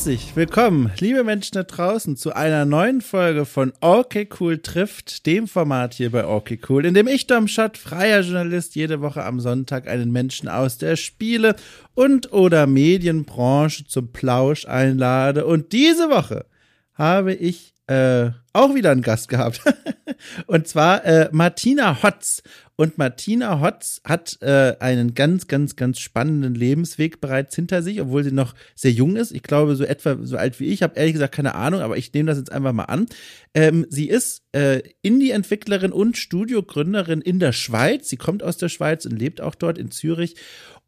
Herzlich 0.00 0.34
willkommen, 0.34 0.90
liebe 0.98 1.24
Menschen 1.24 1.56
da 1.56 1.62
draußen, 1.62 2.16
zu 2.16 2.34
einer 2.34 2.64
neuen 2.64 3.02
Folge 3.02 3.44
von 3.44 3.74
Okay 3.82 4.26
Cool 4.40 4.56
trifft, 4.56 5.26
dem 5.26 5.46
Format 5.46 5.92
hier 5.92 6.10
bei 6.10 6.26
Okay 6.26 6.58
Cool, 6.66 6.86
in 6.86 6.94
dem 6.94 7.06
ich, 7.06 7.26
Dom 7.26 7.46
Schott, 7.48 7.76
freier 7.76 8.22
Journalist, 8.22 8.76
jede 8.76 9.02
Woche 9.02 9.22
am 9.22 9.40
Sonntag 9.40 9.86
einen 9.86 10.10
Menschen 10.10 10.48
aus 10.48 10.78
der 10.78 10.96
Spiele- 10.96 11.54
und 11.92 12.32
oder 12.32 12.66
Medienbranche 12.66 13.84
zum 13.88 14.10
Plausch 14.10 14.64
einlade. 14.64 15.44
Und 15.44 15.72
diese 15.72 16.08
Woche 16.08 16.46
habe 16.94 17.34
ich 17.34 17.74
äh, 17.86 18.30
auch 18.54 18.74
wieder 18.74 18.92
einen 18.92 19.02
Gast 19.02 19.28
gehabt. 19.28 19.60
und 20.46 20.68
zwar 20.68 21.04
äh, 21.04 21.28
Martina 21.32 22.02
Hotz. 22.02 22.42
Und 22.80 22.96
Martina 22.96 23.60
Hotz 23.60 24.00
hat 24.04 24.38
äh, 24.40 24.74
einen 24.80 25.12
ganz, 25.12 25.48
ganz, 25.48 25.76
ganz 25.76 25.98
spannenden 25.98 26.54
Lebensweg 26.54 27.20
bereits 27.20 27.54
hinter 27.54 27.82
sich, 27.82 28.00
obwohl 28.00 28.24
sie 28.24 28.32
noch 28.32 28.54
sehr 28.74 28.90
jung 28.90 29.16
ist. 29.16 29.32
Ich 29.32 29.42
glaube, 29.42 29.76
so 29.76 29.84
etwa 29.84 30.16
so 30.22 30.38
alt 30.38 30.60
wie 30.60 30.68
ich. 30.68 30.82
Habe 30.82 30.98
ehrlich 30.98 31.12
gesagt 31.12 31.34
keine 31.34 31.54
Ahnung, 31.54 31.82
aber 31.82 31.98
ich 31.98 32.10
nehme 32.14 32.30
das 32.30 32.38
jetzt 32.38 32.50
einfach 32.50 32.72
mal 32.72 32.84
an. 32.84 33.04
Ähm, 33.52 33.84
sie 33.90 34.08
ist 34.08 34.44
äh, 34.52 34.80
Indie-Entwicklerin 35.02 35.92
und 35.92 36.16
Studiogründerin 36.16 37.20
in 37.20 37.38
der 37.38 37.52
Schweiz. 37.52 38.08
Sie 38.08 38.16
kommt 38.16 38.42
aus 38.42 38.56
der 38.56 38.70
Schweiz 38.70 39.04
und 39.04 39.18
lebt 39.18 39.42
auch 39.42 39.54
dort 39.54 39.76
in 39.76 39.90
Zürich 39.90 40.36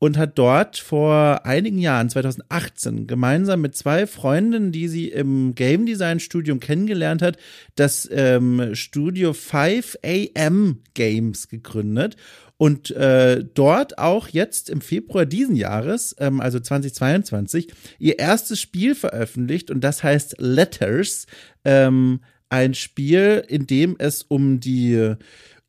und 0.02 0.18
hat 0.18 0.36
dort 0.36 0.78
vor 0.78 1.46
einigen 1.46 1.78
Jahren, 1.78 2.10
2018, 2.10 3.06
gemeinsam 3.06 3.60
mit 3.60 3.76
zwei 3.76 4.08
Freundinnen, 4.08 4.72
die 4.72 4.88
sie 4.88 5.06
im 5.06 5.54
Game 5.54 5.86
Design 5.86 6.18
Studium 6.18 6.58
kennengelernt 6.58 7.22
hat, 7.22 7.36
das 7.76 8.08
ähm, 8.12 8.74
Studio 8.74 9.32
5 9.32 9.98
AM 10.04 10.80
Games 10.94 11.46
gegründet 11.46 12.16
und 12.56 12.90
äh, 12.90 13.44
dort 13.54 13.98
auch 13.98 14.26
jetzt 14.26 14.70
im 14.70 14.80
Februar 14.80 15.24
diesen 15.24 15.54
Jahres, 15.54 16.16
ähm, 16.18 16.40
also 16.40 16.58
2022, 16.58 17.72
ihr 18.00 18.18
erstes 18.18 18.60
Spiel 18.60 18.96
veröffentlicht 18.96 19.70
und 19.70 19.84
das 19.84 20.02
heißt 20.02 20.34
Letters, 20.40 21.28
ähm, 21.64 22.22
ein 22.48 22.74
Spiel, 22.74 23.44
in 23.46 23.68
dem 23.68 23.94
es 24.00 24.24
um 24.24 24.58
die 24.58 25.14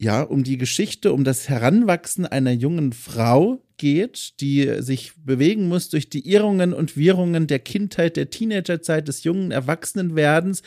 ja, 0.04 0.22
um 0.22 0.44
die 0.44 0.58
Geschichte, 0.58 1.14
um 1.14 1.24
das 1.24 1.48
Heranwachsen 1.48 2.26
einer 2.26 2.52
jungen 2.52 2.92
Frau 2.92 3.64
geht, 3.78 4.40
die 4.42 4.82
sich 4.82 5.14
bewegen 5.16 5.68
muss 5.70 5.90
durch 5.90 6.10
die 6.10 6.30
Irrungen 6.30 6.74
und 6.74 6.98
Wirrungen 6.98 7.48
der 7.48 7.60
Kindheit, 7.60 8.18
der 8.18 8.30
Teenagerzeit, 8.30 9.08
des 9.08 9.24
jungen 9.24 9.52
Erwachsenenwerdens. 9.52 10.62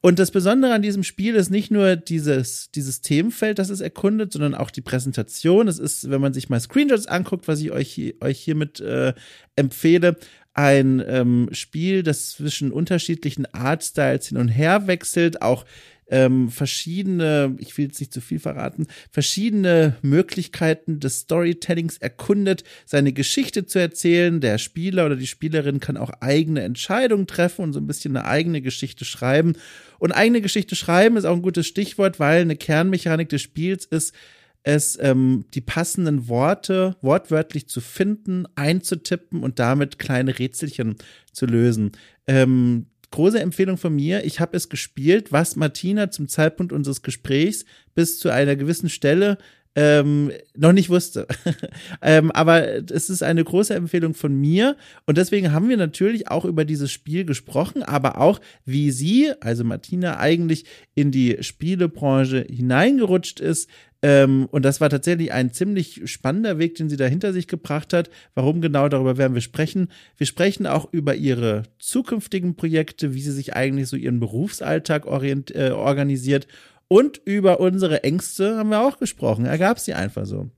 Und 0.00 0.18
das 0.18 0.30
Besondere 0.30 0.72
an 0.72 0.82
diesem 0.82 1.04
Spiel 1.04 1.34
ist 1.34 1.50
nicht 1.50 1.70
nur 1.70 1.96
dieses, 1.96 2.70
dieses 2.70 3.02
Themenfeld, 3.02 3.58
das 3.58 3.68
es 3.68 3.80
erkundet, 3.80 4.32
sondern 4.32 4.54
auch 4.54 4.70
die 4.70 4.80
Präsentation. 4.80 5.68
Es 5.68 5.78
ist, 5.78 6.08
wenn 6.10 6.20
man 6.20 6.32
sich 6.32 6.48
mal 6.48 6.60
Screenshots 6.60 7.06
anguckt, 7.06 7.46
was 7.46 7.60
ich 7.60 7.72
euch, 7.72 8.14
euch 8.20 8.38
hiermit 8.38 8.80
äh, 8.80 9.12
empfehle, 9.56 10.16
ein 10.54 11.02
ähm, 11.06 11.48
Spiel, 11.52 12.02
das 12.02 12.30
zwischen 12.30 12.72
unterschiedlichen 12.72 13.46
Artstyles 13.52 14.28
hin 14.28 14.38
und 14.38 14.48
her 14.48 14.86
wechselt, 14.86 15.42
auch 15.42 15.64
ähm, 16.10 16.48
verschiedene, 16.48 17.56
ich 17.58 17.76
will 17.76 17.86
jetzt 17.86 18.00
nicht 18.00 18.12
zu 18.12 18.20
viel 18.20 18.38
verraten, 18.38 18.86
verschiedene 19.10 19.96
Möglichkeiten 20.02 21.00
des 21.00 21.20
Storytellings 21.20 21.98
erkundet, 21.98 22.64
seine 22.86 23.12
Geschichte 23.12 23.66
zu 23.66 23.78
erzählen. 23.78 24.40
Der 24.40 24.58
Spieler 24.58 25.06
oder 25.06 25.16
die 25.16 25.26
Spielerin 25.26 25.80
kann 25.80 25.96
auch 25.96 26.10
eigene 26.20 26.62
Entscheidungen 26.62 27.26
treffen 27.26 27.62
und 27.62 27.72
so 27.72 27.80
ein 27.80 27.86
bisschen 27.86 28.16
eine 28.16 28.26
eigene 28.26 28.62
Geschichte 28.62 29.04
schreiben. 29.04 29.54
Und 29.98 30.12
eigene 30.12 30.40
Geschichte 30.40 30.76
schreiben 30.76 31.16
ist 31.16 31.24
auch 31.24 31.36
ein 31.36 31.42
gutes 31.42 31.66
Stichwort, 31.66 32.18
weil 32.20 32.42
eine 32.42 32.56
Kernmechanik 32.56 33.28
des 33.28 33.42
Spiels 33.42 33.84
ist, 33.84 34.14
es 34.62 34.98
ähm, 35.00 35.44
die 35.54 35.60
passenden 35.60 36.28
Worte 36.28 36.96
wortwörtlich 37.00 37.68
zu 37.68 37.80
finden, 37.80 38.46
einzutippen 38.54 39.42
und 39.42 39.58
damit 39.58 39.98
kleine 39.98 40.38
Rätselchen 40.38 40.96
zu 41.32 41.46
lösen. 41.46 41.92
Ähm, 42.26 42.86
große 43.10 43.40
Empfehlung 43.40 43.76
von 43.76 43.94
mir. 43.94 44.24
Ich 44.24 44.40
habe 44.40 44.56
es 44.56 44.68
gespielt, 44.68 45.32
was 45.32 45.56
Martina 45.56 46.10
zum 46.10 46.28
Zeitpunkt 46.28 46.72
unseres 46.72 47.02
Gesprächs 47.02 47.64
bis 47.94 48.18
zu 48.18 48.30
einer 48.30 48.56
gewissen 48.56 48.88
Stelle 48.88 49.38
ähm, 49.78 50.32
noch 50.56 50.72
nicht 50.72 50.90
wusste. 50.90 51.28
ähm, 52.02 52.32
aber 52.32 52.90
es 52.90 53.10
ist 53.10 53.22
eine 53.22 53.44
große 53.44 53.72
Empfehlung 53.72 54.12
von 54.12 54.34
mir 54.34 54.76
und 55.06 55.16
deswegen 55.18 55.52
haben 55.52 55.68
wir 55.68 55.76
natürlich 55.76 56.28
auch 56.28 56.44
über 56.44 56.64
dieses 56.64 56.90
Spiel 56.90 57.24
gesprochen, 57.24 57.84
aber 57.84 58.20
auch 58.20 58.40
wie 58.64 58.90
sie, 58.90 59.30
also 59.40 59.62
Martina, 59.62 60.18
eigentlich 60.18 60.64
in 60.96 61.12
die 61.12 61.38
Spielebranche 61.42 62.44
hineingerutscht 62.50 63.38
ist, 63.38 63.70
ähm, 64.00 64.48
und 64.50 64.64
das 64.64 64.80
war 64.80 64.90
tatsächlich 64.90 65.32
ein 65.32 65.52
ziemlich 65.52 66.02
spannender 66.04 66.58
Weg, 66.58 66.76
den 66.76 66.88
sie 66.88 66.96
da 66.96 67.06
hinter 67.06 67.32
sich 67.32 67.48
gebracht 67.48 67.92
hat. 67.92 68.10
Warum 68.34 68.60
genau, 68.60 68.88
darüber 68.88 69.16
werden 69.16 69.34
wir 69.34 69.40
sprechen. 69.40 69.88
Wir 70.16 70.26
sprechen 70.26 70.66
auch 70.66 70.92
über 70.92 71.16
ihre 71.16 71.64
zukünftigen 71.80 72.54
Projekte, 72.54 73.14
wie 73.14 73.20
sie 73.20 73.32
sich 73.32 73.54
eigentlich 73.54 73.88
so 73.88 73.96
ihren 73.96 74.20
Berufsalltag 74.20 75.06
orient, 75.06 75.52
äh, 75.54 75.70
organisiert. 75.70 76.46
Und 76.88 77.20
über 77.24 77.60
unsere 77.60 78.02
Ängste 78.02 78.56
haben 78.56 78.70
wir 78.70 78.80
auch 78.80 78.98
gesprochen. 78.98 79.44
Ergab 79.44 79.78
sie 79.78 79.94
einfach 79.94 80.24
so. 80.24 80.50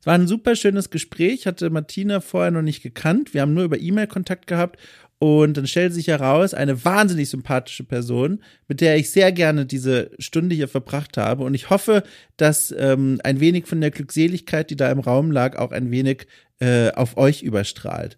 Es 0.00 0.06
war 0.06 0.14
ein 0.14 0.26
super 0.26 0.56
schönes 0.56 0.90
Gespräch, 0.90 1.46
hatte 1.46 1.70
Martina 1.70 2.20
vorher 2.20 2.50
noch 2.50 2.62
nicht 2.62 2.82
gekannt. 2.82 3.34
Wir 3.34 3.42
haben 3.42 3.54
nur 3.54 3.64
über 3.64 3.78
E-Mail 3.78 4.06
Kontakt 4.06 4.46
gehabt 4.46 4.80
und 5.18 5.58
dann 5.58 5.66
stellt 5.66 5.92
sich 5.92 6.08
heraus, 6.08 6.54
eine 6.54 6.82
wahnsinnig 6.82 7.28
sympathische 7.28 7.84
Person, 7.84 8.42
mit 8.68 8.80
der 8.80 8.96
ich 8.96 9.10
sehr 9.10 9.32
gerne 9.32 9.66
diese 9.66 10.12
Stunde 10.18 10.54
hier 10.54 10.66
verbracht 10.66 11.18
habe. 11.18 11.44
Und 11.44 11.52
ich 11.52 11.68
hoffe, 11.68 12.04
dass 12.38 12.74
ähm, 12.76 13.20
ein 13.22 13.38
wenig 13.38 13.66
von 13.66 13.82
der 13.82 13.90
Glückseligkeit, 13.90 14.70
die 14.70 14.76
da 14.76 14.90
im 14.90 14.98
Raum 14.98 15.30
lag, 15.30 15.58
auch 15.58 15.72
ein 15.72 15.90
wenig 15.90 16.26
äh, 16.58 16.90
auf 16.92 17.18
euch 17.18 17.42
überstrahlt. 17.42 18.16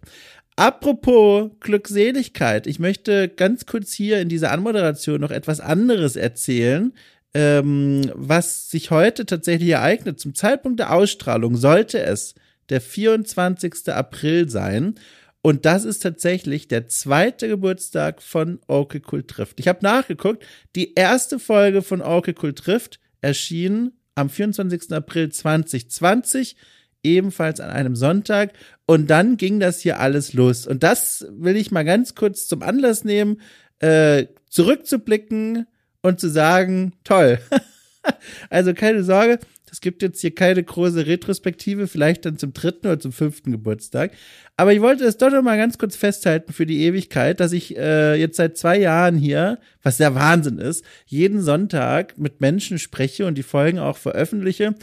Apropos 0.55 1.49
Glückseligkeit, 1.61 2.67
ich 2.67 2.79
möchte 2.79 3.27
ganz 3.27 3.65
kurz 3.65 3.91
hier 3.91 4.21
in 4.21 4.29
dieser 4.29 4.51
Anmoderation 4.51 5.19
noch 5.19 5.31
etwas 5.31 5.59
anderes 5.59 6.15
erzählen, 6.15 6.93
ähm, 7.33 8.11
was 8.13 8.69
sich 8.69 8.91
heute 8.91 9.25
tatsächlich 9.25 9.69
ereignet. 9.69 10.19
Zum 10.19 10.35
Zeitpunkt 10.35 10.79
der 10.79 10.93
Ausstrahlung 10.93 11.55
sollte 11.55 11.99
es 11.99 12.35
der 12.69 12.81
24. 12.81 13.89
April 13.89 14.47
sein. 14.49 14.95
Und 15.41 15.65
das 15.65 15.83
ist 15.83 15.99
tatsächlich 15.99 16.67
der 16.67 16.87
zweite 16.87 17.49
Geburtstag 17.49 18.21
von 18.21 18.59
Okay 18.67 19.01
Cool 19.11 19.23
trifft. 19.23 19.59
Ich 19.59 19.67
habe 19.67 19.79
nachgeguckt, 19.81 20.45
die 20.75 20.93
erste 20.93 21.39
Folge 21.39 21.81
von 21.81 22.01
Okay 22.01 22.35
Cool 22.41 22.53
trifft 22.53 22.99
erschien 23.21 23.91
am 24.15 24.29
24. 24.29 24.93
April 24.93 25.29
2020, 25.29 26.55
ebenfalls 27.03 27.59
an 27.59 27.69
einem 27.69 27.95
Sonntag. 27.95 28.53
Und 28.85 29.09
dann 29.09 29.37
ging 29.37 29.59
das 29.59 29.81
hier 29.81 29.99
alles 29.99 30.33
los. 30.33 30.67
Und 30.67 30.83
das 30.83 31.25
will 31.31 31.55
ich 31.55 31.71
mal 31.71 31.83
ganz 31.83 32.15
kurz 32.15 32.47
zum 32.47 32.63
Anlass 32.63 33.03
nehmen, 33.03 33.41
äh, 33.79 34.27
zurückzublicken 34.49 35.67
und 36.01 36.19
zu 36.19 36.29
sagen, 36.29 36.93
toll. 37.03 37.39
also 38.49 38.73
keine 38.73 39.03
Sorge, 39.03 39.39
es 39.73 39.81
gibt 39.81 40.03
jetzt 40.03 40.21
hier 40.21 40.35
keine 40.35 40.63
große 40.63 41.07
Retrospektive, 41.07 41.87
vielleicht 41.87 42.25
dann 42.25 42.37
zum 42.37 42.53
dritten 42.53 42.85
oder 42.85 42.99
zum 42.99 43.11
fünften 43.11 43.51
Geburtstag. 43.51 44.11
Aber 44.55 44.71
ich 44.71 44.81
wollte 44.81 45.03
es 45.03 45.17
doch 45.17 45.31
noch 45.31 45.41
mal 45.41 45.57
ganz 45.57 45.79
kurz 45.79 45.95
festhalten 45.95 46.53
für 46.53 46.67
die 46.67 46.83
Ewigkeit, 46.83 47.39
dass 47.39 47.53
ich 47.53 47.75
äh, 47.75 48.13
jetzt 48.13 48.37
seit 48.37 48.55
zwei 48.55 48.77
Jahren 48.77 49.15
hier, 49.15 49.57
was 49.81 49.97
der 49.97 50.13
Wahnsinn 50.13 50.59
ist, 50.59 50.85
jeden 51.07 51.41
Sonntag 51.41 52.19
mit 52.19 52.39
Menschen 52.39 52.77
spreche 52.77 53.25
und 53.25 53.35
die 53.35 53.41
Folgen 53.41 53.79
auch 53.79 53.97
veröffentliche. 53.97 54.75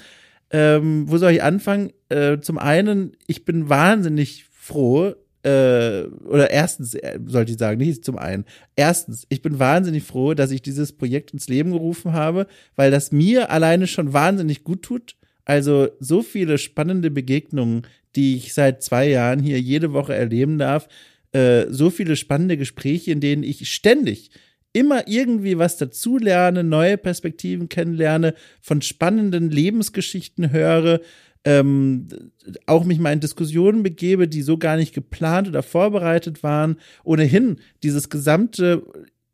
Ähm, 0.50 1.04
wo 1.08 1.18
soll 1.18 1.30
ich 1.30 1.42
anfangen? 1.44 1.92
Äh, 2.10 2.40
zum 2.40 2.58
einen, 2.58 3.16
ich 3.26 3.44
bin 3.44 3.68
wahnsinnig 3.68 4.44
froh, 4.50 5.14
äh, 5.42 6.02
oder 6.26 6.50
erstens 6.50 6.94
äh, 6.94 7.18
sollte 7.24 7.52
ich 7.52 7.58
sagen, 7.58 7.78
nicht 7.78 8.04
zum 8.04 8.18
einen. 8.18 8.44
Erstens, 8.76 9.26
ich 9.30 9.40
bin 9.40 9.58
wahnsinnig 9.58 10.02
froh, 10.02 10.34
dass 10.34 10.50
ich 10.50 10.60
dieses 10.60 10.92
Projekt 10.92 11.32
ins 11.32 11.48
Leben 11.48 11.72
gerufen 11.72 12.12
habe, 12.12 12.46
weil 12.76 12.90
das 12.90 13.10
mir 13.10 13.50
alleine 13.50 13.86
schon 13.86 14.12
wahnsinnig 14.12 14.64
gut 14.64 14.82
tut. 14.82 15.16
Also 15.46 15.88
so 15.98 16.22
viele 16.22 16.58
spannende 16.58 17.10
Begegnungen, 17.10 17.86
die 18.16 18.36
ich 18.36 18.52
seit 18.52 18.82
zwei 18.82 19.08
Jahren 19.08 19.40
hier 19.40 19.60
jede 19.60 19.92
Woche 19.92 20.14
erleben 20.14 20.58
darf, 20.58 20.88
äh, 21.32 21.66
so 21.70 21.90
viele 21.90 22.16
spannende 22.16 22.56
Gespräche, 22.56 23.12
in 23.12 23.20
denen 23.20 23.42
ich 23.42 23.72
ständig 23.72 24.30
immer 24.72 25.08
irgendwie 25.08 25.58
was 25.58 25.78
dazulerne, 25.78 26.62
neue 26.62 26.96
Perspektiven 26.96 27.68
kennenlerne, 27.68 28.34
von 28.60 28.82
spannenden 28.82 29.50
Lebensgeschichten 29.50 30.52
höre, 30.52 31.00
ähm, 31.44 32.08
auch 32.66 32.84
mich 32.84 32.98
mal 32.98 33.12
in 33.12 33.20
Diskussionen 33.20 33.82
begebe, 33.82 34.28
die 34.28 34.42
so 34.42 34.58
gar 34.58 34.76
nicht 34.76 34.94
geplant 34.94 35.48
oder 35.48 35.62
vorbereitet 35.62 36.42
waren. 36.42 36.76
Ohnehin 37.04 37.60
dieses 37.82 38.10
gesamte 38.10 38.82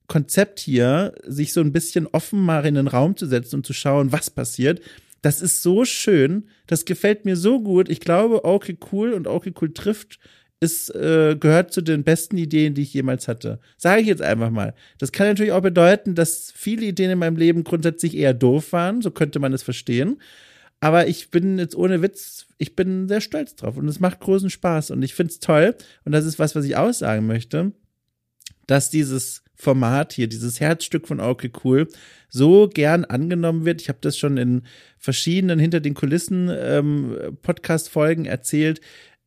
Konzept 0.07 0.61
hier, 0.61 1.15
sich 1.27 1.53
so 1.53 1.61
ein 1.61 1.73
bisschen 1.73 2.07
offen 2.07 2.41
mal 2.41 2.65
in 2.65 2.77
den 2.77 2.87
Raum 2.87 3.17
zu 3.17 3.27
setzen 3.27 3.57
und 3.57 3.67
zu 3.67 3.73
schauen, 3.73 4.13
was 4.13 4.31
passiert. 4.31 4.81
Das 5.23 5.41
ist 5.41 5.63
so 5.63 5.85
schön. 5.85 6.49
Das 6.67 6.85
gefällt 6.85 7.25
mir 7.25 7.37
so 7.37 7.61
gut. 7.61 7.89
Ich 7.89 8.01
glaube, 8.01 8.45
okay, 8.45 8.79
cool 8.93 9.13
und 9.13 9.27
okay, 9.27 9.53
cool 9.61 9.73
trifft 9.73 10.21
ist, 10.61 10.95
äh, 10.95 11.37
gehört 11.39 11.73
zu 11.73 11.83
den 11.83 12.03
besten 12.03 12.39
Ideen, 12.39 12.75
die 12.75 12.83
ich 12.83 12.95
jemals 12.95 13.29
hatte. 13.29 13.61
Sage 13.77 14.01
ich 14.01 14.07
jetzt 14.07 14.23
einfach 14.23 14.51
mal. 14.51 14.75
Das 14.99 15.13
kann 15.13 15.27
natürlich 15.27 15.53
auch 15.53 15.61
bedeuten, 15.61 16.15
dass 16.15 16.53
viele 16.55 16.87
Ideen 16.87 17.11
in 17.11 17.19
meinem 17.19 17.37
Leben 17.37 17.63
grundsätzlich 17.63 18.17
eher 18.17 18.33
doof 18.33 18.73
waren. 18.73 19.03
So 19.03 19.11
könnte 19.11 19.39
man 19.39 19.53
es 19.53 19.63
verstehen. 19.63 20.19
Aber 20.81 21.07
ich 21.09 21.31
bin 21.31 21.59
jetzt 21.59 21.75
ohne 21.75 22.03
Witz, 22.03 22.47
ich 22.59 22.77
bin 22.77 23.09
sehr 23.09 23.21
stolz 23.21 23.57
drauf 23.57 23.77
und 23.77 23.89
es 23.89 24.01
macht 24.01 24.21
großen 24.21 24.51
Spaß 24.51 24.91
und 24.91 25.03
ich 25.03 25.15
finde 25.15 25.33
es 25.33 25.41
toll. 25.41 25.75
Und 26.05 26.13
das 26.13 26.25
ist 26.27 26.39
was, 26.39 26.55
was 26.55 26.65
ich 26.65 26.77
aussagen 26.77 27.27
möchte. 27.27 27.73
dass 28.67 28.91
dieses 28.91 29.43
Format 29.55 30.13
hier, 30.13 30.29
dieses 30.29 30.61
Herzstück 30.61 31.09
von 31.09 31.21
Okay 31.21 31.51
Cool, 31.65 31.89
so 32.29 32.69
gern 32.69 33.05
angenommen 33.05 33.65
wird. 33.65 33.81
Ich 33.81 33.89
habe 33.89 33.99
das 34.03 34.19
schon 34.19 34.37
in 34.37 34.63
verschiedenen 34.99 35.59
hinter 35.59 35.81
den 35.81 35.95
Kulissen 35.95 36.51
ähm, 36.53 37.17
Podcast-Folgen 37.43 38.27
erzählt, 38.27 38.81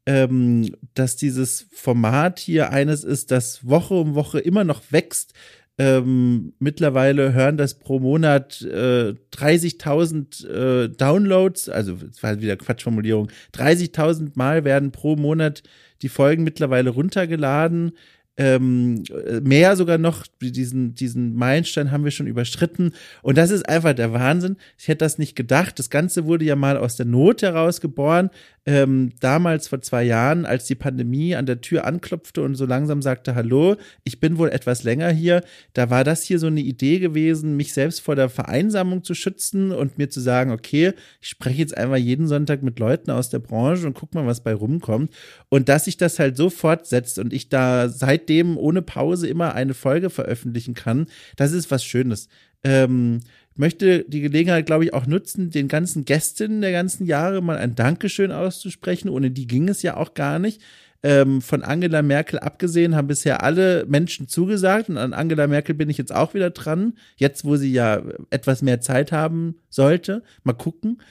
ähm, 0.05 0.75
dass 0.93 1.15
dieses 1.15 1.67
Format 1.71 2.39
hier 2.39 2.71
eines 2.71 3.03
ist, 3.03 3.31
das 3.31 3.67
Woche 3.67 3.95
um 3.95 4.15
Woche 4.15 4.39
immer 4.39 4.63
noch 4.63 4.81
wächst. 4.91 5.33
Ähm, 5.81 6.51
mittlerweile 6.59 7.31
hören 7.31 7.55
das 7.55 7.79
pro 7.79 7.99
Monat 7.99 8.61
äh, 8.63 9.13
30.000 9.33 10.45
äh, 10.45 10.89
Downloads, 10.89 11.69
also 11.69 11.93
das 11.93 12.21
war 12.21 12.41
wieder 12.41 12.57
Quatschformulierung, 12.57 13.29
30.000 13.55 14.31
Mal 14.33 14.65
werden 14.65 14.91
pro 14.91 15.15
Monat 15.15 15.63
die 16.01 16.09
Folgen 16.09 16.43
mittlerweile 16.43 16.89
runtergeladen 16.89 17.93
ähm, 18.39 19.03
mehr 19.43 19.75
sogar 19.75 19.97
noch, 19.97 20.25
diesen, 20.41 20.95
diesen 20.95 21.35
Meilenstein 21.35 21.91
haben 21.91 22.05
wir 22.05 22.11
schon 22.11 22.25
überschritten. 22.25 22.93
Und 23.21 23.37
das 23.37 23.51
ist 23.51 23.67
einfach 23.67 23.93
der 23.93 24.13
Wahnsinn. 24.13 24.55
Ich 24.77 24.87
hätte 24.87 25.03
das 25.03 25.17
nicht 25.17 25.35
gedacht. 25.35 25.77
Das 25.77 25.89
Ganze 25.89 26.23
wurde 26.23 26.45
ja 26.45 26.55
mal 26.55 26.77
aus 26.77 26.95
der 26.95 27.05
Not 27.05 27.41
heraus 27.41 27.81
geboren. 27.81 28.29
Ähm, 28.65 29.11
damals 29.19 29.67
vor 29.67 29.81
zwei 29.81 30.03
Jahren, 30.03 30.45
als 30.45 30.65
die 30.65 30.75
Pandemie 30.75 31.35
an 31.35 31.47
der 31.47 31.59
Tür 31.59 31.85
anklopfte 31.85 32.41
und 32.41 32.55
so 32.55 32.65
langsam 32.65 33.01
sagte, 33.01 33.35
hallo, 33.35 33.75
ich 34.03 34.19
bin 34.19 34.37
wohl 34.37 34.49
etwas 34.49 34.83
länger 34.83 35.09
hier. 35.09 35.43
Da 35.73 35.89
war 35.89 36.03
das 36.03 36.23
hier 36.23 36.39
so 36.39 36.47
eine 36.47 36.61
Idee 36.61 36.99
gewesen, 36.99 37.57
mich 37.57 37.73
selbst 37.73 37.99
vor 37.99 38.15
der 38.15 38.29
Vereinsamung 38.29 39.03
zu 39.03 39.15
schützen 39.15 39.71
und 39.71 39.97
mir 39.97 40.09
zu 40.09 40.21
sagen, 40.21 40.51
okay, 40.51 40.93
ich 41.19 41.27
spreche 41.27 41.57
jetzt 41.57 41.75
einmal 41.75 41.99
jeden 41.99 42.27
Sonntag 42.27 42.63
mit 42.63 42.79
Leuten 42.79 43.11
aus 43.11 43.29
der 43.29 43.39
Branche 43.39 43.87
und 43.87 43.95
guck 43.95 44.13
mal, 44.13 44.25
was 44.25 44.43
bei 44.43 44.53
rumkommt. 44.53 45.13
Und 45.49 45.67
dass 45.67 45.85
sich 45.85 45.97
das 45.97 46.19
halt 46.19 46.37
so 46.37 46.49
fortsetzt 46.49 47.19
und 47.19 47.33
ich 47.33 47.49
da 47.49 47.89
seit 47.89 48.28
seitdem 48.29 48.57
ohne 48.57 48.81
Pause 48.81 49.27
immer 49.27 49.55
eine 49.55 49.73
Folge 49.73 50.09
veröffentlichen 50.09 50.75
kann, 50.75 51.07
das 51.35 51.51
ist 51.51 51.71
was 51.71 51.83
Schönes. 51.83 52.29
Ähm, 52.63 53.21
möchte 53.55 54.05
die 54.07 54.21
Gelegenheit, 54.21 54.67
glaube 54.67 54.85
ich, 54.85 54.93
auch 54.93 55.07
nutzen, 55.07 55.49
den 55.49 55.67
ganzen 55.67 56.05
Gästinnen 56.05 56.61
der 56.61 56.71
ganzen 56.71 57.05
Jahre 57.05 57.41
mal 57.41 57.57
ein 57.57 57.75
Dankeschön 57.75 58.31
auszusprechen. 58.31 59.09
Ohne 59.09 59.31
die 59.31 59.47
ging 59.47 59.67
es 59.67 59.81
ja 59.81 59.97
auch 59.97 60.13
gar 60.13 60.39
nicht. 60.39 60.61
Ähm, 61.01 61.41
von 61.41 61.63
Angela 61.63 62.01
Merkel 62.01 62.39
abgesehen 62.39 62.95
haben 62.95 63.07
bisher 63.07 63.41
alle 63.41 63.85
Menschen 63.87 64.27
zugesagt 64.27 64.89
und 64.89 64.97
an 64.97 65.13
Angela 65.13 65.47
Merkel 65.47 65.73
bin 65.73 65.89
ich 65.89 65.97
jetzt 65.97 66.13
auch 66.13 66.33
wieder 66.33 66.51
dran. 66.51 66.93
Jetzt, 67.15 67.45
wo 67.45 67.55
sie 67.55 67.71
ja 67.71 68.03
etwas 68.29 68.61
mehr 68.61 68.81
Zeit 68.81 69.11
haben 69.11 69.55
sollte. 69.69 70.23
Mal 70.43 70.53
gucken. 70.53 71.01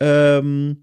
Ähm, 0.00 0.82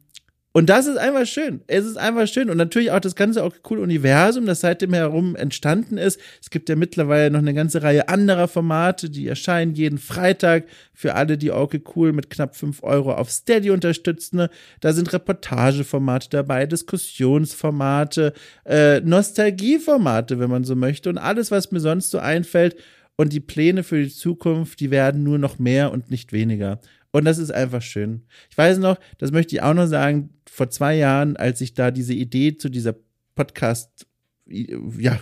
und 0.56 0.70
das 0.70 0.86
ist 0.86 0.98
einfach 0.98 1.26
schön. 1.26 1.62
Es 1.66 1.84
ist 1.84 1.98
einfach 1.98 2.28
schön. 2.28 2.52
Und 2.52 2.58
natürlich 2.58 2.92
auch 2.92 3.00
das 3.00 3.16
ganze 3.16 3.44
auch 3.44 3.56
coole 3.64 3.82
Universum, 3.82 4.46
das 4.46 4.60
seitdem 4.60 4.94
herum 4.94 5.36
entstanden 5.36 5.98
ist. 5.98 6.20
Es 6.44 6.52
gibt 6.52 6.70
ja 6.70 6.76
mittlerweile 6.76 7.32
noch 7.32 7.40
eine 7.40 7.56
ganze 7.56 7.82
Reihe 7.82 8.08
anderer 8.08 8.48
Formate, 8.48 9.10
die 9.10 9.28
erscheinen 9.28 9.74
jeden 9.74 9.98
Freitag 9.98 10.66
für 10.94 11.16
alle, 11.16 11.40
die 11.40 11.50
okay 11.50 11.82
cool 11.96 12.14
mit 12.14 12.30
knapp 12.30 12.56
fünf 12.56 12.84
Euro 12.84 13.16
auf 13.16 13.32
Steady 13.32 13.72
unterstützen. 13.72 14.38
Ne? 14.38 14.50
Da 14.80 14.94
sind 14.94 15.12
Reportageformate 15.12 16.30
dabei, 16.30 16.68
Diskussionsformate, 16.68 18.34
äh, 18.64 19.02
Nostalgieformate, 19.02 20.38
wenn 20.38 20.52
man 20.52 20.66
so 20.66 20.76
möchte. 20.76 21.10
Und 21.10 21.18
alles, 21.18 21.50
was 21.50 21.72
mir 21.72 21.80
sonst 21.80 22.12
so 22.12 22.20
einfällt. 22.20 22.76
Und 23.16 23.34
die 23.34 23.40
Pläne 23.40 23.84
für 23.84 24.04
die 24.04 24.10
Zukunft, 24.10 24.80
die 24.80 24.92
werden 24.92 25.24
nur 25.24 25.40
noch 25.40 25.58
mehr 25.58 25.92
und 25.92 26.12
nicht 26.12 26.32
weniger. 26.32 26.80
Und 27.16 27.26
das 27.26 27.38
ist 27.38 27.52
einfach 27.52 27.84
schön. 27.84 28.24
Ich 28.50 28.58
weiß 28.58 28.80
noch, 28.80 28.98
das 29.20 29.32
möchte 29.32 29.56
ich 29.56 29.62
auch 29.62 29.76
noch 29.76 29.86
sagen, 29.86 30.32
vor 30.54 30.70
zwei 30.70 30.96
Jahren, 30.96 31.36
als 31.36 31.62
ich 31.62 31.74
da 31.74 31.90
diese 31.90 32.14
Idee 32.14 32.58
zu 32.58 32.70
dieser 32.70 32.96
Podcast, 33.34 34.06
ja, 34.46 35.20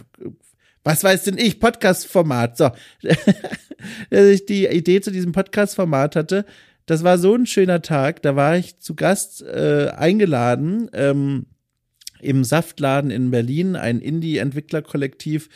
was 0.84 1.06
weiß 1.06 1.24
denn 1.24 1.38
ich, 1.38 1.62
Podcast-Format, 1.62 2.58
so, 2.58 2.72
dass 4.10 4.26
ich 4.28 4.46
die 4.46 4.68
Idee 4.68 5.00
zu 5.00 5.10
diesem 5.10 5.32
Podcast-Format 5.32 6.18
hatte, 6.18 6.46
das 6.86 7.06
war 7.06 7.18
so 7.18 7.34
ein 7.34 7.46
schöner 7.46 7.82
Tag, 7.82 8.22
da 8.24 8.36
war 8.36 8.58
ich 8.58 8.80
zu 8.80 8.94
Gast 8.94 9.42
äh, 9.42 9.92
eingeladen, 9.96 10.90
ähm, 10.92 11.46
im 12.20 12.44
Saftladen 12.44 13.10
in 13.10 13.32
Berlin, 13.32 13.78
ein 13.78 14.02
Indie-Entwicklerkollektiv. 14.02 15.48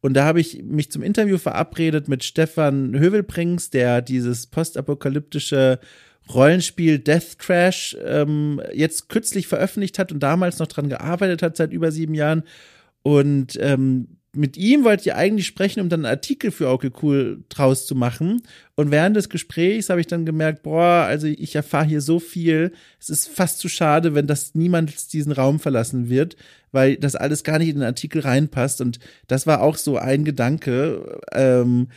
Und 0.00 0.14
da 0.14 0.24
habe 0.24 0.40
ich 0.40 0.62
mich 0.62 0.92
zum 0.92 1.02
Interview 1.02 1.38
verabredet 1.38 2.06
mit 2.06 2.22
Stefan 2.22 2.96
Hövelbrings, 2.96 3.70
der 3.70 4.00
dieses 4.00 4.46
postapokalyptische 4.46 5.80
Rollenspiel 6.32 6.98
Death 6.98 7.38
Crash 7.38 7.96
ähm, 8.04 8.60
jetzt 8.72 9.08
kürzlich 9.08 9.46
veröffentlicht 9.46 9.98
hat 9.98 10.12
und 10.12 10.20
damals 10.20 10.58
noch 10.58 10.66
dran 10.66 10.88
gearbeitet 10.88 11.42
hat 11.42 11.56
seit 11.56 11.72
über 11.72 11.92
sieben 11.92 12.14
Jahren. 12.14 12.44
Und 13.02 13.58
ähm, 13.60 14.16
mit 14.36 14.56
ihm 14.56 14.84
wollte 14.84 15.02
ich 15.02 15.14
eigentlich 15.14 15.46
sprechen, 15.46 15.80
um 15.80 15.88
dann 15.88 16.00
einen 16.04 16.12
Artikel 16.12 16.50
für 16.50 16.68
Okay 16.68 16.90
Cool 17.02 17.44
draus 17.48 17.86
zu 17.86 17.94
machen. 17.94 18.42
Und 18.74 18.90
während 18.90 19.16
des 19.16 19.28
Gesprächs 19.28 19.90
habe 19.90 20.00
ich 20.00 20.06
dann 20.06 20.26
gemerkt, 20.26 20.62
boah, 20.62 21.04
also 21.06 21.26
ich 21.26 21.54
erfahre 21.54 21.86
hier 21.86 22.00
so 22.00 22.18
viel. 22.18 22.72
Es 23.00 23.10
ist 23.10 23.28
fast 23.28 23.58
zu 23.58 23.68
schade, 23.68 24.14
wenn 24.14 24.26
das 24.26 24.54
niemand 24.54 25.12
diesen 25.12 25.32
Raum 25.32 25.60
verlassen 25.60 26.08
wird, 26.08 26.36
weil 26.72 26.96
das 26.96 27.14
alles 27.14 27.44
gar 27.44 27.58
nicht 27.58 27.68
in 27.68 27.76
den 27.76 27.84
Artikel 27.84 28.22
reinpasst. 28.22 28.80
Und 28.80 28.98
das 29.28 29.46
war 29.46 29.62
auch 29.62 29.76
so 29.76 29.98
ein 29.98 30.24
Gedanke, 30.24 31.20
ähm, 31.32 31.88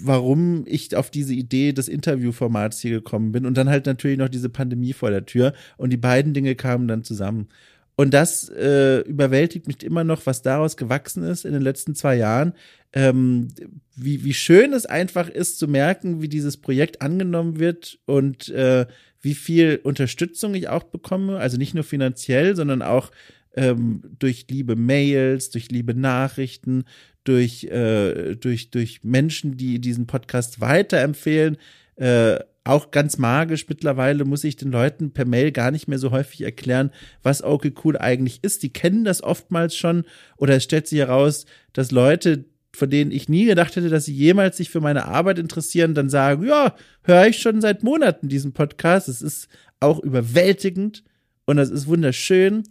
warum 0.00 0.64
ich 0.66 0.96
auf 0.96 1.10
diese 1.10 1.34
Idee 1.34 1.72
des 1.72 1.88
Interviewformats 1.88 2.80
hier 2.80 2.92
gekommen 2.92 3.32
bin. 3.32 3.46
Und 3.46 3.56
dann 3.56 3.68
halt 3.68 3.86
natürlich 3.86 4.18
noch 4.18 4.28
diese 4.28 4.48
Pandemie 4.48 4.92
vor 4.92 5.10
der 5.10 5.26
Tür. 5.26 5.52
Und 5.76 5.90
die 5.90 5.98
beiden 5.98 6.32
Dinge 6.32 6.54
kamen 6.54 6.88
dann 6.88 7.04
zusammen. 7.04 7.48
Und 7.94 8.14
das 8.14 8.48
äh, 8.48 9.00
überwältigt 9.00 9.66
mich 9.66 9.82
immer 9.82 10.02
noch, 10.02 10.24
was 10.24 10.42
daraus 10.42 10.76
gewachsen 10.76 11.24
ist 11.24 11.44
in 11.44 11.52
den 11.52 11.62
letzten 11.62 11.94
zwei 11.94 12.16
Jahren. 12.16 12.54
Ähm, 12.94 13.48
wie, 13.94 14.24
wie 14.24 14.34
schön 14.34 14.72
es 14.72 14.86
einfach 14.86 15.28
ist 15.28 15.58
zu 15.58 15.68
merken, 15.68 16.22
wie 16.22 16.28
dieses 16.28 16.56
Projekt 16.56 17.02
angenommen 17.02 17.58
wird 17.58 17.98
und 18.06 18.48
äh, 18.48 18.86
wie 19.20 19.34
viel 19.34 19.80
Unterstützung 19.82 20.54
ich 20.54 20.68
auch 20.68 20.84
bekomme. 20.84 21.38
Also 21.38 21.58
nicht 21.58 21.74
nur 21.74 21.84
finanziell, 21.84 22.56
sondern 22.56 22.82
auch 22.82 23.10
ähm, 23.54 24.02
durch 24.18 24.46
liebe 24.50 24.76
Mails, 24.76 25.50
durch 25.50 25.70
liebe 25.70 25.94
Nachrichten, 25.94 26.84
durch, 27.24 27.64
äh, 27.64 28.34
durch, 28.36 28.70
durch 28.70 29.04
Menschen, 29.04 29.56
die 29.56 29.80
diesen 29.80 30.06
Podcast 30.06 30.60
weiterempfehlen. 30.60 31.56
Äh, 31.96 32.38
auch 32.64 32.90
ganz 32.90 33.18
magisch. 33.18 33.68
Mittlerweile 33.68 34.24
muss 34.24 34.44
ich 34.44 34.56
den 34.56 34.70
Leuten 34.70 35.12
per 35.12 35.24
Mail 35.24 35.50
gar 35.52 35.70
nicht 35.70 35.88
mehr 35.88 35.98
so 35.98 36.10
häufig 36.10 36.42
erklären, 36.42 36.90
was 37.22 37.42
okay 37.42 37.72
cool 37.84 37.98
eigentlich 37.98 38.38
ist. 38.42 38.62
Die 38.62 38.72
kennen 38.72 39.04
das 39.04 39.22
oftmals 39.22 39.76
schon 39.76 40.04
oder 40.36 40.56
es 40.56 40.64
stellt 40.64 40.86
sich 40.86 41.00
heraus, 41.00 41.46
dass 41.72 41.90
Leute, 41.90 42.44
von 42.72 42.88
denen 42.88 43.10
ich 43.10 43.28
nie 43.28 43.46
gedacht 43.46 43.74
hätte, 43.74 43.88
dass 43.88 44.04
sie 44.04 44.14
jemals 44.14 44.56
sich 44.56 44.70
für 44.70 44.80
meine 44.80 45.06
Arbeit 45.06 45.38
interessieren, 45.38 45.94
dann 45.94 46.08
sagen, 46.08 46.46
ja, 46.46 46.74
höre 47.02 47.26
ich 47.26 47.38
schon 47.38 47.60
seit 47.60 47.82
Monaten 47.82 48.28
diesen 48.28 48.52
Podcast. 48.52 49.08
Es 49.08 49.22
ist 49.22 49.48
auch 49.80 49.98
überwältigend 49.98 51.02
und 51.46 51.56
das 51.56 51.68
ist 51.68 51.88
wunderschön 51.88 52.62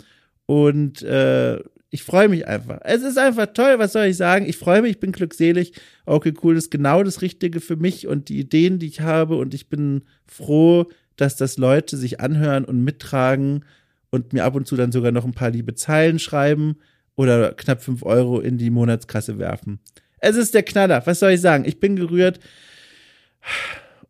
und 0.51 1.01
äh, 1.03 1.61
ich 1.91 2.03
freue 2.03 2.27
mich 2.27 2.45
einfach. 2.45 2.79
Es 2.83 3.03
ist 3.03 3.17
einfach 3.17 3.47
toll, 3.53 3.79
was 3.79 3.93
soll 3.93 4.07
ich 4.07 4.17
sagen? 4.17 4.45
Ich 4.45 4.57
freue 4.57 4.81
mich, 4.81 4.91
ich 4.91 4.99
bin 4.99 5.13
glückselig. 5.13 5.71
Okay, 6.05 6.33
cool, 6.43 6.55
das 6.55 6.65
ist 6.65 6.71
genau 6.71 7.03
das 7.03 7.21
Richtige 7.21 7.61
für 7.61 7.77
mich 7.77 8.05
und 8.05 8.27
die 8.27 8.37
Ideen, 8.37 8.77
die 8.77 8.87
ich 8.87 8.99
habe. 8.99 9.37
Und 9.37 9.53
ich 9.53 9.69
bin 9.69 10.03
froh, 10.25 10.89
dass 11.15 11.37
das 11.37 11.57
Leute 11.57 11.95
sich 11.95 12.19
anhören 12.19 12.65
und 12.65 12.83
mittragen 12.83 13.63
und 14.09 14.33
mir 14.33 14.43
ab 14.43 14.55
und 14.55 14.67
zu 14.67 14.75
dann 14.75 14.91
sogar 14.91 15.13
noch 15.13 15.23
ein 15.23 15.33
paar 15.33 15.51
liebe 15.51 15.73
Zeilen 15.73 16.19
schreiben 16.19 16.75
oder 17.15 17.53
knapp 17.53 17.81
fünf 17.81 18.03
Euro 18.03 18.41
in 18.41 18.57
die 18.57 18.71
Monatskasse 18.71 19.39
werfen. 19.39 19.79
Es 20.19 20.35
ist 20.35 20.53
der 20.53 20.63
Knaller. 20.63 21.01
Was 21.05 21.19
soll 21.19 21.31
ich 21.31 21.39
sagen? 21.39 21.63
Ich 21.63 21.79
bin 21.79 21.95
gerührt 21.95 22.41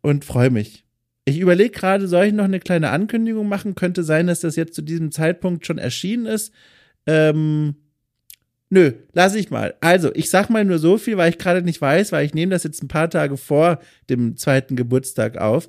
und 0.00 0.24
freue 0.24 0.50
mich. 0.50 0.81
Ich 1.24 1.38
überlege 1.38 1.70
gerade, 1.70 2.08
soll 2.08 2.26
ich 2.26 2.32
noch 2.32 2.44
eine 2.44 2.58
kleine 2.58 2.90
Ankündigung 2.90 3.48
machen? 3.48 3.74
Könnte 3.74 4.02
sein, 4.02 4.26
dass 4.26 4.40
das 4.40 4.56
jetzt 4.56 4.74
zu 4.74 4.82
diesem 4.82 5.12
Zeitpunkt 5.12 5.66
schon 5.66 5.78
erschienen 5.78 6.26
ist. 6.26 6.52
Ähm, 7.06 7.76
nö, 8.70 8.92
lass 9.12 9.34
ich 9.36 9.50
mal. 9.50 9.74
Also, 9.80 10.12
ich 10.14 10.30
sag 10.30 10.50
mal 10.50 10.64
nur 10.64 10.78
so 10.78 10.98
viel, 10.98 11.16
weil 11.16 11.30
ich 11.30 11.38
gerade 11.38 11.62
nicht 11.62 11.80
weiß, 11.80 12.10
weil 12.10 12.26
ich 12.26 12.34
nehme 12.34 12.50
das 12.50 12.64
jetzt 12.64 12.82
ein 12.82 12.88
paar 12.88 13.08
Tage 13.08 13.36
vor 13.36 13.78
dem 14.10 14.36
zweiten 14.36 14.74
Geburtstag 14.74 15.38
auf. 15.38 15.68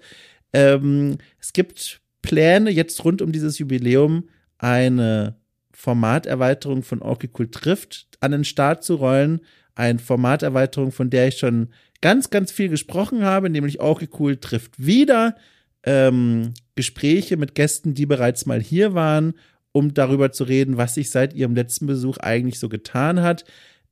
Ähm, 0.54 1.18
es 1.40 1.54
gibt 1.54 2.02
Pläne, 2.24 2.72
jetzt 2.72 3.04
rund 3.06 3.22
um 3.22 3.32
dieses 3.32 3.60
Jubiläum 3.60 4.30
eine 4.58 5.36
Formaterweiterung 5.72 6.82
von 6.82 7.02
Cool 7.02 7.52
trifft 7.52 8.08
an 8.22 8.32
den 8.32 8.46
Start 8.46 8.84
zu 8.84 8.96
rollen. 8.96 9.42
Eine 9.76 10.00
Formaterweiterung, 10.00 10.92
von 10.92 11.10
der 11.10 11.28
ich 11.28 11.38
schon 11.38 11.70
ganz, 12.02 12.30
ganz 12.30 12.52
viel 12.52 12.70
gesprochen 12.70 13.24
habe, 13.24 13.50
nämlich 13.50 13.80
Cool 13.82 14.38
trifft 14.38 14.84
wieder. 14.84 15.36
Ähm, 15.84 16.54
Gespräche 16.76 17.38
mit 17.38 17.56
Gästen, 17.56 17.94
die 17.94 18.06
bereits 18.06 18.46
mal 18.46 18.62
hier 18.62 18.94
waren 18.94 19.34
um 19.74 19.94
darüber 19.94 20.32
zu 20.32 20.46
reden, 20.46 20.78
was 20.78 20.94
sich 20.94 21.10
seit 21.10 21.34
ihrem 21.34 21.56
letzten 21.56 21.88
Besuch 21.88 22.18
eigentlich 22.20 22.60
so 22.60 22.70
getan 22.70 23.22
hat. 23.22 23.44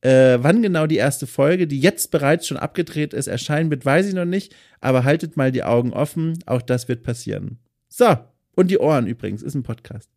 Äh, 0.01 0.37
wann 0.41 0.61
genau 0.61 0.87
die 0.87 0.95
erste 0.95 1.27
Folge, 1.27 1.67
die 1.67 1.79
jetzt 1.79 2.11
bereits 2.11 2.47
schon 2.47 2.57
abgedreht 2.57 3.13
ist, 3.13 3.27
erscheinen 3.27 3.69
wird, 3.69 3.85
weiß 3.85 4.07
ich 4.07 4.13
noch 4.13 4.25
nicht, 4.25 4.55
aber 4.79 5.03
haltet 5.03 5.37
mal 5.37 5.51
die 5.51 5.63
Augen 5.63 5.91
offen, 5.91 6.39
auch 6.45 6.61
das 6.61 6.87
wird 6.87 7.03
passieren. 7.03 7.59
So, 7.89 8.15
und 8.55 8.71
die 8.71 8.77
Ohren 8.77 9.07
übrigens, 9.07 9.43
ist 9.43 9.55
ein 9.55 9.63
Podcast. 9.63 10.09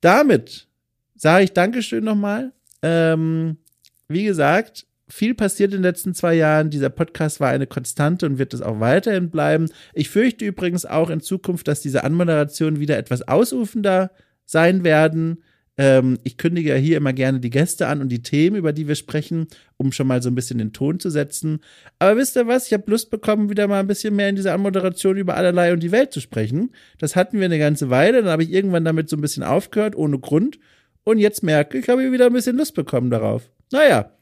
Damit 0.00 0.66
sage 1.14 1.44
ich 1.44 1.52
Dankeschön 1.52 2.04
nochmal. 2.04 2.52
Ähm, 2.82 3.58
wie 4.08 4.24
gesagt, 4.24 4.86
viel 5.08 5.34
passiert 5.34 5.72
in 5.72 5.78
den 5.78 5.82
letzten 5.82 6.14
zwei 6.14 6.34
Jahren. 6.34 6.70
Dieser 6.70 6.90
Podcast 6.90 7.40
war 7.40 7.50
eine 7.50 7.66
Konstante 7.66 8.26
und 8.26 8.38
wird 8.38 8.54
es 8.54 8.62
auch 8.62 8.80
weiterhin 8.80 9.30
bleiben. 9.30 9.68
Ich 9.92 10.08
fürchte 10.08 10.44
übrigens 10.44 10.86
auch 10.86 11.10
in 11.10 11.20
Zukunft, 11.20 11.68
dass 11.68 11.82
diese 11.82 12.04
Anmoderationen 12.04 12.80
wieder 12.80 12.96
etwas 12.96 13.22
ausufender 13.28 14.10
sein 14.46 14.84
werden. 14.84 15.42
Ähm, 15.76 16.18
ich 16.22 16.36
kündige 16.36 16.70
ja 16.70 16.76
hier 16.76 16.96
immer 16.96 17.12
gerne 17.12 17.40
die 17.40 17.50
Gäste 17.50 17.88
an 17.88 18.00
und 18.00 18.08
die 18.08 18.22
Themen, 18.22 18.56
über 18.56 18.72
die 18.72 18.86
wir 18.86 18.94
sprechen, 18.94 19.48
um 19.76 19.92
schon 19.92 20.06
mal 20.06 20.22
so 20.22 20.30
ein 20.30 20.34
bisschen 20.34 20.58
den 20.58 20.72
Ton 20.72 21.00
zu 21.00 21.10
setzen. 21.10 21.60
Aber 21.98 22.16
wisst 22.16 22.36
ihr 22.36 22.46
was? 22.46 22.66
Ich 22.66 22.72
habe 22.72 22.90
Lust 22.90 23.10
bekommen, 23.10 23.50
wieder 23.50 23.66
mal 23.66 23.80
ein 23.80 23.86
bisschen 23.86 24.14
mehr 24.14 24.28
in 24.28 24.36
dieser 24.36 24.54
Anmoderation 24.54 25.16
über 25.16 25.36
allerlei 25.36 25.72
und 25.72 25.82
die 25.82 25.92
Welt 25.92 26.12
zu 26.12 26.20
sprechen. 26.20 26.70
Das 26.98 27.16
hatten 27.16 27.38
wir 27.38 27.46
eine 27.46 27.58
ganze 27.58 27.90
Weile. 27.90 28.22
Dann 28.22 28.30
habe 28.30 28.44
ich 28.44 28.52
irgendwann 28.52 28.84
damit 28.84 29.08
so 29.08 29.16
ein 29.16 29.20
bisschen 29.20 29.42
aufgehört, 29.42 29.96
ohne 29.96 30.18
Grund. 30.18 30.58
Und 31.02 31.18
jetzt 31.18 31.42
merke 31.42 31.78
ich, 31.78 31.88
habe 31.88 32.12
wieder 32.12 32.26
ein 32.26 32.32
bisschen 32.32 32.56
Lust 32.56 32.74
bekommen 32.74 33.10
darauf. 33.10 33.50
Naja, 33.74 34.12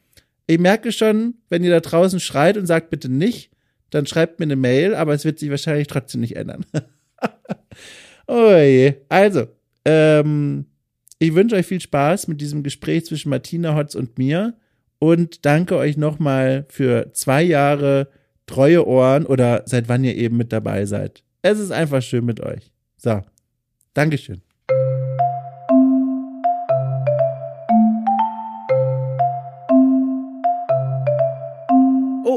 ich 0.47 0.57
merke 0.57 0.91
schon, 0.91 1.35
wenn 1.49 1.63
ihr 1.63 1.69
da 1.69 1.79
draußen 1.79 2.19
schreit 2.19 2.57
und 2.57 2.65
sagt 2.65 2.89
bitte 2.89 3.07
nicht, 3.07 3.51
dann 3.91 4.07
schreibt 4.07 4.39
mir 4.39 4.45
eine 4.45 4.55
Mail, 4.55 4.95
aber 4.95 5.13
es 5.13 5.25
wird 5.25 5.37
sich 5.37 5.51
wahrscheinlich 5.51 5.85
trotzdem 5.85 6.21
nicht 6.21 6.35
ändern. 6.35 6.65
oh 8.27 8.55
je. 8.55 8.95
Also, 9.09 9.45
ähm, 9.85 10.65
ich 11.19 11.35
wünsche 11.35 11.55
euch 11.55 11.67
viel 11.67 11.79
Spaß 11.79 12.27
mit 12.29 12.41
diesem 12.41 12.63
Gespräch 12.63 13.05
zwischen 13.05 13.29
Martina 13.29 13.75
Hotz 13.75 13.93
und 13.93 14.17
mir 14.17 14.55
und 14.97 15.45
danke 15.45 15.77
euch 15.77 15.97
nochmal 15.97 16.65
für 16.69 17.13
zwei 17.13 17.43
Jahre 17.43 18.09
treue 18.47 18.87
Ohren 18.87 19.27
oder 19.27 19.61
seit 19.67 19.87
wann 19.87 20.03
ihr 20.03 20.15
eben 20.15 20.35
mit 20.35 20.51
dabei 20.51 20.87
seid. 20.87 21.23
Es 21.43 21.59
ist 21.59 21.71
einfach 21.71 22.01
schön 22.01 22.25
mit 22.25 22.39
euch. 22.39 22.71
So, 22.97 23.21
Dankeschön. 23.93 24.41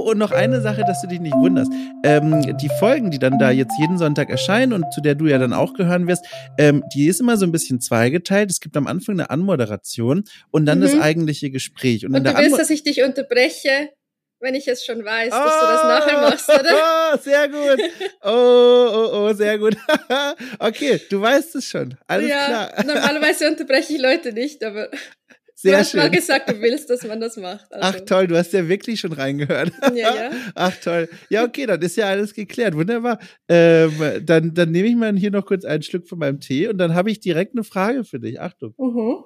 Und 0.06 0.18
noch 0.18 0.30
eine 0.30 0.60
Sache, 0.60 0.84
dass 0.86 1.02
du 1.02 1.08
dich 1.08 1.20
nicht 1.20 1.34
wunderst. 1.34 1.70
Ähm, 2.04 2.56
die 2.58 2.70
Folgen, 2.78 3.10
die 3.10 3.18
dann 3.18 3.38
da 3.38 3.50
jetzt 3.50 3.74
jeden 3.80 3.98
Sonntag 3.98 4.30
erscheinen 4.30 4.72
und 4.72 4.84
zu 4.92 5.00
der 5.00 5.16
du 5.16 5.26
ja 5.26 5.38
dann 5.38 5.52
auch 5.52 5.74
gehören 5.74 6.06
wirst, 6.06 6.24
ähm, 6.58 6.84
die 6.94 7.08
ist 7.08 7.20
immer 7.20 7.36
so 7.36 7.44
ein 7.44 7.52
bisschen 7.52 7.80
zweigeteilt. 7.80 8.50
Es 8.50 8.60
gibt 8.60 8.76
am 8.76 8.86
Anfang 8.86 9.16
eine 9.16 9.30
Anmoderation 9.30 10.24
und 10.52 10.64
dann 10.64 10.78
mhm. 10.78 10.82
das 10.82 11.00
eigentliche 11.00 11.50
Gespräch. 11.50 12.06
Und, 12.06 12.14
und 12.14 12.24
du 12.24 12.30
willst, 12.30 12.46
Anmo 12.46 12.56
dass 12.56 12.70
ich 12.70 12.84
dich 12.84 13.02
unterbreche? 13.02 13.90
wenn 14.38 14.54
ich 14.54 14.68
es 14.68 14.84
schon 14.84 15.04
weiß, 15.04 15.30
dass 15.30 15.40
oh, 15.40 15.60
du 15.60 15.72
das 15.72 15.82
nachher 15.82 16.20
machst, 16.20 16.48
oder? 16.48 17.14
Oh, 17.14 17.18
sehr 17.22 17.48
gut. 17.48 17.80
Oh, 18.22 18.28
oh, 18.28 19.08
oh, 19.12 19.32
sehr 19.32 19.58
gut. 19.58 19.76
okay, 20.58 21.00
du 21.08 21.20
weißt 21.20 21.56
es 21.56 21.66
schon. 21.66 21.96
Alles 22.06 22.28
ja, 22.28 22.44
klar. 22.44 22.84
normalerweise 22.84 23.48
unterbreche 23.48 23.94
ich 23.94 24.00
Leute 24.00 24.32
nicht, 24.32 24.62
aber 24.62 24.90
sehr 25.66 25.74
du 25.74 25.78
hast 25.80 25.90
schön. 25.90 26.00
mal 26.00 26.10
gesagt, 26.10 26.50
du 26.50 26.60
willst, 26.60 26.88
dass 26.90 27.04
man 27.04 27.20
das 27.20 27.36
macht. 27.36 27.72
Also. 27.72 27.88
Ach 27.88 28.00
toll, 28.06 28.26
du 28.26 28.36
hast 28.36 28.52
ja 28.52 28.68
wirklich 28.68 29.00
schon 29.00 29.12
reingehört. 29.12 29.72
Ja, 29.94 30.14
ja. 30.14 30.30
Ach 30.54 30.74
toll. 30.82 31.08
Ja, 31.28 31.44
okay, 31.44 31.66
dann 31.66 31.80
ist 31.82 31.96
ja 31.96 32.06
alles 32.06 32.34
geklärt. 32.34 32.74
Wunderbar. 32.74 33.18
Ähm, 33.48 33.92
dann, 34.22 34.54
dann 34.54 34.70
nehme 34.70 34.88
ich 34.88 34.96
mal 34.96 35.16
hier 35.16 35.30
noch 35.30 35.44
kurz 35.44 35.64
einen 35.64 35.82
Schluck 35.82 36.08
von 36.08 36.18
meinem 36.18 36.40
Tee 36.40 36.68
und 36.68 36.78
dann 36.78 36.94
habe 36.94 37.10
ich 37.10 37.20
direkt 37.20 37.54
eine 37.54 37.64
Frage 37.64 38.04
für 38.04 38.20
dich. 38.20 38.40
Achtung. 38.40 38.74
Mhm. 38.78 39.24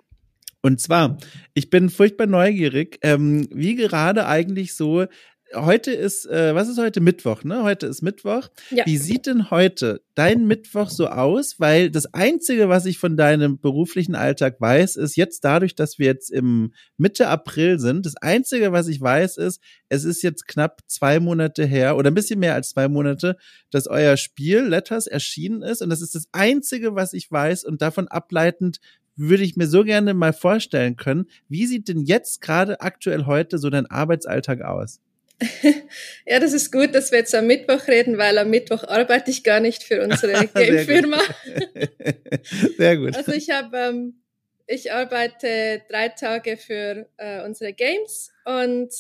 Und 0.63 0.81
zwar, 0.81 1.19
ich 1.55 1.71
bin 1.71 1.89
furchtbar 1.89 2.27
neugierig, 2.27 2.99
ähm, 3.03 3.49
wie 3.53 3.77
gerade 3.77 4.27
eigentlich 4.27 4.75
so 4.75 5.07
heute 5.55 5.91
ist, 5.93 6.27
äh, 6.27 6.55
was 6.55 6.69
ist 6.69 6.79
heute 6.79 7.01
Mittwoch, 7.01 7.45
ne? 7.45 7.63
Heute 7.63 7.87
ist 7.87 8.03
Mittwoch. 8.03 8.49
Ja. 8.71 8.87
Wie 8.87 8.97
sieht 8.97 9.27
denn 9.27 9.51
heute 9.51 10.03
dein 10.15 10.47
Mittwoch 10.47 10.91
so 10.91 11.09
aus? 11.09 11.59
Weil 11.59 11.91
das 11.91 12.13
Einzige, 12.15 12.69
was 12.69 12.87
ich 12.87 12.99
von 12.99 13.17
deinem 13.17 13.59
beruflichen 13.59 14.15
Alltag 14.15 14.61
weiß, 14.61 14.97
ist 14.97 15.17
jetzt 15.17 15.45
dadurch, 15.45 15.75
dass 15.75 15.99
wir 15.99 16.07
jetzt 16.07 16.31
im 16.31 16.73
Mitte 16.97 17.29
April 17.29 17.79
sind, 17.79 18.07
das 18.07 18.17
Einzige, 18.17 18.73
was 18.73 18.89
ich 18.89 19.01
weiß, 19.01 19.37
ist, 19.39 19.61
es 19.89 20.05
ist 20.05 20.23
jetzt 20.23 20.47
knapp 20.47 20.83
zwei 20.87 21.21
Monate 21.21 21.65
her 21.65 21.97
oder 21.97 22.11
ein 22.11 22.15
bisschen 22.15 22.41
mehr 22.41 22.55
als 22.55 22.71
zwei 22.71 22.89
Monate, 22.89 23.37
dass 23.71 23.87
euer 23.87 24.17
Spiel 24.17 24.61
Letters 24.61 25.07
erschienen 25.07 25.63
ist. 25.63 25.83
Und 25.83 25.91
das 25.91 26.03
ist 26.03 26.15
das 26.15 26.29
Einzige, 26.33 26.95
was 26.95 27.13
ich 27.13 27.31
weiß. 27.31 27.65
Und 27.65 27.83
davon 27.83 28.09
ableitend 28.09 28.81
würde 29.17 29.43
ich 29.43 29.57
mir 29.57 29.67
so 29.67 29.85
gerne 29.85 30.15
mal 30.15 30.33
vorstellen 30.33 30.97
können. 30.97 31.27
Wie 31.49 31.67
sieht 31.67 31.89
denn 31.89 32.01
jetzt 32.01 32.41
gerade 32.41 32.81
aktuell 32.81 33.27
heute 33.27 33.59
so 33.59 33.69
dein 33.69 33.87
Arbeitsalltag 33.87 34.63
aus? 34.63 35.01
ja, 36.27 36.39
das 36.39 36.53
ist 36.53 36.71
gut, 36.71 36.95
dass 36.95 37.11
wir 37.11 37.19
jetzt 37.19 37.35
am 37.35 37.47
Mittwoch 37.47 37.89
reden, 37.89 38.19
weil 38.19 38.37
am 38.39 38.51
Mittwoch 38.51 38.85
arbeite 38.85 39.31
ich 39.31 39.43
gar 39.43 39.61
nicht 39.61 39.83
für 39.83 40.03
unsere 40.03 40.47
Game-Firma. 40.55 41.19
Sehr 42.77 42.97
gut. 42.97 43.17
Also 43.17 43.33
ich 43.33 43.51
habe, 43.51 43.77
ähm, 43.77 44.23
ich 44.67 44.93
arbeite 44.93 45.83
drei 45.89 46.11
Tage 46.11 46.57
für 46.57 47.09
äh, 47.17 47.43
unsere 47.43 47.73
Games 47.73 48.33
und 48.45 48.93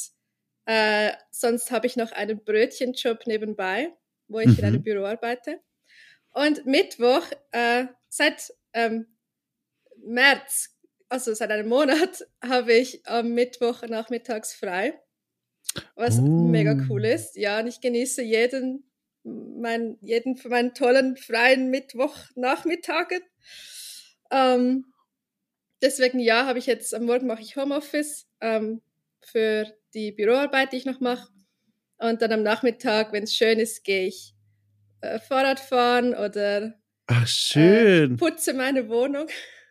äh, 0.64 1.12
sonst 1.30 1.70
habe 1.70 1.86
ich 1.86 1.96
noch 1.96 2.12
einen 2.12 2.42
Brötchenjob 2.42 3.26
nebenbei, 3.26 3.92
wo 4.28 4.40
ich 4.40 4.48
mhm. 4.48 4.58
in 4.58 4.64
einem 4.64 4.76
mhm. 4.76 4.84
Büro 4.84 5.04
arbeite. 5.04 5.60
Und 6.32 6.64
Mittwoch, 6.64 7.24
äh, 7.52 7.86
seit 8.08 8.52
ähm, 8.72 9.06
März, 9.96 10.70
also 11.08 11.34
seit 11.34 11.50
einem 11.50 11.68
Monat, 11.68 12.24
habe 12.42 12.72
ich 12.72 13.04
am 13.06 13.34
Mittwoch 13.34 13.82
nachmittags 13.82 14.54
frei 14.54 14.94
was 15.94 16.18
uh. 16.18 16.22
mega 16.22 16.76
cool 16.88 17.04
ist. 17.04 17.36
Ja, 17.36 17.60
und 17.60 17.66
ich 17.66 17.80
genieße 17.80 18.22
jeden, 18.22 18.90
mein, 19.24 19.98
jeden 20.00 20.36
von 20.36 20.50
meinen 20.50 20.74
tollen 20.74 21.16
freien 21.16 21.70
Mittwochnachmittagen. 21.70 23.20
Ähm, 24.30 24.86
deswegen, 25.82 26.18
ja, 26.18 26.46
habe 26.46 26.58
ich 26.58 26.66
jetzt 26.66 26.94
am 26.94 27.04
Morgen 27.04 27.26
mache 27.26 27.42
ich 27.42 27.56
Homeoffice 27.56 28.26
ähm, 28.40 28.80
für 29.20 29.66
die 29.94 30.12
Büroarbeit, 30.12 30.72
die 30.72 30.76
ich 30.76 30.86
noch 30.86 31.00
mache. 31.00 31.28
Und 31.98 32.22
dann 32.22 32.32
am 32.32 32.42
Nachmittag, 32.42 33.12
wenn 33.12 33.24
es 33.24 33.34
schön 33.34 33.58
ist, 33.58 33.84
gehe 33.84 34.06
ich 34.06 34.34
äh, 35.02 35.18
Fahrrad 35.18 35.60
fahren 35.60 36.14
oder 36.14 36.74
Ach, 37.06 37.26
schön. 37.26 38.14
Äh, 38.14 38.16
putze 38.16 38.54
meine 38.54 38.88
Wohnung. 38.88 39.26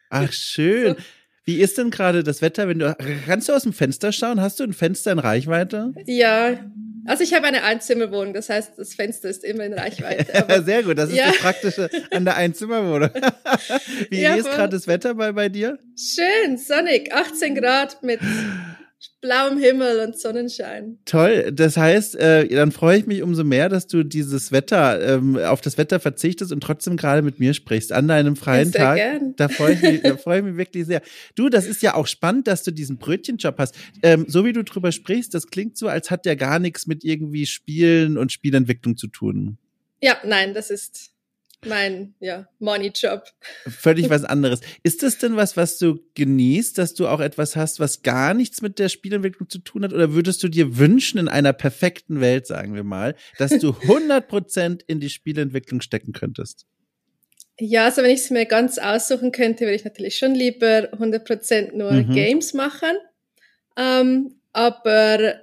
Ach, 0.10 0.32
schön. 0.32 0.96
so. 0.98 1.04
Wie 1.50 1.62
ist 1.62 1.80
denn 1.80 1.90
gerade 1.90 2.24
das 2.24 2.44
Wetter, 2.44 2.68
wenn 2.68 2.78
du 2.78 2.96
kannst 3.26 3.50
du 3.50 3.54
aus 3.54 3.64
dem 3.64 3.74
Fenster 3.74 4.12
schauen? 4.12 4.40
Hast 4.40 4.60
du 4.60 4.64
ein 4.64 4.72
Fenster 4.72 5.12
in 5.12 5.18
Reichweite? 5.18 5.96
Ja. 6.06 6.60
Also 7.08 7.24
ich 7.24 7.34
habe 7.34 7.48
eine 7.48 7.64
Einzimmerwohnung, 7.64 8.36
das 8.36 8.50
heißt, 8.50 8.74
das 8.78 8.94
Fenster 8.94 9.30
ist 9.30 9.44
immer 9.44 9.64
in 9.64 9.74
Reichweite. 9.74 10.36
Aber, 10.44 10.62
Sehr 10.62 10.84
gut, 10.84 11.00
das 11.00 11.10
ist 11.10 11.16
ja. 11.16 11.26
das 11.26 11.40
Praktische 11.40 11.90
an 12.12 12.24
der 12.24 12.36
Einzimmerwohnung. 12.36 13.10
Wie 14.12 14.22
ja, 14.22 14.36
ist 14.36 14.46
gerade 14.46 14.76
das 14.76 14.86
Wetter 14.86 15.16
bei, 15.16 15.32
bei 15.32 15.50
dir? 15.50 15.80
Schön, 15.98 16.60
sonnig, 16.60 17.12
18 17.12 17.56
Grad 17.56 18.04
mit 18.04 18.20
blauem 19.22 19.58
Himmel 19.58 20.00
und 20.06 20.18
Sonnenschein. 20.18 21.00
Toll. 21.06 21.52
Das 21.54 21.78
heißt, 21.78 22.16
äh, 22.16 22.48
dann 22.48 22.72
freue 22.72 23.00
ich 23.00 23.06
mich 23.06 23.22
umso 23.22 23.44
mehr, 23.44 23.70
dass 23.70 23.88
du 23.88 24.04
dieses 24.04 24.52
Wetter, 24.52 25.16
ähm, 25.16 25.38
auf 25.38 25.62
das 25.62 25.78
Wetter 25.78 26.00
verzichtest 26.00 26.52
und 26.52 26.62
trotzdem 26.62 26.98
gerade 26.98 27.22
mit 27.22 27.40
mir 27.40 27.54
sprichst 27.54 27.92
an 27.92 28.08
deinem 28.08 28.36
freien 28.36 28.72
Tag. 28.72 28.98
Gern. 28.98 29.36
Da 29.36 29.50
freue 29.50 29.74
ich 29.74 29.82
mich, 29.82 30.02
da 30.02 30.18
freue 30.18 30.40
ich 30.40 30.46
mich 30.46 30.58
wirklich 30.58 30.86
sehr. 30.86 31.02
Du, 31.36 31.50
das 31.50 31.66
ist 31.66 31.82
ja 31.82 31.96
auch 31.96 32.08
spannend, 32.08 32.48
dass 32.48 32.64
du 32.64 32.72
diesen 32.72 32.98
Brötchenjob 32.98 33.58
hast. 33.58 33.76
Ähm, 34.04 34.26
so 34.28 34.46
wie 34.46 34.54
du 34.54 34.64
drüber 34.64 34.92
sprichst, 34.92 35.34
das 35.34 35.48
klingt 35.48 35.78
so, 35.78 35.88
als 35.88 36.12
hat 36.12 36.26
der 36.26 36.36
gar 36.36 36.60
nichts 36.60 36.88
mit 36.88 37.04
irgendwie 37.04 37.46
Spielen 37.46 38.18
und 38.18 38.32
Spielentwicklung 38.32 38.98
zu 38.98 39.08
tun. 39.08 39.58
Ja, 40.02 40.18
nein, 40.26 40.54
das 40.54 40.70
ist 40.70 41.12
mein 41.66 42.14
ja, 42.20 42.48
Money-Job. 42.60 43.24
Völlig 43.68 44.10
was 44.10 44.24
anderes. 44.24 44.62
Ist 44.84 45.04
das 45.04 45.18
denn 45.18 45.36
was, 45.36 45.58
was 45.58 45.78
du 45.78 46.00
genießt, 46.16 46.78
dass 46.78 46.94
du 46.94 47.08
auch 47.08 47.20
etwas 47.20 47.56
hast, 47.56 47.80
was 47.80 48.02
gar 48.02 48.34
nichts 48.34 48.62
mit 48.62 48.80
der 48.80 48.90
Spielentwicklung 48.90 49.50
zu 49.50 49.60
tun 49.60 49.84
hat? 49.84 49.94
Oder 49.94 50.14
würdest 50.14 50.42
du 50.44 50.48
dir 50.48 50.78
wünschen, 50.78 51.18
in 51.18 51.28
einer 51.28 51.54
perfekten 51.54 52.22
Welt, 52.22 52.48
sagen 52.48 52.76
wir 52.76 52.84
mal, 52.84 53.16
dass 53.38 53.52
du 53.52 53.70
100% 53.82 54.82
in 54.88 55.00
die 55.00 55.10
Spielentwicklung 55.10 55.82
stecken 55.82 56.14
könntest? 56.14 56.66
Ja, 57.60 57.86
also 57.86 58.04
wenn 58.04 58.12
ich 58.12 58.22
es 58.22 58.30
mir 58.30 58.46
ganz 58.46 58.78
aussuchen 58.78 59.34
könnte, 59.34 59.66
würde 59.66 59.76
ich 59.76 59.84
natürlich 59.84 60.18
schon 60.18 60.34
lieber 60.34 60.94
100% 60.94 61.76
nur 61.76 61.92
mhm. 61.92 62.14
Games 62.14 62.54
machen. 62.54 62.98
Ähm, 63.76 64.40
aber 64.54 65.42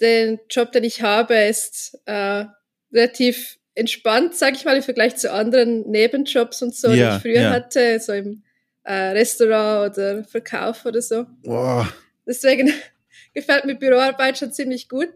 den 0.00 0.38
Job, 0.50 0.72
den 0.72 0.84
ich 0.84 1.00
habe, 1.00 1.34
ist 1.34 1.98
äh, 2.04 2.44
relativ 2.92 3.58
entspannt, 3.76 4.34
sage 4.34 4.56
ich 4.56 4.64
mal, 4.64 4.76
im 4.76 4.82
Vergleich 4.82 5.16
zu 5.16 5.30
anderen 5.30 5.88
Nebenjobs 5.88 6.62
und 6.62 6.74
so, 6.74 6.90
ja, 6.90 7.10
die 7.10 7.16
ich 7.16 7.22
früher 7.22 7.42
ja. 7.42 7.50
hatte, 7.50 8.00
so 8.00 8.12
im 8.12 8.42
äh, 8.84 8.92
Restaurant 8.92 9.92
oder 9.92 10.24
Verkauf 10.24 10.84
oder 10.86 11.02
so. 11.02 11.26
Boah. 11.42 11.86
Deswegen 12.26 12.72
gefällt 13.34 13.66
mir 13.66 13.74
Büroarbeit 13.74 14.38
schon 14.38 14.52
ziemlich 14.52 14.88
gut. 14.88 15.10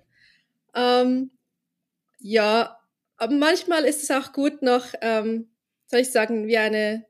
Ähm, 0.75 1.31
ja, 2.19 2.79
aber 3.17 3.33
manchmal 3.33 3.85
ist 3.85 4.02
es 4.02 4.11
auch 4.11 4.33
gut, 4.33 4.62
noch, 4.62 4.87
ähm, 5.00 5.49
soll 5.87 6.00
ich 6.00 6.11
sagen, 6.11 6.47
wie 6.47 6.59
eine, 6.59 7.07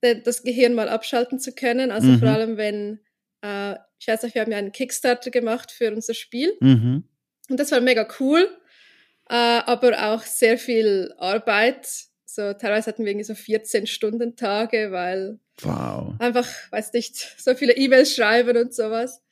das 0.00 0.42
Gehirn 0.42 0.74
mal 0.74 0.90
abschalten 0.90 1.40
zu 1.40 1.52
können. 1.52 1.90
Also 1.90 2.08
mhm. 2.08 2.18
vor 2.18 2.28
allem, 2.28 2.56
wenn, 2.58 3.00
äh, 3.40 3.76
ich 3.98 4.06
weiß 4.06 4.22
nicht, 4.22 4.34
wir 4.34 4.42
haben 4.42 4.52
ja 4.52 4.58
einen 4.58 4.72
Kickstarter 4.72 5.30
gemacht 5.30 5.72
für 5.72 5.90
unser 5.90 6.14
Spiel. 6.14 6.52
Mhm. 6.60 7.04
Und 7.48 7.58
das 7.58 7.72
war 7.72 7.80
mega 7.80 8.06
cool 8.20 8.46
äh, 9.28 9.34
aber 9.34 10.12
auch 10.12 10.22
sehr 10.22 10.58
viel 10.58 11.14
Arbeit. 11.18 11.88
So 12.24 12.52
teilweise 12.52 12.88
hatten 12.88 13.04
wir 13.04 13.12
irgendwie 13.12 13.24
so 13.24 13.34
14 13.34 13.86
Stunden 13.86 14.36
Tage, 14.36 14.92
weil 14.92 15.38
wow. 15.62 16.14
einfach, 16.18 16.48
weiß 16.70 16.92
nicht, 16.92 17.16
so 17.16 17.54
viele 17.54 17.76
E-Mails 17.76 18.14
schreiben 18.14 18.56
und 18.56 18.74
sowas. 18.74 19.22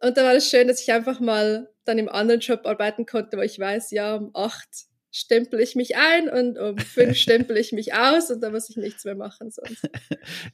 und 0.00 0.16
da 0.16 0.24
war 0.24 0.34
es 0.34 0.48
schön, 0.48 0.68
dass 0.68 0.82
ich 0.82 0.92
einfach 0.92 1.20
mal 1.20 1.70
dann 1.84 1.98
im 1.98 2.08
anderen 2.08 2.40
Job 2.40 2.66
arbeiten 2.66 3.06
konnte, 3.06 3.36
wo 3.36 3.42
ich 3.42 3.58
weiß, 3.58 3.90
ja, 3.92 4.16
um 4.16 4.30
acht 4.34 4.89
stempel 5.12 5.58
ich 5.60 5.74
mich 5.74 5.96
ein 5.96 6.28
und 6.28 6.58
um 6.58 6.78
fünf 6.78 7.16
stempel 7.16 7.56
ich 7.56 7.72
mich 7.72 7.94
aus 7.94 8.30
und 8.30 8.40
dann 8.42 8.52
muss 8.52 8.70
ich 8.70 8.76
nichts 8.76 9.04
mehr 9.04 9.16
machen 9.16 9.50
sonst. 9.50 9.88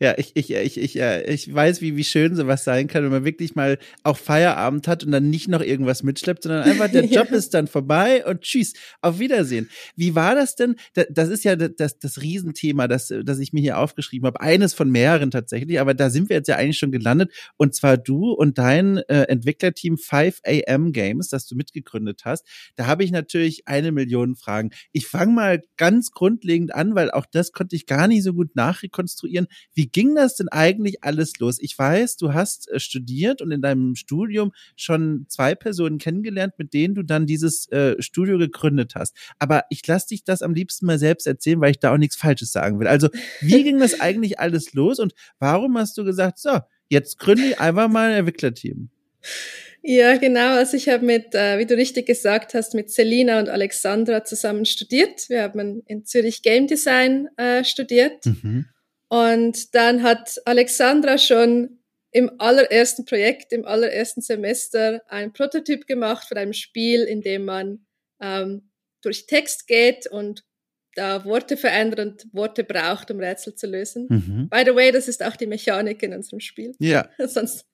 Ja, 0.01 0.15
ich, 0.17 0.33
ich, 0.35 0.53
ich, 0.53 0.79
ich, 0.79 0.97
ich 0.97 1.55
weiß, 1.55 1.81
wie, 1.81 1.97
wie 1.97 2.05
schön 2.05 2.37
sowas 2.37 2.65
sein 2.65 2.87
kann, 2.87 3.05
wenn 3.05 3.11
man 3.11 3.25
wirklich 3.25 3.55
mal 3.55 3.79
auch 4.05 4.17
Feierabend 4.17 4.89
hat 4.89 5.05
und 5.05 5.11
dann 5.11 5.29
nicht 5.29 5.49
noch 5.49 5.61
irgendwas 5.61 6.03
mitschleppt, 6.03 6.45
sondern 6.45 6.63
einfach 6.63 6.91
der 6.91 7.05
Job 7.07 7.31
ja. 7.31 7.37
ist 7.37 7.53
dann 7.55 7.67
vorbei 7.67 8.25
und 8.25 8.43
tschüss, 8.43 8.75
auf 9.01 9.19
Wiedersehen. 9.19 9.69
Wie 9.97 10.15
war 10.15 10.35
das 10.35 10.55
denn? 10.55 10.77
Das 10.95 11.29
ist 11.29 11.45
ja 11.45 11.57
das, 11.57 11.99
das 11.99 12.23
Riesenthema, 12.23 12.89
das, 12.89 13.13
das 13.25 13.39
ich 13.39 13.53
mir 13.53 13.61
hier 13.61 13.79
aufgeschrieben 13.79 14.27
habe. 14.27 14.41
Eines 14.41 14.73
von 14.73 14.91
mehreren 14.91 15.31
tatsächlich, 15.31 15.81
aber 15.81 15.95
da 15.95 16.11
sind 16.11 16.29
wir 16.29 16.37
jetzt 16.37 16.49
ja 16.49 16.57
eigentlich 16.57 16.79
schon 16.79 16.93
gelandet. 16.93 17.33
Und 17.57 17.75
zwar 17.75 17.97
du 17.97 18.33
und 18.33 18.59
dein 18.59 18.99
äh, 19.09 19.23
Entwicklerteam 19.23 19.97
5am 19.97 20.93
Games, 20.93 21.29
das 21.29 21.47
du 21.47 21.57
mitgegründet 21.57 22.23
hast. 22.25 22.47
Da 22.77 22.87
habe 22.87 23.05
ich 23.05 23.11
natürlich 23.11 23.67
eine 23.67 23.93
Million 23.93 24.37
Fragen. 24.37 24.46
Ich 24.93 25.07
fange 25.07 25.33
mal 25.33 25.63
ganz 25.77 26.11
grundlegend 26.11 26.75
an, 26.75 26.95
weil 26.95 27.11
auch 27.11 27.27
das 27.27 27.53
konnte 27.53 27.77
ich 27.77 27.87
gar 27.87 28.09
nicht 28.09 28.23
so 28.23 28.33
gut 28.33 28.55
nachrekonstruieren. 28.57 29.47
Wie 29.75 29.89
ging 29.89 30.15
das 30.15 30.37
denn 30.37 30.49
eigentlich 30.49 31.03
alles 31.03 31.39
los? 31.39 31.59
Ich 31.61 31.79
weiß, 31.79 32.17
du 32.17 32.35
hast 32.35 32.71
äh, 32.71 32.81
studiert 32.81 33.43
und 33.43 33.51
in 33.51 33.63
deinem 33.63 33.95
Studium 33.95 34.53
schon 34.77 35.27
zwei 35.29 35.55
Personen 35.55 35.99
kennengelernt, 35.99 36.55
mit 36.59 36.75
denen 36.75 36.95
du 36.95 37.03
dann 37.03 37.27
dieses 37.27 37.71
äh, 37.73 38.01
Studio 38.01 38.39
gegründet 38.39 38.95
hast. 38.95 39.17
Aber 39.39 39.65
ich 39.71 39.87
lasse 39.87 40.09
dich 40.09 40.25
das 40.25 40.43
am 40.43 40.55
liebsten 40.55 40.87
mal 40.87 40.99
selbst 40.99 41.27
erzählen, 41.27 41.61
weil 41.61 41.73
ich 41.73 41.79
da 41.79 41.93
auch 41.93 41.99
nichts 41.99 42.17
Falsches 42.17 42.53
sagen 42.53 42.79
will. 42.81 42.87
Also, 42.87 43.09
wie 43.41 43.63
ging 43.63 43.79
das 43.79 44.01
eigentlich 44.01 44.39
alles 44.41 44.75
los 44.75 44.99
und 44.99 45.15
warum 45.39 45.77
hast 45.79 45.97
du 45.99 46.05
gesagt, 46.05 46.39
so, 46.39 46.61
jetzt 46.89 47.19
gründe 47.19 47.45
ich 47.47 47.61
einfach 47.61 47.89
mal 47.89 48.11
ein 48.11 48.19
Entwicklerteam? 48.19 48.91
Ja, 49.89 50.17
genau. 50.17 50.57
Also 50.57 50.77
ich 50.77 50.89
habe 50.89 51.05
mit, 51.05 51.33
äh, 51.37 51.59
wie 51.59 51.67
du 51.67 51.77
richtig 51.77 52.07
gesagt 52.07 52.55
hast, 52.55 52.75
mit 52.75 52.91
Selina 52.91 53.39
und 53.39 53.49
Alexandra 53.49 54.25
zusammen 54.25 54.65
studiert. 54.65 55.29
Wir 55.29 55.43
haben 55.43 55.83
in 55.87 56.05
Zürich 56.05 56.43
Game 56.43 56.67
Design 56.67 57.29
äh, 57.37 57.63
studiert. 57.63 58.27
Mhm. 58.27 58.67
Und 59.09 59.77
dann 59.77 60.03
hat 60.03 60.41
Alexandra 60.45 61.19
schon 61.19 61.79
im 62.11 62.33
allerersten 62.39 63.05
Projekt, 63.05 63.53
im 63.53 63.65
allerersten 63.65 64.23
Semester 64.23 65.03
ein 65.07 65.33
Prototyp 65.33 65.87
gemacht 65.87 66.27
von 66.27 66.37
einem 66.37 66.53
Spiel, 66.53 67.05
in 67.05 67.21
dem 67.21 67.45
man 67.45 67.87
ähm, 68.21 68.71
durch 69.03 69.27
Text 69.27 69.69
geht 69.69 70.09
und 70.09 70.43
da 70.97 71.25
Worte 71.25 71.57
verändert 71.57 72.01
und 72.01 72.27
Worte 72.35 72.65
braucht, 72.65 73.13
um 73.13 73.21
Rätsel 73.21 73.55
zu 73.55 73.69
lösen. 73.69 74.07
Mhm. 74.09 74.49
By 74.49 74.65
the 74.67 74.75
way, 74.75 74.91
das 74.91 75.07
ist 75.07 75.23
auch 75.23 75.37
die 75.37 75.47
Mechanik 75.47 76.03
in 76.03 76.13
unserem 76.13 76.41
Spiel. 76.41 76.75
Ja. 76.81 77.09
Sonst 77.25 77.67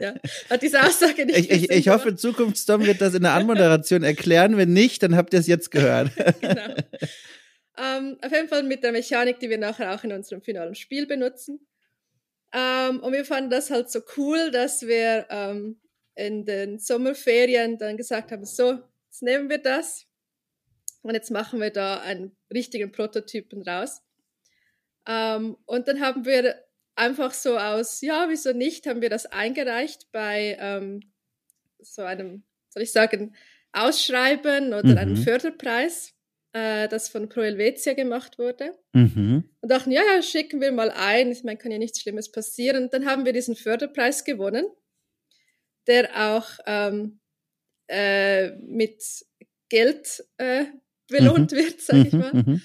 ja, 0.00 0.14
hat 0.48 0.62
diese 0.62 0.82
Aussage 0.82 1.26
nicht. 1.26 1.38
Ich, 1.38 1.50
ich, 1.50 1.70
ich 1.70 1.88
hoffe, 1.88 2.08
in 2.08 2.16
Zukunft 2.16 2.68
Dom 2.68 2.84
wird 2.86 3.00
das 3.00 3.14
in 3.14 3.22
der 3.22 3.34
Anmoderation 3.34 4.02
erklären. 4.02 4.56
Wenn 4.56 4.72
nicht, 4.72 5.02
dann 5.02 5.14
habt 5.14 5.32
ihr 5.34 5.40
es 5.40 5.46
jetzt 5.46 5.70
gehört. 5.70 6.10
genau. 6.40 6.74
Ähm, 7.78 8.18
auf 8.22 8.32
jeden 8.32 8.48
Fall 8.48 8.62
mit 8.62 8.82
der 8.82 8.92
Mechanik, 8.92 9.38
die 9.40 9.50
wir 9.50 9.58
nachher 9.58 9.94
auch 9.94 10.02
in 10.04 10.12
unserem 10.12 10.42
finalen 10.42 10.74
Spiel 10.74 11.06
benutzen. 11.06 11.66
Ähm, 12.52 13.00
und 13.00 13.12
wir 13.12 13.24
fanden 13.24 13.50
das 13.50 13.70
halt 13.70 13.90
so 13.90 14.00
cool, 14.16 14.50
dass 14.50 14.82
wir 14.82 15.26
ähm, 15.30 15.80
in 16.14 16.44
den 16.44 16.78
Sommerferien 16.78 17.78
dann 17.78 17.96
gesagt 17.96 18.32
haben, 18.32 18.44
so, 18.44 18.78
jetzt 19.06 19.22
nehmen 19.22 19.48
wir 19.48 19.58
das 19.58 20.06
und 21.02 21.14
jetzt 21.14 21.30
machen 21.30 21.60
wir 21.60 21.70
da 21.70 22.00
einen 22.00 22.36
richtigen 22.52 22.90
Prototypen 22.90 23.62
raus. 23.62 24.02
Ähm, 25.06 25.56
und 25.66 25.88
dann 25.88 26.00
haben 26.00 26.24
wir 26.24 26.56
einfach 27.00 27.32
so 27.32 27.58
aus, 27.58 28.02
ja, 28.02 28.26
wieso 28.28 28.52
nicht, 28.52 28.86
haben 28.86 29.00
wir 29.00 29.10
das 29.10 29.26
eingereicht 29.26 30.12
bei 30.12 30.56
ähm, 30.60 31.00
so 31.80 32.02
einem, 32.02 32.44
soll 32.68 32.82
ich 32.82 32.92
sagen, 32.92 33.34
Ausschreiben 33.72 34.74
oder 34.74 34.90
mhm. 34.90 34.98
einem 34.98 35.16
Förderpreis, 35.16 36.14
äh, 36.52 36.88
das 36.88 37.08
von 37.08 37.28
Pro 37.28 37.42
Helvetia 37.42 37.94
gemacht 37.94 38.38
wurde. 38.38 38.74
Mhm. 38.92 39.48
Und 39.60 39.70
dachten, 39.70 39.92
ja, 39.92 40.02
ja, 40.02 40.22
schicken 40.22 40.60
wir 40.60 40.72
mal 40.72 40.90
ein. 40.90 41.32
Ich 41.32 41.42
meine, 41.42 41.58
kann 41.58 41.72
ja 41.72 41.78
nichts 41.78 42.00
Schlimmes 42.00 42.30
passieren. 42.30 42.84
Und 42.84 42.94
dann 42.94 43.06
haben 43.06 43.24
wir 43.24 43.32
diesen 43.32 43.56
Förderpreis 43.56 44.24
gewonnen, 44.24 44.66
der 45.86 46.34
auch 46.34 46.50
ähm, 46.66 47.20
äh, 47.88 48.50
mit 48.58 49.02
Geld 49.68 50.24
äh, 50.36 50.66
belohnt 51.08 51.52
mhm. 51.52 51.56
wird, 51.56 51.80
sag 51.80 52.06
ich 52.06 52.12
mhm. 52.12 52.18
mal. 52.18 52.60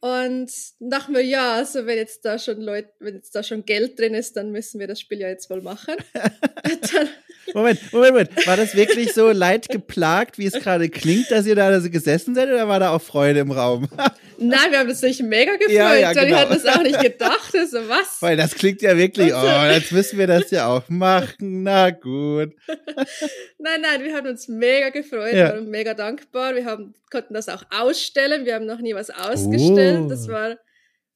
Und 0.00 0.50
dachten 0.78 1.12
wir, 1.12 1.24
ja, 1.24 1.54
also 1.54 1.86
wenn 1.86 1.96
jetzt 1.96 2.24
da 2.24 2.38
schon 2.38 2.60
Leute, 2.60 2.92
wenn 3.00 3.16
jetzt 3.16 3.34
da 3.34 3.42
schon 3.42 3.64
Geld 3.64 3.98
drin 3.98 4.14
ist, 4.14 4.36
dann 4.36 4.52
müssen 4.52 4.78
wir 4.78 4.86
das 4.86 5.00
Spiel 5.00 5.18
ja 5.20 5.28
jetzt 5.28 5.50
wohl 5.50 5.60
machen. 5.60 5.96
dann, 6.14 7.08
Moment, 7.54 7.92
Moment, 7.92 8.12
Moment. 8.12 8.46
War 8.46 8.56
das 8.56 8.74
wirklich 8.74 9.12
so 9.12 9.30
leidgeplagt, 9.30 10.38
wie 10.38 10.46
es 10.46 10.52
gerade 10.54 10.88
klingt, 10.88 11.30
dass 11.30 11.46
ihr 11.46 11.54
da 11.54 11.80
so 11.80 11.90
gesessen 11.90 12.34
seid, 12.34 12.48
oder 12.48 12.68
war 12.68 12.80
da 12.80 12.90
auch 12.90 13.02
Freude 13.02 13.40
im 13.40 13.50
Raum? 13.50 13.88
Nein, 14.38 14.70
wir 14.70 14.78
haben 14.78 14.88
uns 14.88 15.02
natürlich 15.02 15.22
mega 15.22 15.52
gefreut. 15.56 15.72
Ja, 15.72 15.94
ja, 15.94 16.12
genau. 16.12 16.26
Wir 16.26 16.38
hatten 16.38 16.54
das 16.62 16.66
auch 16.66 16.82
nicht 16.82 17.00
gedacht. 17.00 17.52
So 17.52 17.88
was? 17.88 18.18
Weil 18.20 18.36
das 18.36 18.54
klingt 18.54 18.82
ja 18.82 18.96
wirklich, 18.96 19.32
oh, 19.34 19.64
jetzt 19.70 19.90
müssen 19.92 20.18
wir 20.18 20.26
das 20.26 20.50
ja 20.50 20.68
auch 20.68 20.88
machen. 20.88 21.62
Na 21.64 21.90
gut. 21.90 22.54
nein, 23.58 23.80
nein, 23.80 24.04
wir 24.04 24.14
haben 24.14 24.28
uns 24.28 24.46
mega 24.46 24.90
gefreut, 24.90 25.34
ja. 25.34 25.50
waren 25.50 25.68
mega 25.68 25.94
dankbar. 25.94 26.54
Wir 26.54 26.64
haben, 26.64 26.94
konnten 27.10 27.34
das 27.34 27.48
auch 27.48 27.64
ausstellen. 27.70 28.44
Wir 28.44 28.54
haben 28.54 28.66
noch 28.66 28.78
nie 28.78 28.94
was 28.94 29.10
ausgestellt. 29.10 30.02
Oh. 30.04 30.08
Das 30.08 30.28
war 30.28 30.56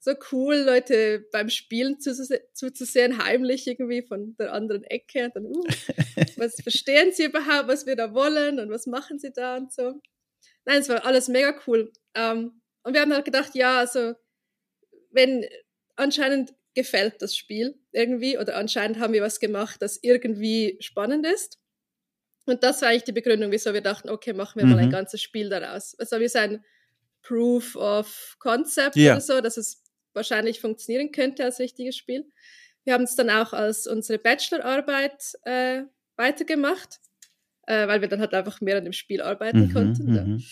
so 0.04 0.14
cool, 0.32 0.56
Leute 0.56 1.28
beim 1.30 1.48
Spielen 1.48 2.00
zuzusehen, 2.00 3.22
heimlich 3.22 3.68
irgendwie 3.68 4.02
von 4.02 4.34
der 4.36 4.52
anderen 4.52 4.82
Ecke. 4.82 5.26
Und 5.26 5.36
dann, 5.36 5.46
uh, 5.46 5.62
was 6.36 6.60
verstehen 6.60 7.12
sie 7.12 7.26
überhaupt, 7.26 7.68
was 7.68 7.86
wir 7.86 7.94
da 7.94 8.12
wollen 8.12 8.58
und 8.58 8.68
was 8.68 8.86
machen 8.86 9.20
sie 9.20 9.32
da 9.32 9.56
und 9.56 9.72
so. 9.72 10.00
Nein, 10.64 10.80
es 10.80 10.88
war 10.88 11.06
alles 11.06 11.28
mega 11.28 11.54
cool. 11.68 11.92
Um, 12.18 12.60
und 12.82 12.94
wir 12.94 13.00
haben 13.00 13.12
halt 13.12 13.24
gedacht, 13.24 13.54
ja, 13.54 13.78
also 13.78 14.14
wenn 15.12 15.46
anscheinend 15.94 16.52
gefällt 16.74 17.22
das 17.22 17.36
Spiel 17.36 17.78
irgendwie 17.92 18.38
oder 18.38 18.56
anscheinend 18.56 18.98
haben 18.98 19.12
wir 19.12 19.22
was 19.22 19.38
gemacht, 19.38 19.80
das 19.82 20.00
irgendwie 20.02 20.78
spannend 20.80 21.24
ist. 21.26 21.60
Und 22.46 22.64
das 22.64 22.82
war 22.82 22.88
eigentlich 22.88 23.04
die 23.04 23.12
Begründung, 23.12 23.52
wieso 23.52 23.72
wir 23.72 23.82
dachten, 23.82 24.10
okay, 24.10 24.32
machen 24.32 24.58
wir 24.58 24.66
mhm. 24.66 24.72
mal 24.72 24.78
ein 24.78 24.86
mhm. 24.86 24.92
ganzes 24.92 25.22
Spiel 25.22 25.48
daraus. 25.48 25.94
Also 26.00 26.18
wie 26.18 26.26
so 26.26 26.40
ein 26.40 26.64
Proof 27.22 27.76
of 27.76 28.34
Concept 28.40 28.96
ja. 28.96 29.12
oder 29.12 29.20
so, 29.20 29.40
dass 29.40 29.56
es 29.56 29.82
wahrscheinlich 30.14 30.60
funktionieren 30.60 31.12
könnte 31.12 31.44
als 31.44 31.58
richtiges 31.58 31.96
Spiel. 31.96 32.26
Wir 32.84 32.94
haben 32.94 33.04
es 33.04 33.14
dann 33.14 33.30
auch 33.30 33.52
als 33.52 33.86
unsere 33.86 34.18
Bachelorarbeit 34.18 35.34
äh, 35.44 35.82
weitergemacht, 36.16 37.00
äh, 37.66 37.86
weil 37.86 38.00
wir 38.00 38.08
dann 38.08 38.20
halt 38.20 38.34
einfach 38.34 38.60
mehr 38.60 38.78
an 38.78 38.84
dem 38.84 38.92
Spiel 38.92 39.22
arbeiten 39.22 39.66
mhm, 39.66 39.72
konnten. 39.72 40.14
Ja. 40.14 40.24
Mhm. 40.24 40.44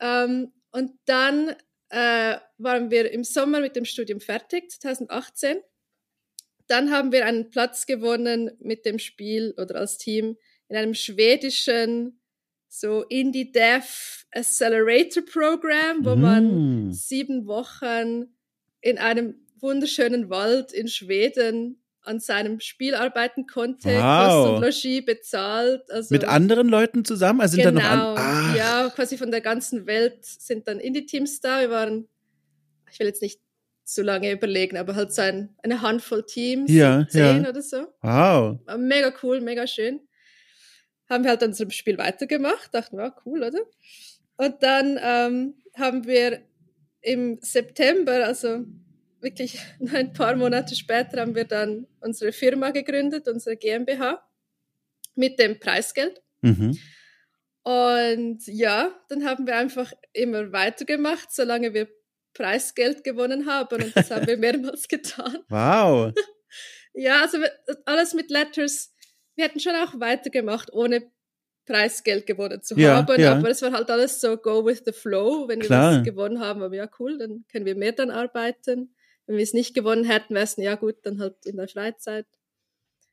Ähm, 0.00 0.52
und 0.70 0.92
dann 1.06 1.56
äh, 1.88 2.36
waren 2.58 2.90
wir 2.90 3.10
im 3.10 3.24
Sommer 3.24 3.60
mit 3.60 3.76
dem 3.76 3.84
Studium 3.84 4.20
fertig, 4.20 4.70
2018. 4.70 5.58
Dann 6.68 6.90
haben 6.90 7.12
wir 7.12 7.26
einen 7.26 7.50
Platz 7.50 7.86
gewonnen 7.86 8.50
mit 8.60 8.84
dem 8.84 8.98
Spiel 8.98 9.54
oder 9.56 9.76
als 9.76 9.98
Team 9.98 10.36
in 10.68 10.76
einem 10.76 10.94
schwedischen 10.94 12.20
so 12.68 13.02
Indie 13.04 13.52
Dev 13.52 14.24
Accelerator 14.32 15.24
Program, 15.24 16.04
wo 16.04 16.16
mm. 16.16 16.20
man 16.20 16.92
sieben 16.92 17.46
Wochen 17.46 18.35
in 18.86 18.98
einem 18.98 19.34
wunderschönen 19.60 20.30
Wald 20.30 20.72
in 20.72 20.86
Schweden 20.86 21.82
an 22.02 22.20
seinem 22.20 22.60
Spiel 22.60 22.94
arbeiten 22.94 23.48
konnte, 23.48 23.88
wow. 23.88 24.28
Kost 24.28 24.54
und 24.54 24.62
Logis 24.62 25.04
bezahlt. 25.04 25.90
Also 25.90 26.14
Mit 26.14 26.24
anderen 26.24 26.68
Leuten 26.68 27.04
zusammen? 27.04 27.40
Also 27.40 27.56
sind 27.56 27.64
genau, 27.64 27.80
da 27.80 27.96
noch 27.96 28.16
an 28.16 28.52
ah. 28.52 28.54
ja, 28.56 28.90
quasi 28.94 29.18
von 29.18 29.32
der 29.32 29.40
ganzen 29.40 29.86
Welt 29.86 30.24
sind 30.24 30.68
dann 30.68 30.78
Indie-Teams 30.78 31.40
da. 31.40 31.60
Wir 31.60 31.70
waren, 31.70 32.06
ich 32.92 33.00
will 33.00 33.08
jetzt 33.08 33.22
nicht 33.22 33.40
zu 33.82 34.02
lange 34.02 34.30
überlegen, 34.30 34.76
aber 34.76 34.94
halt 34.94 35.12
so 35.12 35.22
ein, 35.22 35.56
eine 35.64 35.82
Handvoll 35.82 36.24
Teams, 36.24 36.70
ja, 36.70 37.04
zehn 37.08 37.42
ja. 37.42 37.50
oder 37.50 37.62
so. 37.62 37.88
Wow. 38.02 38.60
Mega 38.78 39.12
cool, 39.24 39.40
mega 39.40 39.66
schön. 39.66 40.00
Haben 41.10 41.24
wir 41.24 41.30
halt 41.30 41.42
an 41.42 41.50
unserem 41.50 41.70
Spiel 41.70 41.98
weitergemacht, 41.98 42.72
dachten 42.72 42.98
wir, 42.98 43.14
cool, 43.24 43.42
oder? 43.42 43.60
Und 44.36 44.62
dann 44.62 44.98
ähm, 45.02 45.54
haben 45.74 46.06
wir 46.06 46.42
im 47.06 47.38
September, 47.40 48.26
also 48.26 48.64
wirklich 49.20 49.60
ein 49.92 50.12
paar 50.12 50.34
Monate 50.34 50.74
später, 50.74 51.20
haben 51.20 51.34
wir 51.34 51.44
dann 51.44 51.86
unsere 52.00 52.32
Firma 52.32 52.70
gegründet, 52.70 53.28
unsere 53.28 53.56
GmbH, 53.56 54.22
mit 55.14 55.38
dem 55.38 55.58
Preisgeld. 55.58 56.20
Mhm. 56.42 56.78
Und 57.62 58.46
ja, 58.46 58.94
dann 59.08 59.24
haben 59.24 59.46
wir 59.46 59.56
einfach 59.56 59.92
immer 60.12 60.52
weitergemacht, 60.52 61.32
solange 61.32 61.74
wir 61.74 61.88
Preisgeld 62.34 63.02
gewonnen 63.02 63.46
haben. 63.46 63.82
Und 63.82 63.96
das 63.96 64.10
haben 64.10 64.26
wir 64.26 64.36
mehrmals 64.46 64.88
getan. 64.88 65.38
Wow. 65.48 66.12
ja, 66.92 67.22
also 67.22 67.38
alles 67.86 68.14
mit 68.14 68.30
Letters. 68.30 68.92
Wir 69.36 69.44
hätten 69.44 69.60
schon 69.60 69.74
auch 69.76 69.98
weitergemacht, 70.00 70.72
ohne 70.72 71.10
Preisgeld 71.66 72.26
gewonnen 72.26 72.62
zu 72.62 72.76
ja, 72.76 72.96
haben. 72.96 73.20
Ja. 73.20 73.36
Aber 73.36 73.50
es 73.50 73.60
war 73.62 73.72
halt 73.72 73.90
alles 73.90 74.20
so 74.20 74.36
go 74.36 74.64
with 74.64 74.82
the 74.86 74.92
flow. 74.92 75.48
Wenn 75.48 75.60
Klar. 75.60 75.92
wir 75.92 75.98
was 75.98 76.04
gewonnen 76.04 76.40
haben, 76.40 76.62
aber 76.62 76.74
ja, 76.74 76.88
cool, 76.98 77.18
dann 77.18 77.44
können 77.50 77.66
wir 77.66 77.76
mehr 77.76 77.92
dann 77.92 78.10
arbeiten. 78.10 78.94
Wenn 79.26 79.36
wir 79.36 79.42
es 79.42 79.52
nicht 79.52 79.74
gewonnen 79.74 80.04
hätten, 80.04 80.34
wäre 80.34 80.44
es, 80.44 80.56
ja 80.56 80.76
gut, 80.76 80.96
dann 81.02 81.20
halt 81.20 81.34
in 81.44 81.56
der 81.56 81.68
Freizeit. 81.68 82.26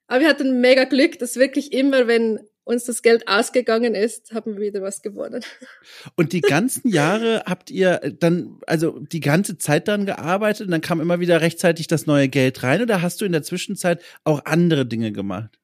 Aber 0.07 0.21
wir 0.21 0.29
hatten 0.29 0.61
mega 0.61 0.83
Glück, 0.83 1.17
dass 1.19 1.37
wirklich 1.37 1.73
immer, 1.73 2.07
wenn 2.07 2.39
uns 2.65 2.85
das 2.85 3.01
Geld 3.01 3.27
ausgegangen 3.27 3.95
ist, 3.95 4.33
haben 4.33 4.55
wir 4.55 4.61
wieder 4.61 4.81
was 4.81 5.01
gewonnen. 5.01 5.43
Und 6.15 6.33
die 6.33 6.41
ganzen 6.41 6.87
Jahre 6.87 7.43
habt 7.45 7.71
ihr 7.71 7.99
dann, 8.19 8.59
also 8.67 8.99
die 8.99 9.19
ganze 9.19 9.57
Zeit 9.57 9.87
daran 9.87 10.05
gearbeitet 10.05 10.67
und 10.67 10.71
dann 10.71 10.81
kam 10.81 11.01
immer 11.01 11.19
wieder 11.19 11.41
rechtzeitig 11.41 11.87
das 11.87 12.05
neue 12.05 12.29
Geld 12.29 12.63
rein 12.63 12.81
oder 12.81 13.01
hast 13.01 13.19
du 13.19 13.25
in 13.25 13.31
der 13.31 13.43
Zwischenzeit 13.43 14.01
auch 14.23 14.45
andere 14.45 14.85
Dinge 14.85 15.11
gemacht? 15.11 15.59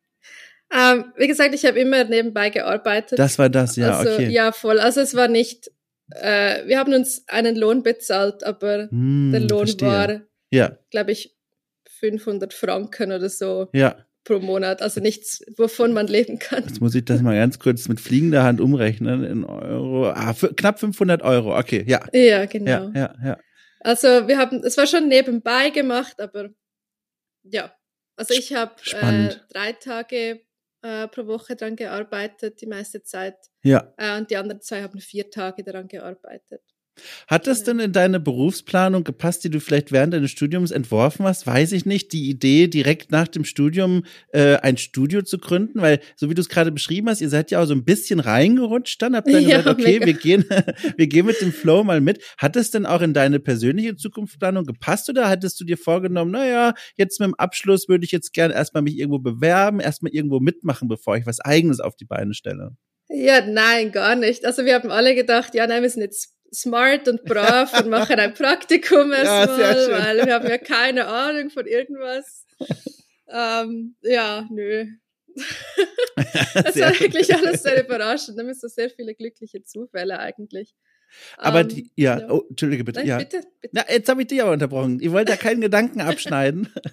Ähm, 0.71 1.05
wie 1.17 1.27
gesagt, 1.27 1.55
ich 1.55 1.65
habe 1.65 1.79
immer 1.79 2.03
nebenbei 2.03 2.49
gearbeitet. 2.49 3.17
Das 3.17 3.39
war 3.39 3.49
das, 3.49 3.75
ja, 3.75 3.97
also, 3.97 4.13
okay. 4.13 4.29
Ja, 4.29 4.51
voll. 4.51 4.79
Also 4.79 5.01
es 5.01 5.15
war 5.15 5.27
nicht, 5.27 5.71
äh, 6.11 6.65
wir 6.67 6.77
haben 6.77 6.93
uns 6.93 7.23
einen 7.27 7.55
Lohn 7.55 7.81
bezahlt, 7.83 8.43
aber 8.43 8.87
Hm, 8.89 9.31
der 9.31 9.41
Lohn 9.41 9.65
verstehe. 9.67 9.87
war, 9.87 10.21
Ja, 10.51 10.77
glaube 10.91 11.11
ich, 11.11 11.35
500 11.99 12.53
Franken 12.53 13.11
oder 13.11 13.29
so 13.29 13.67
ja. 13.73 13.95
pro 14.23 14.39
Monat. 14.39 14.81
Also 14.81 15.01
nichts, 15.01 15.43
wovon 15.57 15.91
man 15.91 16.07
leben 16.07 16.37
kann. 16.39 16.63
Jetzt 16.63 16.81
muss 16.81 16.95
ich 16.95 17.03
das 17.03 17.21
mal 17.21 17.35
ganz 17.35 17.59
kurz 17.59 17.87
mit 17.87 17.99
fliegender 17.99 18.43
Hand 18.43 18.61
umrechnen 18.61 19.23
in 19.23 19.43
Euro. 19.43 20.09
Ah, 20.09 20.33
knapp 20.55 20.79
500 20.79 21.23
Euro. 21.23 21.57
Okay, 21.57 21.83
ja. 21.87 22.05
Ja, 22.13 22.45
genau. 22.45 22.69
Ja, 22.69 22.91
ja, 22.95 23.15
ja. 23.23 23.37
Also 23.81 24.07
wir 24.27 24.37
haben, 24.37 24.61
es 24.63 24.77
war 24.77 24.85
schon 24.87 25.07
nebenbei 25.07 25.71
gemacht, 25.71 26.19
aber 26.21 26.49
ja. 27.43 27.73
Also 28.15 28.33
ich 28.33 28.53
habe 28.53 28.73
äh, 29.01 29.29
drei 29.51 29.71
Tage 29.73 30.41
äh, 30.81 31.07
pro 31.07 31.27
Woche 31.27 31.55
dran 31.55 31.75
gearbeitet, 31.75 32.61
die 32.61 32.67
meiste 32.67 33.03
Zeit. 33.03 33.35
Ja. 33.63 33.93
Äh, 33.97 34.17
und 34.17 34.31
die 34.31 34.37
anderen 34.37 34.61
zwei 34.61 34.81
haben 34.81 34.99
vier 34.99 35.29
Tage 35.29 35.63
daran 35.63 35.87
gearbeitet. 35.87 36.61
Hat 37.27 37.47
das 37.47 37.63
denn 37.63 37.79
in 37.79 37.91
deine 37.91 38.19
Berufsplanung 38.19 39.03
gepasst, 39.03 39.43
die 39.43 39.49
du 39.49 39.59
vielleicht 39.59 39.91
während 39.91 40.13
deines 40.13 40.31
Studiums 40.31 40.71
entworfen 40.71 41.25
hast? 41.25 41.47
Weiß 41.47 41.71
ich 41.71 41.85
nicht. 41.85 42.13
Die 42.13 42.29
Idee, 42.29 42.67
direkt 42.67 43.11
nach 43.11 43.27
dem 43.27 43.45
Studium 43.45 44.03
äh, 44.31 44.55
ein 44.57 44.77
Studio 44.77 45.21
zu 45.21 45.37
gründen, 45.37 45.81
weil 45.81 45.99
so 46.15 46.29
wie 46.29 46.33
du 46.33 46.41
es 46.41 46.49
gerade 46.49 46.71
beschrieben 46.71 47.09
hast, 47.09 47.21
ihr 47.21 47.29
seid 47.29 47.51
ja 47.51 47.61
auch 47.61 47.65
so 47.65 47.73
ein 47.73 47.85
bisschen 47.85 48.19
reingerutscht 48.19 49.01
dann, 49.01 49.15
habt 49.15 49.27
dann 49.27 49.43
Ja, 49.49 49.57
gesagt, 49.57 49.79
okay, 49.79 49.99
mega. 49.99 50.05
wir 50.05 50.13
gehen, 50.13 50.45
wir 50.97 51.07
gehen 51.07 51.25
mit 51.25 51.41
dem 51.41 51.51
Flow 51.51 51.83
mal 51.83 52.01
mit. 52.01 52.23
Hat 52.37 52.55
es 52.55 52.71
denn 52.71 52.85
auch 52.85 53.01
in 53.01 53.13
deine 53.13 53.39
persönliche 53.39 53.95
Zukunftsplanung 53.95 54.65
gepasst 54.65 55.09
oder 55.09 55.29
hattest 55.29 55.59
du 55.59 55.65
dir 55.65 55.77
vorgenommen, 55.77 56.31
naja, 56.31 56.73
jetzt 56.97 57.19
mit 57.19 57.27
dem 57.27 57.35
Abschluss 57.35 57.87
würde 57.87 58.05
ich 58.05 58.11
jetzt 58.11 58.33
gern 58.33 58.51
erstmal 58.51 58.83
mich 58.83 58.97
irgendwo 58.97 59.19
bewerben, 59.19 59.79
erstmal 59.79 60.13
irgendwo 60.13 60.39
mitmachen, 60.39 60.87
bevor 60.87 61.17
ich 61.17 61.25
was 61.25 61.39
eigenes 61.39 61.79
auf 61.79 61.95
die 61.95 62.05
Beine 62.05 62.33
stelle? 62.33 62.75
Ja, 63.09 63.45
nein, 63.45 63.91
gar 63.91 64.15
nicht. 64.15 64.45
Also 64.45 64.65
wir 64.65 64.75
haben 64.75 64.91
alle 64.91 65.15
gedacht, 65.15 65.55
ja, 65.55 65.65
nein, 65.65 65.81
wir 65.81 65.89
sind 65.89 66.03
jetzt 66.03 66.35
smart 66.53 67.07
und 67.07 67.23
brav 67.23 67.73
und 67.79 67.89
machen 67.89 68.19
ein 68.19 68.33
Praktikum 68.33 69.11
Ja, 69.11 69.17
erstmal, 69.45 69.73
schön. 69.85 69.91
weil 69.91 70.25
wir 70.25 70.33
haben 70.33 70.47
ja 70.47 70.57
keine 70.57 71.07
Ahnung 71.07 71.49
von 71.49 71.65
irgendwas. 71.67 72.45
ähm, 73.27 73.95
ja, 74.01 74.47
nö. 74.51 74.85
Das 76.53 76.73
Sehr 76.73 76.87
war 76.87 76.99
wirklich 76.99 77.33
alles 77.33 77.63
sehr 77.63 77.83
überraschend. 77.85 78.37
Da 78.37 78.43
sind 78.43 78.59
so 78.59 78.67
sehr 78.67 78.89
viele 78.89 79.15
glückliche 79.15 79.63
Zufälle 79.63 80.19
eigentlich. 80.19 80.73
Aber 81.37 81.61
Ähm, 81.61 81.67
die, 81.69 81.91
ja, 81.95 82.19
ja. 82.19 82.29
oh, 82.29 82.43
Entschuldige 82.49 82.83
bitte, 82.83 82.99
Nein, 82.99 83.07
ja. 83.07 83.17
bitte, 83.17 83.41
bitte. 83.61 83.73
Na, 83.73 83.85
jetzt 83.89 84.09
habe 84.09 84.21
ich 84.21 84.27
dich 84.27 84.41
aber 84.41 84.51
unterbrochen. 84.51 84.99
Ihr 84.99 85.11
wollt 85.13 85.29
da 85.29 85.37
keinen 85.37 85.61
Gedanken 85.61 86.01
abschneiden. 86.01 86.73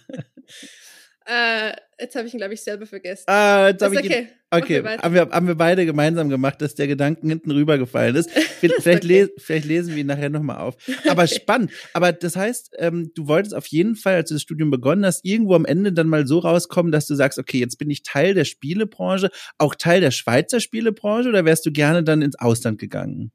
Äh, 1.29 1.73
jetzt 2.01 2.15
habe 2.15 2.29
ich 2.29 2.35
ihn, 2.35 2.39
glaube 2.39 2.55
ich, 2.55 2.63
selber 2.63 2.87
vergessen. 2.87 3.25
Ah, 3.27 3.69
jetzt 3.69 3.81
Das 3.83 3.87
habe 3.87 3.97
ist 3.97 4.05
ich 4.05 4.11
ihn, 4.11 4.13
okay. 4.13 4.23
Machen 4.23 4.63
Okay, 4.63 4.85
weiter. 4.85 5.03
haben 5.03 5.15
wir, 5.15 5.29
haben 5.31 5.47
wir 5.49 5.55
beide 5.57 5.85
gemeinsam 5.87 6.29
gemacht, 6.29 6.63
dass 6.63 6.77
der 6.77 6.87
Gedanken 6.87 7.29
hinten 7.29 7.51
rübergefallen 7.51 8.15
ist. 8.15 8.31
Vielleicht, 8.61 8.87
Okay. 8.87 9.07
les, 9.07 9.31
vielleicht 9.39 9.65
lesen 9.67 9.95
wir 9.95 10.03
ihn 10.03 10.07
nachher 10.07 10.31
nochmal 10.31 10.59
auf. 10.59 10.77
Aber 11.09 11.27
spannend. 11.27 11.73
Aber 11.95 12.13
das 12.13 12.37
heißt, 12.37 12.77
ähm, 12.79 13.11
du 13.17 13.27
wolltest 13.27 13.57
auf 13.57 13.67
jeden 13.67 13.97
Fall, 13.97 14.15
als 14.15 14.29
du 14.29 14.37
das 14.37 14.43
Studium 14.43 14.71
begonnen 14.71 15.05
hast, 15.05 15.25
irgendwo 15.25 15.55
am 15.57 15.65
Ende 15.65 15.93
dann 15.93 16.09
mal 16.09 16.29
so 16.29 16.39
rauskommen, 16.39 16.93
dass 16.93 17.07
du 17.07 17.17
sagst, 17.17 17.41
okay, 17.41 17.59
jetzt 17.59 17.77
bin 17.79 17.91
ich 17.91 18.05
Teil 18.05 18.35
der 18.35 18.45
Spielebranche, 18.45 19.31
auch 19.59 19.75
Teil 19.75 20.01
der 20.01 20.13
Schweizer 20.13 20.61
Spielebranche, 20.61 21.29
oder 21.29 21.45
wärst 21.45 21.67
du 21.67 21.73
gerne 21.73 22.05
dann 22.05 22.23
ins 22.23 22.39
Ausland 22.39 22.79
gegangen? 22.79 23.33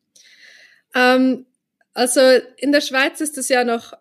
Ähm, 0.95 1.45
also 1.93 2.21
in 2.57 2.71
der 2.71 2.81
Schweiz 2.81 3.19
ist 3.19 3.37
es 3.37 3.49
ja 3.49 3.63
noch 3.65 3.93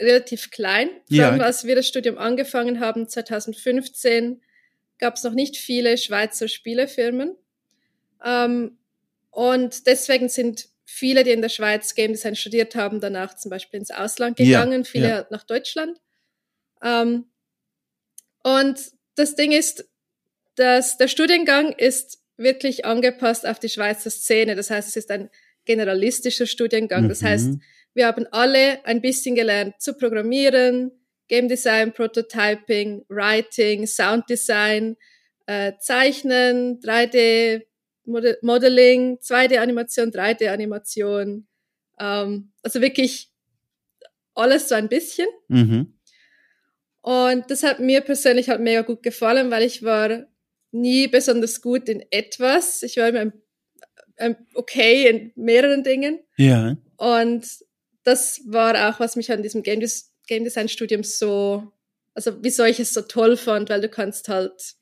relativ 0.00 0.50
klein. 0.50 0.88
Vor 1.08 1.16
Ja. 1.16 1.30
allem, 1.30 1.40
als 1.40 1.64
wir 1.64 1.74
das 1.74 1.88
Studium 1.88 2.18
angefangen 2.18 2.80
haben, 2.80 3.08
2015, 3.08 4.40
gab 4.98 5.16
es 5.16 5.22
noch 5.24 5.34
nicht 5.34 5.56
viele 5.56 5.96
Schweizer 5.98 6.48
Spielefirmen. 6.48 7.36
Ähm, 8.24 8.78
und 9.30 9.86
deswegen 9.86 10.28
sind 10.28 10.68
viele, 10.84 11.22
die 11.24 11.30
in 11.30 11.42
der 11.42 11.48
Schweiz 11.50 11.94
Game 11.94 12.12
Design 12.12 12.34
studiert 12.36 12.74
haben, 12.74 13.00
danach 13.00 13.36
zum 13.36 13.50
Beispiel 13.50 13.78
ins 13.80 13.90
Ausland 13.90 14.38
Ja, 14.38 14.44
gegangen, 14.64 14.84
viele 14.84 15.08
ja. 15.08 15.26
nach 15.30 15.44
Deutschland. 15.44 16.00
Ähm, 16.82 17.26
und 18.42 18.78
das 19.16 19.34
Ding 19.34 19.52
ist, 19.52 19.88
dass 20.54 20.96
der 20.96 21.08
Studiengang 21.08 21.72
ist 21.72 22.18
wirklich 22.36 22.84
angepasst 22.84 23.46
auf 23.46 23.58
die 23.58 23.68
Schweizer 23.68 24.10
Szene. 24.10 24.54
Das 24.56 24.70
heißt, 24.70 24.88
es 24.88 24.96
ist 24.96 25.10
ein 25.10 25.28
generalistischer 25.64 26.46
Studiengang. 26.46 27.08
Das 27.08 27.20
Mhm. 27.22 27.26
heißt, 27.26 27.50
wir 27.98 28.06
haben 28.06 28.26
alle 28.30 28.84
ein 28.86 29.02
bisschen 29.02 29.34
gelernt 29.34 29.74
zu 29.80 29.92
programmieren, 29.92 30.92
Game 31.26 31.48
Design, 31.48 31.92
Prototyping, 31.92 33.04
Writing, 33.08 33.86
Sound 33.88 34.30
Design, 34.30 34.96
äh, 35.46 35.72
Zeichnen, 35.80 36.80
3D 36.80 37.66
Mode- 38.04 38.38
Modeling, 38.40 39.18
2D-Animation, 39.18 40.10
3D-Animation. 40.12 41.46
Ähm, 41.98 42.52
also 42.62 42.80
wirklich 42.80 43.30
alles 44.34 44.68
so 44.68 44.76
ein 44.76 44.88
bisschen. 44.88 45.26
Mhm. 45.48 45.98
Und 47.00 47.50
das 47.50 47.64
hat 47.64 47.80
mir 47.80 48.00
persönlich 48.00 48.48
halt 48.48 48.60
mega 48.60 48.82
gut 48.82 49.02
gefallen, 49.02 49.50
weil 49.50 49.64
ich 49.64 49.82
war 49.82 50.24
nie 50.70 51.08
besonders 51.08 51.60
gut 51.60 51.88
in 51.88 52.04
etwas. 52.10 52.82
Ich 52.84 52.96
war 52.96 53.08
immer 53.08 53.32
okay 54.54 55.08
in 55.08 55.32
mehreren 55.34 55.82
Dingen. 55.82 56.20
Ja. 56.36 56.76
Und 56.96 57.46
das 58.08 58.40
war 58.46 58.88
auch, 58.88 59.00
was 59.00 59.16
mich 59.16 59.30
an 59.30 59.42
diesem 59.42 59.62
Game, 59.62 59.80
Des 59.80 60.12
Game 60.26 60.44
Design 60.44 60.68
Studium 60.68 61.04
so, 61.04 61.70
also 62.14 62.32
wieso 62.42 62.64
ich 62.64 62.80
es 62.80 62.92
so 62.94 63.02
toll 63.02 63.36
fand, 63.36 63.68
weil 63.70 63.80
du 63.80 63.88
kannst 63.88 64.28
halt 64.28 64.74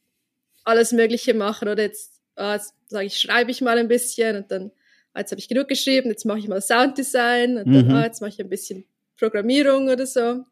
alles 0.64 0.92
Mögliche 0.92 1.34
machen 1.34 1.68
oder 1.68 1.82
jetzt, 1.82 2.20
ah, 2.36 2.58
sage 2.88 3.06
ich, 3.06 3.18
schreibe 3.20 3.50
ich 3.50 3.60
mal 3.60 3.78
ein 3.78 3.88
bisschen 3.88 4.36
und 4.36 4.50
dann, 4.50 4.70
ah, 5.12 5.20
jetzt 5.20 5.30
habe 5.32 5.40
ich 5.40 5.48
genug 5.48 5.68
geschrieben, 5.68 6.08
jetzt 6.10 6.24
mache 6.24 6.38
ich 6.38 6.48
mal 6.48 6.60
Sounddesign 6.62 7.58
und 7.58 7.72
dann, 7.72 7.86
Mhm. 7.88 7.94
ah, 7.94 8.04
jetzt 8.04 8.20
mache 8.20 8.30
ich 8.30 8.40
ein 8.40 8.48
bisschen 8.48 8.84
Programmierung 9.18 9.88
oder 9.88 10.06
so. 10.06 10.44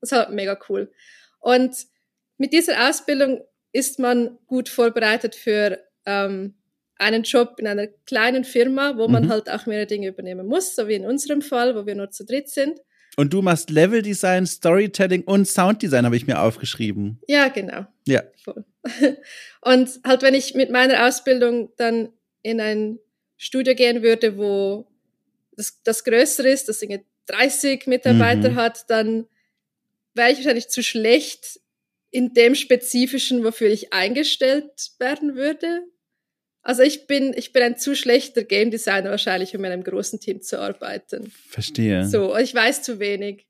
Das 0.00 0.12
war 0.12 0.30
mega 0.30 0.58
cool. 0.68 0.90
Und 1.40 1.74
mit 2.38 2.52
dieser 2.52 2.88
Ausbildung 2.88 3.42
ist 3.72 3.98
man 3.98 4.38
gut 4.46 4.68
vorbereitet 4.68 5.34
für 5.34 5.78
ähm, 6.06 6.54
einen 6.98 7.22
Job 7.24 7.56
in 7.58 7.66
einer 7.66 7.86
kleinen 8.06 8.44
Firma, 8.44 8.96
wo 8.96 9.06
man 9.08 9.24
Mhm. 9.24 9.28
halt 9.30 9.50
auch 9.50 9.66
mehrere 9.66 9.86
Dinge 9.86 10.08
übernehmen 10.08 10.46
muss, 10.46 10.74
so 10.74 10.88
wie 10.88 10.94
in 10.94 11.04
unserem 11.04 11.42
Fall, 11.42 11.74
wo 11.76 11.86
wir 11.86 11.94
nur 11.94 12.10
zu 12.10 12.24
dritt 12.24 12.48
sind. 12.48 12.80
Und 13.18 13.32
du 13.32 13.40
machst 13.42 13.70
Leveldesign, 13.70 14.46
Storytelling 14.46 15.22
und 15.24 15.46
Sounddesign, 15.48 16.04
habe 16.04 16.16
ich 16.16 16.26
mir 16.26 16.40
aufgeschrieben. 16.40 17.18
Ja, 17.28 17.48
genau. 17.48 17.86
Ja. 18.06 18.22
Voll. 18.44 18.64
Und 19.62 19.88
halt, 20.04 20.22
wenn 20.22 20.34
ich 20.34 20.54
mit 20.54 20.70
meiner 20.70 21.06
Ausbildung 21.06 21.70
dann 21.76 22.10
in 22.42 22.60
ein 22.60 22.98
Studio 23.38 23.74
gehen 23.74 24.02
würde, 24.02 24.36
wo 24.36 24.86
das, 25.56 25.82
das 25.82 26.04
größer 26.04 26.44
ist, 26.44 26.68
das 26.68 26.82
irgendwie 26.82 27.04
30 27.26 27.86
Mitarbeiter 27.86 28.50
Mhm. 28.50 28.56
hat, 28.56 28.88
dann 28.90 29.26
wäre 30.14 30.30
ich 30.30 30.38
wahrscheinlich 30.38 30.68
zu 30.68 30.82
schlecht 30.82 31.60
in 32.10 32.34
dem 32.34 32.54
Spezifischen, 32.54 33.42
wofür 33.44 33.68
ich 33.68 33.92
eingestellt 33.92 34.92
werden 34.98 35.34
würde. 35.34 35.82
Also 36.66 36.82
ich 36.82 37.06
bin, 37.06 37.32
ich 37.36 37.52
bin 37.52 37.62
ein 37.62 37.78
zu 37.78 37.94
schlechter 37.94 38.42
Game 38.42 38.72
Designer 38.72 39.10
wahrscheinlich, 39.10 39.54
um 39.56 39.62
in 39.62 39.70
einem 39.70 39.84
großen 39.84 40.18
Team 40.18 40.42
zu 40.42 40.60
arbeiten. 40.60 41.30
Verstehe. 41.48 42.04
So, 42.08 42.36
ich 42.36 42.52
weiß 42.52 42.82
zu 42.82 42.98
wenig. 42.98 43.46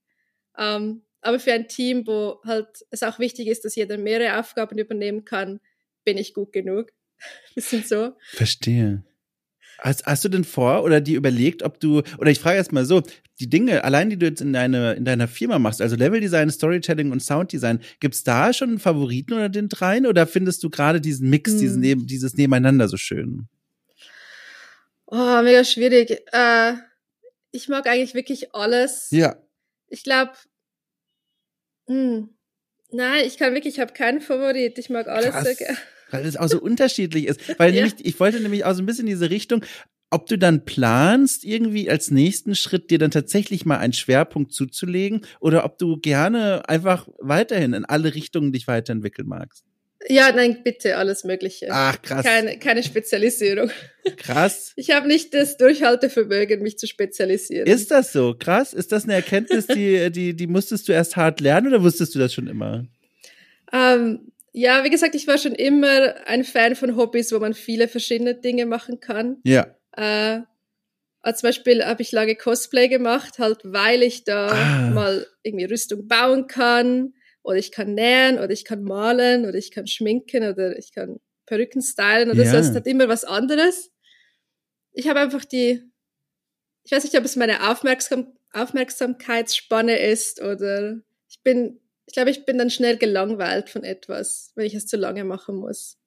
Ähm, 0.59 1.01
aber 1.23 1.41
für 1.41 1.55
ein 1.55 1.67
Team, 1.67 2.07
wo 2.07 2.43
halt 2.45 2.69
es 2.91 3.03
auch 3.03 3.19
wichtig 3.19 3.47
ist, 3.47 3.65
dass 3.65 3.75
jeder 3.75 3.97
mehrere 3.97 4.39
Aufgaben 4.39 4.77
übernehmen 4.77 5.25
kann, 5.25 5.61
bin 6.05 6.19
ich 6.19 6.35
gut 6.35 6.53
genug. 6.53 6.93
Bisschen 7.55 7.85
so. 7.85 8.13
Verstehe. 8.33 9.03
Hast, 9.79 10.07
hast 10.07 10.25
du 10.25 10.29
denn 10.29 10.45
vor 10.45 10.85
oder 10.85 11.01
dir 11.01 11.17
überlegt, 11.17 11.63
ob 11.63 11.81
du, 11.81 12.03
oder 12.19 12.31
ich 12.31 12.41
frage 12.41 12.57
erst 12.57 12.73
mal 12.73 12.85
so, 12.85 13.03
die 13.41 13.49
Dinge, 13.51 13.85
allein 13.85 14.09
die 14.09 14.19
du 14.19 14.27
jetzt 14.27 14.41
in, 14.41 14.53
deine, 14.53 14.95
in 14.95 15.05
deiner 15.05 15.29
Firma 15.29 15.59
machst, 15.59 15.83
also 15.83 15.97
Leveldesign, 15.97 16.51
Storytelling 16.51 17.13
und 17.13 17.23
Sounddesign, 17.23 17.81
gibt's 18.01 18.25
da 18.25 18.53
schon 18.53 18.71
einen 18.71 18.79
Favoriten 18.79 19.35
oder 19.35 19.49
den 19.49 19.69
dreien 19.69 20.07
oder 20.07 20.27
findest 20.27 20.63
du 20.65 20.71
gerade 20.71 21.01
diesen 21.01 21.29
Mix, 21.29 21.53
Hm. 21.53 21.59
diesen 21.59 21.81
neben, 21.81 22.07
dieses 22.07 22.35
Nebeneinander 22.35 22.89
so 22.89 22.97
schön? 22.97 23.49
Oh, 25.07 25.43
mega 25.43 25.63
schwierig. 25.65 26.23
Äh, 26.33 26.75
ich 27.53 27.69
mag 27.69 27.87
eigentlich 27.87 28.15
wirklich 28.15 28.55
alles. 28.55 29.09
Ja. 29.11 29.37
Ich 29.89 30.03
glaube, 30.03 30.33
hm, 31.87 32.31
nein, 32.91 33.25
ich 33.25 33.39
kann 33.39 33.55
wirklich, 33.55 33.75
ich 33.75 33.81
habe 33.81 33.93
keinen 33.93 34.21
Favorit. 34.21 34.79
Ich 34.79 34.91
mag 34.91 35.07
alles 35.07 35.33
Krass. 35.35 35.45
sehr 35.45 35.55
gerne. 35.55 35.79
Weil 36.11 36.25
es 36.25 36.37
auch 36.37 36.49
so 36.49 36.61
unterschiedlich 36.61 37.27
ist. 37.27 37.59
Weil 37.59 37.71
Ja. 37.75 37.85
nämlich, 37.85 38.05
ich 38.05 38.19
wollte 38.21 38.41
nämlich 38.41 38.65
auch 38.65 38.75
so 38.75 38.83
ein 38.83 38.87
bisschen 38.87 39.07
in 39.07 39.15
diese 39.15 39.31
Richtung, 39.31 39.65
ob 40.11 40.27
du 40.27 40.39
dann 40.39 40.65
planst, 40.65 41.45
irgendwie 41.45 41.91
als 41.91 42.11
nächsten 42.11 42.55
Schritt 42.55 42.91
dir 42.91 42.99
dann 42.99 43.11
tatsächlich 43.11 43.67
mal 43.67 43.79
einen 43.79 43.93
Schwerpunkt 43.93 44.53
zuzulegen 44.53 45.23
oder 45.41 45.65
ob 45.65 45.79
du 45.79 45.97
gerne 45.99 46.69
einfach 46.69 47.09
weiterhin 47.19 47.73
in 47.73 47.85
alle 47.85 48.15
Richtungen 48.15 48.53
dich 48.53 48.69
weiterentwickeln 48.69 49.27
magst. 49.27 49.65
Ja, 50.09 50.31
nein, 50.31 50.59
bitte, 50.63 50.97
alles 50.99 51.25
Mögliche. 51.25 51.67
Ach, 51.71 52.01
krass. 52.01 52.25
Keine, 52.25 52.59
keine 52.61 52.83
Spezialisierung. 52.85 53.71
Krass. 54.17 54.73
Ich 54.77 54.91
habe 54.93 55.09
nicht 55.09 55.35
das 55.35 55.57
Durchhaltevermögen, 55.57 56.63
mich 56.63 56.79
zu 56.79 56.87
spezialisieren. 56.87 57.67
Ist 57.67 57.91
das 57.91 58.13
so? 58.13 58.37
Krass. 58.39 58.73
Ist 58.73 58.93
das 58.93 59.05
eine 59.05 59.15
Erkenntnis, 59.15 59.67
die, 59.67 60.13
die, 60.13 60.37
die 60.37 60.47
musstest 60.47 60.87
du 60.87 60.93
erst 60.93 61.17
hart 61.17 61.41
lernen 61.41 61.69
oder 61.69 61.83
wusstest 61.83 62.15
du 62.15 62.21
das 62.21 62.33
schon 62.33 62.47
immer? 62.47 62.87
Ähm, 63.73 64.21
ja, 64.59 64.85
wie 64.85 64.91
gesagt, 64.91 65.15
ich 65.15 65.27
war 65.27 65.37
schon 65.37 65.55
immer 65.55 66.27
ein 66.27 66.43
Fan 66.43 66.77
von 66.77 66.97
Hobbys, 66.97 67.31
wo 67.33 67.39
man 67.39 67.53
viele 67.53 67.89
verschiedene 67.89 68.35
Dinge 68.35 68.65
machen 68.65 69.01
kann. 69.01 69.37
Ja. 69.45 69.67
Äh, 69.93 70.41
also 71.21 71.41
zum 71.41 71.49
Beispiel 71.49 71.85
habe 71.85 72.01
ich 72.01 72.11
lange 72.13 72.37
Cosplay 72.37 72.89
gemacht, 72.89 73.39
halt 73.39 73.59
weil 73.65 74.03
ich 74.03 74.25
da 74.25 74.49
Ah. 74.49 74.91
mal 74.93 75.27
irgendwie 75.43 75.67
Rüstung 75.67 76.09
bauen 76.09 76.47
kann 76.47 77.13
oder 77.43 77.57
ich 77.59 77.71
kann 77.71 77.93
nähen 77.95 78.39
oder 78.39 78.51
ich 78.51 78.65
kann 78.65 78.83
malen 78.83 79.45
oder 79.45 79.57
ich 79.59 79.71
kann 79.73 79.87
schminken 79.87 80.43
oder 80.49 80.79
ich 80.79 80.93
kann 80.93 81.19
Perücken 81.45 81.83
stylen 81.83 82.31
oder 82.31 82.43
Ja. 82.45 82.51
so. 82.51 82.57
Es 82.57 82.75
hat 82.75 82.87
immer 82.87 83.09
was 83.09 83.25
anderes. 83.25 83.91
Ich 84.93 85.07
habe 85.09 85.21
einfach 85.21 85.45
die, 85.45 85.83
ich 86.85 86.93
weiß 86.93 87.05
nicht, 87.05 87.19
ob 87.19 87.25
es 87.25 87.37
meine 87.37 87.71
Aufmerksam 87.71 88.33
Aufmerksamkeitsspanne 88.53 89.99
ist 89.99 90.41
oder 90.41 90.97
ich 91.29 91.43
bin, 91.43 91.79
ich 92.07 92.15
glaube, 92.15 92.31
ich 92.31 92.45
bin 92.45 92.59
dann 92.59 92.71
schnell 92.71 92.97
gelangweilt 92.97 93.69
von 93.69 93.85
etwas, 93.85 94.53
wenn 94.55 94.67
ich 94.67 94.75
es 94.75 94.87
zu 94.87 94.97
lange 94.97 95.25
machen 95.25 95.57
muss. 95.57 95.99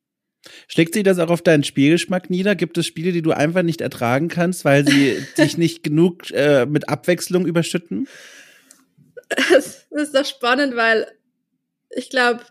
Schlägt 0.67 0.93
sich 0.93 1.03
das 1.03 1.19
auch 1.19 1.29
auf 1.29 1.41
deinen 1.41 1.65
Spielgeschmack 1.65 2.29
nieder? 2.29 2.55
Gibt 2.55 2.77
es 2.77 2.85
Spiele, 2.85 3.12
die 3.12 3.21
du 3.21 3.31
einfach 3.31 3.62
nicht 3.62 3.81
ertragen 3.81 4.29
kannst, 4.29 4.63
weil 4.63 4.88
sie 4.88 5.25
dich 5.38 5.57
nicht 5.57 5.83
genug 5.83 6.31
äh, 6.31 6.65
mit 6.65 6.88
Abwechslung 6.88 7.45
überschütten? 7.45 8.07
Das 9.51 9.85
ist 9.91 10.15
doch 10.15 10.25
spannend, 10.25 10.75
weil 10.75 11.07
ich 11.89 12.09
glaube, 12.09 12.41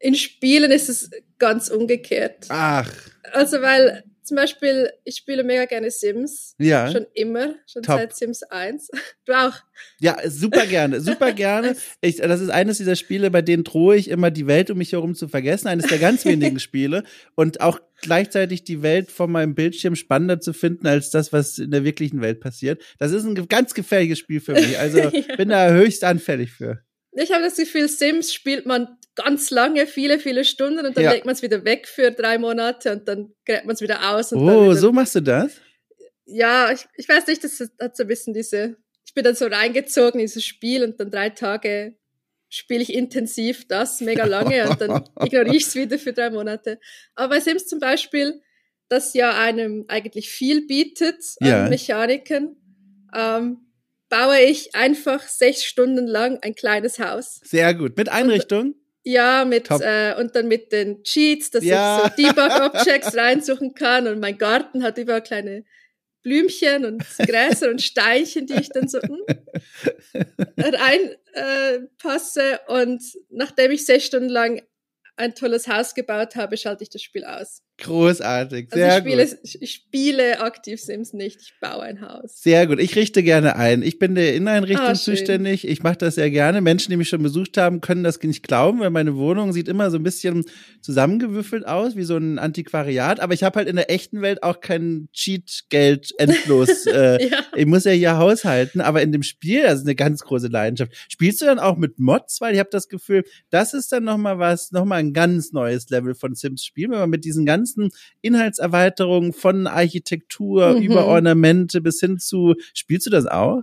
in 0.00 0.14
Spielen 0.14 0.70
ist 0.70 0.88
es 0.88 1.10
ganz 1.38 1.68
umgekehrt. 1.68 2.46
Ach, 2.48 2.90
Also, 3.32 3.60
weil 3.60 4.04
zum 4.24 4.36
Beispiel, 4.36 4.90
ich 5.04 5.16
spiele 5.16 5.44
mega 5.44 5.64
gerne 5.66 5.90
Sims. 5.90 6.54
ja. 6.58 6.90
Schon 6.90 7.06
immer, 7.14 7.54
schon 7.70 7.82
Top. 7.82 7.98
seit 7.98 8.16
Sims 8.16 8.42
1. 8.42 8.90
Du 9.26 9.32
auch. 9.32 9.54
Ja, 10.00 10.18
super 10.28 10.66
gerne, 10.66 11.00
super 11.00 11.32
gerne. 11.34 11.76
Ich, 12.02 12.16
das 12.16 12.40
ist 12.40 12.50
eines 12.50 12.76
dieser 12.78 12.94
Spiele, 12.96 13.30
bei 13.30 13.40
denen 13.42 13.64
drohe 13.64 13.96
ich 13.96 14.08
immer, 14.08 14.30
die 14.30 14.46
Welt 14.46 14.70
um 14.70 14.78
mich 14.78 14.92
herum 14.92 15.14
zu 15.14 15.28
vergessen. 15.28 15.68
Eines 15.68 15.86
der 15.86 15.98
ganz 15.98 16.24
wenigen 16.26 16.58
Spiele. 16.60 17.04
Und 17.34 17.60
auch 17.62 17.80
gleichzeitig 18.02 18.64
die 18.64 18.82
Welt 18.82 19.10
von 19.10 19.32
meinem 19.32 19.54
Bildschirm 19.54 19.96
spannender 19.96 20.40
zu 20.40 20.52
finden, 20.52 20.86
als 20.86 21.10
das, 21.10 21.32
was 21.32 21.58
in 21.58 21.70
der 21.70 21.84
wirklichen 21.84 22.20
Welt 22.20 22.40
passiert. 22.40 22.82
Das 22.98 23.12
ist 23.12 23.24
ein 23.24 23.48
ganz 23.48 23.72
gefährliches 23.72 24.18
Spiel 24.18 24.40
für 24.40 24.52
mich. 24.52 24.78
Also 24.78 24.98
Ja. 24.98 25.36
bin 25.36 25.48
da 25.48 25.70
höchst 25.72 26.04
anfällig 26.04 26.50
für. 26.52 26.80
Ich 27.16 27.32
habe 27.32 27.44
das 27.44 27.56
Gefühl, 27.56 27.88
Sims 27.88 28.34
spielt 28.34 28.66
man 28.66 28.88
ganz 29.16 29.50
lange, 29.50 29.86
viele, 29.86 30.18
viele 30.18 30.44
Stunden 30.44 30.84
und 30.86 30.96
dann 30.96 31.04
Ja. 31.04 31.12
legt 31.12 31.24
man 31.24 31.34
es 31.34 31.42
wieder 31.42 31.64
weg 31.64 31.86
für 31.88 32.10
drei 32.10 32.38
Monate 32.38 32.92
und 32.92 33.06
dann 33.08 33.32
gräbt 33.44 33.64
man 33.64 33.74
es 33.74 33.80
wieder 33.80 34.14
aus. 34.14 34.32
Und 34.32 34.46
dann 34.46 34.56
Oh, 34.56 34.64
wieder, 34.70 34.76
so 34.76 34.92
machst 34.92 35.14
du 35.14 35.20
das? 35.20 35.52
Ja, 36.26 36.70
ich, 36.72 36.86
ich 36.96 37.08
weiß 37.08 37.26
nicht, 37.26 37.44
das 37.44 37.60
hat 37.80 37.96
so 37.96 38.02
ein 38.04 38.06
bisschen 38.08 38.34
diese, 38.34 38.76
ich 39.06 39.14
bin 39.14 39.24
dann 39.24 39.34
so 39.34 39.46
reingezogen 39.46 40.20
in 40.20 40.26
dieses 40.26 40.44
Spiel 40.44 40.82
und 40.82 40.98
dann 40.98 41.10
drei 41.10 41.30
Tage 41.30 41.96
spiele 42.48 42.82
ich 42.82 42.92
intensiv 42.94 43.66
das 43.68 44.00
mega 44.00 44.24
lange 44.24 44.70
und 44.70 44.80
dann 44.80 45.04
ignoriere 45.20 45.56
ich 45.56 45.66
es 45.66 45.74
wieder 45.74 45.98
für 45.98 46.12
drei 46.12 46.30
Monate. 46.30 46.78
Aber 47.14 47.34
bei 47.36 47.40
Sims 47.40 47.66
zum 47.66 47.78
Beispiel, 47.80 48.40
das 48.88 49.14
ja 49.14 49.36
einem 49.38 49.84
eigentlich 49.88 50.30
viel 50.30 50.66
bietet 50.66 51.22
an 51.40 51.48
Ja. 51.48 51.68
Mechaniken, 51.68 52.56
ähm, 53.14 53.58
baue 54.08 54.40
ich 54.40 54.74
einfach 54.74 55.22
sechs 55.26 55.64
Stunden 55.64 56.06
lang 56.06 56.38
ein 56.42 56.54
kleines 56.54 56.98
Haus. 56.98 57.40
Sehr 57.44 57.74
gut. 57.74 57.96
Mit 57.96 58.08
Einrichtung? 58.08 58.74
Ja, 59.04 59.44
mit 59.44 59.66
Top. 59.66 59.82
äh, 59.82 60.14
und 60.18 60.34
dann 60.34 60.48
mit 60.48 60.72
den 60.72 61.02
Cheats, 61.04 61.50
dass 61.50 61.62
Ja. 61.62 62.06
ich 62.16 62.24
so 62.24 62.28
Debug-Objects 62.32 63.14
reinsuchen 63.16 63.74
kann 63.74 64.06
und 64.08 64.18
mein 64.18 64.38
Garten 64.38 64.82
hat 64.82 64.96
überall 64.98 65.22
kleine 65.22 65.64
Blümchen 66.22 66.86
und 66.86 67.04
Gräser 67.18 67.68
und 67.70 67.82
Steinchen, 67.82 68.46
die 68.46 68.54
ich 68.54 68.70
dann 68.70 68.88
so 68.88 68.98
hm, 69.02 69.20
rein 70.56 71.14
äh, 71.34 71.80
passe 71.98 72.60
und 72.68 73.02
nachdem 73.28 73.72
ich 73.72 73.84
sechs 73.84 74.06
Stunden 74.06 74.30
lang 74.30 74.62
ein 75.16 75.34
tolles 75.34 75.68
Haus 75.68 75.94
gebaut 75.94 76.34
habe, 76.34 76.56
schalte 76.56 76.82
ich 76.82 76.90
das 76.90 77.02
Spiel 77.02 77.24
aus. 77.24 77.62
Großartig. 77.78 78.68
Also 78.70 78.76
Sehr 78.76 78.98
ich, 78.98 79.02
spiele, 79.02 79.26
gut. 79.26 79.38
ich 79.60 79.70
spiele 79.72 80.40
aktiv 80.40 80.80
Sims 80.80 81.12
nicht, 81.12 81.40
ich 81.42 81.52
baue 81.60 81.82
ein 81.82 82.00
Haus. 82.00 82.40
Sehr 82.40 82.68
gut. 82.68 82.78
Ich 82.78 82.94
richte 82.94 83.22
gerne 83.24 83.56
ein. 83.56 83.82
Ich 83.82 83.98
bin 83.98 84.14
der 84.14 84.34
Inneneinrichtung 84.36 84.86
Ah, 84.86 84.94
zuständig. 84.94 85.66
Ich 85.66 85.82
mache 85.82 85.96
das 85.96 86.14
sehr 86.14 86.30
gerne. 86.30 86.60
Menschen, 86.60 86.90
die 86.90 86.96
mich 86.96 87.08
schon 87.08 87.22
besucht 87.22 87.56
haben, 87.56 87.80
können 87.80 88.04
das 88.04 88.22
nicht 88.22 88.44
glauben, 88.46 88.78
weil 88.78 88.90
meine 88.90 89.16
Wohnung 89.16 89.52
sieht 89.52 89.66
immer 89.66 89.90
so 89.90 89.96
ein 89.98 90.04
bisschen 90.04 90.44
zusammengewürfelt 90.82 91.66
aus, 91.66 91.96
wie 91.96 92.04
so 92.04 92.16
ein 92.16 92.38
Antiquariat. 92.38 93.18
Aber 93.18 93.34
ich 93.34 93.42
habe 93.42 93.56
halt 93.58 93.68
in 93.68 93.76
der 93.76 93.90
echten 93.90 94.22
Welt 94.22 94.44
auch 94.44 94.60
kein 94.60 95.08
Cheat-Geld 95.12 96.12
endlos. 96.18 96.86
äh, 96.86 97.28
Ja. 97.28 97.40
ich 97.56 97.66
muss 97.66 97.84
ja 97.84 97.92
hier 97.92 98.16
haushalten, 98.18 98.80
aber 98.82 99.02
in 99.02 99.10
dem 99.10 99.22
Spiel, 99.24 99.62
das 99.64 99.80
ist 99.80 99.86
eine 99.86 99.96
ganz 99.96 100.22
große 100.22 100.48
Leidenschaft. 100.48 100.92
Spielst 101.08 101.40
du 101.42 101.46
dann 101.46 101.58
auch 101.58 101.76
mit 101.76 101.98
Mods? 101.98 102.40
Weil 102.40 102.54
ich 102.54 102.60
habe 102.60 102.70
das 102.70 102.88
Gefühl, 102.88 103.24
das 103.50 103.74
ist 103.74 103.90
dann 103.90 104.04
nochmal 104.04 104.38
was, 104.38 104.70
nochmal 104.70 105.00
ein 105.00 105.12
ganz 105.12 105.50
neues 105.52 105.88
Level 105.90 106.14
von 106.14 106.34
Sims 106.36 106.64
spielen, 106.64 106.92
wenn 106.92 107.00
man 107.00 107.10
mit 107.10 107.24
diesen 107.24 107.44
ganzen 107.44 107.63
Inhaltserweiterungen 108.20 109.32
von 109.32 109.66
Architektur 109.66 110.74
Mhm. 110.74 110.82
über 110.82 111.06
Ornamente 111.06 111.80
bis 111.80 112.00
hin 112.00 112.18
zu, 112.18 112.54
spielst 112.74 113.06
du 113.06 113.10
das 113.10 113.26
auch? 113.26 113.62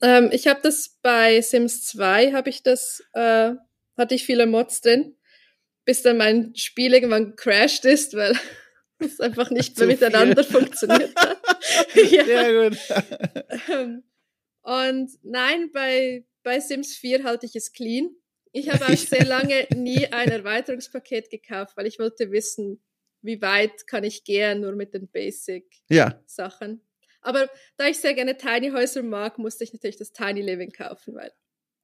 Ähm, 0.00 0.30
ich 0.32 0.46
habe 0.46 0.60
das 0.62 0.98
bei 1.02 1.40
Sims 1.40 1.84
2, 1.86 2.32
habe 2.32 2.50
ich 2.50 2.62
das, 2.62 3.02
äh, 3.12 3.52
hatte 3.96 4.14
ich 4.14 4.24
viele 4.24 4.46
Mods 4.46 4.80
drin, 4.80 5.14
bis 5.84 6.02
dann 6.02 6.16
mein 6.16 6.54
Spiel 6.56 6.92
irgendwann 6.94 7.36
crashed 7.36 7.84
ist, 7.84 8.14
weil 8.14 8.36
es 8.98 9.20
einfach 9.20 9.50
nicht 9.50 9.76
mehr 9.78 9.88
viel. 9.88 9.96
miteinander 9.96 10.42
funktioniert 10.44 11.14
hat. 11.16 11.38
ja. 12.10 12.24
Sehr 12.24 12.70
gut. 12.70 12.78
Ähm, 13.68 14.02
Und 14.62 15.10
nein, 15.22 15.70
bei, 15.72 16.24
bei 16.42 16.60
Sims 16.60 16.94
4 16.96 17.24
halte 17.24 17.46
ich 17.46 17.54
es 17.56 17.72
clean. 17.72 18.10
Ich 18.52 18.68
habe 18.70 18.84
auch 18.86 18.96
sehr 18.96 19.24
lange 19.24 19.66
nie 19.74 20.06
ein 20.08 20.28
Erweiterungspaket 20.30 21.30
gekauft, 21.30 21.76
weil 21.76 21.86
ich 21.86 21.98
wollte 21.98 22.30
wissen, 22.32 22.80
wie 23.22 23.40
weit 23.40 23.86
kann 23.86 24.04
ich 24.04 24.24
gehen, 24.24 24.60
nur 24.60 24.72
mit 24.72 24.94
den 24.94 25.08
Basic-Sachen. 25.08 26.70
Ja. 26.70 26.78
Aber 27.22 27.48
da 27.76 27.86
ich 27.86 27.98
sehr 27.98 28.14
gerne 28.14 28.36
Tiny 28.36 28.70
Häuser 28.70 29.02
mag, 29.02 29.38
musste 29.38 29.64
ich 29.64 29.72
natürlich 29.72 29.96
das 29.96 30.12
Tiny 30.12 30.42
Living 30.42 30.72
kaufen, 30.72 31.14
weil 31.14 31.32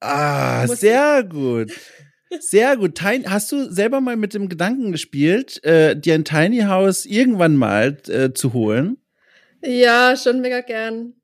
Ah, 0.01 0.67
sehr 0.67 1.23
gut. 1.23 1.71
Sehr 2.39 2.77
gut. 2.77 2.93
Tiny, 2.93 3.23
hast 3.23 3.51
du 3.51 3.71
selber 3.71 4.01
mal 4.01 4.15
mit 4.15 4.35
dem 4.35 4.49
Gedanken 4.49 4.91
gespielt, 4.91 5.63
äh, 5.63 5.99
dir 5.99 6.13
ein 6.13 6.25
Tiny 6.25 6.59
House 6.59 7.07
irgendwann 7.07 7.55
mal 7.55 7.97
äh, 8.07 8.33
zu 8.33 8.53
holen? 8.53 8.97
ja, 9.63 10.15
schon 10.15 10.39
mega 10.39 10.61
gern. 10.61 11.18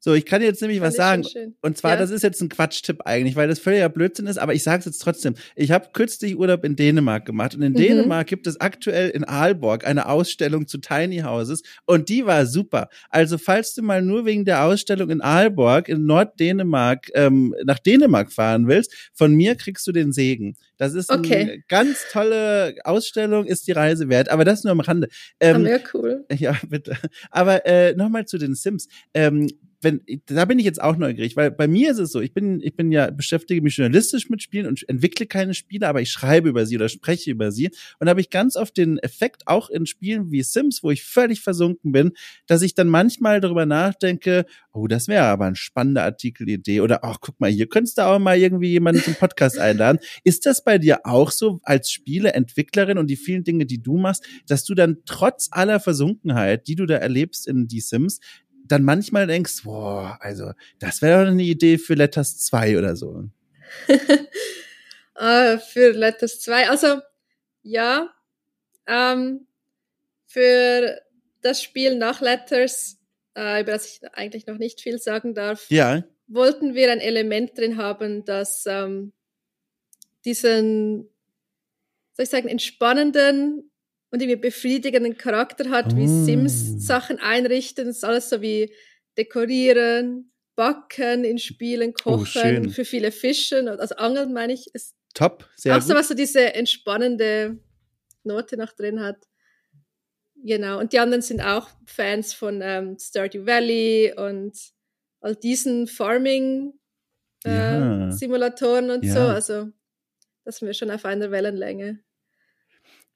So, 0.00 0.14
ich 0.14 0.24
kann 0.26 0.42
jetzt 0.42 0.60
nämlich 0.62 0.78
Fand 0.78 0.88
was 0.90 0.96
sagen. 0.96 1.24
Und 1.60 1.76
zwar, 1.76 1.92
Ja. 1.92 1.96
das 1.96 2.10
ist 2.10 2.22
jetzt 2.22 2.40
ein 2.40 2.48
Quatschtipp 2.48 3.00
eigentlich, 3.04 3.34
weil 3.34 3.48
das 3.48 3.58
völliger 3.58 3.88
Blödsinn 3.88 4.26
ist, 4.28 4.38
aber 4.38 4.54
ich 4.54 4.62
sage 4.62 4.78
es 4.78 4.84
jetzt 4.84 4.98
trotzdem. 5.02 5.34
Ich 5.56 5.72
habe 5.72 5.88
kürzlich 5.92 6.36
Urlaub 6.38 6.64
in 6.64 6.76
Dänemark 6.76 7.26
gemacht 7.26 7.54
und 7.56 7.62
in 7.62 7.72
Mhm. 7.72 7.76
Dänemark 7.76 8.28
gibt 8.28 8.46
es 8.46 8.60
aktuell 8.60 9.10
in 9.10 9.24
Aalborg 9.24 9.84
eine 9.86 10.06
Ausstellung 10.08 10.68
zu 10.68 10.78
Tiny 10.78 11.18
Houses 11.18 11.62
und 11.84 12.08
die 12.08 12.24
war 12.26 12.46
super. 12.46 12.88
Also 13.10 13.38
falls 13.38 13.74
du 13.74 13.82
mal 13.82 14.00
nur 14.02 14.24
wegen 14.24 14.44
der 14.44 14.62
Ausstellung 14.64 15.10
in 15.10 15.20
Aalborg 15.20 15.88
in 15.88 16.06
Norddänemark 16.06 17.08
ähm, 17.14 17.54
nach 17.64 17.80
Dänemark 17.80 18.32
fahren 18.32 18.68
willst, 18.68 18.94
von 19.14 19.34
mir 19.34 19.56
kriegst 19.56 19.84
du 19.86 19.92
den 19.92 20.12
Segen. 20.12 20.54
Das 20.76 20.94
ist 20.94 21.10
eine 21.10 21.20
Okay. 21.26 21.64
ganz 21.68 22.04
tolle 22.12 22.76
Ausstellung, 22.84 23.46
ist 23.46 23.66
die 23.66 23.72
Reise 23.72 24.08
wert, 24.08 24.28
aber 24.28 24.44
das 24.44 24.62
nur 24.62 24.70
am 24.70 24.78
Rande. 24.80 25.08
Ah, 25.40 25.46
Ähm, 25.46 25.62
mega 25.64 25.80
cool. 25.92 26.24
ja, 26.32 26.56
bitte. 26.68 26.96
Aber 27.32 27.66
äh, 27.66 27.94
nochmal 27.94 28.26
zu 28.26 28.38
den 28.38 28.54
Sims. 28.54 28.86
Ähm, 29.12 29.48
wenn, 29.80 30.00
da 30.26 30.44
bin 30.44 30.58
ich 30.58 30.64
jetzt 30.64 30.82
auch 30.82 30.96
neugierig, 30.96 31.36
weil 31.36 31.50
bei 31.50 31.68
mir 31.68 31.90
ist 31.92 31.98
es 31.98 32.10
so, 32.10 32.20
ich 32.20 32.34
bin, 32.34 32.60
ich 32.62 32.74
bin 32.74 32.90
ja, 32.90 33.10
beschäftige 33.10 33.62
mich 33.62 33.76
journalistisch 33.76 34.28
mit 34.28 34.42
Spielen 34.42 34.66
und 34.66 34.88
entwickle 34.88 35.26
keine 35.26 35.54
Spiele, 35.54 35.86
aber 35.86 36.00
ich 36.00 36.10
schreibe 36.10 36.48
über 36.48 36.66
sie 36.66 36.76
oder 36.76 36.88
spreche 36.88 37.30
über 37.30 37.52
sie. 37.52 37.66
Und 37.98 38.06
da 38.06 38.10
habe 38.10 38.20
ich 38.20 38.30
ganz 38.30 38.56
oft 38.56 38.76
den 38.76 38.98
Effekt, 38.98 39.46
auch 39.46 39.70
in 39.70 39.86
Spielen 39.86 40.32
wie 40.32 40.42
Sims, 40.42 40.82
wo 40.82 40.90
ich 40.90 41.04
völlig 41.04 41.40
versunken 41.40 41.92
bin, 41.92 42.12
dass 42.46 42.62
ich 42.62 42.74
dann 42.74 42.88
manchmal 42.88 43.40
darüber 43.40 43.66
nachdenke, 43.66 44.46
oh, 44.72 44.86
das 44.86 45.08
wäre 45.08 45.24
aber 45.24 45.46
eine 45.46 45.56
spannende 45.56 46.02
Artikelidee. 46.02 46.80
Oder 46.80 47.04
ach, 47.04 47.18
guck 47.20 47.38
mal, 47.40 47.50
hier 47.50 47.68
könntest 47.68 47.98
du 47.98 48.02
auch 48.02 48.18
mal 48.18 48.38
irgendwie 48.38 48.70
jemanden 48.70 49.02
zum 49.02 49.14
Podcast 49.14 49.58
einladen. 49.58 49.98
Ist 50.24 50.46
das 50.46 50.64
bei 50.64 50.78
dir 50.78 51.00
auch 51.04 51.30
so 51.30 51.60
als 51.62 51.90
Spieleentwicklerin 51.90 52.98
und 52.98 53.08
die 53.08 53.16
vielen 53.16 53.44
Dinge, 53.44 53.66
die 53.66 53.82
du 53.82 53.96
machst, 53.96 54.24
dass 54.46 54.64
du 54.64 54.74
dann 54.74 54.98
trotz 55.04 55.48
aller 55.52 55.80
Versunkenheit, 55.80 56.66
die 56.66 56.74
du 56.74 56.86
da 56.86 56.96
erlebst 56.96 57.46
in 57.46 57.68
die 57.68 57.80
Sims, 57.80 58.20
dann 58.68 58.82
manchmal 58.82 59.26
denkst, 59.26 59.62
boah, 59.64 60.18
also 60.20 60.52
das 60.78 61.02
wäre 61.02 61.24
doch 61.24 61.30
eine 61.30 61.42
Idee 61.42 61.78
für 61.78 61.94
Letters 61.94 62.38
2 62.38 62.78
oder 62.78 62.96
so. 62.96 63.24
Ah, 65.20 65.58
für 65.58 65.90
Letters 65.90 66.38
2. 66.38 66.68
Also, 66.68 67.00
ja, 67.62 68.08
ähm, 68.86 69.48
für 70.28 71.00
das 71.42 71.60
Spiel 71.60 71.96
nach 71.96 72.20
Letters, 72.20 73.00
äh, 73.36 73.62
über 73.62 73.72
das 73.72 73.86
ich 73.86 74.00
eigentlich 74.14 74.46
noch 74.46 74.58
nicht 74.58 74.80
viel 74.80 75.00
sagen 75.00 75.34
darf, 75.34 75.68
Ja, 75.70 76.04
wollten 76.28 76.74
wir 76.74 76.92
ein 76.92 77.00
Element 77.00 77.58
drin 77.58 77.78
haben, 77.78 78.24
das 78.24 78.64
ähm, 78.66 79.12
diesen 80.24 81.08
soll 82.18 82.24
ich 82.24 82.30
sagen, 82.30 82.48
entspannenden 82.48 83.70
und 84.10 84.22
irgendwie 84.22 84.40
befriedigenden 84.40 85.16
Charakter 85.18 85.68
hat, 85.70 85.94
wie 85.96 86.04
Oh. 86.04 86.24
Sims 86.24 86.86
Sachen 86.86 87.18
einrichten. 87.18 87.86
Das 87.86 87.96
ist 87.98 88.04
alles 88.04 88.30
so 88.30 88.40
wie 88.40 88.72
dekorieren, 89.16 90.32
backen 90.56 91.24
in 91.24 91.38
Spielen, 91.38 91.90
Oh, 92.04 92.16
kochen, 92.18 92.26
schön. 92.26 92.70
für 92.70 92.84
viele 92.84 93.12
Fischen, 93.12 93.68
also 93.68 93.94
Angeln 93.96 94.32
meine 94.32 94.52
ich, 94.52 94.72
ist 94.74 94.94
Top, 95.14 95.48
sehr 95.56 95.74
auch 95.74 95.80
gut. 95.80 95.88
so 95.88 95.94
was 95.94 96.08
so 96.08 96.14
diese 96.14 96.54
entspannende 96.54 97.58
Note 98.24 98.56
noch 98.56 98.72
drin 98.72 99.00
hat. 99.00 99.16
Genau. 100.44 100.78
Und 100.78 100.92
die 100.92 100.98
anderen 101.00 101.22
sind 101.22 101.40
auch 101.40 101.68
Fans 101.86 102.32
von 102.32 102.60
ähm, 102.62 102.96
Stardew 103.00 103.44
Valley 103.46 104.12
und 104.16 104.56
all 105.20 105.34
diesen 105.34 105.86
Farming 105.88 106.74
äh, 107.44 107.50
Ja. 107.50 108.12
Simulatoren 108.12 108.90
und 108.90 109.04
Ja. 109.04 109.14
so. 109.14 109.20
Also 109.20 109.68
das 110.44 110.58
sind 110.58 110.66
wir 110.68 110.74
schon 110.74 110.90
auf 110.90 111.04
einer 111.04 111.30
Wellenlänge. 111.30 112.00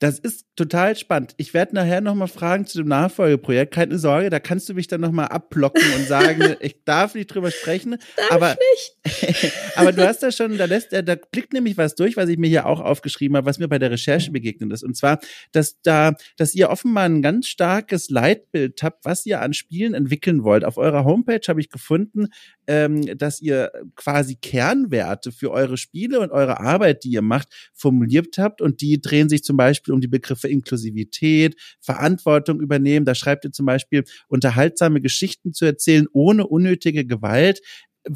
Das 0.02 0.18
ist 0.18 0.46
total 0.56 0.96
spannend. 0.96 1.32
Ich 1.36 1.54
werde 1.54 1.76
nachher 1.76 2.00
nochmal 2.00 2.26
fragen 2.26 2.66
zu 2.66 2.78
dem 2.78 2.88
Nachfolgeprojekt. 2.88 3.72
Keine 3.72 3.98
Sorge, 3.98 4.30
da 4.30 4.40
kannst 4.40 4.68
du 4.68 4.74
mich 4.74 4.88
dann 4.88 5.00
nochmal 5.00 5.28
abblocken 5.28 5.80
und 5.94 6.08
sagen, 6.08 6.56
ich 6.60 6.82
darf 6.84 7.14
nicht 7.14 7.28
drüber 7.28 7.52
sprechen. 7.52 7.98
Darf 8.16 8.32
aber, 8.32 8.56
ich 8.74 8.96
nicht? 9.04 9.52
aber 9.76 9.92
du 9.92 10.04
hast 10.04 10.24
da 10.24 10.32
schon, 10.32 10.58
da 10.58 10.64
lässt, 10.64 10.92
da 10.92 11.14
blickt 11.14 11.52
nämlich 11.52 11.76
was 11.76 11.94
durch, 11.94 12.16
was 12.16 12.28
ich 12.28 12.36
mir 12.36 12.48
hier 12.48 12.66
auch 12.66 12.80
aufgeschrieben 12.80 13.36
habe, 13.36 13.46
was 13.46 13.60
mir 13.60 13.68
bei 13.68 13.78
der 13.78 13.92
Recherche 13.92 14.32
begegnet 14.32 14.72
ist. 14.72 14.82
Und 14.82 14.96
zwar, 14.96 15.20
dass 15.52 15.80
da, 15.82 16.14
dass 16.36 16.52
ihr 16.56 16.70
offenbar 16.70 17.04
ein 17.04 17.22
ganz 17.22 17.46
starkes 17.46 18.10
Leitbild 18.10 18.82
habt, 18.82 19.04
was 19.04 19.24
ihr 19.24 19.40
an 19.40 19.54
Spielen 19.54 19.94
entwickeln 19.94 20.42
wollt. 20.42 20.64
Auf 20.64 20.78
eurer 20.78 21.04
Homepage 21.04 21.46
habe 21.46 21.60
ich 21.60 21.70
gefunden, 21.70 22.26
ähm, 22.66 23.16
dass 23.16 23.40
ihr 23.40 23.70
quasi 23.94 24.34
Kernwerte 24.34 25.30
für 25.30 25.52
eure 25.52 25.76
Spiele 25.76 26.18
und 26.18 26.32
eure 26.32 26.58
Arbeit, 26.58 27.04
die 27.04 27.10
ihr 27.10 27.22
macht, 27.22 27.48
formuliert 27.72 28.38
habt. 28.38 28.60
Und 28.60 28.80
die 28.80 29.00
drehen 29.00 29.28
sich 29.28 29.44
zum 29.44 29.56
Beispiel 29.56 29.91
um 29.92 30.00
die 30.00 30.08
Begriffe 30.08 30.48
Inklusivität, 30.48 31.56
Verantwortung 31.80 32.60
übernehmen. 32.60 33.06
Da 33.06 33.14
schreibt 33.14 33.44
ihr 33.44 33.52
zum 33.52 33.66
Beispiel, 33.66 34.04
unterhaltsame 34.28 35.00
Geschichten 35.00 35.52
zu 35.52 35.64
erzählen, 35.64 36.06
ohne 36.12 36.46
unnötige 36.46 37.04
Gewalt. 37.04 37.60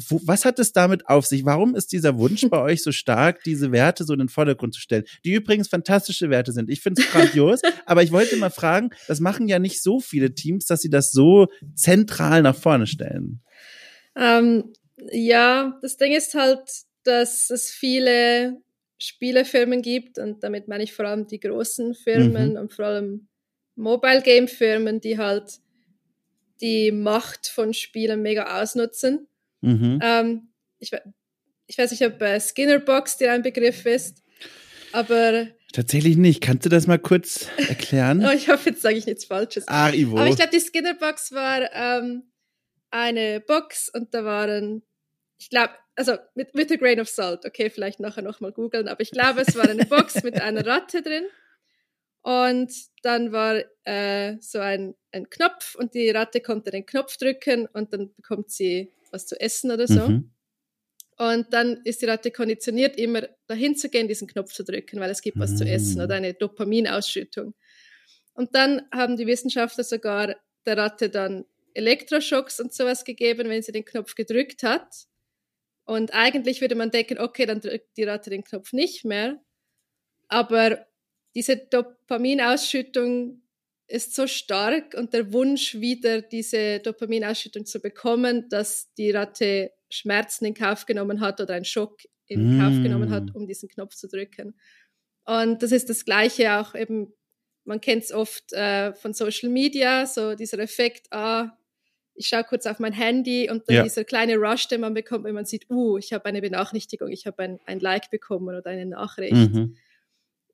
Was 0.09 0.43
hat 0.43 0.59
es 0.59 0.73
damit 0.73 1.07
auf 1.07 1.25
sich? 1.25 1.45
Warum 1.45 1.73
ist 1.73 1.93
dieser 1.93 2.17
Wunsch 2.17 2.41
bei 2.49 2.59
euch 2.59 2.83
so 2.83 2.91
stark, 2.91 3.43
diese 3.43 3.71
Werte 3.71 4.03
so 4.03 4.13
in 4.13 4.19
den 4.19 4.29
Vordergrund 4.29 4.73
zu 4.73 4.81
stellen? 4.81 5.05
Die 5.23 5.33
übrigens 5.33 5.69
fantastische 5.69 6.29
Werte 6.29 6.51
sind. 6.51 6.69
Ich 6.69 6.81
finde 6.81 7.01
es 7.01 7.09
grandios, 7.09 7.61
aber 7.85 8.03
ich 8.03 8.11
wollte 8.11 8.35
mal 8.37 8.49
fragen, 8.49 8.89
das 9.07 9.19
machen 9.19 9.47
ja 9.47 9.59
nicht 9.59 9.81
so 9.81 9.99
viele 9.99 10.33
Teams, 10.33 10.65
dass 10.65 10.81
sie 10.81 10.89
das 10.89 11.11
so 11.11 11.47
zentral 11.75 12.41
nach 12.41 12.55
vorne 12.55 12.87
stellen. 12.87 13.41
Ähm, 14.15 14.73
ja, 15.11 15.77
das 15.81 15.97
Ding 15.97 16.13
ist 16.13 16.33
halt, 16.33 16.59
dass 17.03 17.49
es 17.49 17.71
viele 17.71 18.57
Spielefirmen 18.99 19.81
gibt 19.81 20.17
und 20.17 20.43
damit 20.43 20.67
meine 20.67 20.83
ich 20.83 20.93
vor 20.93 21.05
allem 21.05 21.27
die 21.27 21.39
großen 21.39 21.93
Firmen 21.93 22.51
Mhm. 22.51 22.57
und 22.57 22.73
vor 22.73 22.85
allem 22.85 23.27
Mobile 23.75 24.21
Game 24.21 24.47
Firmen, 24.47 24.99
die 25.01 25.17
halt 25.17 25.59
die 26.61 26.91
Macht 26.91 27.47
von 27.47 27.73
Spielen 27.73 28.21
mega 28.23 28.59
ausnutzen. 28.61 29.27
Mhm. 29.61 29.99
Ähm, 30.01 30.47
ich, 30.79 30.91
ich 31.67 31.77
weiß 31.77 31.91
nicht, 31.91 32.03
ob 32.05 32.19
äh, 32.21 32.39
Skinnerbox 32.39 33.17
dir 33.17 33.31
ein 33.31 33.43
Begriff 33.43 33.85
ist, 33.85 34.23
aber 34.91 35.47
Tatsächlich 35.73 36.15
nicht. 36.17 36.41
Kannst 36.41 36.65
du 36.65 36.69
das 36.69 36.87
mal 36.87 36.97
kurz 36.97 37.47
erklären? 37.57 38.25
oh, 38.25 38.31
ich 38.31 38.47
hoffe, 38.49 38.69
jetzt 38.69 38.81
sage 38.81 38.95
ich 38.97 39.05
nichts 39.05 39.25
Falsches. 39.25 39.67
Ah, 39.67 39.89
Ivo. 39.89 40.17
Aber 40.17 40.27
ich 40.27 40.37
glaube, 40.37 40.51
die 40.51 40.61
Skinnerbox 40.61 41.33
war 41.33 41.69
ähm, 41.73 42.23
eine 42.89 43.41
Box 43.41 43.89
und 43.93 44.13
da 44.13 44.23
waren, 44.23 44.81
ich 45.37 45.49
glaube, 45.49 45.73
also 45.97 46.15
mit, 46.35 46.53
mit 46.53 46.71
a 46.71 46.75
grain 46.75 46.99
of 46.99 47.09
salt, 47.09 47.45
okay, 47.45 47.69
vielleicht 47.69 47.99
nachher 47.99 48.21
nochmal 48.21 48.51
googeln, 48.51 48.87
aber 48.87 49.01
ich 49.01 49.11
glaube, 49.11 49.41
es 49.41 49.55
war 49.55 49.67
eine 49.67 49.85
Box 49.85 50.21
mit 50.23 50.39
einer 50.39 50.65
Ratte 50.65 51.01
drin 51.01 51.25
und 52.21 52.71
dann 53.01 53.31
war 53.31 53.63
äh, 53.83 54.37
so 54.39 54.59
ein, 54.59 54.95
ein 55.11 55.29
Knopf 55.29 55.75
und 55.75 55.93
die 55.93 56.09
Ratte 56.09 56.39
konnte 56.41 56.71
den 56.71 56.85
Knopf 56.85 57.17
drücken 57.17 57.67
und 57.67 57.93
dann 57.93 58.13
bekommt 58.13 58.51
sie 58.51 58.91
was 59.11 59.25
zu 59.25 59.39
essen 59.39 59.71
oder 59.71 59.87
so. 59.87 60.07
Mhm. 60.07 60.31
Und 61.17 61.51
dann 61.51 61.81
ist 61.83 62.01
die 62.01 62.05
Ratte 62.05 62.29
konditioniert, 62.29 62.95
immer 62.97 63.27
dahin 63.47 63.75
zu 63.75 63.89
gehen, 63.89 64.07
diesen 64.07 64.27
Knopf 64.27 64.53
zu 64.53 64.63
drücken, 64.63 64.99
weil 64.99 65.09
es 65.09 65.21
gibt 65.21 65.39
was 65.39 65.55
zu 65.55 65.65
essen 65.65 65.99
oder 65.99 66.13
eine 66.13 66.35
Dopaminausschüttung. 66.35 67.55
Und 68.33 68.53
dann 68.53 68.83
haben 68.93 69.17
die 69.17 69.25
Wissenschaftler 69.25 69.83
sogar 69.83 70.35
der 70.67 70.77
Ratte 70.77 71.09
dann 71.09 71.45
Elektroschocks 71.73 72.59
und 72.59 72.71
sowas 72.71 73.03
gegeben, 73.03 73.49
wenn 73.49 73.63
sie 73.63 73.71
den 73.71 73.85
Knopf 73.85 74.13
gedrückt 74.13 74.61
hat. 74.61 75.07
Und 75.87 76.13
eigentlich 76.13 76.59
würde 76.59 76.75
man 76.75 76.91
denken, 76.91 77.17
okay, 77.17 77.45
dann 77.45 77.61
drückt 77.61 77.95
die 77.95 78.03
Ratte 78.03 78.29
den 78.29 78.43
Knopf 78.43 78.73
nicht 78.73 79.05
mehr. 79.05 79.41
Aber 80.27 80.85
diese 81.33 81.55
Dopaminausschüttung 81.57 83.41
ist 83.87 84.13
so 84.13 84.27
stark 84.27 84.95
und 84.95 85.13
der 85.13 85.31
Wunsch, 85.31 85.75
wieder 85.75 86.21
diese 86.21 86.79
Dopaminausschüttung 86.79 87.65
zu 87.65 87.79
bekommen, 87.79 88.49
dass 88.49 88.93
die 88.95 89.11
Ratte 89.11 89.71
Schmerzen 89.89 90.45
in 90.45 90.53
Kauf 90.53 90.85
genommen 90.85 91.21
hat 91.21 91.39
oder 91.39 91.53
einen 91.53 91.63
Schock 91.63 92.01
in 92.27 92.59
Kauf 92.59 92.73
Mm. 92.73 92.83
genommen 92.83 93.09
hat, 93.09 93.33
um 93.33 93.47
diesen 93.47 93.69
Knopf 93.69 93.95
zu 93.95 94.09
drücken. 94.09 94.59
Und 95.25 95.63
das 95.63 95.71
ist 95.71 95.89
das 95.89 96.03
Gleiche 96.03 96.59
auch 96.59 96.75
eben, 96.75 97.13
man 97.63 97.79
kennt 97.79 98.03
es 98.03 98.11
oft 98.11 98.51
äh, 98.51 98.93
von 98.93 99.13
Social 99.13 99.49
Media, 99.49 100.05
so 100.05 100.35
dieser 100.35 100.59
Effekt, 100.59 101.07
ah, 101.11 101.57
ich 102.17 102.27
schaue 102.27 102.43
kurz 102.43 102.65
auf 102.65 102.79
mein 102.79 102.93
Handy 102.93 103.49
und 103.49 103.69
dann 103.69 103.77
Ja. 103.77 103.83
dieser 103.83 104.03
kleine 104.03 104.35
Rush, 104.35 104.67
den 104.67 104.81
man 104.81 104.93
bekommt, 104.93 105.23
wenn 105.23 105.35
man 105.35 105.45
sieht, 105.45 105.69
uh, 105.69 105.97
ich 105.97 106.13
habe 106.13 106.25
eine 106.25 106.41
Benachrichtigung, 106.41 107.11
ich 107.11 107.25
habe 107.27 107.43
ein, 107.43 107.59
ein 107.65 107.79
Like 107.79 108.09
bekommen 108.09 108.47
oder 108.47 108.65
eine 108.65 108.85
Nachricht. 108.87 109.33
Mhm. 109.33 109.77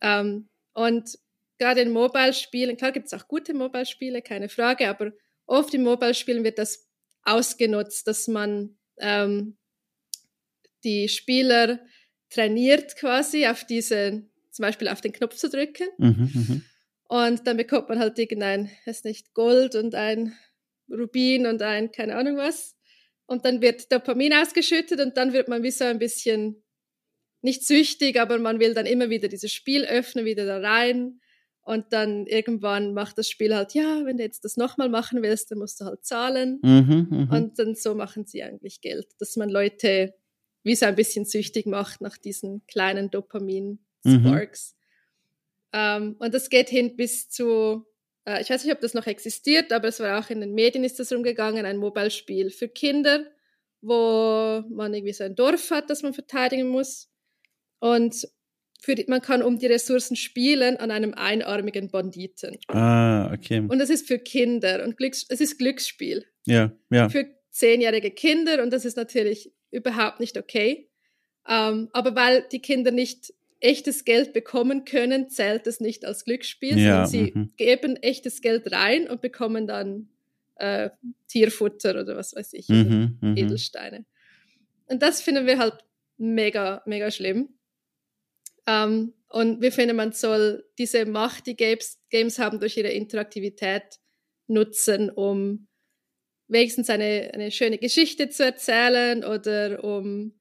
Ähm, 0.02 0.50
und 0.74 1.18
gerade 1.58 1.82
in 1.82 1.92
Mobile-Spielen, 1.92 2.76
klar 2.78 2.92
gibt 2.92 3.08
es 3.08 3.14
auch 3.14 3.28
gute 3.28 3.54
Mobile-Spiele, 3.54 4.22
keine 4.22 4.50
Frage, 4.50 4.90
aber 4.90 5.14
oft 5.46 5.74
in 5.74 5.84
Mobile-Spielen 5.84 6.44
wird 6.44 6.60
das 6.60 6.88
ausgenutzt, 7.24 8.08
dass 8.08 8.28
man 8.28 8.78
ähm, 8.98 9.58
die 10.84 11.08
Spieler 11.08 11.80
trainiert 12.30 12.98
quasi 12.98 13.48
auf 13.48 13.64
diese, 13.64 14.24
zum 14.52 14.64
Beispiel 14.64 14.90
auf 14.90 15.00
den 15.00 15.14
Knopf 15.14 15.36
zu 15.36 15.50
drücken. 15.50 15.88
Mhm. 15.98 16.32
Mhm. 16.34 16.64
Und 17.08 17.48
dann 17.48 17.58
bekommt 17.58 17.90
man 17.90 18.00
halt 18.00 18.18
irgendein, 18.20 18.70
weiß 18.86 19.04
nicht, 19.06 19.34
Gold 19.34 19.76
und 19.76 19.96
ein 19.96 20.34
Rubin 20.94 21.48
und 21.48 21.62
ein, 21.62 21.92
keine 21.92 22.16
Ahnung 22.16 22.38
was. 22.38 22.76
Und 23.26 23.46
dann 23.46 23.62
wird 23.62 23.92
Dopamin 23.92 24.34
ausgeschüttet 24.34 25.00
und 25.00 25.18
dann 25.18 25.34
wird 25.34 25.48
man 25.48 25.64
wie 25.64 25.72
so 25.72 25.86
ein 25.86 26.00
bisschen 26.00 26.64
nicht 27.42 27.66
süchtig, 27.66 28.20
aber 28.20 28.40
man 28.40 28.60
will 28.60 28.74
dann 28.74 28.86
immer 28.86 29.10
wieder 29.10 29.28
dieses 29.28 29.52
Spiel 29.52 29.84
öffnen, 29.86 30.26
wieder 30.26 30.46
da 30.46 30.60
rein. 30.60 31.20
Und 31.66 31.94
dann 31.94 32.26
irgendwann 32.26 32.94
macht 32.94 33.18
das 33.18 33.30
Spiel 33.30 33.56
halt, 33.56 33.74
ja, 33.74 34.02
wenn 34.06 34.18
du 34.18 34.24
jetzt 34.24 34.44
das 34.44 34.58
nochmal 34.58 34.90
machen 34.90 35.22
willst, 35.22 35.50
dann 35.50 35.60
musst 35.60 35.80
du 35.80 35.86
halt 35.86 36.04
zahlen. 36.06 36.60
Mhm. 36.62 37.08
Mhm. 37.10 37.30
Und 37.32 37.60
dann 37.60 37.76
so 37.76 37.96
machen 37.96 38.26
sie 38.26 38.44
eigentlich 38.44 38.82
Geld, 38.82 39.08
dass 39.20 39.38
man 39.38 39.50
Leute 39.50 40.14
wie 40.64 40.76
so 40.76 40.86
ein 40.86 40.96
bisschen 40.96 41.26
süchtig 41.26 41.66
macht 41.66 42.02
nach 42.02 42.18
diesen 42.18 42.66
kleinen 42.68 43.12
Dopamin-Sparks. 43.12 44.76
Ähm, 45.74 46.16
und 46.20 46.34
das 46.34 46.50
geht 46.50 46.70
hin 46.70 46.96
bis 46.96 47.30
zu, 47.30 47.86
äh, 48.26 48.42
ich 48.42 48.50
weiß 48.50 48.64
nicht, 48.64 48.74
ob 48.74 48.82
das 48.82 48.94
noch 48.94 49.08
existiert, 49.08 49.72
aber 49.72 49.88
es 49.88 50.00
war 50.00 50.20
auch 50.20 50.30
in 50.30 50.42
den 50.42 50.54
Medien 50.54 50.84
ist 50.84 51.00
das 51.00 51.12
rumgegangen, 51.12 51.66
ein 51.66 51.78
Mobile-Spiel 51.78 52.50
für 52.50 52.68
Kinder, 52.68 53.26
wo 53.82 54.64
man 54.70 54.94
irgendwie 54.94 55.14
so 55.14 55.24
ein 55.24 55.36
Dorf 55.36 55.72
hat, 55.72 55.90
das 55.90 56.04
man 56.04 56.14
verteidigen 56.14 56.70
muss. 56.70 57.10
Und 57.80 58.28
für 58.82 58.96
die, 58.96 59.06
man 59.08 59.22
kann 59.22 59.42
um 59.42 59.60
die 59.60 59.68
Ressourcen 59.68 60.16
spielen 60.16 60.78
an 60.78 60.92
einem 60.92 61.14
einarmigen 61.14 61.90
Banditen. 61.90 62.58
Ah, 62.68 63.32
okay. 63.34 63.60
Und 63.60 63.80
das 63.80 63.90
ist 63.90 64.08
für 64.08 64.20
Kinder 64.20 64.84
und 64.84 64.98
Glücks 64.98 65.26
es 65.30 65.40
ist 65.40 65.58
Glücksspiel 65.58 66.26
Ja, 66.46 66.72
ja. 66.90 67.08
für 67.10 67.28
zehnjährige 67.50 68.12
Kinder 68.12 68.62
und 68.62 68.72
das 68.72 68.84
ist 68.84 68.98
natürlich 68.98 69.54
überhaupt 69.72 70.20
nicht 70.20 70.38
okay. 70.38 70.90
Ähm, 71.48 71.90
aber 71.94 72.16
weil 72.16 72.46
die 72.52 72.60
Kinder 72.60 72.92
nicht 72.92 73.34
echtes 73.64 74.06
Geld 74.06 74.34
bekommen 74.34 74.86
können, 74.86 75.30
zählt 75.30 75.68
es 75.68 75.80
nicht 75.80 76.06
als 76.06 76.26
Glücksspiel, 76.26 76.78
Ja, 76.78 77.06
sondern 77.06 77.08
sie 77.08 77.32
mhm. 77.34 77.54
geben 77.56 77.96
echtes 77.98 78.42
Geld 78.42 78.72
rein 78.72 79.08
und 79.08 79.22
bekommen 79.22 79.68
dann 79.68 80.10
äh, 80.56 80.90
Tierfutter 81.28 82.02
oder 82.02 82.16
was 82.18 82.36
weiß 82.36 82.54
ich, 82.54 82.70
Mhm. 82.70 83.18
Mhm. 83.22 83.38
Edelsteine. 83.38 84.06
Und 84.88 85.02
das 85.02 85.22
finden 85.22 85.48
wir 85.48 85.58
halt 85.58 85.76
mega, 86.18 86.84
mega 86.86 87.10
schlimm. 87.10 87.50
Ähm, 88.68 89.14
und 89.30 89.62
wir 89.62 89.72
finden, 89.72 89.96
man 89.96 90.12
soll 90.12 90.66
diese 90.78 91.06
Macht, 91.06 91.48
die 91.48 91.56
Games, 91.56 92.00
Games 92.10 92.38
haben, 92.40 92.60
durch 92.60 92.78
ihre 92.78 92.92
Interaktivität 92.92 94.00
nutzen, 94.48 95.10
um 95.10 95.68
wenigstens 96.48 96.90
eine, 96.90 97.32
eine 97.34 97.50
schöne 97.50 97.78
Geschichte 97.78 98.30
zu 98.30 98.44
erzählen 98.46 99.24
oder 99.24 99.84
um 99.84 100.34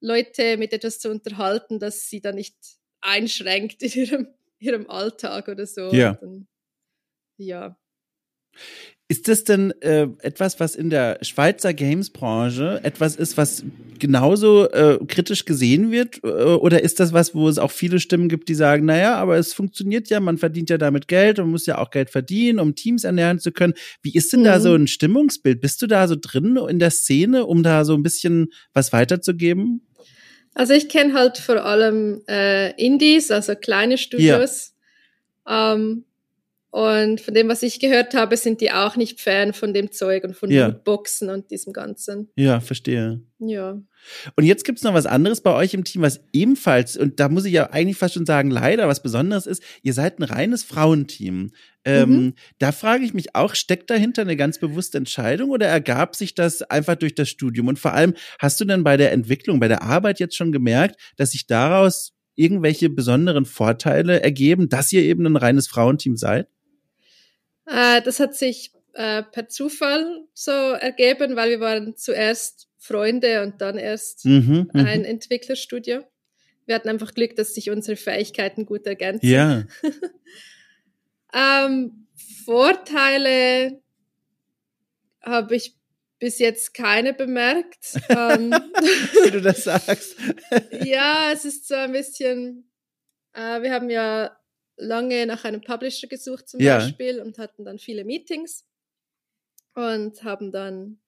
Leute 0.00 0.56
mit 0.56 0.72
etwas 0.72 0.98
zu 0.98 1.10
unterhalten, 1.10 1.78
das 1.78 2.08
sie 2.08 2.20
dann 2.20 2.36
nicht 2.36 2.56
einschränkt 3.00 3.82
in 3.82 3.92
ihrem, 3.92 4.28
ihrem 4.58 4.88
Alltag 4.90 5.48
oder 5.48 5.66
so. 5.66 5.92
Ja. 5.92 6.14
Dann, 6.14 6.46
ja. 7.36 7.76
Ist 9.10 9.26
das 9.26 9.42
denn 9.42 9.70
äh, 9.80 10.06
etwas, 10.20 10.60
was 10.60 10.74
in 10.74 10.90
der 10.90 11.18
Schweizer 11.22 11.72
Games-Branche 11.72 12.80
etwas 12.82 13.16
ist, 13.16 13.38
was 13.38 13.64
genauso 13.98 14.68
äh, 14.68 14.98
kritisch 15.06 15.46
gesehen 15.46 15.90
wird? 15.90 16.22
Äh, 16.22 16.28
oder 16.28 16.82
ist 16.82 17.00
das 17.00 17.14
was, 17.14 17.34
wo 17.34 17.48
es 17.48 17.56
auch 17.56 17.70
viele 17.70 18.00
Stimmen 18.00 18.28
gibt, 18.28 18.50
die 18.50 18.54
sagen, 18.54 18.84
naja, 18.84 19.16
aber 19.16 19.38
es 19.38 19.54
funktioniert 19.54 20.10
ja, 20.10 20.20
man 20.20 20.36
verdient 20.36 20.68
ja 20.68 20.76
damit 20.76 21.08
Geld 21.08 21.38
und 21.38 21.50
muss 21.50 21.64
ja 21.64 21.78
auch 21.78 21.90
Geld 21.90 22.10
verdienen, 22.10 22.58
um 22.58 22.74
Teams 22.74 23.04
ernähren 23.04 23.38
zu 23.38 23.50
können. 23.50 23.72
Wie 24.02 24.12
ist 24.12 24.30
denn 24.34 24.40
mhm. 24.40 24.44
da 24.44 24.60
so 24.60 24.74
ein 24.74 24.88
Stimmungsbild? 24.88 25.62
Bist 25.62 25.80
du 25.80 25.86
da 25.86 26.06
so 26.06 26.16
drin 26.20 26.58
in 26.68 26.78
der 26.78 26.90
Szene, 26.90 27.46
um 27.46 27.62
da 27.62 27.86
so 27.86 27.94
ein 27.94 28.02
bisschen 28.02 28.48
was 28.74 28.92
weiterzugeben? 28.92 29.87
Also 30.58 30.72
ich 30.74 30.88
kenne 30.88 31.14
halt 31.14 31.38
vor 31.38 31.64
allem 31.64 32.24
äh, 32.28 32.72
Indies, 32.84 33.30
also 33.30 33.54
kleine 33.54 33.96
Studios. 33.96 34.74
Ja. 35.46 35.74
Ähm, 35.74 36.04
und 36.70 37.22
von 37.22 37.32
dem, 37.32 37.48
was 37.48 37.62
ich 37.62 37.80
gehört 37.80 38.12
habe, 38.12 38.36
sind 38.36 38.60
die 38.60 38.72
auch 38.72 38.96
nicht 38.96 39.20
Fan 39.20 39.54
von 39.54 39.72
dem 39.72 39.90
Zeug 39.90 40.24
und 40.24 40.36
von 40.36 40.50
ja. 40.50 40.70
den 40.70 40.82
Boxen 40.84 41.30
und 41.30 41.50
diesem 41.50 41.72
Ganzen. 41.72 42.30
Ja, 42.36 42.60
verstehe. 42.60 43.22
Ja. 43.38 43.80
Und 44.36 44.44
jetzt 44.44 44.64
gibt's 44.64 44.82
noch 44.82 44.92
was 44.92 45.06
anderes 45.06 45.40
bei 45.40 45.54
euch 45.54 45.72
im 45.72 45.84
Team, 45.84 46.02
was 46.02 46.20
ebenfalls, 46.32 46.98
und 46.98 47.20
da 47.20 47.30
muss 47.30 47.46
ich 47.46 47.54
ja 47.54 47.70
eigentlich 47.70 47.96
fast 47.96 48.14
schon 48.14 48.26
sagen, 48.26 48.50
leider 48.50 48.86
was 48.86 49.02
Besonderes 49.02 49.46
ist, 49.46 49.62
ihr 49.82 49.94
seid 49.94 50.18
ein 50.18 50.24
reines 50.24 50.62
Frauenteam. 50.62 51.52
Ähm, 51.86 52.10
mhm. 52.10 52.34
Da 52.58 52.72
frage 52.72 53.04
ich 53.04 53.14
mich 53.14 53.34
auch, 53.34 53.54
steckt 53.54 53.88
dahinter 53.88 54.22
eine 54.22 54.36
ganz 54.36 54.58
bewusste 54.58 54.98
Entscheidung 54.98 55.48
oder 55.50 55.66
ergab 55.66 56.16
sich 56.16 56.34
das 56.34 56.60
einfach 56.60 56.96
durch 56.96 57.14
das 57.14 57.30
Studium? 57.30 57.68
Und 57.68 57.78
vor 57.78 57.94
allem, 57.94 58.12
hast 58.38 58.60
du 58.60 58.66
denn 58.66 58.84
bei 58.84 58.98
der 58.98 59.12
Entwicklung, 59.12 59.58
bei 59.58 59.68
der 59.68 59.82
Arbeit 59.82 60.20
jetzt 60.20 60.36
schon 60.36 60.52
gemerkt, 60.52 61.00
dass 61.16 61.30
sich 61.30 61.46
daraus 61.46 62.12
irgendwelche 62.34 62.90
besonderen 62.90 63.46
Vorteile 63.46 64.22
ergeben, 64.22 64.68
dass 64.68 64.92
ihr 64.92 65.02
eben 65.02 65.26
ein 65.26 65.36
reines 65.36 65.66
Frauenteam 65.66 66.16
seid? 66.16 66.46
Äh, 67.68 68.02
das 68.02 68.20
hat 68.20 68.34
sich 68.34 68.72
äh, 68.94 69.22
per 69.22 69.48
Zufall 69.48 70.24
so 70.34 70.50
ergeben, 70.50 71.36
weil 71.36 71.50
wir 71.50 71.60
waren 71.60 71.96
zuerst 71.96 72.68
Freunde 72.78 73.42
und 73.42 73.60
dann 73.60 73.76
erst 73.76 74.24
mhm, 74.24 74.70
mhm. 74.72 74.86
ein 74.86 75.04
Entwicklerstudio. 75.04 76.04
Wir 76.66 76.74
hatten 76.74 76.88
einfach 76.88 77.14
Glück, 77.14 77.36
dass 77.36 77.54
sich 77.54 77.70
unsere 77.70 77.96
Fähigkeiten 77.96 78.66
gut 78.66 78.86
ergänzen. 78.86 79.26
Ja. 79.26 79.64
ähm, 81.66 82.06
Vorteile 82.44 83.80
habe 85.22 85.56
ich 85.56 85.76
bis 86.18 86.38
jetzt 86.38 86.74
keine 86.74 87.14
bemerkt. 87.14 87.94
ähm, 88.08 88.50
Wie 89.24 89.30
du 89.30 89.40
das 89.40 89.64
sagst. 89.64 90.16
ja, 90.84 91.30
es 91.32 91.44
ist 91.44 91.68
so 91.68 91.74
ein 91.74 91.92
bisschen, 91.92 92.68
äh, 93.32 93.62
wir 93.62 93.72
haben 93.72 93.90
ja 93.90 94.37
lange 94.78 95.26
nach 95.26 95.44
einem 95.44 95.60
Publisher 95.60 96.08
gesucht 96.08 96.48
zum 96.48 96.60
ja. 96.60 96.78
Beispiel 96.78 97.20
und 97.20 97.38
hatten 97.38 97.64
dann 97.64 97.78
viele 97.78 98.04
Meetings 98.04 98.66
und 99.74 100.22
haben 100.24 100.52
dann 100.52 101.00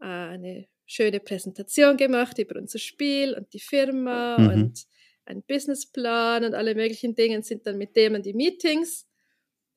äh, 0.00 0.06
eine 0.06 0.68
schöne 0.86 1.20
Präsentation 1.20 1.96
gemacht 1.96 2.38
über 2.38 2.56
unser 2.56 2.78
Spiel 2.78 3.34
und 3.34 3.52
die 3.52 3.60
Firma 3.60 4.38
mhm. 4.38 4.48
und 4.48 4.86
einen 5.26 5.42
Businessplan 5.42 6.44
und 6.44 6.54
alle 6.54 6.74
möglichen 6.74 7.14
Dinge 7.14 7.42
sind 7.42 7.66
dann 7.66 7.76
mit 7.76 7.94
dem 7.96 8.14
in 8.14 8.22
die 8.22 8.32
Meetings, 8.32 9.06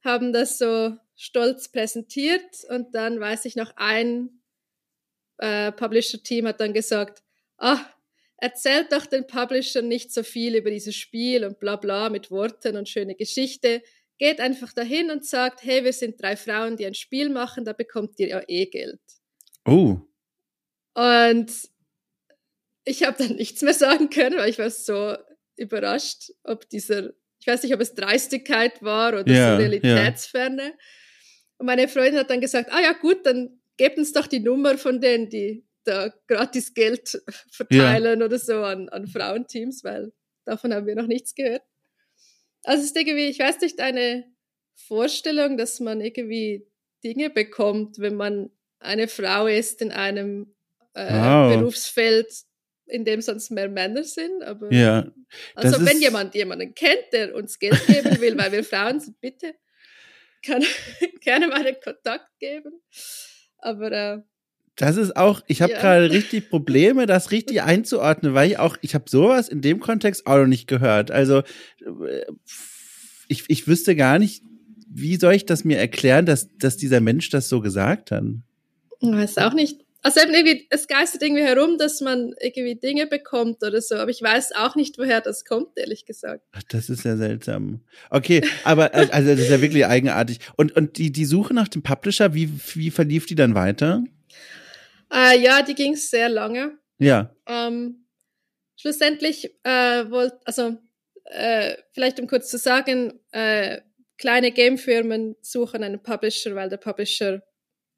haben 0.04 0.32
das 0.32 0.58
so 0.58 0.96
stolz 1.16 1.70
präsentiert 1.70 2.64
und 2.70 2.96
dann 2.96 3.20
weiß 3.20 3.46
ich 3.46 3.56
noch 3.56 3.74
ein 3.76 4.42
äh, 5.38 5.72
Publisher-Team 5.72 6.48
hat 6.48 6.62
dann 6.62 6.74
gesagt, 6.74 7.24
ah, 7.58 7.80
erzählt 8.42 8.92
doch 8.92 9.06
den 9.06 9.28
Publisher 9.28 9.82
nicht 9.82 10.12
so 10.12 10.24
viel 10.24 10.56
über 10.56 10.72
dieses 10.72 10.96
Spiel 10.96 11.46
und 11.46 11.60
bla 11.60 11.78
bla 11.78 12.10
mit 12.10 12.32
Worten 12.32 12.76
und 12.76 12.90
schöne 12.90 13.16
Geschichte. 13.16 13.82
Geht 14.18 14.40
einfach 14.40 14.74
dahin 14.74 15.12
und 15.12 15.26
sagt, 15.26 15.64
hey, 15.64 15.84
wir 15.84 15.94
sind 15.94 16.22
drei 16.22 16.36
Frauen, 16.36 16.76
die 16.76 16.86
ein 16.86 16.96
Spiel 16.96 17.30
machen, 17.30 17.64
da 17.66 17.74
bekommt 17.74 18.20
ihr 18.20 18.28
ja 18.28 18.42
eh 18.48 18.66
Geld. 18.66 19.00
Oh. 19.66 20.00
Und 20.96 21.52
ich 22.84 23.04
habe 23.04 23.24
dann 23.24 23.36
nichts 23.36 23.62
mehr 23.62 23.76
sagen 23.76 24.10
können, 24.10 24.38
weil 24.38 24.50
ich 24.50 24.60
war 24.60 24.70
so 24.70 25.16
überrascht, 25.56 26.32
ob 26.44 26.68
dieser, 26.70 27.12
ich 27.40 27.48
weiß 27.48 27.62
nicht, 27.64 27.76
ob 27.76 27.80
es 27.80 27.94
Dreistigkeit 27.94 28.82
war 28.82 29.14
oder 29.14 29.28
yeah, 29.28 29.52
so 29.52 29.58
Realitätsferne. 29.58 30.64
Yeah. 30.64 30.78
Und 31.60 31.68
meine 31.68 31.88
Freundin 31.88 32.18
hat 32.18 32.32
dann 32.32 32.42
gesagt, 32.42 32.72
ah 32.72 32.82
ja 32.82 32.94
gut, 32.94 33.24
dann 33.24 33.62
gebt 33.78 34.00
uns 34.00 34.14
doch 34.14 34.26
die 34.26 34.40
Nummer 34.40 34.80
von 34.80 35.00
denen, 35.00 35.30
die 35.30 35.64
da 35.84 36.14
gratis 36.28 36.74
Geld 36.74 37.22
verteilen 37.52 38.20
ja. 38.20 38.26
oder 38.26 38.40
so 38.40 38.64
an, 38.64 38.90
an 38.90 39.08
Frauenteams, 39.08 39.84
weil 39.84 40.12
davon 40.46 40.74
haben 40.74 40.88
wir 40.88 40.96
noch 40.96 41.08
nichts 41.08 41.36
gehört. 41.36 41.64
Also 42.64 42.82
es 42.82 42.90
ist 42.90 42.98
irgendwie, 42.98 43.28
ich 43.28 43.40
weiß 43.40 43.60
nicht, 43.62 43.80
eine 43.80 44.26
Vorstellung, 44.76 45.58
dass 45.58 45.80
man 45.80 46.02
irgendwie 46.02 46.68
Dinge 47.04 47.30
bekommt, 47.30 48.00
wenn 48.00 48.16
man 48.16 48.52
eine 48.80 49.08
Frau 49.08 49.48
ist 49.48 49.82
in 49.82 49.92
einem 49.92 50.54
äh, 50.94 51.12
wow. 51.12 51.58
Berufsfeld, 51.58 52.32
in 52.86 53.06
dem 53.06 53.22
sonst 53.22 53.52
mehr 53.52 53.70
Männer 53.70 54.04
sind. 54.04 54.44
Aber 54.44 54.72
ja, 54.72 55.12
also 55.56 55.84
wenn 55.86 56.00
jemand 56.02 56.36
jemanden 56.36 56.74
kennt, 56.76 57.06
der 57.14 57.36
uns 57.36 57.58
Geld 57.58 57.86
geben 57.88 58.20
will, 58.20 58.38
weil 58.38 58.52
wir 58.52 58.64
Frauen 58.64 59.00
sind, 59.00 59.20
bitte 59.22 59.56
kann 60.44 60.64
gerne 61.22 61.48
meinen 61.48 61.76
Kontakt 61.82 62.28
geben. 62.40 62.82
Aber 63.58 63.92
äh, 63.92 64.22
das 64.82 64.98
ist 64.98 65.16
auch, 65.16 65.42
ich 65.48 65.62
habe 65.62 65.74
ja. 65.74 65.80
gerade 65.80 66.10
richtig 66.10 66.50
Probleme, 66.50 67.06
das 67.06 67.32
richtig 67.32 67.62
einzuordnen, 67.64 68.34
weil 68.34 68.50
ich 68.50 68.58
auch, 68.58 68.78
ich 68.82 68.96
habe 68.96 69.06
sowas 69.08 69.48
in 69.48 69.62
dem 69.62 69.80
Kontext 69.80 70.26
auch 70.26 70.38
noch 70.38 70.48
nicht 70.48 70.68
gehört. 70.68 71.12
Also 71.12 71.44
ich, 73.28 73.44
ich 73.48 73.68
wüsste 73.68 73.96
gar 73.96 74.18
nicht, 74.18 74.44
wie 74.88 75.18
soll 75.18 75.36
ich 75.36 75.46
das 75.46 75.64
mir 75.64 75.78
erklären, 75.78 76.26
dass, 76.26 76.50
dass 76.58 76.78
dieser 76.78 77.00
Mensch 77.00 77.30
das 77.30 77.48
so 77.48 77.62
gesagt 77.62 78.12
hat? 78.12 78.24
Ich 79.00 79.10
weiß 79.10 79.38
auch 79.38 79.54
nicht. 79.54 79.82
Also 80.04 80.20
eben 80.20 80.34
irgendwie, 80.34 80.66
es 80.72 80.88
geistert 80.88 81.22
irgendwie 81.22 81.44
herum, 81.44 81.78
dass 81.78 82.02
man 82.02 82.34
irgendwie 82.42 82.76
Dinge 82.76 83.06
bekommt 83.06 83.64
oder 83.64 83.82
so, 83.82 83.96
aber 83.96 84.10
ich 84.10 84.22
weiß 84.22 84.54
auch 84.56 84.76
nicht, 84.76 84.98
woher 84.98 85.22
das 85.22 85.46
kommt, 85.46 85.78
ehrlich 85.78 86.06
gesagt. 86.06 86.44
Ach, 86.54 86.64
das 86.70 86.90
ist 86.90 87.06
ja 87.06 87.18
seltsam. 87.18 87.82
Okay, 88.10 88.42
aber 88.64 88.96
äh, 88.96 89.10
also 89.12 89.30
das 89.30 89.42
ist 89.42 89.52
ja 89.52 89.62
wirklich 89.62 89.86
eigenartig. 89.86 90.40
Und, 90.58 90.76
und 90.76 90.98
die, 90.98 91.12
die 91.12 91.26
Suche 91.26 91.54
nach 91.54 91.68
dem 91.68 91.84
Publisher, 91.84 92.34
wie, 92.34 92.50
wie 92.74 92.90
verlief 92.90 93.28
die 93.28 93.36
dann 93.36 93.54
weiter? 93.54 94.04
Äh, 95.12 95.40
ja, 95.40 95.62
die 95.62 95.76
ging 95.76 95.96
sehr 95.96 96.30
lange. 96.30 96.78
Ja. 96.98 97.36
Ähm, 97.48 98.06
schlussendlich 98.78 99.58
äh, 99.64 100.10
wollte, 100.10 100.40
also 100.46 100.78
äh, 101.26 101.76
vielleicht 101.94 102.20
um 102.20 102.28
kurz 102.28 102.50
zu 102.50 102.58
sagen, 102.58 103.20
äh, 103.32 103.82
kleine 104.18 104.52
Gamefirmen 104.52 105.36
suchen 105.42 105.84
einen 105.84 106.02
Publisher, 106.02 106.56
weil 106.56 106.70
der 106.70 106.78
Publisher 106.78 107.42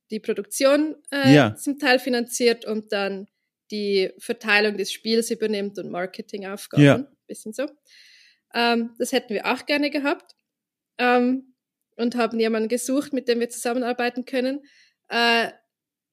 die 0.09 0.20
Produktion 0.20 0.95
äh, 1.11 1.34
ja. 1.34 1.55
zum 1.55 1.80
Teil 1.80 1.99
finanziert 1.99 2.66
und 2.66 2.91
dann 2.91 3.28
die 3.72 4.11
Verteilung 4.20 4.78
des 4.78 4.91
Spiels 4.91 5.32
übernimmt 5.32 5.78
und 5.80 5.89
Marketingaufgaben. 5.89 6.84
Ja. 6.84 7.07
Bisschen 7.28 7.53
so. 7.53 7.66
Ähm, 8.53 8.91
das 8.99 9.11
hätten 9.11 9.34
wir 9.34 9.45
auch 9.51 9.66
gerne 9.66 9.89
gehabt 9.89 10.36
ähm, 10.97 11.55
und 11.95 12.16
haben 12.16 12.39
jemanden 12.39 12.70
gesucht, 12.70 13.14
mit 13.14 13.28
dem 13.28 13.39
wir 13.39 13.49
zusammenarbeiten 13.49 14.26
können. 14.26 14.61
Äh, 15.09 15.49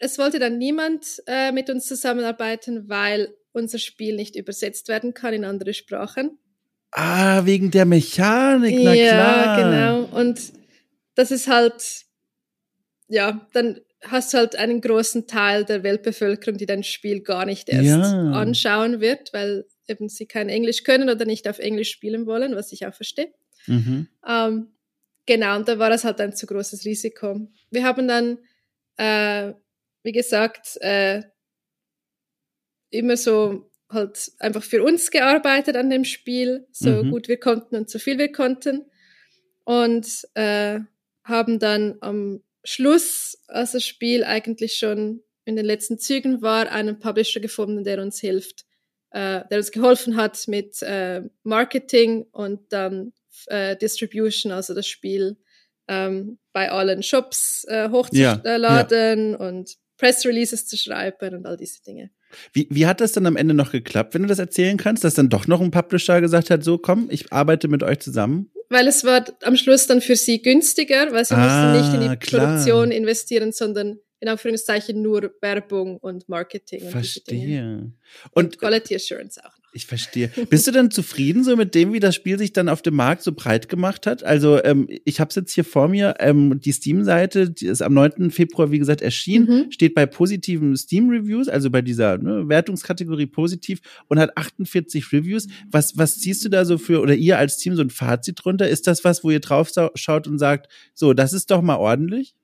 es 0.00 0.18
wollte 0.18 0.38
dann 0.38 0.58
niemand 0.58 1.22
äh, 1.26 1.52
mit 1.52 1.70
uns 1.70 1.86
zusammenarbeiten, 1.86 2.88
weil 2.88 3.34
unser 3.52 3.78
Spiel 3.78 4.16
nicht 4.16 4.34
übersetzt 4.34 4.88
werden 4.88 5.14
kann 5.14 5.34
in 5.34 5.44
andere 5.44 5.74
Sprachen. 5.74 6.38
Ah, 6.90 7.44
wegen 7.44 7.70
der 7.70 7.84
Mechanik, 7.84 8.78
na 8.82 8.94
ja, 8.94 9.12
klar. 9.12 9.60
Ja, 9.60 9.96
genau. 9.96 10.18
Und 10.18 10.40
das 11.14 11.30
ist 11.30 11.46
halt, 11.46 12.06
ja, 13.08 13.46
dann 13.52 13.80
hast 14.02 14.32
du 14.32 14.38
halt 14.38 14.56
einen 14.56 14.80
großen 14.80 15.26
Teil 15.26 15.64
der 15.64 15.82
Weltbevölkerung, 15.82 16.56
die 16.56 16.66
dein 16.66 16.82
Spiel 16.82 17.20
gar 17.20 17.44
nicht 17.44 17.68
erst 17.68 17.86
ja. 17.86 18.32
anschauen 18.32 19.00
wird, 19.00 19.32
weil 19.34 19.66
eben 19.86 20.08
sie 20.08 20.26
kein 20.26 20.48
Englisch 20.48 20.82
können 20.82 21.10
oder 21.10 21.26
nicht 21.26 21.46
auf 21.46 21.58
Englisch 21.58 21.90
spielen 21.90 22.26
wollen, 22.26 22.56
was 22.56 22.72
ich 22.72 22.86
auch 22.86 22.94
verstehe. 22.94 23.32
Mhm. 23.66 24.08
Ähm, 24.26 24.68
genau, 25.26 25.56
und 25.56 25.68
da 25.68 25.78
war 25.78 25.90
das 25.90 26.04
halt 26.04 26.20
ein 26.22 26.34
zu 26.34 26.46
großes 26.46 26.86
Risiko. 26.86 27.38
Wir 27.70 27.84
haben 27.84 28.08
dann 28.08 28.38
äh, 28.96 29.52
wie 30.02 30.12
gesagt, 30.12 30.76
äh, 30.80 31.22
immer 32.90 33.16
so 33.16 33.70
halt 33.88 34.32
einfach 34.38 34.62
für 34.62 34.82
uns 34.82 35.10
gearbeitet 35.10 35.76
an 35.76 35.90
dem 35.90 36.04
Spiel, 36.04 36.66
so 36.70 37.02
mhm. 37.02 37.10
gut 37.10 37.28
wir 37.28 37.38
konnten 37.38 37.76
und 37.76 37.90
so 37.90 37.98
viel 37.98 38.18
wir 38.18 38.32
konnten. 38.32 38.86
Und 39.64 40.26
äh, 40.34 40.80
haben 41.24 41.58
dann 41.58 41.96
am 42.00 42.42
Schluss, 42.64 43.38
als 43.48 43.72
das 43.72 43.84
Spiel 43.84 44.24
eigentlich 44.24 44.74
schon 44.74 45.22
in 45.44 45.56
den 45.56 45.64
letzten 45.64 45.98
Zügen 45.98 46.42
war, 46.42 46.70
einen 46.70 46.98
Publisher 46.98 47.40
gefunden, 47.40 47.84
der 47.84 48.00
uns 48.00 48.20
hilft, 48.20 48.64
äh, 49.10 49.42
der 49.50 49.58
uns 49.58 49.70
geholfen 49.70 50.16
hat 50.16 50.46
mit 50.46 50.82
äh, 50.82 51.22
Marketing 51.42 52.26
und 52.32 52.72
dann 52.72 53.12
äh, 53.46 53.76
Distribution, 53.76 54.52
also 54.52 54.74
das 54.74 54.86
Spiel 54.86 55.36
ähm, 55.88 56.38
bei 56.52 56.70
allen 56.70 57.02
Shops 57.02 57.64
äh, 57.68 57.90
hochzuladen 57.90 59.32
ja, 59.32 59.38
ja. 59.38 59.48
und 59.48 59.76
Press-Releases 60.00 60.66
zu 60.66 60.76
schreiben 60.76 61.34
und 61.34 61.46
all 61.46 61.56
diese 61.56 61.82
Dinge. 61.82 62.10
Wie, 62.52 62.66
wie 62.70 62.86
hat 62.86 63.00
das 63.00 63.12
dann 63.12 63.26
am 63.26 63.36
Ende 63.36 63.54
noch 63.54 63.72
geklappt, 63.72 64.14
wenn 64.14 64.22
du 64.22 64.28
das 64.28 64.38
erzählen 64.38 64.76
kannst, 64.76 65.04
dass 65.04 65.14
dann 65.14 65.28
doch 65.28 65.46
noch 65.46 65.60
ein 65.60 65.70
Publisher 65.70 66.20
gesagt 66.20 66.50
hat, 66.50 66.64
so 66.64 66.78
komm, 66.78 67.08
ich 67.10 67.32
arbeite 67.32 67.68
mit 67.68 67.82
euch 67.82 68.00
zusammen? 68.00 68.50
weil 68.70 68.86
es 68.86 69.04
war 69.04 69.24
am 69.42 69.56
Schluss 69.56 69.86
dann 69.86 70.00
für 70.00 70.16
sie 70.16 70.40
günstiger, 70.40 71.12
weil 71.12 71.24
sie 71.24 71.34
ah, 71.34 71.74
mussten 71.74 71.82
nicht 71.82 72.02
in 72.02 72.10
die 72.10 72.16
klar. 72.16 72.46
Produktion 72.46 72.92
investieren, 72.92 73.52
sondern 73.52 73.98
in 74.20 74.28
Anführungszeichen 74.28 75.02
nur 75.02 75.34
Werbung 75.40 75.96
und 75.98 76.28
Marketing. 76.28 76.84
Und 76.84 76.90
verstehe. 76.90 77.92
Und, 78.32 78.44
und, 78.44 78.58
Quality 78.58 78.94
Assurance 78.94 79.40
auch. 79.44 79.59
Ich 79.72 79.86
verstehe. 79.86 80.28
Bist 80.48 80.66
du 80.66 80.72
denn 80.72 80.90
zufrieden 80.90 81.44
so 81.44 81.56
mit 81.56 81.76
dem, 81.76 81.92
wie 81.92 82.00
das 82.00 82.16
Spiel 82.16 82.38
sich 82.38 82.52
dann 82.52 82.68
auf 82.68 82.82
dem 82.82 82.96
Markt 82.96 83.22
so 83.22 83.32
breit 83.32 83.68
gemacht 83.68 84.04
hat? 84.04 84.24
Also 84.24 84.62
ähm, 84.64 84.88
ich 85.04 85.20
habe 85.20 85.28
es 85.28 85.36
jetzt 85.36 85.54
hier 85.54 85.64
vor 85.64 85.86
mir, 85.86 86.16
ähm, 86.18 86.60
die 86.60 86.72
Steam-Seite, 86.72 87.50
die 87.50 87.66
ist 87.66 87.80
am 87.80 87.94
9. 87.94 88.32
Februar, 88.32 88.72
wie 88.72 88.80
gesagt, 88.80 89.00
erschienen, 89.00 89.46
mhm. 89.46 89.70
steht 89.70 89.94
bei 89.94 90.06
positiven 90.06 90.76
Steam-Reviews, 90.76 91.48
also 91.48 91.70
bei 91.70 91.82
dieser 91.82 92.18
ne, 92.18 92.48
Wertungskategorie 92.48 93.26
positiv 93.26 93.80
und 94.08 94.18
hat 94.18 94.36
48 94.36 95.12
Reviews. 95.12 95.46
Was, 95.70 95.96
was 95.96 96.18
ziehst 96.18 96.44
du 96.44 96.48
da 96.48 96.64
so 96.64 96.76
für, 96.76 97.00
oder 97.00 97.14
ihr 97.14 97.38
als 97.38 97.56
Team 97.56 97.76
so 97.76 97.82
ein 97.82 97.90
Fazit 97.90 98.44
drunter? 98.44 98.68
Ist 98.68 98.88
das 98.88 99.04
was, 99.04 99.22
wo 99.22 99.30
ihr 99.30 99.40
drauf 99.40 99.70
schaut 99.94 100.26
und 100.26 100.38
sagt, 100.38 100.68
so, 100.94 101.14
das 101.14 101.32
ist 101.32 101.50
doch 101.50 101.62
mal 101.62 101.76
ordentlich? 101.76 102.34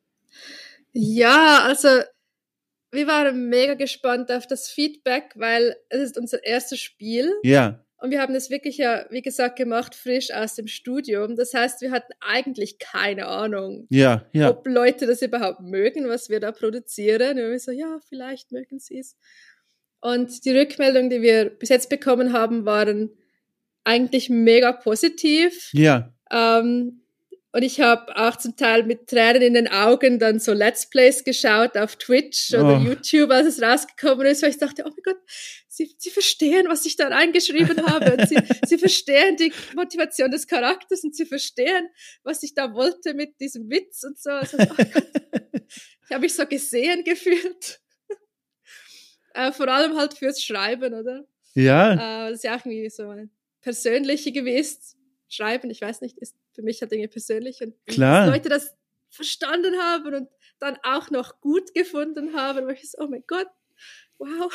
Ja, 0.92 1.64
also 1.64 1.88
wir 2.96 3.06
waren 3.06 3.48
mega 3.48 3.74
gespannt 3.74 4.32
auf 4.32 4.46
das 4.46 4.68
Feedback, 4.68 5.32
weil 5.36 5.76
es 5.88 6.00
ist 6.00 6.18
unser 6.18 6.44
erstes 6.44 6.80
Spiel. 6.80 7.32
Ja. 7.42 7.84
Und 7.98 8.10
wir 8.10 8.20
haben 8.20 8.34
das 8.34 8.50
wirklich 8.50 8.76
ja, 8.76 9.06
wie 9.10 9.22
gesagt, 9.22 9.56
gemacht, 9.56 9.94
frisch 9.94 10.30
aus 10.30 10.54
dem 10.54 10.66
Studium. 10.66 11.34
Das 11.36 11.54
heißt, 11.54 11.80
wir 11.80 11.90
hatten 11.90 12.12
eigentlich 12.20 12.78
keine 12.78 13.26
Ahnung, 13.26 13.86
ja, 13.88 14.26
ja. 14.32 14.50
ob 14.50 14.66
Leute 14.66 15.06
das 15.06 15.22
überhaupt 15.22 15.60
mögen, 15.60 16.08
was 16.08 16.28
wir 16.28 16.40
da 16.40 16.52
produzieren. 16.52 17.38
Und 17.38 17.50
wir 17.50 17.58
so, 17.58 17.70
ja, 17.70 17.98
vielleicht 18.08 18.52
mögen 18.52 18.78
sie 18.78 18.98
es. 18.98 19.16
Und 20.00 20.44
die 20.44 20.56
Rückmeldungen, 20.56 21.08
die 21.08 21.22
wir 21.22 21.48
bis 21.48 21.70
jetzt 21.70 21.88
bekommen 21.88 22.32
haben, 22.32 22.66
waren 22.66 23.10
eigentlich 23.84 24.28
mega 24.28 24.72
positiv. 24.72 25.70
Ja. 25.72 26.14
Ähm, 26.30 27.05
und 27.56 27.62
ich 27.62 27.80
habe 27.80 28.14
auch 28.18 28.36
zum 28.36 28.54
Teil 28.54 28.82
mit 28.82 29.06
Tränen 29.06 29.40
in 29.40 29.54
den 29.54 29.66
Augen 29.66 30.18
dann 30.18 30.38
so 30.38 30.52
Let's 30.52 30.90
Plays 30.90 31.24
geschaut 31.24 31.74
auf 31.78 31.96
Twitch 31.96 32.52
oder 32.52 32.78
oh. 32.78 32.84
YouTube, 32.84 33.30
als 33.30 33.46
es 33.46 33.62
rausgekommen 33.62 34.26
ist, 34.26 34.42
weil 34.42 34.50
ich 34.50 34.58
dachte, 34.58 34.82
oh 34.84 34.90
mein 34.90 35.02
Gott, 35.02 35.22
sie, 35.66 35.90
sie 35.96 36.10
verstehen, 36.10 36.66
was 36.68 36.84
ich 36.84 36.96
da 36.96 37.08
reingeschrieben 37.08 37.86
habe. 37.86 38.14
Und 38.14 38.28
sie, 38.28 38.36
sie 38.66 38.76
verstehen 38.76 39.38
die 39.38 39.54
Motivation 39.74 40.30
des 40.30 40.46
Charakters 40.46 41.02
und 41.02 41.16
sie 41.16 41.24
verstehen, 41.24 41.88
was 42.24 42.42
ich 42.42 42.52
da 42.52 42.74
wollte 42.74 43.14
mit 43.14 43.40
diesem 43.40 43.70
Witz 43.70 44.04
und 44.04 44.18
so. 44.18 44.32
Also, 44.32 44.58
oh 44.58 44.82
ich 44.82 46.10
habe 46.10 46.20
mich 46.20 46.34
so 46.34 46.44
gesehen 46.44 47.04
gefühlt. 47.04 47.80
äh, 49.32 49.50
vor 49.50 49.68
allem 49.68 49.96
halt 49.96 50.12
fürs 50.12 50.42
Schreiben, 50.42 50.92
oder? 50.92 51.26
Ja. 51.54 51.94
Äh, 51.94 52.30
das 52.32 52.40
ist 52.40 52.44
ja 52.44 52.54
auch 52.54 52.66
irgendwie 52.66 52.90
so 52.90 53.08
ein 53.08 53.30
persönliche 53.62 54.30
gewesen. 54.30 54.78
Schreiben, 55.26 55.70
ich 55.70 55.80
weiß 55.80 56.02
nicht, 56.02 56.18
ist 56.18 56.36
für 56.56 56.62
mich 56.62 56.80
halt 56.80 56.90
irgendwie 56.90 57.08
persönlich. 57.08 57.60
Und 57.60 57.74
Klar. 57.86 58.26
Leute 58.26 58.48
das 58.48 58.74
verstanden 59.10 59.78
haben 59.78 60.14
und 60.14 60.28
dann 60.58 60.78
auch 60.82 61.10
noch 61.10 61.40
gut 61.40 61.74
gefunden 61.74 62.34
haben, 62.34 62.66
wo 62.66 62.70
ich 62.70 62.90
so, 62.90 62.98
oh 62.98 63.08
mein 63.08 63.24
Gott, 63.26 63.48
wow. 64.18 64.52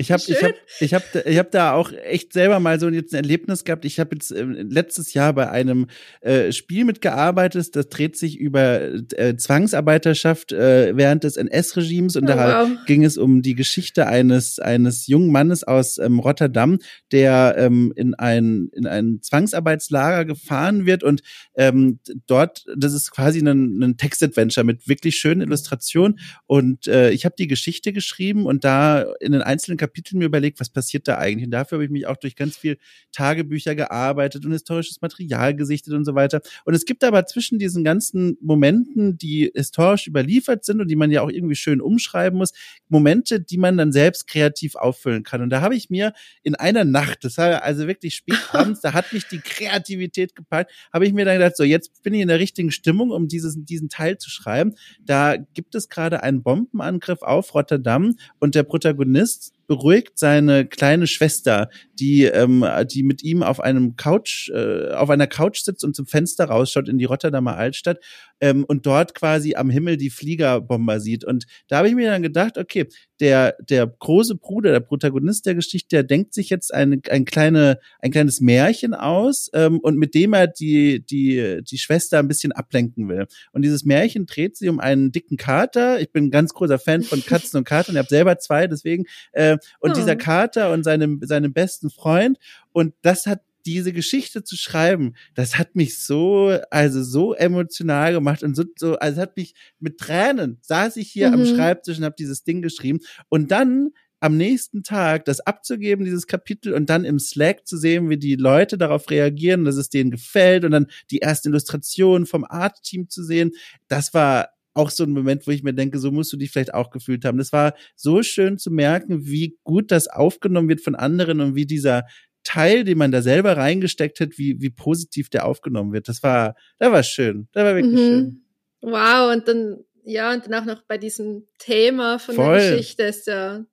Ich 0.00 0.10
habe 0.10 0.22
ich 0.26 0.42
hab, 0.42 0.54
ich 0.80 0.94
hab, 0.94 1.26
ich 1.26 1.38
hab 1.38 1.50
da 1.50 1.74
auch 1.74 1.92
echt 1.92 2.32
selber 2.32 2.58
mal 2.58 2.80
so 2.80 2.88
jetzt 2.88 3.12
ein 3.12 3.22
Erlebnis 3.22 3.64
gehabt. 3.64 3.84
Ich 3.84 4.00
habe 4.00 4.14
jetzt 4.14 4.32
äh, 4.32 4.44
letztes 4.44 5.12
Jahr 5.12 5.34
bei 5.34 5.50
einem 5.50 5.88
äh, 6.22 6.52
Spiel 6.52 6.86
mitgearbeitet, 6.86 7.76
das 7.76 7.88
dreht 7.90 8.16
sich 8.16 8.38
über 8.38 8.80
äh, 8.80 9.36
Zwangsarbeiterschaft 9.36 10.52
äh, 10.52 10.96
während 10.96 11.24
des 11.24 11.36
NS-Regimes 11.36 12.16
und 12.16 12.24
oh, 12.24 12.26
da 12.28 12.62
wow. 12.62 12.78
ging 12.86 13.04
es 13.04 13.18
um 13.18 13.42
die 13.42 13.54
Geschichte 13.54 14.06
eines 14.06 14.58
eines 14.58 15.06
jungen 15.06 15.30
Mannes 15.30 15.64
aus 15.64 15.98
ähm, 15.98 16.18
Rotterdam, 16.18 16.78
der 17.12 17.56
ähm, 17.58 17.92
in 17.94 18.14
ein 18.14 18.70
in 18.72 18.86
ein 18.86 19.18
Zwangsarbeitslager 19.20 20.24
gefahren 20.24 20.86
wird. 20.86 21.04
Und 21.04 21.20
ähm, 21.56 22.00
dort, 22.26 22.64
das 22.74 22.94
ist 22.94 23.10
quasi 23.10 23.40
ein, 23.40 23.82
ein 23.82 23.96
Textadventure 23.98 24.64
mit 24.64 24.88
wirklich 24.88 25.16
schönen 25.16 25.42
Illustrationen. 25.42 26.18
Und 26.46 26.86
äh, 26.86 27.10
ich 27.10 27.26
habe 27.26 27.34
die 27.38 27.48
Geschichte 27.48 27.92
geschrieben. 27.92 28.46
Und 28.46 28.64
da 28.64 29.04
in 29.20 29.32
den 29.32 29.42
einzelnen 29.42 29.76
Kapiteln 29.76 29.89
Kapiteln 29.90 30.18
mir 30.18 30.26
überlegt, 30.26 30.60
was 30.60 30.70
passiert 30.70 31.08
da 31.08 31.18
eigentlich. 31.18 31.46
Und 31.46 31.50
dafür 31.50 31.76
habe 31.76 31.84
ich 31.84 31.90
mich 31.90 32.06
auch 32.06 32.16
durch 32.16 32.36
ganz 32.36 32.56
viel 32.56 32.78
Tagebücher 33.12 33.74
gearbeitet 33.74 34.44
und 34.44 34.52
historisches 34.52 35.00
Material 35.00 35.54
gesichtet 35.54 35.94
und 35.94 36.04
so 36.04 36.14
weiter. 36.14 36.40
Und 36.64 36.74
es 36.74 36.84
gibt 36.84 37.02
aber 37.04 37.26
zwischen 37.26 37.58
diesen 37.58 37.82
ganzen 37.82 38.38
Momenten, 38.40 39.18
die 39.18 39.50
historisch 39.54 40.06
überliefert 40.06 40.64
sind 40.64 40.80
und 40.80 40.88
die 40.88 40.96
man 40.96 41.10
ja 41.10 41.22
auch 41.22 41.30
irgendwie 41.30 41.56
schön 41.56 41.80
umschreiben 41.80 42.38
muss, 42.38 42.52
Momente, 42.88 43.40
die 43.40 43.58
man 43.58 43.76
dann 43.76 43.92
selbst 43.92 44.26
kreativ 44.26 44.76
auffüllen 44.76 45.24
kann. 45.24 45.42
Und 45.42 45.50
da 45.50 45.60
habe 45.60 45.74
ich 45.74 45.90
mir 45.90 46.12
in 46.42 46.54
einer 46.54 46.84
Nacht, 46.84 47.24
das 47.24 47.36
war 47.36 47.62
also 47.62 47.86
wirklich 47.86 48.14
spät 48.14 48.38
abends, 48.52 48.80
da 48.80 48.92
hat 48.92 49.12
mich 49.12 49.26
die 49.26 49.40
Kreativität 49.40 50.36
gepackt, 50.36 50.72
habe 50.92 51.06
ich 51.06 51.12
mir 51.12 51.24
dann 51.24 51.38
gedacht, 51.38 51.56
so 51.56 51.64
jetzt 51.64 52.02
bin 52.02 52.14
ich 52.14 52.20
in 52.20 52.28
der 52.28 52.38
richtigen 52.38 52.70
Stimmung, 52.70 53.10
um 53.10 53.28
dieses, 53.28 53.56
diesen 53.64 53.88
Teil 53.88 54.18
zu 54.18 54.30
schreiben. 54.30 54.74
Da 55.04 55.36
gibt 55.36 55.74
es 55.74 55.88
gerade 55.88 56.22
einen 56.22 56.42
Bombenangriff 56.42 57.22
auf 57.22 57.54
Rotterdam 57.54 58.16
und 58.38 58.54
der 58.54 58.62
Protagonist 58.62 59.54
beruhigt 59.70 60.18
seine 60.18 60.66
kleine 60.66 61.06
Schwester, 61.06 61.70
die, 61.94 62.24
ähm, 62.24 62.66
die 62.90 63.04
mit 63.04 63.22
ihm 63.22 63.44
auf 63.44 63.60
einem 63.60 63.94
Couch, 63.94 64.48
äh, 64.48 64.90
auf 64.94 65.10
einer 65.10 65.28
Couch 65.28 65.60
sitzt 65.60 65.84
und 65.84 65.94
zum 65.94 66.06
Fenster 66.06 66.46
rausschaut 66.46 66.88
in 66.88 66.98
die 66.98 67.04
Rotterdamer 67.04 67.56
Altstadt 67.56 68.00
ähm, 68.40 68.64
und 68.64 68.86
dort 68.86 69.14
quasi 69.14 69.54
am 69.54 69.70
Himmel 69.70 69.96
die 69.96 70.10
Fliegerbomber 70.10 71.00
sieht. 71.00 71.24
Und 71.24 71.46
da 71.68 71.78
habe 71.78 71.88
ich 71.88 71.94
mir 71.94 72.10
dann 72.10 72.22
gedacht, 72.22 72.58
okay, 72.58 72.86
der, 73.20 73.54
der 73.60 73.86
große 73.86 74.34
Bruder, 74.36 74.72
der 74.72 74.80
Protagonist 74.80 75.46
der 75.46 75.54
Geschichte, 75.54 75.88
der 75.96 76.02
denkt 76.04 76.32
sich 76.32 76.48
jetzt 76.48 76.72
ein, 76.72 77.02
ein, 77.10 77.24
kleine, 77.24 77.78
ein 78.00 78.10
kleines 78.10 78.40
Märchen 78.40 78.94
aus 78.94 79.50
ähm, 79.52 79.78
und 79.78 79.96
mit 79.96 80.14
dem 80.14 80.32
er 80.32 80.46
die, 80.46 81.04
die, 81.04 81.60
die 81.62 81.78
Schwester 81.78 82.18
ein 82.18 82.28
bisschen 82.28 82.52
ablenken 82.52 83.08
will. 83.08 83.26
Und 83.52 83.62
dieses 83.62 83.84
Märchen 83.84 84.26
dreht 84.26 84.56
sich 84.56 84.68
um 84.68 84.80
einen 84.80 85.12
dicken 85.12 85.36
Kater. 85.36 86.00
Ich 86.00 86.10
bin 86.10 86.26
ein 86.26 86.30
ganz 86.30 86.54
großer 86.54 86.78
Fan 86.78 87.02
von 87.02 87.24
Katzen 87.24 87.58
und 87.58 87.64
Katern. 87.64 87.94
Ich 87.94 87.98
habe 87.98 88.08
selber 88.08 88.38
zwei, 88.38 88.66
deswegen. 88.66 89.04
Äh, 89.32 89.58
und 89.80 89.90
oh. 89.90 89.94
dieser 89.94 90.16
Kater 90.16 90.72
und 90.72 90.84
seinem, 90.84 91.20
seinem 91.22 91.52
besten 91.52 91.90
Freund. 91.90 92.38
Und 92.72 92.94
das 93.02 93.26
hat 93.26 93.40
diese 93.66 93.92
Geschichte 93.92 94.42
zu 94.44 94.56
schreiben, 94.56 95.14
das 95.34 95.58
hat 95.58 95.76
mich 95.76 95.98
so, 95.98 96.58
also 96.70 97.02
so 97.02 97.34
emotional 97.34 98.12
gemacht 98.12 98.42
und 98.42 98.56
so, 98.56 98.64
so 98.78 98.96
also 98.96 99.20
hat 99.20 99.36
mich 99.36 99.54
mit 99.78 99.98
Tränen 99.98 100.58
saß 100.62 100.96
ich 100.96 101.10
hier 101.10 101.28
mhm. 101.28 101.34
am 101.34 101.46
Schreibtisch 101.46 101.98
und 101.98 102.04
habe 102.04 102.16
dieses 102.18 102.44
Ding 102.44 102.62
geschrieben 102.62 103.00
und 103.28 103.50
dann 103.50 103.90
am 104.20 104.36
nächsten 104.36 104.82
Tag 104.82 105.24
das 105.24 105.40
abzugeben, 105.40 106.04
dieses 106.04 106.26
Kapitel, 106.26 106.74
und 106.74 106.90
dann 106.90 107.04
im 107.04 107.18
Slack 107.18 107.66
zu 107.66 107.78
sehen, 107.78 108.10
wie 108.10 108.18
die 108.18 108.36
Leute 108.36 108.76
darauf 108.76 109.08
reagieren, 109.10 109.64
dass 109.64 109.76
es 109.76 109.88
denen 109.88 110.10
gefällt, 110.10 110.64
und 110.64 110.72
dann 110.72 110.88
die 111.10 111.18
erste 111.18 111.48
Illustration 111.48 112.26
vom 112.26 112.44
Art-Team 112.44 113.08
zu 113.08 113.24
sehen, 113.24 113.52
das 113.88 114.12
war 114.12 114.50
auch 114.74 114.90
so 114.90 115.04
ein 115.04 115.10
Moment, 115.10 115.46
wo 115.46 115.50
ich 115.50 115.62
mir 115.62 115.74
denke, 115.74 115.98
so 115.98 116.12
musst 116.12 116.32
du 116.32 116.36
dich 116.36 116.50
vielleicht 116.50 116.74
auch 116.74 116.90
gefühlt 116.90 117.24
haben. 117.24 117.38
Das 117.38 117.52
war 117.52 117.74
so 117.96 118.22
schön 118.22 118.56
zu 118.56 118.70
merken, 118.70 119.26
wie 119.26 119.58
gut 119.64 119.90
das 119.90 120.06
aufgenommen 120.06 120.68
wird 120.68 120.80
von 120.80 120.94
anderen 120.94 121.40
und 121.40 121.54
wie 121.56 121.66
dieser 121.66 122.04
Teil, 122.42 122.84
den 122.84 122.98
man 122.98 123.12
da 123.12 123.22
selber 123.22 123.56
reingesteckt 123.56 124.20
hat, 124.20 124.38
wie, 124.38 124.60
wie 124.60 124.70
positiv 124.70 125.28
der 125.28 125.46
aufgenommen 125.46 125.92
wird. 125.92 126.08
Das 126.08 126.22
war, 126.22 126.54
da 126.78 126.92
war 126.92 127.02
schön. 127.02 127.48
Da 127.52 127.64
war 127.64 127.74
wirklich 127.74 127.92
mhm. 127.92 127.98
schön. 127.98 128.44
Wow, 128.82 129.32
und 129.32 129.46
dann, 129.46 129.84
ja, 130.04 130.32
und 130.32 130.46
dann 130.46 130.54
auch 130.54 130.64
noch 130.64 130.82
bei 130.86 130.96
diesem 130.98 131.46
Thema 131.58 132.18
von 132.18 132.34
Voll. 132.34 132.58
der 132.58 132.70
Geschichte 132.70 133.02
ist 133.02 133.26
ja 133.26 133.64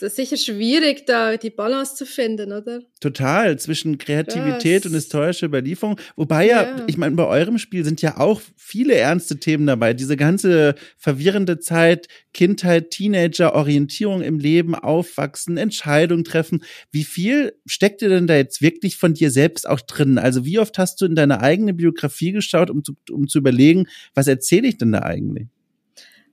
das 0.00 0.12
ist 0.12 0.16
sicher 0.16 0.36
schwierig, 0.36 1.04
da 1.04 1.36
die 1.36 1.50
Balance 1.50 1.94
zu 1.94 2.06
finden, 2.06 2.52
oder? 2.52 2.80
Total, 3.00 3.58
zwischen 3.58 3.98
Kreativität 3.98 4.82
Krass. 4.82 4.90
und 4.90 4.94
historischer 4.94 5.46
Überlieferung. 5.46 6.00
Wobei 6.16 6.46
ja, 6.46 6.62
ja 6.62 6.84
ich 6.86 6.96
meine, 6.96 7.14
bei 7.14 7.26
eurem 7.26 7.58
Spiel 7.58 7.84
sind 7.84 8.00
ja 8.00 8.16
auch 8.16 8.40
viele 8.56 8.94
ernste 8.94 9.38
Themen 9.38 9.66
dabei. 9.66 9.92
Diese 9.92 10.16
ganze 10.16 10.74
verwirrende 10.96 11.58
Zeit, 11.58 12.08
Kindheit, 12.32 12.90
Teenager, 12.90 13.54
Orientierung 13.54 14.22
im 14.22 14.38
Leben, 14.38 14.74
Aufwachsen, 14.74 15.58
Entscheidungen 15.58 16.24
treffen. 16.24 16.64
Wie 16.90 17.04
viel 17.04 17.52
steckt 17.66 18.00
dir 18.00 18.08
denn 18.08 18.26
da 18.26 18.36
jetzt 18.36 18.62
wirklich 18.62 18.96
von 18.96 19.12
dir 19.12 19.30
selbst 19.30 19.68
auch 19.68 19.80
drin? 19.80 20.16
Also 20.16 20.46
wie 20.46 20.58
oft 20.58 20.78
hast 20.78 21.00
du 21.00 21.06
in 21.06 21.14
deine 21.14 21.40
eigene 21.42 21.74
Biografie 21.74 22.32
geschaut, 22.32 22.70
um 22.70 22.82
zu, 22.84 22.94
um 23.10 23.28
zu 23.28 23.38
überlegen, 23.38 23.86
was 24.14 24.28
erzähle 24.28 24.68
ich 24.68 24.78
denn 24.78 24.92
da 24.92 25.00
eigentlich? 25.00 25.48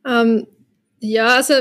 Ähm, 0.08 0.48
ja, 1.00 1.36
also 1.36 1.54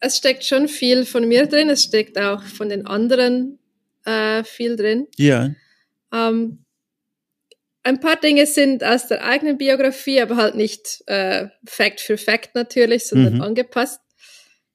es 0.00 0.16
steckt 0.16 0.44
schon 0.44 0.68
viel 0.68 1.04
von 1.04 1.26
mir 1.26 1.46
drin, 1.46 1.68
es 1.68 1.84
steckt 1.84 2.18
auch 2.18 2.42
von 2.42 2.68
den 2.68 2.86
anderen 2.86 3.58
äh, 4.04 4.44
viel 4.44 4.76
drin. 4.76 5.08
Ja. 5.16 5.50
Ähm, 6.12 6.64
ein 7.82 8.00
paar 8.00 8.16
Dinge 8.16 8.46
sind 8.46 8.82
aus 8.82 9.06
der 9.06 9.24
eigenen 9.24 9.58
Biografie, 9.58 10.20
aber 10.20 10.36
halt 10.36 10.56
nicht 10.56 11.04
äh, 11.06 11.48
Fact 11.64 12.00
für 12.00 12.18
Fact 12.18 12.54
natürlich, 12.54 13.06
sondern 13.06 13.34
mhm. 13.34 13.42
angepasst. 13.42 14.00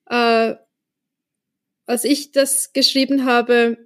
Äh, 0.09 0.55
als 1.85 2.05
ich 2.05 2.31
das 2.31 2.71
geschrieben 2.73 3.25
habe, 3.25 3.77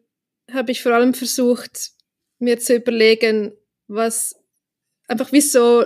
habe 0.52 0.72
ich 0.72 0.84
vor 0.84 0.92
allem 0.92 1.16
versucht, 1.16 1.92
mir 2.38 2.60
zu 2.60 2.76
überlegen, 2.76 3.54
was 3.88 4.36
einfach 5.08 5.32
wieso 5.32 5.86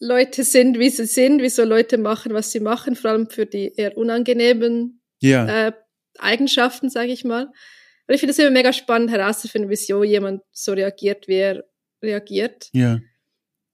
Leute 0.00 0.44
sind, 0.44 0.78
wie 0.78 0.90
sie 0.90 1.06
sind, 1.06 1.42
wieso 1.42 1.64
Leute 1.64 1.98
machen, 1.98 2.32
was 2.32 2.52
sie 2.52 2.60
machen, 2.60 2.94
vor 2.94 3.10
allem 3.10 3.28
für 3.28 3.46
die 3.46 3.72
eher 3.74 3.96
unangenehmen 3.96 5.00
ja. 5.20 5.68
äh, 5.68 5.72
Eigenschaften, 6.18 6.88
sage 6.88 7.12
ich 7.12 7.24
mal. 7.24 7.46
Und 7.46 8.14
ich 8.14 8.20
finde 8.20 8.32
es 8.32 8.38
immer 8.38 8.50
mega 8.50 8.72
spannend 8.72 9.10
herauszufinden, 9.10 9.70
wieso 9.70 10.04
jemand 10.04 10.42
so 10.52 10.72
reagiert, 10.72 11.28
wie 11.28 11.34
er 11.34 11.64
reagiert. 12.02 12.68
Ja. 12.72 13.00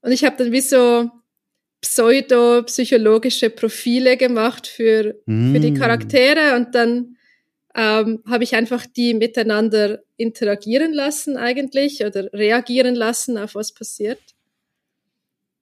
Und 0.00 0.12
ich 0.12 0.24
habe 0.24 0.36
dann 0.36 0.52
wie 0.52 0.60
so 0.60 1.10
pseudo-psychologische 1.80 3.50
Profile 3.50 4.16
gemacht 4.16 4.66
für, 4.66 5.20
mm. 5.26 5.52
für 5.52 5.60
die 5.60 5.68
Hm. 5.68 5.78
Charaktere 5.78 6.56
und 6.56 6.74
dann 6.74 7.16
ähm, 7.74 8.22
habe 8.26 8.44
ich 8.44 8.54
einfach 8.54 8.86
die 8.86 9.14
miteinander 9.14 10.02
interagieren 10.16 10.92
lassen 10.92 11.36
eigentlich 11.36 12.04
oder 12.04 12.32
reagieren 12.32 12.94
lassen 12.94 13.36
auf 13.36 13.54
was 13.54 13.72
passiert. 13.74 14.20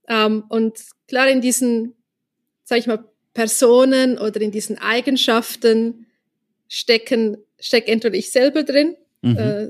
Ähm, 0.09 0.45
und 0.49 0.79
klar 1.09 1.29
in 1.29 1.41
diesen, 1.41 1.95
sag 2.65 2.79
ich 2.79 2.87
mal, 2.87 3.05
Personen 3.35 4.19
oder 4.19 4.41
in 4.41 4.51
diesen 4.51 4.79
Eigenschaften 4.79 6.07
stecken, 6.69 7.39
steckt 7.61 7.89
entweder 7.89 8.17
ich 8.17 8.31
selber 8.31 8.63
drin, 8.63 8.97
Mhm. 9.23 9.37
äh, 9.39 9.69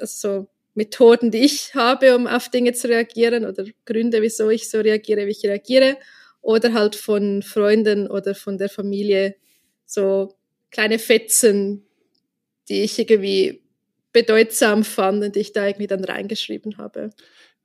also 0.00 0.48
Methoden, 0.74 1.30
die 1.30 1.44
ich 1.44 1.74
habe, 1.74 2.16
um 2.16 2.26
auf 2.26 2.48
Dinge 2.48 2.72
zu 2.72 2.88
reagieren 2.88 3.44
oder 3.44 3.64
Gründe, 3.84 4.22
wieso 4.22 4.48
ich 4.50 4.68
so 4.70 4.80
reagiere, 4.80 5.26
wie 5.26 5.30
ich 5.30 5.44
reagiere, 5.44 5.98
oder 6.40 6.72
halt 6.72 6.96
von 6.96 7.42
Freunden 7.42 8.08
oder 8.10 8.34
von 8.34 8.58
der 8.58 8.68
Familie 8.68 9.36
so 9.86 10.34
kleine 10.70 10.98
Fetzen, 10.98 11.86
die 12.68 12.82
ich 12.82 12.98
irgendwie 12.98 13.62
bedeutsam 14.12 14.84
fand 14.84 15.24
und 15.24 15.36
die 15.36 15.40
ich 15.40 15.52
da 15.52 15.66
irgendwie 15.66 15.86
dann 15.86 16.04
reingeschrieben 16.04 16.78
habe. 16.78 17.10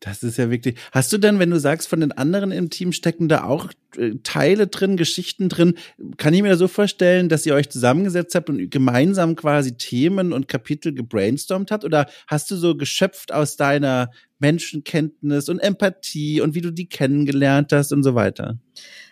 Das 0.01 0.23
ist 0.23 0.37
ja 0.37 0.49
wirklich. 0.49 0.75
Hast 0.93 1.11
du 1.11 1.17
dann, 1.17 1.39
wenn 1.39 1.49
du 1.49 1.59
sagst, 1.59 1.89
von 1.89 1.99
den 1.99 2.13
anderen 2.13 2.51
im 2.51 2.69
Team 2.69 2.93
stecken 2.93 3.27
da 3.27 3.43
auch 3.43 3.69
äh, 3.97 4.11
Teile 4.23 4.67
drin, 4.67 4.95
Geschichten 4.95 5.49
drin? 5.49 5.75
Kann 6.15 6.33
ich 6.33 6.41
mir 6.41 6.49
das 6.49 6.59
so 6.59 6.69
vorstellen, 6.69 7.27
dass 7.27 7.45
ihr 7.45 7.53
euch 7.53 7.69
zusammengesetzt 7.69 8.33
habt 8.33 8.49
und 8.49 8.69
gemeinsam 8.69 9.35
quasi 9.35 9.75
Themen 9.75 10.31
und 10.31 10.47
Kapitel 10.47 10.93
gebrainstormt 10.93 11.71
habt? 11.71 11.83
Oder 11.83 12.09
hast 12.27 12.49
du 12.49 12.55
so 12.55 12.77
geschöpft 12.77 13.33
aus 13.33 13.57
deiner 13.57 14.09
Menschenkenntnis 14.39 15.49
und 15.49 15.59
Empathie 15.59 16.39
und 16.39 16.55
wie 16.55 16.61
du 16.61 16.71
die 16.71 16.87
kennengelernt 16.87 17.73
hast 17.73 17.91
und 17.91 18.03
so 18.03 18.15
weiter? 18.15 18.57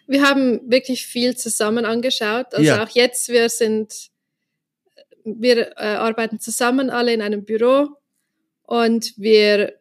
Wir 0.08 0.24
haben 0.24 0.62
wirklich 0.72 1.06
viel 1.06 1.36
zusammen 1.36 1.84
angeschaut. 1.84 2.54
Also 2.54 2.64
Ja. 2.64 2.82
auch 2.82 2.90
jetzt, 2.90 3.28
wir 3.28 3.50
sind, 3.50 4.08
wir 5.26 5.78
äh, 5.78 5.84
arbeiten 5.84 6.40
zusammen 6.40 6.90
alle 6.90 7.14
in 7.14 7.22
einem 7.22 7.44
Büro 7.44 7.90
und 8.64 9.14
wir 9.18 9.74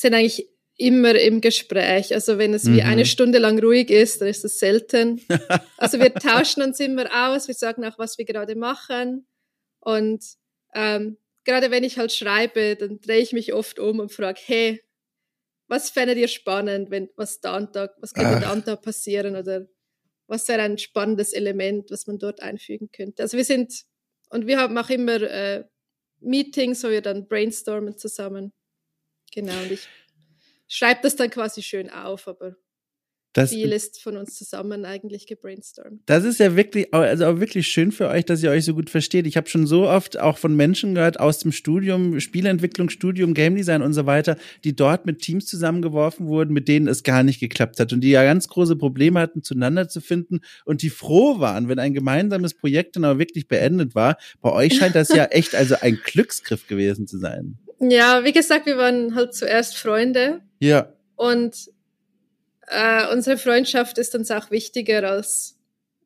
sind 0.00 0.14
eigentlich 0.14 0.48
immer 0.78 1.14
im 1.14 1.40
Gespräch. 1.40 2.12
Also 2.14 2.38
wenn 2.38 2.52
es 2.52 2.66
wie 2.66 2.82
Mhm. 2.82 2.86
eine 2.88 3.06
Stunde 3.06 3.38
lang 3.38 3.58
ruhig 3.58 3.90
ist, 3.90 4.20
dann 4.20 4.28
ist 4.28 4.44
es 4.44 4.58
selten. 4.58 5.20
Also 5.78 5.98
wir 5.98 6.12
tauschen 6.14 6.62
uns 6.62 6.80
immer 6.80 7.06
aus, 7.30 7.48
wir 7.48 7.54
sagen 7.54 7.84
auch, 7.84 7.98
was 7.98 8.18
wir 8.18 8.24
gerade 8.24 8.56
machen. 8.56 9.26
Und 9.80 10.24
ähm, 10.74 11.16
gerade 11.44 11.70
wenn 11.70 11.84
ich 11.84 11.98
halt 11.98 12.12
schreibe, 12.12 12.76
dann 12.76 13.00
drehe 13.00 13.20
ich 13.20 13.32
mich 13.32 13.52
oft 13.54 13.78
um 13.78 14.00
und 14.00 14.12
frage, 14.12 14.40
hey, 14.44 14.82
was 15.68 15.90
fändet 15.90 16.18
ihr 16.18 16.28
spannend, 16.28 16.90
wenn 16.90 17.08
was 17.16 17.40
da 17.40 17.56
und 17.56 17.74
da, 17.74 17.90
was 18.00 18.12
könnte 18.14 18.36
Ach. 18.36 18.40
da 18.42 18.52
und 18.52 18.66
da 18.68 18.76
passieren 18.76 19.36
oder 19.36 19.66
was 20.28 20.46
wäre 20.48 20.62
ein 20.62 20.78
spannendes 20.78 21.32
Element, 21.32 21.90
was 21.90 22.06
man 22.06 22.18
dort 22.18 22.42
einfügen 22.42 22.90
könnte. 22.92 23.22
Also 23.22 23.36
wir 23.36 23.44
sind 23.44 23.84
und 24.30 24.46
wir 24.46 24.58
haben 24.58 24.76
auch 24.76 24.90
immer 24.90 25.22
äh, 25.22 25.64
Meetings, 26.20 26.82
wo 26.84 26.88
wir 26.90 27.00
dann 27.02 27.28
brainstormen 27.28 27.96
zusammen. 27.96 28.52
Genau, 29.32 29.58
und 29.62 29.72
ich 29.72 29.88
schreibe 30.68 31.00
das 31.02 31.16
dann 31.16 31.30
quasi 31.30 31.62
schön 31.62 31.90
auf, 31.90 32.26
aber 32.28 32.56
Das, 33.32 33.50
viel 33.50 33.70
ist 33.72 34.00
von 34.00 34.16
uns 34.16 34.34
zusammen 34.34 34.86
eigentlich 34.86 35.26
gebrainstormt. 35.26 36.00
Das 36.06 36.24
ist 36.24 36.40
ja 36.40 36.56
wirklich, 36.56 36.94
also 36.94 37.26
auch 37.26 37.38
wirklich 37.38 37.68
schön 37.68 37.92
für 37.92 38.08
euch, 38.08 38.24
dass 38.24 38.42
ihr 38.42 38.50
euch 38.50 38.64
so 38.64 38.72
gut 38.72 38.88
versteht. 38.88 39.26
Ich 39.26 39.36
habe 39.36 39.46
schon 39.50 39.66
so 39.66 39.86
oft 39.86 40.18
auch 40.18 40.38
von 40.38 40.56
Menschen 40.56 40.94
gehört 40.94 41.20
aus 41.20 41.40
dem 41.40 41.52
Studium, 41.52 42.18
Spielentwicklung, 42.18 42.88
Studium, 42.88 43.34
Game 43.34 43.54
Design 43.54 43.82
und 43.82 43.92
so 43.92 44.06
weiter, 44.06 44.38
die 44.64 44.74
dort 44.74 45.04
mit 45.04 45.20
Teams 45.20 45.44
zusammengeworfen 45.44 46.28
wurden, 46.28 46.54
mit 46.54 46.66
denen 46.66 46.88
es 46.88 47.02
gar 47.02 47.22
nicht 47.22 47.38
geklappt 47.38 47.78
hat 47.78 47.92
und 47.92 48.00
die 48.00 48.10
ja 48.10 48.24
ganz 48.24 48.48
große 48.48 48.76
Probleme 48.76 49.20
hatten, 49.20 49.42
zueinander 49.42 49.86
zu 49.86 50.00
finden 50.00 50.40
und 50.64 50.80
die 50.80 50.88
froh 50.90 51.38
waren, 51.38 51.68
wenn 51.68 51.78
ein 51.78 51.92
gemeinsames 51.92 52.54
Projekt 52.54 52.96
dann 52.96 53.04
aber 53.04 53.18
wirklich 53.18 53.48
beendet 53.48 53.94
war. 53.94 54.16
Bei 54.40 54.50
euch 54.52 54.78
scheint 54.78 54.94
das 54.94 55.10
ja 55.10 55.24
echt 55.30 55.54
also 55.54 55.74
ein 55.78 56.00
Glücksgriff 56.02 56.66
gewesen 56.66 57.06
zu 57.06 57.18
sein. 57.18 57.58
Ja, 57.78 58.24
wie 58.24 58.32
gesagt, 58.32 58.66
wir 58.66 58.78
waren 58.78 59.14
halt 59.14 59.34
zuerst 59.34 59.76
Freunde 59.76 60.40
Ja, 60.60 60.92
und 61.16 61.70
äh, 62.68 63.06
unsere 63.12 63.36
Freundschaft 63.36 63.98
ist 63.98 64.14
uns 64.14 64.30
auch 64.30 64.50
wichtiger 64.50 65.08
als 65.08 65.58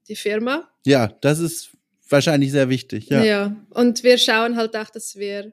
die 0.08 0.16
Firma. 0.16 0.68
ja, 0.84 1.08
das 1.20 1.38
ist 1.38 1.70
wahrscheinlich 2.08 2.50
sehr 2.50 2.68
wichtig. 2.68 3.08
Ja, 3.08 3.22
Ja. 3.22 3.56
Und 3.70 4.02
wir 4.02 4.18
schauen 4.18 4.56
halt 4.56 4.76
auch, 4.76 4.90
dass 4.90 5.16
wir 5.16 5.52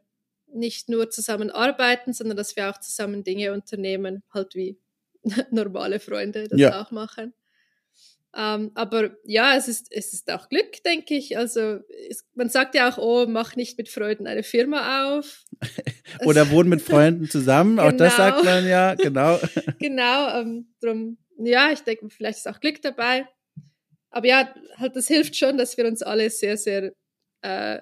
nicht 0.54 0.90
nur 0.90 1.10
zusammen 1.12 1.52
arbeiten, 1.52 2.14
sondern 2.14 2.36
dass 2.38 2.56
wir 2.56 2.70
auch 2.70 2.80
zusammen 2.80 3.24
Dinge 3.24 3.54
unternehmen, 3.54 4.24
halt 4.34 4.56
wie 4.56 4.80
normale 5.52 6.00
Freunde 6.00 6.48
das 6.48 6.60
Ja. 6.60 6.82
auch 6.82 6.90
machen. 6.92 7.34
Ähm, 8.38 8.72
aber 8.76 9.18
ja, 9.24 9.56
es 9.58 9.68
ist, 9.68 9.88
es 9.90 10.14
ist 10.14 10.32
auch 10.32 10.48
Glück, 10.48 10.84
denke 10.84 11.16
ich. 11.16 11.38
Also 11.40 11.80
es, 12.08 12.24
man 12.36 12.50
sagt 12.50 12.76
ja 12.76 12.88
auch, 12.88 13.00
oh, 13.00 13.26
mach 13.28 13.56
nicht 13.56 13.80
mit 13.80 13.90
Freuden 13.90 14.28
eine 14.28 14.44
Firma 14.44 15.16
auf. 15.16 15.44
Oder 16.24 16.52
wohnen 16.52 16.70
mit 16.70 16.84
Freunden 16.84 17.28
zusammen, 17.28 17.80
auch 17.80 17.92
das 17.92 18.16
Genau. 18.16 18.30
sagt 18.30 18.46
man 18.46 18.68
ja, 18.68 18.94
genau. 18.94 19.40
genau, 19.80 20.40
ähm, 20.40 20.72
drum, 20.80 21.18
ja, 21.40 21.72
ich 21.72 21.80
denke, 21.80 22.10
vielleicht 22.12 22.38
ist 22.38 22.48
auch 22.48 22.60
Glück 22.60 22.80
dabei. 22.84 23.28
Aber 24.12 24.28
ja, 24.28 24.54
halt, 24.76 24.96
das 24.96 25.08
hilft 25.08 25.36
schon, 25.36 25.58
dass 25.58 25.76
wir 25.76 25.86
uns 25.86 26.04
alle 26.04 26.30
sehr, 26.30 26.58
sehr 26.58 26.94
äh, 27.42 27.80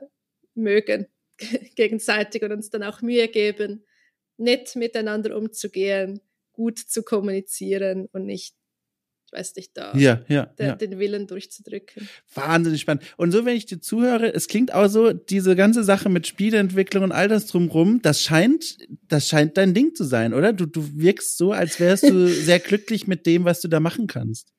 mögen 0.53 1.07
gegenseitig 1.75 2.43
und 2.43 2.53
uns 2.53 2.69
dann 2.69 2.83
auch 2.83 3.01
Mühe 3.01 3.27
geben, 3.27 3.85
nett 4.37 4.73
miteinander 4.77 5.35
umzugehen, 5.35 6.21
gut 6.53 6.79
zu 6.79 7.03
kommunizieren 7.03 8.07
und 8.13 8.25
nicht, 8.25 8.55
ich 9.35 9.39
weiß 9.39 9.55
nicht, 9.55 9.71
da 9.75 9.93
Ja, 9.95 10.21
ja, 10.27 10.45
der, 10.57 10.67
ja. 10.67 10.75
den 10.75 10.97
Willen 10.97 11.27
durchzudrücken. 11.27 12.07
Wahnsinnig 12.33 12.81
spannend. 12.81 13.03
Und 13.17 13.31
so, 13.31 13.45
wenn 13.45 13.55
ich 13.55 13.65
dir 13.65 13.81
zuhöre, 13.81 14.33
es 14.33 14.47
klingt 14.47 14.73
auch 14.73 14.87
so, 14.87 15.11
diese 15.11 15.55
ganze 15.55 15.83
Sache 15.83 16.09
mit 16.09 16.25
Spieleentwicklung 16.27 17.03
und 17.03 17.11
all 17.11 17.27
das 17.27 17.47
drumrum, 17.47 18.01
das 18.01 18.21
scheint, 18.21 18.77
das 19.07 19.27
scheint 19.27 19.57
dein 19.57 19.73
Ding 19.73 19.93
zu 19.95 20.03
sein, 20.03 20.33
oder? 20.33 20.53
Du, 20.53 20.65
du 20.65 20.87
wirkst 20.93 21.37
so, 21.37 21.51
als 21.51 21.79
wärst 21.79 22.03
du 22.03 22.27
sehr 22.45 22.59
glücklich 22.59 23.07
mit 23.07 23.25
dem, 23.25 23.45
was 23.45 23.61
du 23.61 23.67
da 23.67 23.79
machen 23.79 24.07
kannst. 24.07 24.53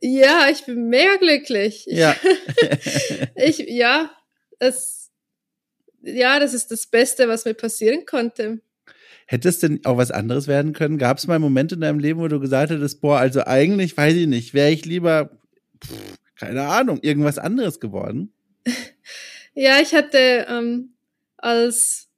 Ja, 0.00 0.48
ich 0.50 0.64
bin 0.64 0.88
mega 0.88 1.16
glücklich. 1.16 1.86
Ich, 1.86 1.96
Ja. 1.96 2.16
ich, 3.36 3.58
ja, 3.68 4.10
es, 4.58 5.10
ja, 6.00 6.40
das 6.40 6.54
ist 6.54 6.70
das 6.70 6.86
Beste, 6.86 7.28
was 7.28 7.44
mir 7.44 7.54
passieren 7.54 8.06
konnte. 8.06 8.60
Hätte 9.26 9.48
es 9.48 9.58
denn 9.60 9.80
auch 9.84 9.96
was 9.96 10.10
anderes 10.10 10.46
werden 10.48 10.72
können? 10.72 10.98
Gab 10.98 11.18
es 11.18 11.26
mal 11.26 11.38
Momente 11.38 11.76
in 11.76 11.80
deinem 11.80 11.98
Leben, 11.98 12.20
wo 12.20 12.28
du 12.28 12.40
gesagt 12.40 12.70
hättest, 12.70 13.00
boah, 13.00 13.18
also 13.18 13.44
eigentlich, 13.44 13.96
weiß 13.96 14.14
ich 14.14 14.26
nicht, 14.26 14.52
wäre 14.54 14.70
ich 14.70 14.84
lieber, 14.84 15.30
pff, 15.82 16.16
keine 16.36 16.62
Ahnung, 16.64 16.98
irgendwas 17.02 17.38
anderes 17.38 17.80
geworden? 17.80 18.32
Ja, 19.54 19.80
ich 19.80 19.94
hatte 19.94 20.46
ähm, 20.48 20.94
als, 21.36 22.08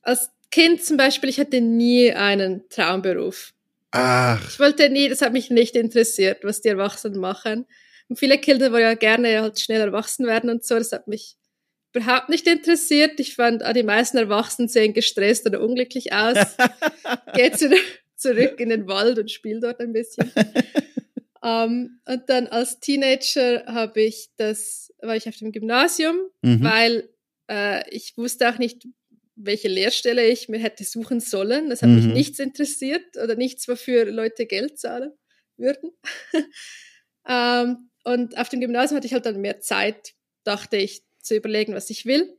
als 0.00 0.30
Kind 0.50 0.82
zum 0.82 0.96
Beispiel, 0.96 1.28
ich 1.28 1.38
hatte 1.38 1.60
nie 1.60 2.12
einen 2.12 2.66
Traumberuf. 2.70 3.52
Ach, 3.90 4.40
Ich 4.48 4.58
wollte 4.58 4.88
nie, 4.88 5.08
das 5.08 5.20
hat 5.20 5.32
mich 5.34 5.50
nicht 5.50 5.76
interessiert, 5.76 6.44
was 6.44 6.62
die 6.62 6.68
Erwachsenen 6.68 7.20
machen. 7.20 7.66
Und 8.08 8.18
viele 8.18 8.38
Kinder 8.38 8.72
wollen 8.72 8.82
ja 8.82 8.94
gerne 8.94 9.40
halt 9.42 9.60
schnell 9.60 9.80
erwachsen 9.82 10.26
werden 10.26 10.48
und 10.48 10.64
so. 10.64 10.76
Das 10.78 10.92
hat 10.92 11.08
mich 11.08 11.36
überhaupt 11.98 12.28
nicht 12.28 12.46
interessiert. 12.46 13.20
Ich 13.20 13.34
fand, 13.34 13.62
ah, 13.62 13.72
die 13.72 13.82
meisten 13.82 14.16
Erwachsenen 14.16 14.68
sehen 14.68 14.94
gestresst 14.94 15.46
oder 15.46 15.60
unglücklich 15.60 16.12
aus. 16.12 16.38
Geh 17.34 17.52
zu, 17.52 17.70
zurück 18.16 18.58
in 18.60 18.70
den 18.70 18.86
Wald 18.86 19.18
und 19.18 19.30
spiel 19.30 19.60
dort 19.60 19.80
ein 19.80 19.92
bisschen. 19.92 20.32
Ähm, 21.42 22.00
und 22.04 22.28
dann 22.28 22.48
als 22.48 22.80
Teenager 22.80 23.64
habe 23.66 24.02
ich 24.02 24.30
das, 24.36 24.92
war 25.00 25.16
ich 25.16 25.28
auf 25.28 25.36
dem 25.36 25.52
Gymnasium, 25.52 26.16
mhm. 26.42 26.64
weil 26.64 27.08
äh, 27.48 27.88
ich 27.90 28.16
wusste 28.16 28.48
auch 28.48 28.58
nicht, 28.58 28.86
welche 29.36 29.68
Lehrstelle 29.68 30.26
ich 30.26 30.48
mir 30.48 30.58
hätte 30.58 30.82
suchen 30.84 31.20
sollen. 31.20 31.70
Das 31.70 31.82
hat 31.82 31.90
mich 31.90 32.06
Mhm. 32.06 32.12
nichts 32.12 32.40
interessiert 32.40 33.16
oder 33.22 33.36
nichts, 33.36 33.68
wofür 33.68 34.06
Leute 34.06 34.46
Geld 34.46 34.78
zahlen 34.78 35.12
würden. 35.56 35.92
ähm, 37.28 37.90
und 38.04 38.36
auf 38.36 38.48
dem 38.48 38.60
Gymnasium 38.60 38.96
hatte 38.96 39.06
ich 39.06 39.12
halt 39.12 39.26
dann 39.26 39.40
mehr 39.40 39.60
Zeit, 39.60 40.14
dachte 40.42 40.76
ich, 40.76 41.04
zu 41.28 41.36
überlegen, 41.36 41.74
was 41.74 41.90
ich 41.90 42.06
will. 42.06 42.34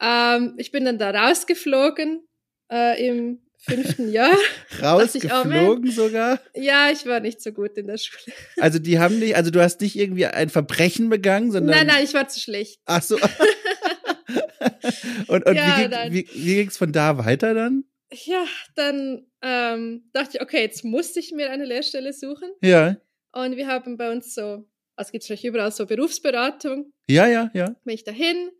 Ähm, 0.00 0.54
ich 0.58 0.72
bin 0.72 0.84
dann 0.84 0.98
da 0.98 1.10
rausgeflogen 1.10 2.22
äh, 2.70 3.06
im 3.06 3.40
fünften 3.58 4.10
Jahr. 4.10 4.32
dachte 4.80 5.18
ich, 5.18 5.24
oh, 5.24 5.28
rausgeflogen 5.28 5.90
sogar. 5.90 6.40
Ja, 6.54 6.90
ich 6.90 7.06
war 7.06 7.20
nicht 7.20 7.40
so 7.40 7.52
gut 7.52 7.76
in 7.76 7.86
der 7.86 7.98
Schule. 7.98 8.34
Also 8.58 8.78
die 8.78 8.98
haben 8.98 9.18
nicht, 9.18 9.36
also 9.36 9.50
du 9.50 9.62
hast 9.62 9.80
nicht 9.80 9.96
irgendwie 9.96 10.26
ein 10.26 10.50
Verbrechen 10.50 11.08
begangen, 11.08 11.52
sondern. 11.52 11.76
Nein, 11.76 11.86
nein, 11.86 12.04
ich 12.04 12.14
war 12.14 12.28
zu 12.28 12.40
schlecht. 12.40 12.80
Ach 12.86 13.02
so. 13.02 13.16
und 15.28 15.46
und 15.46 15.56
Ja, 15.56 15.76
wie, 15.76 15.80
ging, 15.82 15.90
nein. 15.90 16.12
wie, 16.12 16.28
wie 16.34 16.54
ging's 16.56 16.76
von 16.76 16.92
da 16.92 17.24
weiter 17.24 17.54
dann? 17.54 17.84
Ja, 18.12 18.44
dann 18.76 19.26
ähm, 19.42 20.04
dachte 20.12 20.36
ich, 20.36 20.42
okay, 20.42 20.60
jetzt 20.60 20.84
musste 20.84 21.20
ich 21.20 21.32
mir 21.32 21.50
eine 21.50 21.64
Lehrstelle 21.64 22.12
suchen. 22.12 22.48
Ja, 22.62 22.96
Und 23.32 23.56
wir 23.56 23.66
haben 23.66 23.96
bei 23.96 24.12
uns 24.12 24.34
so, 24.34 24.64
also 24.96 25.12
gibt 25.12 25.22
es 25.22 25.26
vielleicht 25.26 25.44
überall 25.44 25.72
so 25.72 25.86
Berufsberatung, 25.86 26.92
ja, 27.08 27.26
ja, 27.26 27.50
ja. 27.54 27.74
bin 27.84 27.94
ich 27.94 28.04
dahin 28.04 28.50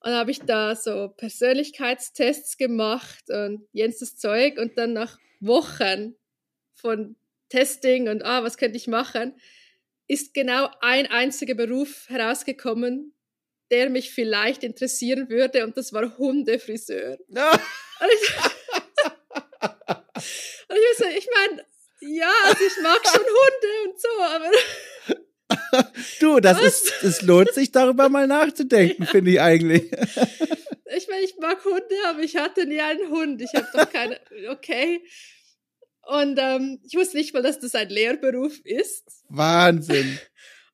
und 0.00 0.12
habe 0.12 0.30
ich 0.30 0.40
da 0.40 0.76
so 0.76 1.08
Persönlichkeitstests 1.16 2.56
gemacht 2.56 3.24
und 3.28 3.66
jenstes 3.72 4.16
Zeug 4.16 4.58
und 4.58 4.78
dann 4.78 4.92
nach 4.92 5.18
Wochen 5.40 6.14
von 6.74 7.16
Testing 7.48 8.08
und 8.08 8.24
ah, 8.24 8.42
was 8.42 8.56
könnte 8.56 8.76
ich 8.76 8.86
machen, 8.86 9.34
ist 10.08 10.34
genau 10.34 10.68
ein 10.80 11.06
einziger 11.06 11.54
Beruf 11.54 12.08
herausgekommen, 12.08 13.14
der 13.70 13.90
mich 13.90 14.12
vielleicht 14.12 14.62
interessieren 14.62 15.28
würde 15.28 15.64
und 15.64 15.76
das 15.76 15.92
war 15.92 16.16
Hundefriseur. 16.18 17.18
No. 17.28 17.42
Und 17.98 18.10
ich, 18.12 18.36
und 20.68 20.76
ich, 20.76 20.98
so, 20.98 21.06
ich 21.06 21.26
meine, 21.34 21.64
ja, 22.00 22.30
also 22.44 22.62
ich 22.62 22.76
mag 22.82 23.00
schon 23.06 23.22
Hunde 23.22 23.72
und 23.86 23.98
so, 23.98 24.20
aber 24.20 24.50
du, 26.20 26.40
das 26.40 26.58
was? 26.58 26.82
ist, 26.82 27.02
es 27.02 27.22
lohnt 27.22 27.52
sich 27.52 27.72
darüber 27.72 28.08
mal 28.08 28.26
nachzudenken, 28.26 29.04
ja. 29.04 29.08
finde 29.08 29.30
ich 29.32 29.40
eigentlich. 29.40 29.90
ich 30.96 31.08
meine, 31.08 31.24
ich 31.24 31.36
mag 31.40 31.64
Hunde, 31.64 31.96
aber 32.06 32.20
ich 32.20 32.36
hatte 32.36 32.66
nie 32.66 32.80
einen 32.80 33.08
Hund. 33.10 33.42
Ich 33.42 33.54
habe 33.54 33.66
doch 33.72 33.90
keine, 33.90 34.18
okay. 34.50 35.02
Und 36.02 36.38
ähm, 36.40 36.80
ich 36.84 36.94
wusste 36.94 37.16
nicht 37.16 37.34
mal, 37.34 37.42
dass 37.42 37.58
das 37.58 37.74
ein 37.74 37.88
Lehrberuf 37.88 38.60
ist. 38.64 39.24
Wahnsinn. 39.28 40.18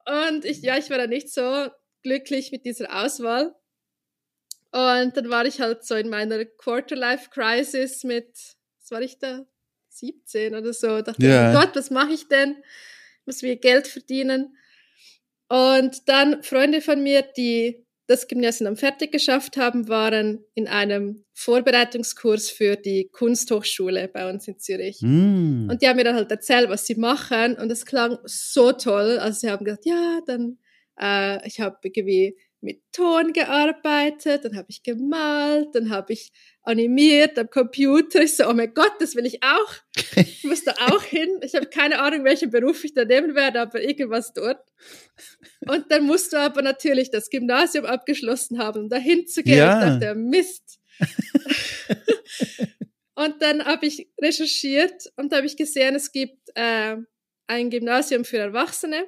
Und 0.04 0.44
ich, 0.44 0.62
ja, 0.62 0.76
ich 0.76 0.90
war 0.90 0.98
da 0.98 1.06
nicht 1.06 1.32
so 1.32 1.68
glücklich 2.02 2.52
mit 2.52 2.64
dieser 2.64 3.02
Auswahl. 3.02 3.54
Und 4.72 5.16
dann 5.16 5.28
war 5.30 5.44
ich 5.46 5.60
halt 5.60 5.84
so 5.84 5.94
in 5.94 6.08
meiner 6.08 6.44
Quarterlife-Crisis 6.44 8.04
mit, 8.04 8.28
was 8.80 8.90
war 8.90 9.02
ich 9.02 9.18
da? 9.18 9.46
17 9.90 10.54
oder 10.54 10.72
so. 10.72 11.02
Dachte 11.02 11.26
ja. 11.26 11.50
oh 11.50 11.60
Gott, 11.60 11.76
was 11.76 11.90
mache 11.90 12.12
ich 12.12 12.28
denn? 12.28 12.56
Ich 13.20 13.26
muss 13.26 13.42
mir 13.42 13.56
Geld 13.56 13.86
verdienen. 13.86 14.56
Und 15.52 16.08
dann 16.08 16.42
Freunde 16.42 16.80
von 16.80 17.02
mir, 17.02 17.20
die 17.20 17.84
das 18.06 18.26
Gymnasium 18.26 18.74
fertig 18.74 19.12
geschafft 19.12 19.58
haben, 19.58 19.86
waren 19.86 20.42
in 20.54 20.66
einem 20.66 21.26
Vorbereitungskurs 21.34 22.48
für 22.48 22.76
die 22.76 23.10
Kunsthochschule 23.12 24.08
bei 24.08 24.30
uns 24.30 24.48
in 24.48 24.58
Zürich. 24.58 25.00
Mm. 25.02 25.68
Und 25.70 25.82
die 25.82 25.88
haben 25.88 25.96
mir 25.96 26.04
dann 26.04 26.14
halt 26.14 26.30
erzählt, 26.30 26.70
was 26.70 26.86
sie 26.86 26.94
machen. 26.94 27.58
Und 27.58 27.70
es 27.70 27.84
klang 27.84 28.16
so 28.24 28.72
toll. 28.72 29.18
Also 29.18 29.40
sie 29.40 29.50
haben 29.50 29.66
gesagt, 29.66 29.84
ja, 29.84 30.20
dann, 30.26 30.56
äh, 30.98 31.46
ich 31.46 31.60
habe 31.60 31.76
irgendwie 31.82 32.34
mit 32.62 32.80
Ton 32.92 33.32
gearbeitet, 33.32 34.44
dann 34.44 34.56
habe 34.56 34.68
ich 34.70 34.82
gemalt, 34.82 35.74
dann 35.74 35.90
habe 35.90 36.12
ich 36.12 36.32
animiert 36.62 37.36
am 37.38 37.50
Computer. 37.50 38.22
Ich 38.22 38.36
so, 38.36 38.48
oh 38.48 38.52
mein 38.52 38.72
Gott, 38.72 38.92
das 39.00 39.16
will 39.16 39.26
ich 39.26 39.42
auch. 39.42 39.74
Ich 40.14 40.44
muss 40.44 40.62
da 40.64 40.72
auch 40.72 41.02
hin. 41.02 41.40
Ich 41.42 41.54
habe 41.54 41.66
keine 41.66 42.00
Ahnung, 42.00 42.24
welchen 42.24 42.50
Beruf 42.50 42.84
ich 42.84 42.94
da 42.94 43.04
nehmen 43.04 43.34
werde, 43.34 43.60
aber 43.60 43.82
irgendwas 43.82 44.32
dort. 44.32 44.60
Und 45.68 45.90
dann 45.90 46.04
musst 46.04 46.32
du 46.32 46.36
aber 46.38 46.62
natürlich 46.62 47.10
das 47.10 47.30
Gymnasium 47.30 47.84
abgeschlossen 47.84 48.58
haben, 48.58 48.82
um 48.82 48.88
da 48.88 48.96
hinzugehen. 48.96 49.58
Ja. 49.58 49.94
Ich 49.94 50.00
dachte, 50.00 50.14
Mist. 50.14 50.80
und 53.16 53.42
dann 53.42 53.64
habe 53.64 53.86
ich 53.86 54.08
recherchiert 54.20 55.12
und 55.16 55.34
habe 55.34 55.46
ich 55.46 55.56
gesehen, 55.56 55.96
es 55.96 56.12
gibt 56.12 56.48
äh, 56.54 56.96
ein 57.48 57.70
Gymnasium 57.70 58.24
für 58.24 58.38
Erwachsene, 58.38 59.04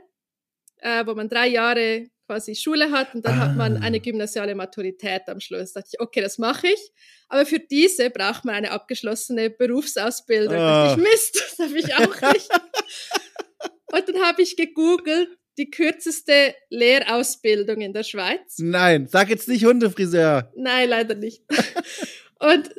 äh, 0.78 1.06
wo 1.06 1.14
man 1.14 1.28
drei 1.28 1.46
Jahre 1.46 2.08
quasi 2.26 2.54
Schule 2.54 2.90
hat 2.90 3.14
und 3.14 3.24
dann 3.24 3.38
ah. 3.38 3.48
hat 3.48 3.56
man 3.56 3.76
eine 3.76 3.96
ah. 3.96 4.00
gymnasiale 4.00 4.54
Maturität 4.54 5.22
am 5.28 5.40
Schluss. 5.40 5.72
Da 5.72 5.80
dachte 5.80 5.90
ich, 5.94 6.00
okay, 6.00 6.20
das 6.20 6.38
mache 6.38 6.68
ich. 6.68 6.92
Aber 7.28 7.46
für 7.46 7.58
diese 7.58 8.10
braucht 8.10 8.44
man 8.44 8.54
eine 8.54 8.70
abgeschlossene 8.70 9.50
Berufsausbildung. 9.50 10.54
Oh. 10.54 10.58
Da 10.58 10.86
dachte 10.86 11.00
ich, 11.00 11.06
ah. 11.06 11.10
Mist, 11.10 11.56
das 11.58 11.66
habe 11.66 11.78
ich 11.78 11.94
auch 11.94 12.32
nicht. 12.32 12.48
und 13.92 14.08
dann 14.08 14.22
habe 14.22 14.42
ich 14.42 14.56
gegoogelt, 14.56 15.28
die 15.58 15.70
kürzeste 15.70 16.54
Lehrausbildung 16.70 17.80
in 17.80 17.92
der 17.92 18.02
Schweiz. 18.02 18.56
Nein, 18.58 19.06
sag 19.06 19.28
jetzt 19.28 19.48
nicht 19.48 19.64
Hundefriseur. 19.64 20.50
Nein, 20.56 20.88
leider 20.88 21.14
nicht. 21.14 21.42
und 22.40 22.70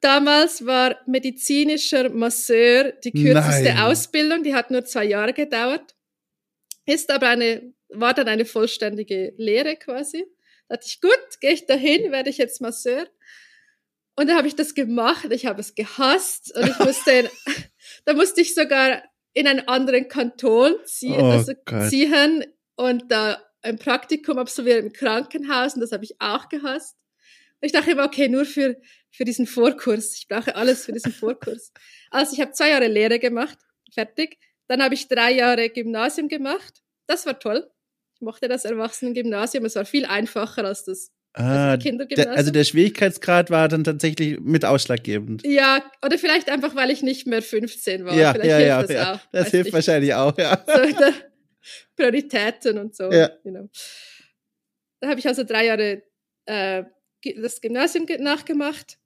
damals 0.00 0.64
war 0.64 0.96
medizinischer 1.06 2.08
Masseur 2.10 2.92
die 3.04 3.12
kürzeste 3.12 3.74
Nein. 3.74 3.78
Ausbildung, 3.78 4.42
die 4.42 4.54
hat 4.54 4.70
nur 4.70 4.84
zwei 4.84 5.04
Jahre 5.04 5.32
gedauert. 5.32 5.96
Ist 6.86 7.10
aber 7.10 7.28
eine 7.28 7.72
war 7.92 8.14
dann 8.14 8.28
eine 8.28 8.44
vollständige 8.44 9.34
Lehre 9.36 9.76
quasi. 9.76 10.26
Da 10.68 10.76
dachte 10.76 10.88
ich, 10.88 11.00
gut, 11.00 11.40
gehe 11.40 11.52
ich 11.52 11.66
dahin, 11.66 12.12
werde 12.12 12.30
ich 12.30 12.38
jetzt 12.38 12.60
Masseur. 12.60 13.08
Und 14.16 14.28
dann 14.28 14.36
habe 14.36 14.48
ich 14.48 14.56
das 14.56 14.74
gemacht, 14.74 15.26
ich 15.30 15.46
habe 15.46 15.60
es 15.60 15.74
gehasst 15.74 16.54
und 16.54 16.68
ich 16.68 16.78
musste, 16.78 17.10
in, 17.10 17.28
da 18.04 18.12
musste 18.12 18.40
ich 18.40 18.54
sogar 18.54 19.02
in 19.32 19.46
einen 19.46 19.66
anderen 19.68 20.08
Kanton 20.08 20.74
ziehen, 20.84 21.20
oh, 21.20 21.30
also 21.30 21.52
ziehen 21.88 22.44
und 22.76 23.10
da 23.10 23.42
ein 23.62 23.78
Praktikum 23.78 24.38
absolvieren 24.38 24.86
im 24.86 24.92
Krankenhaus 24.92 25.74
und 25.74 25.80
das 25.80 25.92
habe 25.92 26.04
ich 26.04 26.20
auch 26.20 26.48
gehasst. 26.48 26.96
Und 27.60 27.66
ich 27.66 27.72
dachte 27.72 27.92
immer, 27.92 28.04
okay, 28.04 28.28
nur 28.28 28.44
für, 28.44 28.76
für 29.10 29.24
diesen 29.24 29.46
Vorkurs. 29.46 30.14
Ich 30.16 30.28
brauche 30.28 30.54
alles 30.56 30.84
für 30.84 30.92
diesen 30.92 31.12
Vorkurs. 31.12 31.72
Also 32.10 32.34
ich 32.34 32.40
habe 32.40 32.52
zwei 32.52 32.70
Jahre 32.70 32.88
Lehre 32.88 33.18
gemacht, 33.18 33.58
fertig. 33.92 34.38
Dann 34.66 34.82
habe 34.82 34.94
ich 34.94 35.08
drei 35.08 35.32
Jahre 35.32 35.68
Gymnasium 35.68 36.28
gemacht. 36.28 36.82
Das 37.06 37.26
war 37.26 37.38
toll. 37.38 37.70
Ich 38.20 38.24
mochte 38.24 38.48
das 38.48 38.66
Erwachsenengymnasium. 38.66 39.64
Es 39.64 39.76
war 39.76 39.86
viel 39.86 40.04
einfacher 40.04 40.64
als 40.64 40.84
das 40.84 41.10
Ah, 41.32 41.76
der, 41.76 42.32
also 42.32 42.50
der 42.50 42.64
Schwierigkeitsgrad 42.64 43.50
war 43.50 43.68
dann 43.68 43.84
tatsächlich 43.84 44.40
mit 44.40 44.64
ausschlaggebend. 44.64 45.46
Ja, 45.46 45.80
oder 46.04 46.18
vielleicht 46.18 46.50
einfach, 46.50 46.74
weil 46.74 46.90
ich 46.90 47.02
nicht 47.02 47.28
mehr 47.28 47.40
15 47.40 48.04
war. 48.04 48.14
Ja, 48.14 48.32
vielleicht 48.32 48.50
ja, 48.50 48.56
hilft 48.56 48.68
ja, 48.68 48.82
das 48.82 48.90
ja. 48.90 49.14
auch. 49.14 49.20
Das 49.30 49.50
hilft 49.52 49.68
ich. 49.68 49.72
wahrscheinlich 49.72 50.12
auch, 50.12 50.36
ja. 50.36 50.62
So, 50.66 51.12
Prioritäten 51.94 52.78
und 52.78 52.96
so. 52.96 53.12
Ja. 53.12 53.30
You 53.44 53.52
know. 53.52 53.70
Da 55.00 55.08
habe 55.08 55.20
ich 55.20 55.26
also 55.28 55.44
drei 55.44 55.66
Jahre 55.66 56.02
äh, 56.46 56.82
das 57.40 57.60
Gymnasium 57.60 58.06
nachgemacht 58.18 58.98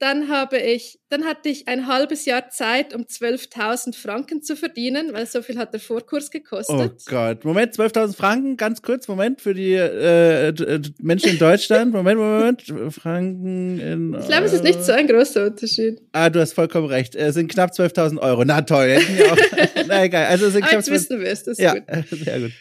dann 0.00 0.28
habe 0.28 0.58
ich, 0.58 0.98
dann 1.08 1.24
hatte 1.24 1.48
ich 1.48 1.68
ein 1.68 1.86
halbes 1.86 2.24
Jahr 2.24 2.50
Zeit, 2.50 2.94
um 2.94 3.02
12.000 3.02 3.94
Franken 3.94 4.42
zu 4.42 4.56
verdienen, 4.56 5.12
weil 5.12 5.24
so 5.26 5.40
viel 5.40 5.56
hat 5.56 5.72
der 5.72 5.80
Vorkurs 5.80 6.30
gekostet. 6.30 6.92
Oh 6.92 7.10
Gott. 7.10 7.44
Moment, 7.44 7.74
12.000 7.74 8.16
Franken, 8.16 8.56
ganz 8.56 8.82
kurz, 8.82 9.06
Moment, 9.06 9.40
für 9.40 9.54
die 9.54 9.74
äh, 9.74 10.52
Menschen 11.00 11.30
in 11.30 11.38
Deutschland. 11.38 11.92
Moment, 11.92 12.18
Moment, 12.18 12.92
Franken 12.92 13.78
in. 13.78 14.14
Ich 14.14 14.26
glaube, 14.26 14.44
es 14.44 14.52
ist 14.52 14.64
nicht 14.64 14.82
so 14.82 14.92
ein 14.92 15.06
großer 15.06 15.46
Unterschied. 15.46 16.00
Ah, 16.12 16.28
du 16.28 16.40
hast 16.40 16.54
vollkommen 16.54 16.88
recht. 16.88 17.14
Es 17.14 17.34
sind 17.34 17.50
knapp 17.50 17.70
12.000 17.70 18.18
Euro. 18.18 18.44
Na 18.44 18.62
toll. 18.62 18.98
Auch, 19.30 19.38
na 19.86 20.04
egal. 20.04 20.26
Also 20.26 20.46
es 20.46 20.54
sind 20.54 20.62
knapp 20.62 20.74
jetzt 20.74 20.90
wissen 20.90 21.20
wir 21.20 21.28
es, 21.28 21.44
das 21.44 21.58
ist 21.58 21.64
ja, 21.64 21.74
gut. 21.74 21.84
Sehr 22.10 22.40
gut. 22.40 22.52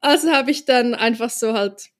Also 0.00 0.30
habe 0.32 0.50
ich 0.50 0.64
dann 0.64 0.94
einfach 0.94 1.30
so 1.30 1.52
halt, 1.52 1.90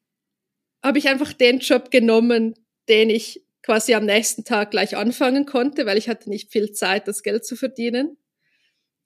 habe 0.83 0.99
ich 0.99 1.09
einfach 1.09 1.33
den 1.33 1.59
Job 1.59 1.91
genommen, 1.91 2.55
den 2.89 3.11
ich 3.11 3.44
quasi 3.65 3.95
am 3.95 4.05
nächsten 4.05 4.45
Tag 4.45 4.71
gleich 4.71 4.97
anfangen 4.97 5.47
konnte, 5.47 5.87
weil 5.87 5.97
ich 5.97 6.09
hatte 6.09 6.29
nicht 6.29 6.53
viel 6.53 6.73
Zeit, 6.73 7.09
das 7.09 7.23
Geld 7.23 7.47
zu 7.47 7.57
verdienen. 7.57 8.19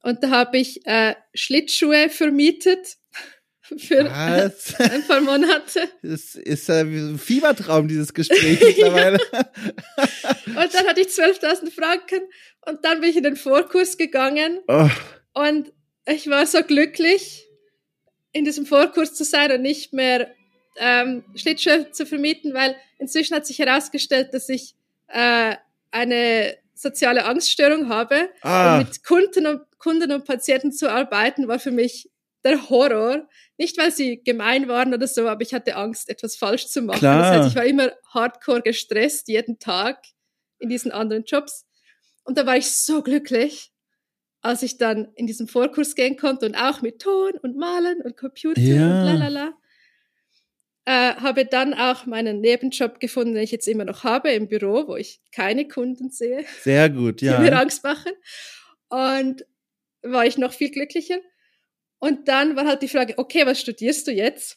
Und 0.02 0.22
da 0.22 0.30
habe 0.30 0.58
ich 0.58 0.84
äh, 0.84 1.14
Schlittschuhe 1.32 2.08
vermietet 2.08 2.96
für 3.62 4.04
Was? 4.04 4.74
ein 4.80 5.06
paar 5.06 5.20
Monate. 5.20 5.88
Das 6.02 6.34
ist 6.34 6.68
ein 6.70 7.18
Fiebertraum, 7.18 7.86
dieses 7.86 8.12
Gespräch 8.12 8.60
mittlerweile. 8.60 9.18
und 10.46 10.74
dann 10.74 10.86
hatte 10.86 11.00
ich 11.00 11.08
12.000 11.08 11.70
Franken 11.70 12.20
und 12.66 12.84
dann 12.84 13.00
bin 13.00 13.10
ich 13.10 13.16
in 13.16 13.22
den 13.22 13.36
Vorkurs 13.36 13.96
gegangen 13.96 14.60
oh. 14.66 14.88
und 15.34 15.72
ich 16.06 16.28
war 16.28 16.46
so 16.46 16.62
glücklich, 16.62 17.44
in 18.32 18.44
diesem 18.44 18.66
Vorkurs 18.66 19.14
zu 19.14 19.24
sein 19.24 19.52
und 19.52 19.62
nicht 19.62 19.92
mehr 19.92 20.34
ähm, 20.78 21.24
Schlittschuhe 21.34 21.90
zu 21.90 22.06
vermieten, 22.06 22.54
weil 22.54 22.76
inzwischen 22.98 23.34
hat 23.34 23.46
sich 23.46 23.58
herausgestellt, 23.58 24.32
dass 24.32 24.48
ich 24.48 24.74
äh, 25.08 25.56
eine 25.90 26.56
soziale 26.74 27.24
Angststörung 27.24 27.88
habe. 27.88 28.30
Ah. 28.42 28.78
Und 28.78 28.88
mit 28.88 29.04
Kunden 29.04 29.46
und, 29.46 29.62
Kunden 29.78 30.12
und 30.12 30.24
Patienten 30.24 30.72
zu 30.72 30.90
arbeiten, 30.90 31.48
war 31.48 31.58
für 31.58 31.70
mich 31.70 32.10
der 32.44 32.68
Horror. 32.68 33.28
Nicht, 33.56 33.76
weil 33.78 33.90
sie 33.90 34.22
gemein 34.22 34.68
waren 34.68 34.94
oder 34.94 35.08
so, 35.08 35.28
aber 35.28 35.42
ich 35.42 35.52
hatte 35.52 35.76
Angst, 35.76 36.08
etwas 36.08 36.36
falsch 36.36 36.68
zu 36.68 36.82
machen. 36.82 37.00
Klar. 37.00 37.22
Das 37.22 37.30
heißt, 37.30 37.48
ich 37.48 37.56
war 37.56 37.64
immer 37.64 37.92
hardcore 38.12 38.62
gestresst, 38.62 39.28
jeden 39.28 39.58
Tag 39.58 40.04
in 40.60 40.68
diesen 40.68 40.92
anderen 40.92 41.24
Jobs. 41.24 41.66
Und 42.24 42.38
da 42.38 42.46
war 42.46 42.56
ich 42.56 42.70
so 42.70 43.02
glücklich, 43.02 43.72
als 44.40 44.62
ich 44.62 44.78
dann 44.78 45.08
in 45.16 45.26
diesen 45.26 45.48
Vorkurs 45.48 45.96
gehen 45.96 46.16
konnte 46.16 46.46
und 46.46 46.54
auch 46.54 46.82
mit 46.82 47.00
Ton 47.00 47.32
und 47.42 47.56
Malen 47.56 48.00
und 48.02 48.16
Computer 48.16 48.60
ja. 48.60 48.76
und 48.76 49.06
lalala 49.06 49.54
äh, 50.88 51.16
habe 51.16 51.44
dann 51.44 51.74
auch 51.74 52.06
meinen 52.06 52.40
Nebenjob 52.40 52.98
gefunden, 52.98 53.34
den 53.34 53.42
ich 53.42 53.50
jetzt 53.50 53.68
immer 53.68 53.84
noch 53.84 54.04
habe 54.04 54.30
im 54.30 54.48
Büro, 54.48 54.88
wo 54.88 54.96
ich 54.96 55.20
keine 55.32 55.68
Kunden 55.68 56.08
sehe. 56.08 56.46
Sehr 56.62 56.88
gut, 56.88 57.20
ja. 57.22 57.36
Die 57.36 57.42
mir 57.42 57.58
Angst 57.58 57.84
machen. 57.84 58.12
Und 58.88 59.44
war 60.00 60.24
ich 60.24 60.38
noch 60.38 60.54
viel 60.54 60.70
glücklicher. 60.70 61.18
Und 61.98 62.28
dann 62.28 62.56
war 62.56 62.64
halt 62.64 62.80
die 62.80 62.88
Frage, 62.88 63.18
okay, 63.18 63.44
was 63.44 63.60
studierst 63.60 64.06
du 64.06 64.12
jetzt? 64.12 64.56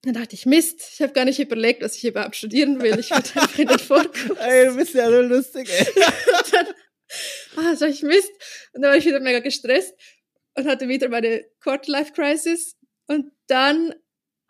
Dann 0.00 0.14
dachte 0.14 0.34
ich, 0.34 0.46
Mist, 0.46 0.92
ich 0.94 1.02
habe 1.02 1.12
gar 1.12 1.26
nicht 1.26 1.40
überlegt, 1.40 1.82
was 1.82 1.96
ich 1.96 2.06
überhaupt 2.06 2.36
studieren 2.36 2.80
will. 2.80 2.98
Ich 2.98 3.10
würde 3.10 3.28
einfach 3.34 3.58
in 3.58 3.68
den 3.68 3.78
Vorkurs. 3.78 4.38
Ey, 4.38 4.66
du 4.66 4.76
bist 4.76 4.94
ja 4.94 5.10
so 5.10 5.20
lustig, 5.20 5.68
ey. 5.68 5.86
dann, 6.52 6.66
ah, 7.56 7.76
sag 7.76 7.90
ich 7.90 8.02
Mist. 8.02 8.32
Und 8.72 8.80
dann 8.80 8.92
war 8.92 8.96
ich 8.96 9.04
wieder 9.04 9.20
mega 9.20 9.40
gestresst 9.40 9.94
und 10.54 10.66
hatte 10.66 10.88
wieder 10.88 11.10
meine 11.10 11.44
Quarter-Life-Crisis. 11.60 12.76
Und 13.08 13.30
dann 13.46 13.94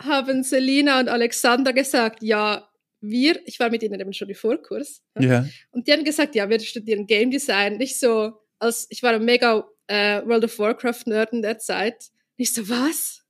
haben 0.01 0.43
Selina 0.43 1.01
und 1.01 1.09
Alexander 1.09 1.73
gesagt, 1.73 2.23
ja, 2.23 2.69
wir, 3.01 3.41
ich 3.47 3.61
war 3.61 3.71
mit 3.71 3.83
ihnen 3.83 4.01
eben 4.01 4.13
schon 4.13 4.29
im 4.29 4.35
Vorkurs. 4.35 5.03
Ja. 5.19 5.47
Und 5.71 5.87
die 5.87 5.93
haben 5.93 6.05
gesagt, 6.05 6.35
ja, 6.35 6.49
wir 6.49 6.59
studieren 6.61 7.07
Game 7.07 7.31
Design. 7.31 7.77
Nicht 7.77 7.99
so, 7.99 8.33
als 8.59 8.87
ich 8.91 9.03
war 9.03 9.13
ein 9.13 9.25
mega 9.25 9.67
äh, 9.87 10.23
World 10.25 10.45
of 10.45 10.59
Warcraft 10.59 11.07
Nerd 11.07 11.33
in 11.33 11.43
der 11.43 11.59
Zeit. 11.59 12.07
Ich 12.37 12.53
so, 12.53 12.69
was? 12.69 13.23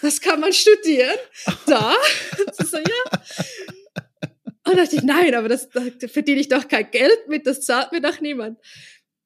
Das 0.00 0.20
kann 0.20 0.40
man 0.40 0.52
studieren? 0.52 1.16
Da? 1.66 1.94
so, 2.58 2.78
ja. 2.78 3.22
Und 4.64 4.76
dachte 4.76 4.96
ich, 4.96 5.02
nein, 5.02 5.34
aber 5.34 5.48
das, 5.48 5.68
da 5.70 5.80
verdiene 6.06 6.40
ich 6.40 6.48
doch 6.48 6.68
kein 6.68 6.90
Geld 6.90 7.28
mit, 7.28 7.46
das 7.46 7.62
zahlt 7.62 7.90
mir 7.90 8.00
doch 8.00 8.20
niemand. 8.20 8.58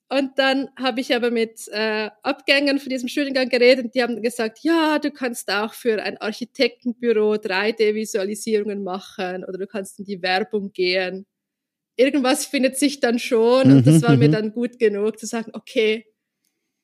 Und 0.09 0.39
dann 0.39 0.69
habe 0.79 1.01
ich 1.01 1.15
aber 1.15 1.33
mit 1.33 1.67
äh, 1.73 2.11
Abgängern 2.23 2.79
von 2.79 2.91
diesem 2.91 3.09
Studiengang 3.09 3.49
geredet 3.49 3.87
und 3.87 3.95
die 3.95 4.03
haben 4.03 4.23
gesagt, 4.23 4.61
ja, 4.63 5.01
du 5.01 5.11
kannst 5.11 5.51
auch 5.51 5.75
für 5.75 6.01
ein 6.01 6.17
Architektenbüro 6.19 7.35
3D-Visualisierungen 7.35 8.85
machen 8.85 9.45
oder 9.45 9.59
du 9.59 9.67
kannst 9.67 9.99
in 9.99 10.05
die 10.05 10.23
Werbung 10.23 10.73
gehen. 10.73 11.27
Irgendwas 11.97 12.47
findet 12.47 12.79
sich 12.79 13.01
dann 13.01 13.19
schon 13.19 13.73
und 13.73 13.87
das 13.87 14.03
war 14.03 14.17
mir 14.17 14.29
dann 14.31 14.53
gut 14.53 14.79
genug 14.79 15.19
zu 15.19 15.27
sagen, 15.27 15.51
okay, 15.55 16.07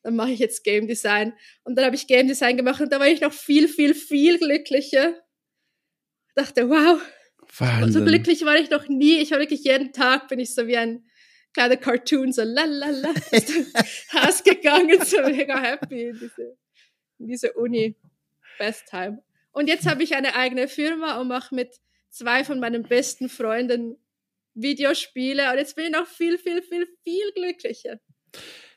dann 0.01 0.17
mache 0.17 0.31
ich 0.31 0.39
jetzt 0.39 0.65
Game 0.65 0.87
Design. 0.87 1.33
Und 1.63 1.77
dann 1.77 1.85
habe 1.85 1.95
ich 1.95 2.07
Game 2.07 2.27
Design 2.27 2.57
gemacht 2.57 2.81
und 2.81 2.91
da 2.91 2.99
war 2.99 3.07
ich 3.07 3.21
noch 3.21 3.31
viel, 3.31 3.69
viel, 3.69 3.95
viel 3.95 4.37
glücklicher. 4.37 5.13
Dachte, 6.35 6.69
wow, 6.69 6.99
Wahnsinn. 7.57 7.93
so 7.93 8.03
glücklich 8.03 8.43
war 8.43 8.57
ich 8.57 8.69
noch 8.69 8.89
nie. 8.89 9.19
Ich 9.19 9.31
war 9.31 9.39
wirklich 9.39 9.63
jeden 9.63 9.93
Tag 9.93 10.27
bin 10.27 10.39
ich 10.39 10.53
so 10.53 10.67
wie 10.67 10.75
ein 10.75 11.05
kleiner 11.53 11.77
Cartoon, 11.77 12.33
so 12.33 12.43
lalala, 12.43 13.13
Haus 14.13 14.43
gegangen, 14.43 15.03
so 15.05 15.21
mega 15.21 15.59
happy 15.59 16.09
in 16.09 16.19
diese, 16.19 16.57
in 17.19 17.27
diese 17.27 17.53
Uni. 17.53 17.95
Best 18.57 18.87
time. 18.89 19.23
Und 19.51 19.67
jetzt 19.67 19.87
habe 19.87 20.03
ich 20.03 20.15
eine 20.15 20.35
eigene 20.35 20.67
Firma 20.67 21.19
und 21.19 21.27
mache 21.27 21.53
mit 21.53 21.79
zwei 22.09 22.43
von 22.43 22.59
meinen 22.59 22.83
besten 22.83 23.29
Freunden 23.29 23.97
Videospiele 24.55 25.51
und 25.51 25.57
jetzt 25.57 25.75
bin 25.75 25.85
ich 25.85 25.91
noch 25.91 26.07
viel, 26.07 26.37
viel, 26.37 26.61
viel, 26.61 26.87
viel 27.03 27.31
glücklicher. 27.35 27.99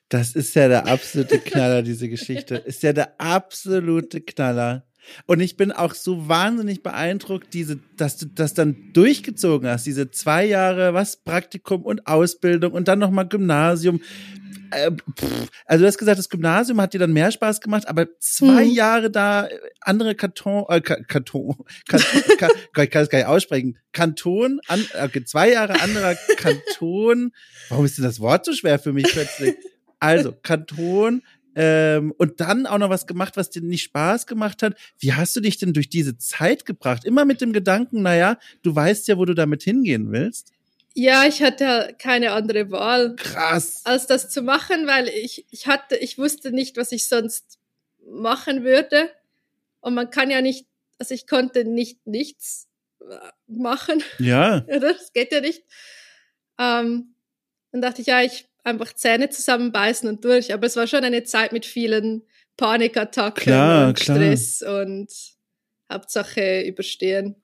Das 0.09 0.35
ist 0.35 0.55
ja 0.55 0.68
der 0.68 0.87
absolute 0.87 1.39
Knaller, 1.41 1.83
diese 1.83 2.09
Geschichte. 2.09 2.57
Ist 2.57 2.83
ja 2.83 2.93
der 2.93 3.20
absolute 3.20 4.20
Knaller. 4.20 4.87
Und 5.27 5.41
ich 5.41 5.57
bin 5.57 5.73
auch 5.73 5.95
so 5.95 6.29
wahnsinnig 6.29 6.83
beeindruckt, 6.83 7.53
diese, 7.55 7.79
dass 7.97 8.17
du 8.17 8.27
das 8.27 8.55
dann 8.55 8.93
durchgezogen 8.93 9.69
hast, 9.69 9.87
diese 9.87 10.11
zwei 10.11 10.45
Jahre, 10.45 10.95
was 10.95 11.17
Praktikum 11.17 11.83
und 11.83 12.07
Ausbildung 12.07 12.73
und 12.73 12.89
dann 12.89 12.99
nochmal 12.99 13.29
Gymnasium. 13.29 14.01
Äh, 14.73 14.91
pff, 14.91 15.49
also 15.67 15.83
du 15.83 15.87
hast 15.89 15.99
gesagt, 15.99 16.19
das 16.19 16.29
Gymnasium 16.29 16.81
hat 16.81 16.93
dir 16.93 16.99
dann 16.99 17.13
mehr 17.13 17.31
Spaß 17.31 17.61
gemacht, 17.61 17.87
aber 17.89 18.07
zwei 18.19 18.65
Hm. 18.65 18.73
Jahre 18.73 19.11
da 19.11 19.47
äh, 19.47 19.59
andere 19.81 20.15
Kanton, 20.17 20.65
äh, 20.69 20.81
Ka- 20.81 21.01
Kanton, 21.07 21.55
Kanton 21.89 22.23
Ka- 22.39 22.83
ich 22.83 22.91
kann 22.91 23.03
es 23.05 23.09
gar 23.09 23.19
nicht 23.19 23.29
aussprechen, 23.29 23.79
Kanton, 23.93 24.61
an, 24.67 24.85
okay, 25.05 25.25
zwei 25.25 25.53
Jahre 25.53 25.81
anderer 25.81 26.17
Kanton. 26.37 27.33
Warum 27.69 27.85
ist 27.85 27.97
denn 27.99 28.05
das 28.05 28.19
Wort 28.21 28.45
so 28.45 28.53
schwer 28.53 28.79
für 28.79 28.93
mich 28.93 29.07
plötzlich? 29.13 29.55
Also 29.99 30.33
Kanton, 30.43 31.23
ähm, 31.59 32.13
und 32.19 32.41
dann 32.41 32.67
auch 32.67 32.77
noch 32.77 32.91
was 32.91 33.07
gemacht, 33.07 33.37
was 33.37 33.49
dir 33.49 33.63
nicht 33.63 33.83
Spaß 33.85 34.27
gemacht 34.27 34.63
hat. 34.63 34.77
Wie 34.99 35.15
hast 35.15 35.35
du 35.35 35.41
dich 35.41 35.57
denn 35.57 35.73
durch 35.73 35.89
diese 35.89 36.19
Zeit 36.19 36.67
gebracht? 36.67 37.05
Immer 37.07 37.25
mit 37.25 37.41
dem 37.41 37.55
Gedanken, 37.55 38.03
naja, 38.03 38.39
du 38.63 38.77
weißt 38.77 39.09
ja, 39.09 39.17
wo 39.17 39.25
du 39.25 39.35
damit 39.35 39.63
hingehen 39.63 40.13
willst. 40.13 40.53
Ja, 40.93 41.25
ich 41.25 41.43
hatte 41.43 41.95
keine 41.99 42.33
andere 42.33 42.71
Wahl. 42.71 43.17
Krass. 43.17 43.81
als 43.85 44.07
das 44.07 44.29
zu 44.29 44.43
machen, 44.43 44.87
weil 44.87 45.09
ich, 45.09 45.47
ich 45.51 45.67
hatte, 45.67 45.97
ich 45.97 46.19
wusste 46.19 46.53
nicht, 46.53 46.77
was 46.77 46.93
ich 46.93 47.09
sonst 47.09 47.59
machen 48.07 48.63
würde. 48.63 49.11
Und 49.81 49.95
man 49.95 50.11
kann 50.11 50.31
ja 50.31 50.43
nicht, 50.43 50.67
also 50.99 51.15
ich 51.15 51.27
konnte 51.27 51.65
nicht 51.65 52.07
nichts 52.07 52.69
äh, 53.01 53.17
machen, 53.47 54.03
Ja. 54.19 54.61
Das 54.69 55.13
geht 55.15 55.33
ja 55.33 55.41
nicht. 55.41 55.63
Ähm, 56.59 57.15
dann 57.73 57.81
dachte 57.83 58.03
ich, 58.03 58.09
ja, 58.09 58.23
ich 58.23 58.47
einfach 58.67 58.93
Zähne 58.93 59.31
zusammenbeißen 59.31 60.09
und 60.09 60.25
durch. 60.25 60.53
Aber 60.53 60.67
es 60.67 60.77
war 60.77 60.87
schon 60.87 61.05
eine 61.05 61.23
Zeit 61.25 61.53
mit 61.53 61.64
vielen 61.64 62.23
Panikattacken 62.57 63.43
Klar, 63.43 63.89
und 63.89 63.95
klar. 63.97 64.17
Stress 64.17 64.62
und 64.62 65.09
Hauptsache 65.93 66.62
überstehen. 66.62 67.37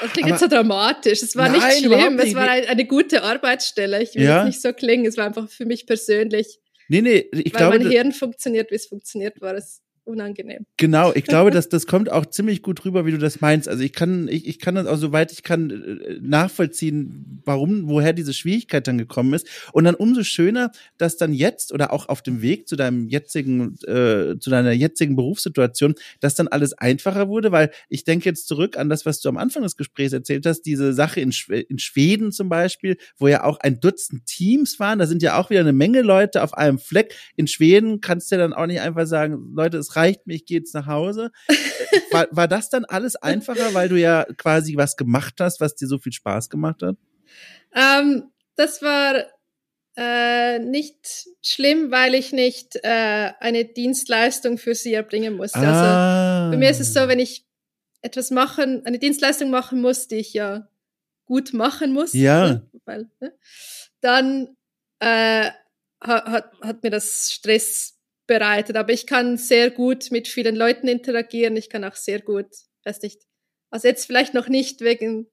Das 0.00 0.12
klingt 0.12 0.26
Aber- 0.26 0.34
jetzt 0.34 0.40
so 0.40 0.48
dramatisch. 0.48 1.22
Es 1.22 1.36
war 1.36 1.48
Nein, 1.48 1.60
nicht 1.60 1.78
schlimm. 1.86 2.16
nicht. 2.16 2.28
Es 2.28 2.34
war 2.34 2.48
ein, 2.48 2.66
eine 2.66 2.84
gute 2.86 3.22
Arbeitsstelle. 3.22 4.02
Ich 4.02 4.14
will 4.14 4.22
Ja. 4.24 4.38
jetzt 4.38 4.46
nicht 4.46 4.62
so 4.62 4.72
klingen. 4.72 5.06
Es 5.06 5.16
war 5.16 5.26
einfach 5.26 5.48
für 5.48 5.64
mich 5.66 5.86
persönlich, 5.86 6.58
Nee, 6.88 7.00
nee, 7.00 7.26
ich 7.32 7.54
weil 7.54 7.58
glaube, 7.58 7.78
mein 7.78 7.90
Hirn 7.90 8.12
funktioniert, 8.12 8.70
wie 8.70 8.74
es 8.74 8.86
funktioniert, 8.86 9.40
war 9.40 9.54
es 9.54 9.80
unangenehm. 10.04 10.66
Genau, 10.76 11.12
ich 11.14 11.24
glaube, 11.24 11.50
dass 11.52 11.68
das 11.68 11.86
kommt 11.86 12.10
auch 12.10 12.26
ziemlich 12.26 12.62
gut 12.62 12.84
rüber, 12.84 13.06
wie 13.06 13.12
du 13.12 13.18
das 13.18 13.40
meinst. 13.40 13.68
Also 13.68 13.82
ich 13.82 13.92
kann, 13.92 14.28
ich, 14.28 14.46
ich 14.46 14.58
kann 14.58 14.74
das 14.74 14.86
auch 14.86 14.96
soweit 14.96 15.32
ich 15.32 15.42
kann 15.42 15.70
äh, 15.70 16.18
nachvollziehen, 16.20 17.40
warum, 17.44 17.88
woher 17.88 18.12
diese 18.12 18.34
Schwierigkeit 18.34 18.86
dann 18.86 18.98
gekommen 18.98 19.32
ist. 19.34 19.46
Und 19.72 19.84
dann 19.84 19.94
umso 19.94 20.22
schöner, 20.22 20.72
dass 20.98 21.16
dann 21.16 21.32
jetzt 21.32 21.72
oder 21.72 21.92
auch 21.92 22.08
auf 22.08 22.22
dem 22.22 22.42
Weg 22.42 22.68
zu 22.68 22.76
deinem 22.76 23.08
jetzigen, 23.08 23.76
äh, 23.86 24.38
zu 24.38 24.50
deiner 24.50 24.72
jetzigen 24.72 25.16
Berufssituation, 25.16 25.94
dass 26.20 26.34
dann 26.34 26.48
alles 26.48 26.72
einfacher 26.72 27.28
wurde, 27.28 27.52
weil 27.52 27.70
ich 27.88 28.04
denke 28.04 28.28
jetzt 28.28 28.48
zurück 28.48 28.76
an 28.76 28.88
das, 28.88 29.06
was 29.06 29.20
du 29.20 29.28
am 29.28 29.36
Anfang 29.36 29.62
des 29.62 29.76
Gesprächs 29.76 30.12
erzählt 30.12 30.46
hast, 30.46 30.62
diese 30.62 30.92
Sache 30.92 31.20
in, 31.20 31.32
Schw 31.32 31.60
in 31.60 31.78
Schweden 31.78 32.32
zum 32.32 32.48
Beispiel, 32.48 32.96
wo 33.18 33.28
ja 33.28 33.44
auch 33.44 33.58
ein 33.60 33.80
Dutzend 33.80 34.26
Teams 34.26 34.80
waren. 34.80 34.98
Da 34.98 35.06
sind 35.06 35.22
ja 35.22 35.38
auch 35.38 35.50
wieder 35.50 35.60
eine 35.60 35.72
Menge 35.72 36.02
Leute 36.02 36.42
auf 36.42 36.54
einem 36.54 36.78
Fleck. 36.78 37.14
In 37.36 37.46
Schweden 37.46 38.00
kannst 38.00 38.30
du 38.30 38.36
ja 38.36 38.42
dann 38.42 38.52
auch 38.52 38.66
nicht 38.66 38.80
einfach 38.80 39.06
sagen, 39.06 39.52
Leute, 39.54 39.78
es 39.78 39.91
reicht 39.96 40.26
mir, 40.26 40.34
ich 40.34 40.46
gehe 40.46 40.58
jetzt 40.58 40.74
nach 40.74 40.86
Hause. 40.86 41.30
War, 42.10 42.28
war 42.30 42.48
das 42.48 42.68
dann 42.68 42.84
alles 42.84 43.16
einfacher, 43.16 43.72
weil 43.72 43.88
du 43.88 43.98
ja 43.98 44.24
quasi 44.36 44.76
was 44.76 44.96
gemacht 44.96 45.34
hast, 45.40 45.60
was 45.60 45.74
dir 45.74 45.86
so 45.88 45.98
viel 45.98 46.12
Spaß 46.12 46.50
gemacht 46.50 46.82
hat? 46.82 46.96
Ähm, 47.74 48.30
das 48.56 48.82
war 48.82 49.24
äh, 49.96 50.58
nicht 50.58 51.28
schlimm, 51.42 51.90
weil 51.90 52.14
ich 52.14 52.32
nicht 52.32 52.76
äh, 52.82 53.32
eine 53.40 53.64
Dienstleistung 53.64 54.58
für 54.58 54.74
sie 54.74 54.94
erbringen 54.94 55.36
musste. 55.36 55.58
Also 55.58 55.70
ah. 55.70 56.50
bei 56.50 56.56
mir 56.56 56.70
ist 56.70 56.80
es 56.80 56.92
so, 56.92 57.08
wenn 57.08 57.18
ich 57.18 57.46
etwas 58.02 58.30
machen, 58.30 58.84
eine 58.84 58.98
Dienstleistung 58.98 59.50
machen 59.50 59.80
muss, 59.80 60.08
die 60.08 60.16
ich 60.16 60.32
ja 60.32 60.68
gut 61.24 61.52
machen 61.52 61.92
muss, 61.92 62.12
Ja. 62.12 62.48
ne, 62.48 62.70
weil, 62.84 63.08
ne, 63.20 63.32
dann 64.00 64.56
äh, 64.98 65.50
hat, 66.00 66.24
hat, 66.26 66.52
hat 66.60 66.82
mir 66.82 66.90
das 66.90 67.32
Stress 67.32 67.98
bereitet. 68.32 68.76
Aber 68.76 68.92
ich 68.92 69.06
kann 69.06 69.36
sehr 69.36 69.70
gut 69.70 70.10
mit 70.10 70.26
vielen 70.26 70.56
Leuten 70.56 70.88
interagieren. 70.88 71.54
Ich 71.56 71.68
kann 71.68 71.84
auch 71.84 71.96
sehr 71.96 72.20
gut, 72.20 72.46
weiß 72.84 73.02
nicht, 73.02 73.20
also 73.70 73.88
jetzt 73.88 74.06
vielleicht 74.06 74.32
noch 74.32 74.48
nicht 74.48 74.80
wegen 74.80 75.26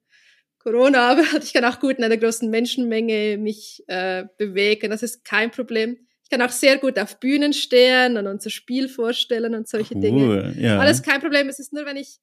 Corona, 0.59 1.11
aber 1.11 1.23
ich 1.41 1.53
kann 1.53 1.63
auch 1.63 1.79
gut 1.79 1.97
in 1.97 2.03
einer 2.03 2.17
großen 2.17 2.49
Menschenmenge 2.49 3.37
mich 3.37 3.83
äh, 3.87 4.25
bewegen. 4.37 4.91
Das 4.91 5.01
ist 5.01 5.23
kein 5.23 5.49
Problem. 5.51 5.97
Ich 6.23 6.29
kann 6.29 6.41
auch 6.41 6.51
sehr 6.51 6.77
gut 6.77 6.99
auf 6.99 7.19
Bühnen 7.19 7.53
stehen 7.53 8.17
und 8.17 8.27
unser 8.27 8.49
Spiel 8.49 8.89
vorstellen 8.89 9.55
und 9.55 9.67
solche 9.67 9.95
Dinge. 9.95 10.25
Cool, 10.25 10.55
ja. 10.57 10.77
Alles 10.77 11.01
kein 11.01 11.21
Problem. 11.21 11.47
Es 11.47 11.59
ist 11.59 11.71
nur, 11.71 11.85
wenn 11.85 11.97
ich 11.97 12.19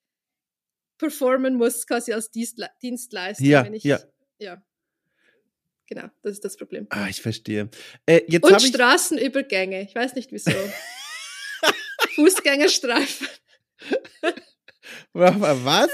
performen 0.98 1.54
muss, 1.54 1.86
quasi 1.86 2.12
als 2.12 2.30
Dienstle 2.30 2.68
Dienstleister. 2.82 3.44
Ja, 3.44 3.64
wenn 3.64 3.74
ich, 3.74 3.82
ja. 3.82 3.98
ja. 4.38 4.62
Genau, 5.88 6.08
das 6.22 6.32
ist 6.32 6.44
das 6.44 6.56
Problem. 6.56 6.86
Ah, 6.90 7.06
ich 7.08 7.22
verstehe. 7.22 7.68
Äh, 8.06 8.22
jetzt 8.26 8.44
Und 8.44 8.60
Straßenübergänge. 8.60 9.82
Ich 9.82 9.94
weiß 9.94 10.14
nicht 10.14 10.32
wieso. 10.32 10.50
Fußgängerstreifen. 12.16 13.28
was? 15.12 15.88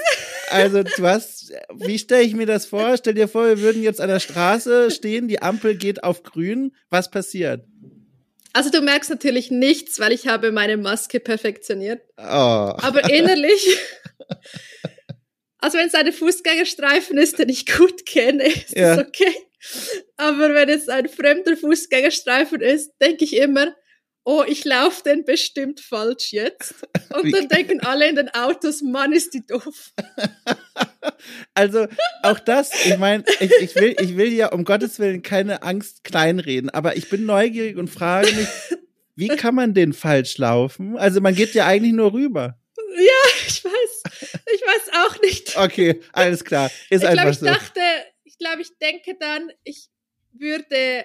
Also 0.50 0.82
du 0.82 1.06
hast, 1.06 1.52
wie 1.74 1.98
stelle 1.98 2.22
ich 2.22 2.34
mir 2.34 2.46
das 2.46 2.66
vor? 2.66 2.96
Stell 2.96 3.14
dir 3.14 3.28
vor, 3.28 3.46
wir 3.46 3.60
würden 3.60 3.82
jetzt 3.82 4.00
an 4.00 4.08
der 4.08 4.20
Straße 4.20 4.90
stehen, 4.90 5.28
die 5.28 5.40
Ampel 5.42 5.76
geht 5.76 6.04
auf 6.04 6.22
grün. 6.22 6.74
Was 6.90 7.10
passiert? 7.10 7.64
Also 8.52 8.70
du 8.70 8.82
merkst 8.82 9.08
natürlich 9.08 9.50
nichts, 9.50 9.98
weil 9.98 10.12
ich 10.12 10.26
habe 10.26 10.52
meine 10.52 10.76
Maske 10.76 11.20
perfektioniert. 11.20 12.02
Oh. 12.18 12.22
Aber 12.22 13.10
innerlich, 13.10 13.78
also 15.58 15.78
wenn 15.78 15.86
es 15.86 15.94
eine 15.94 16.12
Fußgängerstreifen 16.12 17.16
ist, 17.16 17.38
den 17.38 17.48
ich 17.48 17.64
gut 17.66 18.04
kenne, 18.04 18.44
ist 18.44 18.76
Ja. 18.76 18.96
das 18.96 19.06
okay. 19.06 19.34
Aber 20.16 20.54
wenn 20.54 20.68
es 20.68 20.88
ein 20.88 21.08
fremder 21.08 21.56
Fußgängerstreifen 21.56 22.60
ist, 22.60 22.92
denke 23.00 23.24
ich 23.24 23.36
immer, 23.36 23.74
oh, 24.24 24.44
ich 24.46 24.64
laufe 24.64 25.02
den 25.02 25.24
bestimmt 25.24 25.80
falsch 25.80 26.32
jetzt. 26.32 26.74
Und 27.14 27.32
dann 27.32 27.48
denken 27.48 27.80
alle 27.80 28.08
in 28.08 28.16
den 28.16 28.28
Autos, 28.30 28.82
Mann, 28.82 29.12
ist 29.12 29.34
die 29.34 29.46
doof. 29.46 29.92
Also 31.54 31.86
auch 32.22 32.40
das, 32.40 32.70
ich 32.84 32.98
meine, 32.98 33.24
ich, 33.38 33.52
ich, 33.60 33.74
will, 33.76 33.94
ich 34.00 34.16
will 34.16 34.32
ja 34.32 34.48
um 34.52 34.64
Gottes 34.64 34.98
Willen 34.98 35.22
keine 35.22 35.62
Angst 35.62 36.04
kleinreden, 36.04 36.70
aber 36.70 36.96
ich 36.96 37.08
bin 37.08 37.26
neugierig 37.26 37.76
und 37.76 37.88
frage 37.88 38.32
mich, 38.32 38.48
wie 39.14 39.28
kann 39.28 39.54
man 39.54 39.74
den 39.74 39.92
falsch 39.92 40.38
laufen? 40.38 40.96
Also 40.96 41.20
man 41.20 41.34
geht 41.34 41.54
ja 41.54 41.66
eigentlich 41.66 41.92
nur 41.92 42.12
rüber. 42.12 42.58
Ja, 42.96 43.46
ich 43.46 43.64
weiß, 43.64 44.02
ich 44.52 44.62
weiß 44.62 45.06
auch 45.06 45.20
nicht. 45.22 45.56
Okay, 45.56 46.00
alles 46.12 46.44
klar. 46.44 46.70
Ist 46.90 47.02
ich 47.02 47.08
einfach 47.08 47.22
glaube, 47.22 47.30
ich 47.30 47.38
so. 47.38 47.46
dachte, 47.46 47.80
glaube, 48.42 48.62
ich 48.62 48.76
denke 48.78 49.16
dann, 49.18 49.50
ich 49.64 49.88
würde 50.32 51.04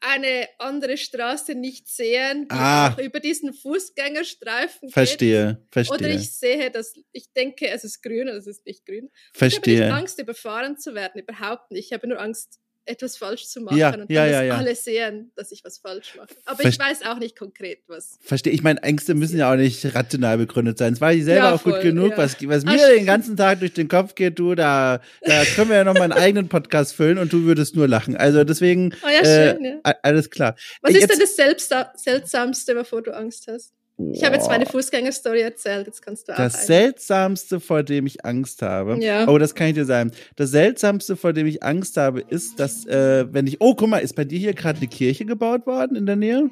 eine 0.00 0.48
andere 0.58 0.96
Straße 0.96 1.54
nicht 1.56 1.88
sehen, 1.88 2.44
die 2.44 2.54
Ah. 2.54 2.92
auch 2.92 2.98
über 2.98 3.18
diesen 3.18 3.52
Fußgängerstreifen 3.52 4.90
Verstehe, 4.90 5.56
geht. 5.60 5.72
verstehe, 5.72 5.96
Oder 5.96 6.08
ich 6.10 6.30
sehe, 6.30 6.70
dass 6.70 6.94
ich 7.12 7.32
denke, 7.32 7.68
es 7.68 7.82
ist 7.82 8.00
grün, 8.02 8.28
oder 8.28 8.36
es 8.36 8.46
ist 8.46 8.64
nicht 8.64 8.86
grün. 8.86 9.10
Ich 9.34 9.40
habe 9.42 9.46
nicht 9.46 9.54
verstehe. 9.54 9.92
Angst, 9.92 10.18
überfahren 10.20 10.78
zu 10.78 10.94
werden, 10.94 11.20
überhaupt 11.20 11.72
nicht. 11.72 11.86
Ich 11.86 11.92
habe 11.92 12.06
nur 12.06 12.20
Angst, 12.20 12.60
etwas 12.88 13.16
falsch 13.16 13.46
zu 13.46 13.60
machen 13.60 13.76
Ja, 13.76 13.88
und 13.94 14.10
ja, 14.10 14.24
dann, 14.24 14.32
ja, 14.32 14.42
ja. 14.42 14.56
alle 14.56 14.74
sehen, 14.74 15.30
dass 15.36 15.52
ich 15.52 15.62
was 15.64 15.78
falsch 15.78 16.14
mache. 16.16 16.28
Aber 16.46 16.62
Verst- 16.62 16.68
ich 16.68 16.78
weiß 16.78 17.02
auch 17.06 17.18
nicht 17.18 17.36
konkret, 17.38 17.80
was. 17.86 18.18
Verstehe. 18.22 18.52
Ich 18.52 18.62
meine, 18.62 18.82
Ängste 18.82 19.14
müssen 19.14 19.38
ja 19.38 19.52
auch 19.52 19.56
nicht 19.56 19.94
rational 19.94 20.38
begründet 20.38 20.78
sein. 20.78 20.94
Es 20.94 21.00
war 21.00 21.12
ich 21.12 21.24
selber 21.24 21.46
Ja, 21.48 21.54
auch 21.54 21.62
gut 21.62 21.74
voll, 21.74 21.82
genug, 21.82 22.10
ja. 22.12 22.16
was, 22.18 22.36
was 22.48 22.64
Ah, 22.66 22.72
mir 22.72 22.78
stimmt. 22.78 22.98
den 23.00 23.06
ganzen 23.06 23.36
Tag 23.36 23.60
durch 23.60 23.74
den 23.74 23.88
Kopf 23.88 24.14
geht, 24.14 24.38
du, 24.38 24.54
da, 24.54 25.00
da 25.22 25.44
können 25.44 25.70
wir 25.70 25.76
ja 25.76 25.84
noch 25.84 25.94
mal 25.94 26.02
einen 26.02 26.12
eigenen 26.24 26.48
Podcast 26.48 26.94
füllen 26.94 27.18
und 27.18 27.32
du 27.32 27.44
würdest 27.44 27.76
nur 27.76 27.86
lachen. 27.88 28.16
Also 28.16 28.44
deswegen, 28.44 28.94
Oh 29.04 29.08
ja, 29.08 29.20
äh, 29.20 29.56
schön, 29.56 29.80
a- 29.84 29.94
alles 30.02 30.30
klar. 30.30 30.56
Was 30.82 30.92
Jetzt- 30.94 31.02
ist 31.04 31.12
denn 31.12 31.20
das 31.20 31.36
Selbsta 31.36 31.92
Seltsamste, 31.96 32.74
wovor 32.76 33.02
du 33.02 33.14
Angst 33.14 33.46
hast? 33.48 33.72
Ich 34.12 34.22
habe 34.24 34.36
jetzt 34.36 34.48
meine. 34.48 34.64
Fußgängerstory 34.64 35.40
erzählt, 35.40 35.86
jetzt 35.88 36.00
kannst 36.02 36.28
du 36.28 36.32
auch 36.32 36.36
Das 36.36 36.54
eine. 36.54 36.64
Seltsamste, 36.66 37.58
vor 37.58 37.82
dem 37.82 38.06
ich 38.06 38.24
Angst 38.24 38.62
habe. 38.62 38.96
Ja. 39.02 39.26
Oh, 39.28 39.38
das 39.38 39.54
kann 39.56 39.68
ich 39.68 39.74
dir 39.74 39.84
sagen. 39.84 40.12
Das 40.36 40.50
Seltsamste, 40.50 41.16
vor 41.16 41.32
dem 41.32 41.46
ich 41.48 41.62
Angst 41.64 41.96
habe, 41.96 42.20
ist, 42.20 42.60
dass, 42.60 42.86
äh, 42.86 43.26
wenn 43.32 43.46
ich. 43.48 43.60
Oh, 43.60 43.74
guck 43.74 43.88
mal, 43.88 43.98
ist 43.98 44.14
bei 44.14 44.24
dir 44.24 44.38
hier 44.38 44.54
gerade 44.54 44.78
eine 44.78 44.86
Kirche 44.86 45.24
gebaut 45.24 45.66
worden 45.66 45.96
in 45.96 46.06
der 46.06 46.14
Nähe? 46.16 46.48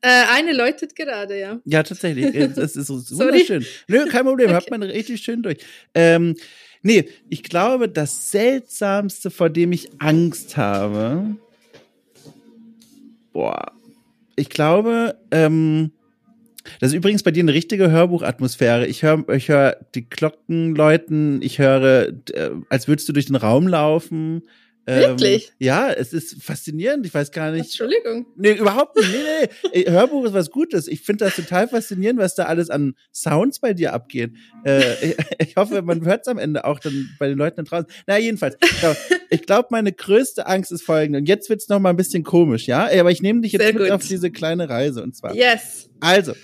Äh, 0.00 0.24
eine 0.34 0.52
läutet 0.52 0.96
gerade, 0.96 1.38
ja. 1.38 1.60
Ja, 1.64 1.82
tatsächlich. 1.84 2.34
Es 2.34 2.74
ist 2.76 2.88
wunderschön. 3.18 3.64
Nö, 3.88 4.06
kein 4.06 4.24
Problem. 4.24 4.50
Hört 4.50 4.62
Okay. 4.64 4.70
man 4.70 4.82
richtig 4.82 5.22
schön 5.22 5.42
durch. 5.42 5.58
Ähm, 5.94 6.34
nee, 6.82 7.08
ich 7.28 7.44
glaube, 7.44 7.88
das 7.88 8.30
Seltsamste, 8.32 9.30
vor 9.30 9.48
dem 9.48 9.70
ich 9.72 9.90
Angst 10.00 10.56
habe. 10.56 11.36
Boah. 13.32 13.72
Ich 14.36 14.48
glaube, 14.50 15.16
ähm, 15.30 15.92
das 16.80 16.90
ist 16.90 16.96
übrigens 16.96 17.22
bei 17.22 17.30
dir 17.30 17.42
eine 17.42 17.54
richtige 17.54 17.90
Hörbuchatmosphäre. 17.90 18.86
Ich 18.86 19.02
höre 19.02 19.28
ich 19.30 19.48
hör 19.48 19.76
die 19.94 20.08
Glocken 20.08 20.74
läuten, 20.74 21.42
ich 21.42 21.58
höre, 21.58 22.08
äh, 22.32 22.50
als 22.68 22.88
würdest 22.88 23.08
du 23.08 23.12
durch 23.12 23.26
den 23.26 23.36
Raum 23.36 23.66
laufen. 23.68 24.42
Ähm, 24.86 25.10
Wirklich? 25.10 25.52
Ja, 25.58 25.90
es 25.90 26.12
ist 26.12 26.42
faszinierend. 26.42 27.06
Ich 27.06 27.14
weiß 27.14 27.32
gar 27.32 27.50
nicht. 27.52 27.64
Entschuldigung. 27.64 28.26
Nee, 28.36 28.52
überhaupt 28.52 28.96
nicht. 28.96 29.08
Nee, 29.10 29.48
nee. 29.72 29.80
Ey, 29.82 29.84
Hörbuch 29.84 30.26
ist 30.26 30.34
was 30.34 30.50
Gutes. 30.50 30.88
Ich 30.88 31.00
finde 31.00 31.24
das 31.24 31.36
total 31.36 31.68
faszinierend, 31.68 32.20
was 32.20 32.34
da 32.34 32.44
alles 32.44 32.68
an 32.68 32.94
Sounds 33.12 33.60
bei 33.60 33.72
dir 33.72 33.94
abgeht. 33.94 34.32
Äh, 34.64 35.10
ich, 35.10 35.16
ich 35.38 35.56
hoffe, 35.56 35.80
man 35.82 36.04
hört 36.04 36.22
es 36.22 36.28
am 36.28 36.36
Ende 36.36 36.64
auch 36.66 36.80
dann 36.80 37.08
bei 37.18 37.28
den 37.28 37.38
Leuten 37.38 37.56
da 37.56 37.62
draußen. 37.62 37.86
Na, 38.06 38.18
jedenfalls. 38.18 38.56
Ich 39.30 39.42
glaube, 39.42 39.68
meine 39.70 39.92
größte 39.92 40.46
Angst 40.46 40.70
ist 40.70 40.82
folgende. 40.82 41.18
Und 41.20 41.28
jetzt 41.28 41.48
wird's 41.48 41.68
noch 41.68 41.80
mal 41.80 41.90
ein 41.90 41.96
bisschen 41.96 42.22
komisch, 42.22 42.66
ja? 42.66 42.88
Aber 43.00 43.10
ich 43.10 43.22
nehme 43.22 43.40
dich 43.40 43.52
jetzt 43.52 43.62
Sehr 43.62 43.72
mit 43.72 43.84
gut. 43.84 43.90
auf 43.90 44.06
diese 44.06 44.30
kleine 44.30 44.68
Reise. 44.68 45.02
Und 45.02 45.16
zwar. 45.16 45.34
Yes. 45.34 45.88
Also, 46.00 46.34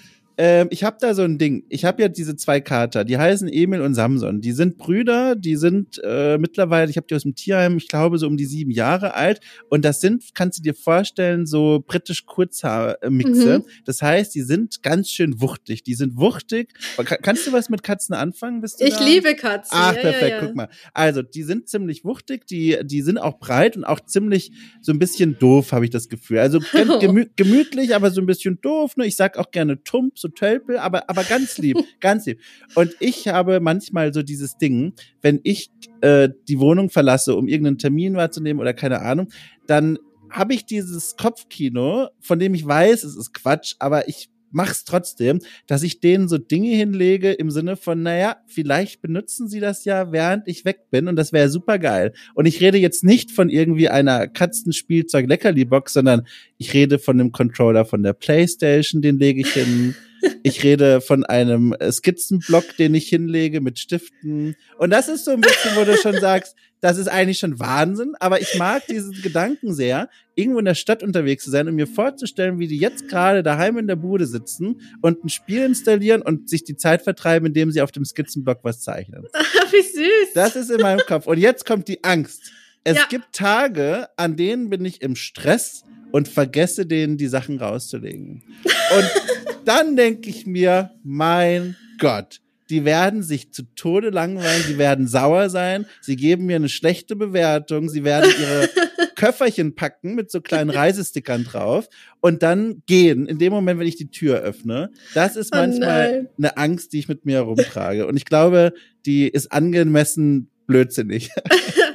ähm, 0.43 0.69
ich 0.71 0.85
habe 0.85 0.97
da 0.99 1.13
so 1.13 1.21
ein 1.21 1.37
Ding. 1.37 1.65
Ich 1.69 1.85
habe 1.85 2.01
ja 2.01 2.09
diese 2.09 2.35
zwei 2.35 2.63
Kater, 2.63 3.05
die 3.05 3.19
heißen 3.19 3.47
Emil 3.47 3.83
und 3.83 3.95
Samson. 3.95 4.41
Die 4.41 4.53
sind 4.53 4.79
Brüder, 4.79 5.37
die 5.37 5.57
sind 5.57 6.01
äh, 6.03 6.39
mittlerweile, 6.39 6.89
ich 6.91 6.97
habe 6.97 7.07
die 7.07 7.15
aus 7.15 7.25
dem 7.25 7.35
Tierheim, 7.35 7.77
ich 7.77 7.89
glaube 7.89 8.17
so 8.17 8.27
um 8.27 8.39
die 8.39 8.47
sieben 8.47 8.71
Jahre 8.71 9.13
alt. 9.15 9.41
Und 9.69 9.85
das 9.85 10.01
sind, 10.01 10.25
kannst 10.33 10.59
du 10.59 10.63
dir 10.63 10.73
vorstellen, 10.75 11.45
so 11.45 11.85
britisch 11.87 12.25
Kurzhaarmixe. 12.25 13.59
Mhm. 13.59 13.65
Das 13.85 14.01
heißt, 14.01 14.35
die 14.35 14.41
sind 14.41 14.83
ganz 14.83 15.11
schön 15.11 15.43
wuchtig. 15.43 15.83
Die 15.83 15.95
sind 15.95 16.17
wuchtig. 16.17 16.71
Ka- 16.97 17.19
Kannst 17.19 17.47
du 17.47 17.53
was 17.53 17.69
mit 17.69 17.83
Katzen 17.83 18.15
anfangen? 18.15 18.63
Bist 18.63 18.81
du 18.81 18.87
Ich 18.87 18.95
da? 18.95 19.05
liebe 19.05 19.35
Katzen. 19.35 19.77
Ach, 19.79 19.95
ja, 19.95 20.01
perfekt, 20.01 20.23
ja, 20.31 20.37
ja. 20.41 20.41
guck 20.47 20.57
mal. 20.57 20.69
Also, 20.95 21.21
die 21.21 21.43
sind 21.43 21.69
ziemlich 21.69 22.05
wuchtig, 22.05 22.47
die, 22.47 22.79
die 22.83 23.03
sind 23.03 23.19
auch 23.19 23.39
breit 23.39 23.77
und 23.77 23.85
auch 23.85 24.01
ziemlich 24.01 24.53
so 24.81 24.93
ein 24.93 24.99
bisschen 24.99 25.39
doof, 25.39 25.73
habe 25.73 25.85
ich 25.85 25.91
das 25.91 26.09
Gefühl. 26.09 26.39
Also 26.39 26.61
ganz 26.73 26.99
gemü 27.01 27.27
gemütlich, 27.37 27.95
aber 27.95 28.11
so 28.11 28.23
ein 28.23 28.27
bisschen 28.27 28.59
doof. 28.63 28.97
Ne? 28.97 29.05
Ich 29.07 29.17
sag 29.17 29.37
auch 29.37 29.51
gerne 29.51 29.83
Tump, 29.85 30.19
so 30.19 30.29
Tölpel, 30.35 30.79
aber, 30.79 31.09
aber 31.09 31.25
ganz 31.25 31.59
lieb, 31.59 31.77
ganz 32.01 32.27
lieb. 32.27 32.41
Und 32.75 32.95
ich 33.01 33.29
habe 33.29 33.61
manchmal 33.61 34.13
so 34.13 34.23
dieses 34.23 34.59
Ding, 34.59 34.93
wenn 35.23 35.41
ich 35.43 35.71
äh, 36.01 36.29
die 36.49 36.59
Wohnung 36.61 36.91
verlasse, 36.91 37.35
um 37.37 37.49
irgendeinen 37.49 37.79
Termin 37.79 38.15
wahrzunehmen 38.15 38.61
oder 38.61 38.75
keine 38.75 39.01
Ahnung, 39.01 39.29
dann 39.67 39.99
habe 40.31 40.55
ich 40.55 40.65
dieses 40.65 41.17
Kopfkino, 41.17 42.09
von 42.21 42.39
dem 42.39 42.55
ich 42.55 42.65
weiß, 42.65 43.03
es 43.05 43.17
ist 43.17 43.35
Quatsch, 43.35 43.75
aber 43.79 44.09
ich 44.09 44.31
mach's 44.53 44.85
trotzdem, 44.85 45.41
dass 45.67 45.83
ich 45.83 46.01
denen 46.01 46.29
so 46.29 46.39
Dinge 46.39 46.71
hinlege 46.71 47.33
im 47.33 47.51
Sinne 47.51 47.77
von, 47.77 48.03
naja, 48.03 48.37
vielleicht 48.47 49.01
benutzen 49.01 49.49
sie 49.49 49.61
das 49.61 49.85
ja, 49.85 50.13
während 50.13 50.47
ich 50.49 50.65
weg 50.65 50.91
bin 50.91 51.09
und 51.09 51.17
das 51.17 51.33
wäre 51.33 51.49
super 51.49 51.79
geil. 51.79 52.13
Und 52.35 52.47
ich 52.47 52.61
rede 52.61 52.79
jetzt 52.79 53.05
nicht 53.05 53.31
von 53.31 53.49
irgendwie 53.49 53.89
einer 53.89 54.27
Katzenspielzeug-Leckerli-Box, 54.27 55.93
sondern 55.93 56.27
ich 56.59 56.75
rede 56.75 56.99
von 56.99 57.21
einem 57.21 57.33
Controller 57.33 57.85
von 57.85 58.03
der 58.03 58.13
Playstation, 58.13 59.03
den 59.03 59.19
lege 59.19 59.41
ich 59.41 59.53
hin. 59.53 59.95
Ich 60.43 60.63
rede 60.65 61.01
von 61.01 61.25
einem 61.25 61.75
äh, 61.79 61.91
Skizzenblock, 61.93 62.77
den 62.77 62.95
ich 62.95 63.09
hinlege 63.09 63.61
mit 63.61 63.79
Stiften. 63.79 64.57
Und 64.79 64.91
das 64.91 65.09
ist 65.09 65.25
so 65.25 65.31
ein 65.33 65.41
bisschen, 65.41 65.77
wo 65.77 65.85
du 65.85 65.97
schon 65.97 66.19
sagst, 66.21 66.55
das 66.81 66.97
ist 66.97 67.09
eigentlich 67.09 67.39
schon 67.39 67.59
Wahnsinn, 67.59 68.15
aber 68.21 68.41
ich 68.41 68.57
mag 68.57 68.87
diesen 68.87 69.13
Gedanken 69.21 69.75
sehr, 69.75 70.09
irgendwo 70.35 70.61
in 70.61 70.65
der 70.65 70.75
Stadt 70.75 71.03
unterwegs 71.03 71.45
zu 71.45 71.51
sein 71.51 71.69
und 71.69 71.75
mir 71.75 71.87
vorzustellen, 71.87 72.59
wie 72.59 72.69
die 72.69 72.79
jetzt 72.79 73.07
gerade 73.09 73.43
daheim 73.43 73.77
in 73.77 73.87
der 73.87 73.97
Bude 73.97 74.25
sitzen 74.27 74.81
und 75.03 75.23
ein 75.23 75.29
Spiel 75.29 75.63
installieren 75.63 76.23
und 76.23 76.49
sich 76.49 76.65
die 76.65 76.77
Zeit 76.77 77.03
vertreiben, 77.03 77.47
indem 77.49 77.71
sie 77.71 77.83
auf 77.83 77.93
dem 77.93 78.05
Skizzenblock 78.07 78.61
was 78.63 78.81
zeichnen. 78.81 79.25
Wie 79.71 79.83
süß. 79.83 80.33
Das 80.35 80.57
ist 80.57 80.71
in 80.71 80.81
meinem 80.81 81.01
Kopf. 81.07 81.27
Und 81.27 81.39
jetzt 81.39 81.67
kommt 81.67 81.87
die 81.87 82.03
Angst. 82.03 82.51
Es 82.83 82.97
Ja. 82.97 83.05
gibt 83.11 83.35
Tage, 83.35 84.09
an 84.17 84.37
denen 84.37 84.71
bin 84.71 84.83
ich 84.87 85.03
im 85.03 85.17
Stress 85.17 85.85
und 86.13 86.29
vergesse 86.29 86.87
denen 86.87 87.19
die 87.19 87.29
Sachen 87.29 87.59
rauszulegen. 87.59 88.43
Und 88.65 89.40
dann 89.65 89.97
denke 89.97 90.31
ich 90.31 90.47
mir, 90.47 90.91
mein 91.03 91.77
Gott, 91.99 92.41
die 92.71 92.85
werden 92.85 93.23
sich 93.23 93.53
zu 93.53 93.65
Tode 93.75 94.11
langweilen, 94.11 94.63
sie 94.63 94.79
werden 94.79 95.09
sauer 95.09 95.51
sein, 95.51 95.87
sie 96.01 96.17
geben 96.17 96.47
mir 96.47 96.57
eine 96.57 96.69
schlechte 96.69 97.17
Bewertung, 97.17 97.89
sie 97.89 98.05
werden 98.05 98.31
ihre 98.41 98.69
Köfferchen 99.17 99.75
packen 99.75 100.15
mit 100.15 100.31
so 100.31 100.41
kleinen 100.41 100.71
Reisestickern 100.71 101.45
drauf 101.45 101.89
und 102.21 102.43
dann 102.43 102.83
gehen, 102.87 103.27
in 103.27 103.39
dem 103.39 103.53
Moment, 103.53 103.81
wenn 103.81 103.87
ich 103.89 103.97
die 103.97 104.11
Tür 104.11 104.39
öffne. 104.39 104.91
Das 105.15 105.37
ist 105.37 105.51
Oh 105.53 105.57
manchmal 105.59 106.13
nein. 106.13 106.29
eine 106.39 106.57
Angst, 106.57 106.93
die 106.93 107.01
ich 107.01 107.09
mit 107.09 107.27
mir 107.27 107.37
herumtrage. 107.39 108.07
Und 108.07 108.17
ich 108.17 108.25
glaube, 108.25 108.73
die 109.05 109.29
ist 109.29 109.53
angemessen 109.53 110.49
blödsinnig. 110.67 111.31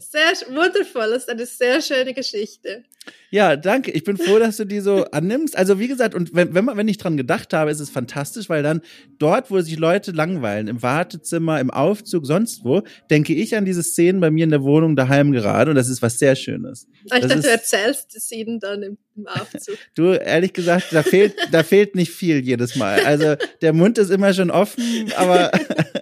Sehr 0.00 0.32
wundervoll. 0.48 1.10
Das 1.10 1.24
ist 1.24 1.28
eine 1.30 1.44
sehr 1.46 1.82
schöne 1.82 2.14
Geschichte. 2.14 2.82
Ja, 3.30 3.56
danke. 3.56 3.90
Ich 3.90 4.04
bin 4.04 4.16
froh, 4.16 4.38
dass 4.38 4.56
du 4.56 4.64
die 4.64 4.80
so 4.80 5.04
annimmst. 5.06 5.56
Also 5.56 5.78
wie 5.78 5.88
gesagt, 5.88 6.14
und 6.14 6.34
wenn, 6.34 6.54
wenn, 6.54 6.64
man, 6.64 6.76
wenn 6.76 6.88
ich 6.88 6.98
dran 6.98 7.16
gedacht 7.16 7.52
habe, 7.52 7.70
ist 7.70 7.80
es 7.80 7.90
fantastisch, 7.90 8.48
weil 8.48 8.62
dann 8.62 8.80
dort, 9.18 9.50
wo 9.50 9.60
sich 9.60 9.76
Leute 9.78 10.12
langweilen, 10.12 10.68
im 10.68 10.82
Wartezimmer, 10.82 11.60
im 11.60 11.70
Aufzug, 11.70 12.24
sonst 12.26 12.64
wo, 12.64 12.82
denke 13.10 13.34
ich 13.34 13.56
an 13.56 13.64
diese 13.64 13.82
Szenen 13.82 14.20
bei 14.20 14.30
mir 14.30 14.44
in 14.44 14.50
der 14.50 14.62
Wohnung 14.62 14.96
daheim 14.96 15.32
gerade 15.32 15.70
und 15.70 15.76
das 15.76 15.88
ist 15.88 16.00
was 16.00 16.18
sehr 16.18 16.36
Schönes. 16.36 16.86
Ah, 17.10 17.16
Ich 17.16 17.20
Das 17.20 17.20
dachte, 17.22 17.34
ist- 17.34 17.44
du 17.46 17.50
erzählst 17.50 18.16
es 18.16 18.30
ihnen 18.32 18.60
dann 18.60 18.82
im, 18.82 18.98
im 19.16 19.26
Aufzug. 19.26 19.76
Du, 19.94 20.12
ehrlich 20.12 20.52
gesagt, 20.52 20.86
da 20.92 21.02
fehlt, 21.02 21.34
da 21.50 21.62
fehlt 21.62 21.94
nicht 21.94 22.12
viel 22.12 22.44
jedes 22.44 22.76
Mal. 22.76 23.00
Also 23.04 23.36
der 23.60 23.72
Mund 23.72 23.98
ist 23.98 24.10
immer 24.10 24.32
schon 24.32 24.50
offen, 24.50 25.12
aber 25.16 25.50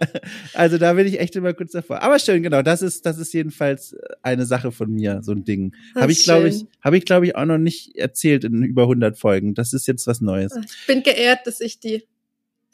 also 0.55 0.79
da 0.79 0.93
bin 0.93 1.07
ich 1.07 1.19
echt 1.19 1.35
immer 1.37 1.53
kurz 1.53 1.73
davor. 1.73 2.03
Aber 2.03 2.19
schön, 2.19 2.43
genau, 2.43 2.63
das 2.63 2.83
ist, 2.83 3.05
das 3.07 3.19
ist 3.19 3.33
jedenfalls 3.33 3.97
eine 4.23 4.47
Sache 4.47 4.71
von 4.71 4.93
mir, 4.93 5.21
so 5.23 5.33
ein 5.33 5.45
Ding. 5.45 5.75
Habe 5.97 6.13
ich, 6.13 6.23
glaube 6.23 6.49
ich, 6.49 6.65
habe 6.83 6.99
ich, 6.99 7.05
glaube 7.05 7.27
ich, 7.27 7.37
auch 7.37 7.45
noch 7.45 7.59
nicht 7.59 7.97
erzählt 7.97 8.45
in 8.45 8.63
über 8.63 8.83
100 8.83 9.19
Folgen. 9.19 9.55
Das 9.55 9.73
ist 9.73 9.87
jetzt 9.89 10.07
was 10.07 10.21
Neues. 10.21 10.53
Ich 10.57 10.87
bin 10.87 11.03
geehrt, 11.03 11.47
dass 11.47 11.61
ich 11.61 11.81
die 11.81 12.05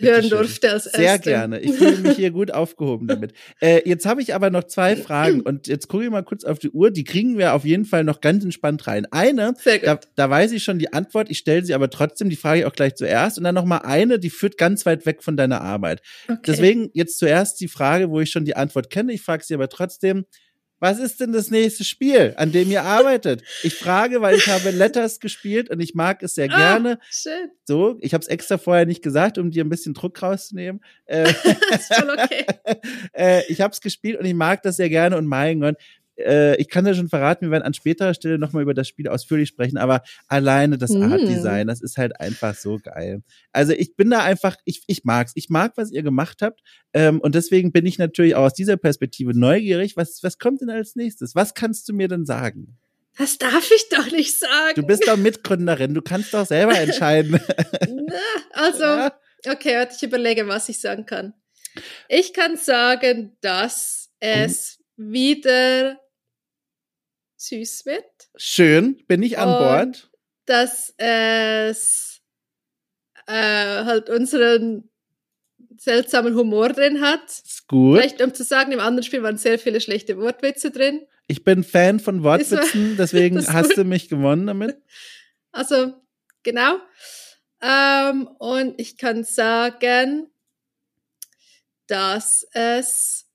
hören 0.01 0.23
schön. 0.23 0.31
durfte 0.31 0.73
als 0.73 0.85
Sehr 0.85 1.05
Erste. 1.05 1.31
gerne. 1.31 1.61
Ich 1.61 1.73
fühle 1.73 1.99
mich 1.99 2.17
hier 2.17 2.31
gut 2.31 2.53
aufgehoben 2.53 3.07
damit. 3.07 3.33
Äh, 3.61 3.89
jetzt 3.89 4.05
habe 4.05 4.21
ich 4.21 4.35
aber 4.35 4.51
noch 4.51 4.65
zwei 4.65 4.97
Fragen 4.97 5.41
und 5.41 5.67
jetzt 5.67 5.89
gucke 5.89 6.05
ich 6.05 6.11
mal 6.11 6.23
kurz 6.23 6.45
auf 6.45 6.59
die 6.59 6.71
Uhr. 6.71 6.91
Die 6.91 7.05
kriegen 7.05 7.39
wir 7.39 7.55
auf 7.55 7.65
jeden 7.65 7.87
Fall 7.87 8.05
noch 8.05 8.21
ganz 8.21 8.45
entspannt 8.45 8.87
rein. 8.87 9.07
Eine, 9.11 9.55
da, 9.83 9.99
da 10.15 10.31
weiß 10.31 10.53
ich 10.53 10.63
schon 10.63 10.79
die 10.79 10.93
Antwort, 10.93 11.31
ich 11.31 11.39
stelle 11.39 11.65
sie 11.65 11.75
aber 11.75 11.89
trotzdem, 11.89 12.29
die 12.29 12.37
frage 12.37 12.61
ich 12.61 12.67
auch 12.67 12.73
gleich 12.75 12.97
zuerst. 12.97 13.39
Und 13.39 13.45
dann 13.45 13.55
noch 13.55 13.65
mal 13.65 13.79
eine, 13.79 14.19
die 14.19 14.31
führt 14.31 14.59
ganz 14.59 14.85
weit 14.85 15.07
weg 15.07 15.23
von 15.23 15.37
deiner 15.37 15.63
Arbeit. 15.63 16.03
okay. 16.29 16.39
Deswegen 16.47 16.91
jetzt 16.93 17.19
zuerst 17.19 17.61
die 17.61 17.69
Frage, 17.69 18.11
wo 18.11 18.21
ich 18.21 18.31
schon 18.31 18.45
die 18.45 18.57
Antwort 18.57 18.91
kenne. 18.91 19.13
Ich 19.13 19.23
frage 19.23 19.45
sie 19.45 19.55
aber 19.55 19.69
trotzdem, 19.69 20.27
was 20.79 20.99
ist 20.99 21.21
denn 21.21 21.33
das 21.33 21.51
nächste 21.51 21.85
Spiel, 21.85 22.35
an 22.37 22.53
dem 22.53 22.71
ihr 22.71 22.83
arbeitet? 22.83 23.43
Ich 23.63 23.75
frage, 23.75 24.21
weil 24.21 24.37
ich 24.37 24.47
habe 24.49 24.71
Letters 24.71 25.21
gespielt 25.21 25.71
und 25.71 25.81
ich 25.81 25.95
mag 25.95 26.23
es 26.23 26.35
sehr 26.35 26.51
Ah, 26.51 26.57
gerne. 26.57 26.99
schön. 27.11 27.51
So, 27.65 27.97
ich 28.01 28.13
habe 28.15 28.23
es 28.23 28.29
extra 28.29 28.59
vorher 28.59 28.87
nicht 28.87 29.03
gesagt, 29.03 29.39
um 29.39 29.51
dir 29.51 29.65
ein 29.65 29.69
bisschen 29.71 29.95
Druck 29.95 30.23
rauszunehmen. 30.23 30.83
Äh, 31.07 31.23
ist 31.75 31.95
schon 31.95 32.11
okay. 32.11 32.45
äh, 33.13 33.43
ich 33.49 33.61
habe 33.61 33.73
es 33.73 33.81
gespielt 33.81 34.19
und 34.19 34.27
ich 34.27 34.35
mag 34.35 34.63
das 34.63 34.77
sehr 34.77 34.91
gerne 34.91 35.17
und 35.17 35.27
mein 35.27 35.61
Gott, 35.61 35.77
äh, 36.19 36.57
ich 36.57 36.69
kann 36.69 36.87
ja 36.87 36.95
schon 36.95 37.09
verraten, 37.09 37.47
wir 37.47 37.51
werden 37.51 37.65
an 37.65 37.75
späterer 37.75 38.15
Stelle 38.15 38.39
nochmal 38.39 38.63
über 38.63 38.75
das 38.75 38.89
Spiel 38.89 39.09
ausführlich 39.09 39.49
sprechen, 39.49 39.77
aber 39.79 40.03
alleine 40.29 40.79
das 40.79 40.91
Mm. 40.91 41.03
Art-Design, 41.03 41.67
das 41.67 41.81
ist 41.81 41.97
halt 41.99 42.19
einfach 42.21 42.55
so 42.55 42.79
geil. 42.83 43.23
Also 43.53 43.73
ich 43.73 43.97
bin 43.97 44.11
da 44.11 44.23
einfach, 44.23 44.57
ich, 44.65 44.83
ich 44.87 45.05
mag's. 45.05 45.33
Ich 45.35 45.51
mag, 45.51 45.73
was 45.77 45.91
ihr 45.91 46.03
gemacht 46.03 46.43
habt 46.43 46.61
ähm, 46.93 47.21
und 47.21 47.35
deswegen 47.35 47.73
bin 47.73 47.87
ich 47.87 47.99
natürlich 47.99 48.35
auch 48.35 48.45
aus 48.45 48.55
dieser 48.55 48.77
Perspektive 48.77 49.39
neugierig. 49.39 49.97
Was, 49.97 50.23
was 50.23 50.39
kommt 50.39 50.61
denn 50.61 50.71
als 50.71 50.97
nächstes? 50.97 51.35
Was 51.35 51.55
kannst 51.55 51.89
du 51.89 51.93
mir 51.93 52.09
denn 52.09 52.25
sagen? 52.25 52.79
Das 53.19 53.39
darf 53.39 53.71
ich 53.75 53.89
doch 53.89 54.11
nicht 54.11 54.39
sagen. 54.39 54.75
Du 54.75 54.83
bist 54.83 55.09
doch 55.09 55.17
Mitgründerin, 55.17 55.95
du 55.95 56.03
kannst 56.03 56.35
doch 56.35 56.47
selber 56.47 56.79
entscheiden. 56.79 57.41
Na, 57.89 58.15
also, 58.53 59.11
okay, 59.51 59.77
warte, 59.77 59.95
ich 59.97 60.03
überlege, 60.03 60.47
was 60.49 60.69
ich 60.69 60.81
sagen 60.81 61.07
kann. 61.07 61.33
Ich 62.09 62.33
kann 62.33 62.57
sagen, 62.57 63.37
dass 63.41 64.11
es 64.21 64.79
wieder 64.97 65.99
süß 67.49 67.87
wird. 67.87 68.05
Schön, 68.37 69.03
bin 69.07 69.23
ich 69.23 69.39
an 69.39 69.49
Bord. 69.49 70.11
Dass 70.47 70.95
es 70.97 72.21
äh, 73.27 73.33
halt 73.85 74.09
unseren 74.09 74.89
seltsamen 75.79 76.35
Humor 76.35 76.71
drin 76.71 77.01
hat. 77.01 77.25
Ist 77.29 77.67
gut. 77.69 77.99
Vielleicht 77.99 78.23
um 78.23 78.33
zu 78.35 78.45
sagen, 78.45 78.73
im 78.73 78.81
anderen 78.81 79.05
Spiel 79.05 79.23
waren 79.23 79.37
sehr 79.37 79.59
viele 79.59 79.81
schlechte 79.81 80.17
Wortwitze 80.19 80.71
drin. 80.71 81.07
Ich 81.27 81.45
bin 81.45 81.65
Fan 81.65 82.01
von 82.01 82.23
Wortwitzen, 82.23 82.97
deswegen 82.99 83.45
hast 83.53 83.71
gut. 83.71 83.79
du 83.79 83.85
mich 83.85 84.09
gewonnen 84.09 84.47
damit. 84.47 84.77
Also, 85.53 85.95
genau. 86.43 86.79
Ähm, 87.61 88.29
und 88.39 88.75
ich 88.79 88.97
kann 88.97 89.25
sagen, 89.25 90.29
dass 91.87 92.47
es 92.53 93.26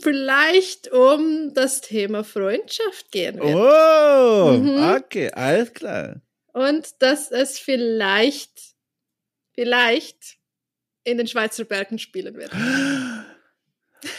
vielleicht 0.00 0.92
um 0.92 1.52
das 1.54 1.80
Thema 1.80 2.24
Freundschaft 2.24 3.10
gehen 3.10 3.38
wird. 3.38 3.54
Oh, 3.54 4.52
mhm. 4.58 4.96
okay, 4.96 5.30
alles 5.32 5.72
klar. 5.72 6.20
Und 6.52 6.86
dass 7.00 7.30
es 7.30 7.58
vielleicht, 7.58 8.74
vielleicht 9.54 10.36
in 11.04 11.18
den 11.18 11.26
Schweizer 11.26 11.64
Bergen 11.64 11.98
spielen 11.98 12.34
wird. 12.36 12.50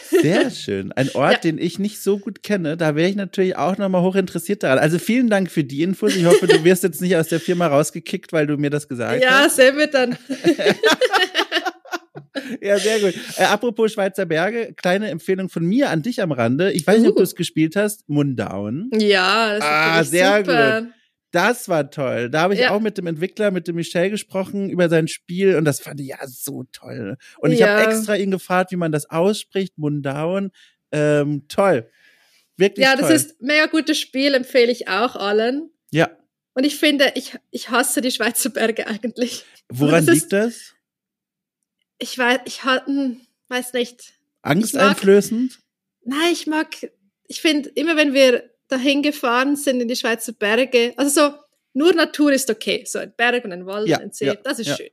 Sehr 0.10 0.50
schön. 0.52 0.92
Ein 0.94 1.10
Ort, 1.16 1.34
ja. 1.34 1.40
den 1.40 1.58
ich 1.58 1.80
nicht 1.80 2.02
so 2.02 2.18
gut 2.18 2.44
kenne. 2.44 2.78
Da 2.78 2.96
wäre 2.96 3.10
ich 3.10 3.16
natürlich 3.16 3.56
auch 3.56 3.78
nochmal 3.78 4.02
hoch 4.02 4.16
interessiert 4.16 4.64
daran. 4.64 4.80
Also 4.80 5.00
vielen 5.00 5.30
Dank 5.30 5.52
für 5.52 5.64
die 5.64 5.84
Infos. 5.84 6.16
Ich 6.16 6.26
hoffe, 6.26 6.48
du 6.48 6.64
wirst 6.64 6.84
jetzt 6.84 7.02
nicht 7.02 7.16
aus 7.16 7.28
der 7.28 7.40
Firma 7.40 7.68
rausgekickt, 7.68 8.34
weil 8.34 8.48
du 8.48 8.58
mir 8.58 8.70
das 8.70 8.88
gesagt 8.88 9.22
ja, 9.22 9.40
hast. 9.40 9.58
Ja, 9.58 9.66
sehen 9.66 9.78
wir 9.78 9.88
dann. 9.88 10.18
ja, 12.62 12.78
sehr 12.80 13.00
gut. 13.00 13.14
Äh, 13.38 13.44
apropos 13.44 13.94
Schweizer 13.94 14.26
Berge, 14.26 14.74
kleine 14.76 15.10
Empfehlung 15.10 15.50
von 15.50 15.66
mir 15.66 15.90
an 15.90 16.02
dich 16.02 16.22
am 16.22 16.32
Rande. 16.32 16.72
Ich 16.72 16.86
weiß 16.86 17.00
nicht, 17.00 17.08
uh. 17.08 17.12
ob 17.12 17.18
du 17.18 17.24
es 17.24 17.36
gespielt 17.36 17.76
hast. 17.76 18.08
Mundauen. 18.08 18.90
Ja, 18.94 19.56
das 19.56 19.60
ist 19.60 19.70
ah, 19.70 20.04
sehr 20.04 20.38
super. 20.40 20.82
gut. 20.82 20.92
Das 21.32 21.68
war 21.68 21.92
toll. 21.92 22.30
Da 22.30 22.42
habe 22.42 22.54
ich 22.54 22.62
ja. 22.62 22.72
auch 22.72 22.80
mit 22.80 22.98
dem 22.98 23.06
Entwickler, 23.06 23.52
mit 23.52 23.68
dem 23.68 23.76
Michel 23.76 24.10
gesprochen 24.10 24.70
über 24.70 24.88
sein 24.90 25.08
Spiel 25.08 25.56
und 25.56 25.66
das 25.66 25.82
fand 25.82 26.00
ich 26.00 26.08
ja 26.08 26.18
so 26.26 26.64
toll. 26.72 27.18
Und 27.40 27.52
ich 27.52 27.60
ja. 27.60 27.68
habe 27.68 27.92
extra 27.92 28.16
ihn 28.16 28.32
gefragt, 28.32 28.72
wie 28.72 28.78
man 28.78 28.92
das 28.92 29.10
ausspricht, 29.10 29.78
Mundauen. 29.78 30.52
Ähm, 30.92 31.46
toll. 31.50 31.90
Wirklich 32.56 32.86
Ja, 32.86 32.96
toll. 32.96 33.02
das 33.02 33.12
ist 33.12 33.42
ein 33.42 33.48
mega 33.48 33.66
gutes 33.66 34.00
Spiel, 34.00 34.34
empfehle 34.34 34.72
ich 34.72 34.88
auch 34.88 35.16
allen. 35.16 35.70
Ja. 35.92 36.10
Und 36.54 36.64
ich 36.64 36.78
finde, 36.78 37.12
ich, 37.16 37.38
ich 37.52 37.70
hasse 37.70 38.02
die 38.02 38.12
Schweizer 38.12 38.50
Berge 38.50 38.88
eigentlich. 38.88 39.46
Woran 39.70 40.06
das 40.06 40.16
liegt 40.16 40.24
ist, 40.24 40.34
das? 40.34 40.74
Ich 42.00 42.18
weiß, 42.18 42.42
ich 42.46 42.64
hatten, 42.64 43.22
weiß 43.48 43.74
nicht. 43.74 44.14
Angsteinflößend? 44.42 45.60
Nein, 46.04 46.32
ich 46.32 46.48
mag, 46.48 46.68
ich 47.28 47.42
finde, 47.42 47.70
immer 47.70 47.96
wenn 47.96 48.14
wir 48.14 48.50
dahin 48.68 49.02
gefahren 49.02 49.56
sind 49.56 49.82
in 49.82 49.88
die 49.88 49.96
Schweizer 49.96 50.34
Berge. 50.34 50.94
Also 50.98 51.10
so, 51.10 51.36
nur 51.74 51.94
Natur 51.94 52.32
ist 52.32 52.50
okay. 52.50 52.84
So 52.86 53.00
ein 53.00 53.14
Berg 53.16 53.46
und 53.46 53.52
ein 53.52 53.66
Wald 53.66 53.88
ja, 53.88 53.98
und 53.98 54.04
ein 54.04 54.12
See, 54.12 54.26
ja, 54.26 54.36
das 54.36 54.60
ist 54.60 54.68
ja. 54.68 54.76
schön. 54.76 54.90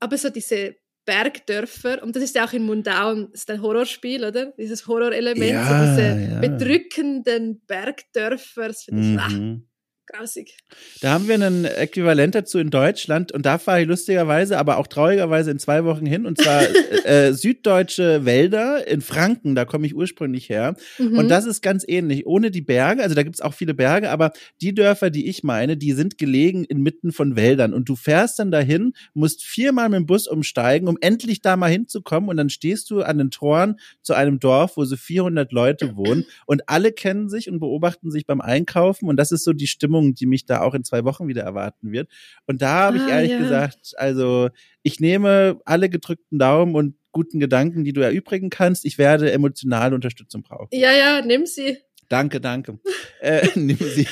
Aber 0.00 0.18
so 0.18 0.30
diese 0.30 0.76
Bergdörfer, 1.04 2.02
und 2.02 2.16
das 2.16 2.22
ist 2.24 2.34
ja 2.34 2.46
auch 2.46 2.52
in 2.52 2.64
Mundauen, 2.64 3.28
das 3.30 3.42
ist 3.42 3.50
ein 3.50 3.62
Horrorspiel, 3.62 4.24
oder? 4.24 4.52
Dieses 4.58 4.86
Horrorelement, 4.86 5.66
so 5.66 5.74
diese 5.74 6.38
bedrückenden 6.40 7.60
Bergdörfer, 7.66 8.68
das 8.68 8.84
finde 8.84 9.02
ich, 9.02 9.32
mhm. 9.32 9.68
Grausig. 10.06 10.56
Da 11.00 11.12
haben 11.12 11.28
wir 11.28 11.34
ein 11.34 11.64
Äquivalent 11.64 12.34
dazu 12.34 12.58
in 12.58 12.70
Deutschland 12.70 13.32
und 13.32 13.46
da 13.46 13.58
fahre 13.58 13.82
ich 13.82 13.88
lustigerweise, 13.88 14.58
aber 14.58 14.78
auch 14.78 14.86
traurigerweise 14.86 15.50
in 15.50 15.58
zwei 15.58 15.84
Wochen 15.84 16.06
hin 16.06 16.26
und 16.26 16.40
zwar 16.40 16.62
äh, 17.04 17.32
süddeutsche 17.32 18.24
Wälder 18.24 18.86
in 18.86 19.00
Franken, 19.00 19.54
da 19.54 19.64
komme 19.64 19.86
ich 19.86 19.94
ursprünglich 19.94 20.48
her. 20.48 20.76
Mhm. 20.98 21.18
und 21.18 21.28
das 21.28 21.46
ist 21.46 21.62
ganz 21.62 21.84
ähnlich, 21.86 22.26
ohne 22.26 22.50
die 22.50 22.62
Berge, 22.62 23.02
also 23.02 23.14
da 23.14 23.22
gibt's 23.22 23.40
auch 23.40 23.54
viele 23.54 23.74
Berge, 23.74 24.10
aber 24.10 24.32
die 24.60 24.74
Dörfer, 24.74 25.10
die 25.10 25.28
ich 25.28 25.42
meine, 25.42 25.76
die 25.76 25.92
sind 25.92 26.18
gelegen 26.18 26.64
inmitten 26.64 27.12
von 27.12 27.36
Wäldern. 27.36 27.74
Und 27.74 27.88
du 27.88 27.96
fährst 27.96 28.38
dann 28.38 28.50
dahin, 28.50 28.92
musst 29.14 29.42
viermal 29.44 29.88
mit 29.88 29.98
dem 29.98 30.06
Bus 30.06 30.28
umsteigen, 30.28 30.88
um 30.88 30.98
endlich 31.00 31.40
da 31.40 31.56
mal 31.56 31.70
hinzukommen. 31.70 32.30
Und 32.30 32.36
dann 32.36 32.50
stehst 32.50 32.90
du 32.90 33.02
an 33.02 33.18
den 33.18 33.30
Toren 33.30 33.76
zu 34.02 34.14
einem 34.14 34.38
Dorf, 34.38 34.76
wo 34.76 34.84
so 34.84 34.96
400 34.96 35.52
Leute 35.52 35.96
wohnen. 35.96 36.24
Und 36.46 36.68
alle 36.68 36.92
kennen 36.92 37.28
sich 37.28 37.50
und 37.50 37.58
beobachten 37.58 38.10
sich 38.10 38.26
beim 38.26 38.40
Einkaufen. 38.40 39.08
Und 39.08 39.16
das 39.16 39.32
ist 39.32 39.44
so 39.44 39.52
die 39.52 39.66
Stimmung 39.66 39.95
Stimmung, 39.96 40.14
die 40.14 40.26
mich 40.26 40.46
da 40.46 40.60
auch 40.60 40.74
in 40.74 40.84
zwei 40.84 41.04
Wochen 41.04 41.28
wieder 41.28 41.42
erwarten 41.42 41.92
wird. 41.92 42.10
Und 42.46 42.62
da 42.62 42.86
habe 42.86 42.98
ah, 42.98 43.04
ich 43.04 43.12
ehrlich 43.12 43.30
ja. 43.32 43.38
gesagt, 43.38 43.94
also 43.96 44.48
ich 44.82 45.00
nehme 45.00 45.60
alle 45.64 45.88
gedrückten 45.88 46.38
Daumen 46.38 46.74
und 46.74 46.96
guten 47.12 47.40
Gedanken, 47.40 47.84
die 47.84 47.92
du 47.92 48.02
erübrigen 48.02 48.50
kannst. 48.50 48.84
Ich 48.84 48.98
werde 48.98 49.32
emotionale 49.32 49.94
Unterstützung 49.94 50.42
brauchen. 50.42 50.68
Ja, 50.72 50.92
ja, 50.92 51.22
nimm 51.24 51.46
sie. 51.46 51.78
Danke, 52.08 52.40
danke. 52.40 52.78
äh, 53.20 53.48
nimm 53.56 53.78
sie. 53.78 54.06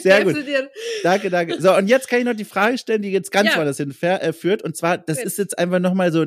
Sehr 0.00 0.24
gut. 0.24 0.36
Danke, 1.02 1.30
danke. 1.30 1.60
So, 1.60 1.74
und 1.76 1.88
jetzt 1.88 2.08
kann 2.08 2.20
ich 2.20 2.24
noch 2.24 2.34
die 2.34 2.44
Frage 2.44 2.78
stellen, 2.78 3.02
die 3.02 3.10
jetzt 3.10 3.32
ganz 3.32 3.50
ja. 3.50 3.56
woanders 3.56 3.78
hinführt. 3.78 4.62
Äh, 4.62 4.64
und 4.64 4.76
zwar, 4.76 4.98
das 4.98 5.22
ist 5.22 5.38
jetzt 5.38 5.58
einfach 5.58 5.80
nochmal 5.80 6.12
so, 6.12 6.26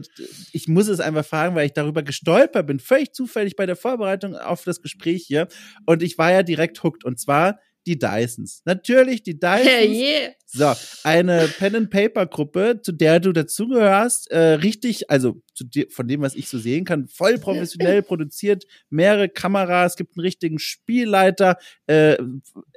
ich 0.52 0.68
muss 0.68 0.88
es 0.88 1.00
einfach 1.00 1.26
fragen, 1.26 1.56
weil 1.56 1.68
ich 1.68 1.74
darüber 1.74 2.04
gestolpert 2.04 2.68
bin, 2.68 2.80
völlig 2.80 3.14
zufällig 3.14 3.56
bei 3.56 3.66
der 3.66 3.76
Vorbereitung 3.76 4.36
auf 4.36 4.64
das 4.64 4.82
Gespräch 4.82 5.24
hier. 5.26 5.48
Und 5.86 6.04
ich 6.04 6.18
war 6.18 6.32
ja 6.32 6.44
direkt 6.44 6.84
hooked. 6.84 7.06
Und 7.06 7.20
zwar, 7.20 7.60
die 7.88 7.98
Dysons. 7.98 8.62
Natürlich 8.66 9.24
die 9.24 9.40
Dysons. 9.40 9.66
Hey, 9.66 9.88
yeah. 9.88 10.32
So, 10.46 10.74
eine 11.04 11.48
Pen-and-Paper-Gruppe, 11.48 12.82
zu 12.82 12.92
der 12.92 13.20
du 13.20 13.32
dazugehörst, 13.32 14.30
äh, 14.32 14.54
richtig, 14.54 15.10
also 15.10 15.42
dir, 15.60 15.88
von 15.90 16.08
dem, 16.08 16.22
was 16.22 16.36
ich 16.36 16.48
so 16.48 16.58
sehen 16.58 16.86
kann, 16.86 17.08
voll 17.08 17.38
professionell 17.38 18.02
produziert, 18.04 18.66
mehrere 18.90 19.30
Kameras, 19.30 19.96
gibt 19.96 20.18
einen 20.18 20.26
richtigen 20.26 20.60
Spielleiter, 20.60 21.58
äh, 21.88 22.18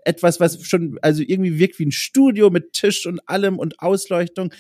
etwas, 0.05 0.41
was 0.41 0.65
schon, 0.65 0.99
also 1.03 1.23
irgendwie 1.27 1.59
wirkt 1.59 1.79
wie 1.79 1.87
ein 1.87 1.93
Studio 1.93 2.51
mit 2.51 2.73
Tisch 2.73 3.07
und 3.07 3.21
allem 3.29 3.59
und 3.59 3.81
Ausleuchtung. 3.81 4.53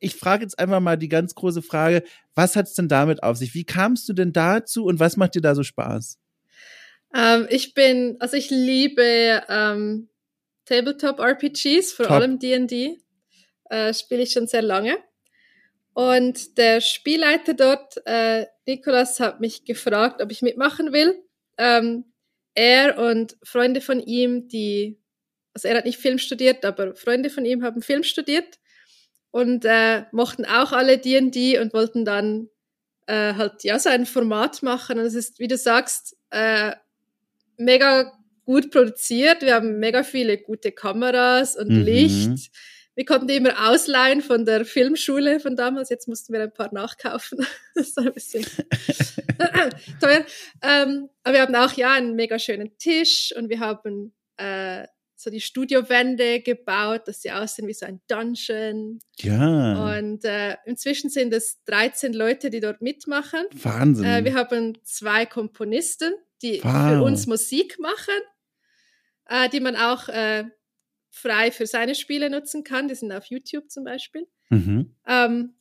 Ich 0.00 0.16
frage 0.16 0.42
jetzt 0.42 0.58
einfach 0.58 0.80
mal 0.80 0.96
die 0.96 1.08
ganz 1.08 1.34
große 1.34 1.62
Frage, 1.62 2.02
was 2.34 2.56
hat's 2.56 2.74
denn 2.74 2.88
damit 2.88 3.22
auf 3.22 3.36
sich? 3.36 3.54
Wie 3.54 3.64
kamst 3.64 4.08
du 4.08 4.12
denn 4.12 4.32
dazu 4.32 4.84
und 4.84 4.98
was 4.98 5.16
macht 5.16 5.34
dir 5.34 5.42
da 5.42 5.54
so 5.54 5.62
Spaß? 5.62 6.18
Ähm, 7.14 7.46
ich 7.48 7.74
bin, 7.74 8.16
also 8.18 8.36
ich 8.36 8.50
liebe 8.50 9.42
ähm, 9.48 10.08
Tabletop-RPGs, 10.66 11.92
vor 11.92 12.06
Top. 12.06 12.16
allem 12.16 12.38
D&D. 12.38 12.98
Äh, 13.70 13.94
Spiele 13.94 14.22
ich 14.22 14.32
schon 14.32 14.46
sehr 14.46 14.62
lange. 14.62 14.98
Und 15.94 16.58
der 16.58 16.80
Spielleiter 16.80 17.54
dort, 17.54 17.94
äh, 18.04 18.46
Nikolas, 18.66 19.20
hat 19.20 19.40
mich 19.40 19.64
gefragt, 19.64 20.20
ob 20.20 20.32
ich 20.32 20.42
mitmachen 20.42 20.92
will. 20.92 21.22
Ähm, 21.56 22.12
er 22.54 22.98
und 22.98 23.36
Freunde 23.44 23.80
von 23.80 24.00
ihm, 24.00 24.48
die, 24.48 25.00
also 25.54 25.68
er 25.68 25.76
hat 25.76 25.84
nicht 25.84 25.98
Film 25.98 26.18
studiert, 26.18 26.64
aber 26.64 26.96
Freunde 26.96 27.30
von 27.30 27.44
ihm 27.44 27.62
haben 27.62 27.80
Film 27.80 28.02
studiert 28.02 28.58
und 29.30 29.64
äh, 29.64 30.04
mochten 30.12 30.44
auch 30.44 30.72
alle 30.72 30.98
D&D 30.98 31.58
und 31.60 31.72
wollten 31.72 32.04
dann 32.04 32.48
äh, 33.06 33.34
halt 33.34 33.62
ja 33.62 33.78
so 33.78 33.88
ein 33.88 34.06
Format 34.06 34.62
machen. 34.62 34.98
Und 34.98 35.04
es 35.04 35.14
ist, 35.14 35.38
wie 35.38 35.48
du 35.48 35.56
sagst, 35.56 36.16
äh, 36.30 36.74
mega 37.56 38.12
gut 38.44 38.70
produziert. 38.70 39.42
Wir 39.42 39.54
haben 39.54 39.78
mega 39.78 40.02
viele 40.02 40.38
gute 40.38 40.72
Kameras 40.72 41.56
und 41.56 41.70
mhm. 41.70 41.82
Licht. 41.82 42.50
Wir 42.96 43.04
konnten 43.04 43.26
die 43.26 43.34
immer 43.36 43.70
ausleihen 43.70 44.22
von 44.22 44.44
der 44.44 44.64
Filmschule 44.64 45.40
von 45.40 45.56
damals. 45.56 45.90
Jetzt 45.90 46.06
mussten 46.06 46.32
wir 46.32 46.42
ein 46.42 46.52
paar 46.52 46.72
nachkaufen. 46.72 47.38
das 47.74 47.88
ist 47.88 47.98
ein 47.98 48.12
bisschen 48.12 48.44
teuer. 50.00 50.24
Ähm, 50.62 51.08
aber 51.24 51.34
wir 51.34 51.42
haben 51.42 51.54
auch 51.56 51.72
ja 51.72 51.92
einen 51.92 52.14
mega 52.14 52.38
schönen 52.38 52.76
Tisch 52.78 53.34
und 53.36 53.48
wir 53.48 53.58
haben 53.58 54.14
äh, 54.36 54.86
so 55.16 55.30
die 55.30 55.40
Studiowände 55.40 56.40
gebaut, 56.40 57.08
dass 57.08 57.22
sie 57.22 57.32
aussehen 57.32 57.66
wie 57.66 57.74
so 57.74 57.86
ein 57.86 58.00
Dungeon. 58.06 59.00
Ja. 59.18 59.98
Und 59.98 60.24
äh, 60.24 60.56
inzwischen 60.66 61.10
sind 61.10 61.32
es 61.32 61.64
13 61.64 62.12
Leute, 62.12 62.50
die 62.50 62.60
dort 62.60 62.80
mitmachen. 62.80 63.44
Wahnsinn. 63.52 64.04
Äh, 64.04 64.24
wir 64.24 64.34
haben 64.34 64.78
zwei 64.84 65.26
Komponisten 65.26 66.14
die 66.44 66.62
wow. 66.62 66.90
für 66.90 67.02
uns 67.02 67.26
Musik 67.26 67.78
machen, 67.78 68.20
äh, 69.26 69.48
die 69.48 69.60
man 69.60 69.76
auch 69.76 70.08
äh, 70.08 70.44
frei 71.10 71.50
für 71.50 71.66
seine 71.66 71.94
Spiele 71.94 72.28
nutzen 72.28 72.62
kann. 72.62 72.88
Die 72.88 72.94
sind 72.94 73.12
auf 73.12 73.26
YouTube 73.26 73.70
zum 73.70 73.84
Beispiel. 73.84 74.26
Mhm. 74.50 74.94
Ähm, 75.06 75.54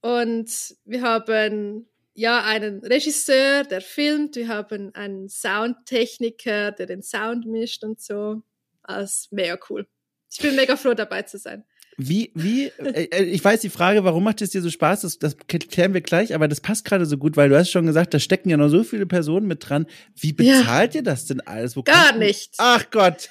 und 0.00 0.76
wir 0.84 1.02
haben 1.02 1.88
ja 2.14 2.44
einen 2.44 2.80
Regisseur, 2.84 3.64
der 3.64 3.80
filmt, 3.80 4.36
wir 4.36 4.48
haben 4.48 4.94
einen 4.94 5.28
Soundtechniker, 5.28 6.72
der 6.72 6.86
den 6.86 7.02
Sound 7.02 7.46
mischt 7.46 7.82
und 7.82 8.00
so. 8.00 8.42
Das 8.86 9.22
ist 9.22 9.32
mega 9.32 9.58
cool. 9.68 9.86
Ich 10.30 10.38
bin 10.38 10.54
mega 10.54 10.76
froh 10.76 10.94
dabei 10.94 11.22
zu 11.22 11.38
sein. 11.38 11.64
Wie, 12.00 12.30
wie, 12.36 12.66
äh, 12.78 13.08
äh, 13.10 13.24
ich 13.24 13.44
weiß 13.44 13.60
die 13.60 13.70
Frage, 13.70 14.04
warum 14.04 14.22
macht 14.22 14.40
es 14.40 14.50
dir 14.50 14.62
so 14.62 14.70
Spaß, 14.70 15.00
das, 15.00 15.18
das 15.18 15.36
klären 15.48 15.94
wir 15.94 16.00
gleich, 16.00 16.32
aber 16.32 16.46
das 16.46 16.60
passt 16.60 16.84
gerade 16.84 17.04
so 17.06 17.18
gut, 17.18 17.36
weil 17.36 17.48
du 17.48 17.58
hast 17.58 17.72
schon 17.72 17.86
gesagt, 17.86 18.14
da 18.14 18.20
stecken 18.20 18.50
ja 18.50 18.56
noch 18.56 18.68
so 18.68 18.84
viele 18.84 19.04
Personen 19.04 19.48
mit 19.48 19.68
dran. 19.68 19.86
Wie 20.14 20.32
bezahlt 20.32 20.94
ja. 20.94 21.00
ihr 21.00 21.02
das 21.02 21.26
denn 21.26 21.40
alles? 21.40 21.74
Wo 21.74 21.82
Gar 21.82 22.16
nichts. 22.16 22.56
Ach 22.60 22.88
Gott. 22.92 23.28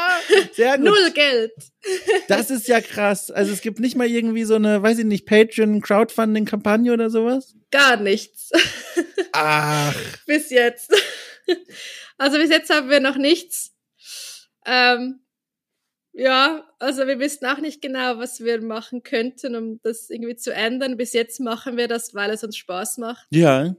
Sehr 0.52 0.78
gut. 0.78 0.86
Null 0.86 1.12
Geld. 1.14 1.52
das 2.26 2.50
ist 2.50 2.66
ja 2.66 2.80
krass. 2.80 3.30
Also 3.30 3.52
es 3.52 3.60
gibt 3.60 3.78
nicht 3.78 3.94
mal 3.94 4.08
irgendwie 4.08 4.42
so 4.42 4.56
eine, 4.56 4.82
weiß 4.82 4.98
ich 4.98 5.04
nicht, 5.06 5.24
Patreon-Crowdfunding-Kampagne 5.24 6.92
oder 6.92 7.10
sowas? 7.10 7.54
Gar 7.70 7.98
nichts. 7.98 8.50
Ach. 9.30 9.94
bis 10.26 10.50
jetzt. 10.50 10.90
Also 12.16 12.38
bis 12.38 12.50
jetzt 12.50 12.68
haben 12.70 12.90
wir 12.90 12.98
noch 12.98 13.16
nichts. 13.16 13.76
Ähm, 14.66 15.20
ja, 16.18 16.64
also 16.80 17.06
wir 17.06 17.20
wissen 17.20 17.46
auch 17.46 17.58
nicht 17.58 17.80
genau, 17.80 18.18
was 18.18 18.40
wir 18.40 18.60
machen 18.60 19.04
könnten, 19.04 19.54
um 19.54 19.80
das 19.82 20.10
irgendwie 20.10 20.34
zu 20.34 20.52
ändern. 20.52 20.96
Bis 20.96 21.12
jetzt 21.12 21.38
machen 21.38 21.76
wir 21.76 21.86
das, 21.86 22.12
weil 22.12 22.30
es 22.30 22.42
uns 22.42 22.56
Spaß 22.56 22.98
macht. 22.98 23.28
Ja. 23.30 23.76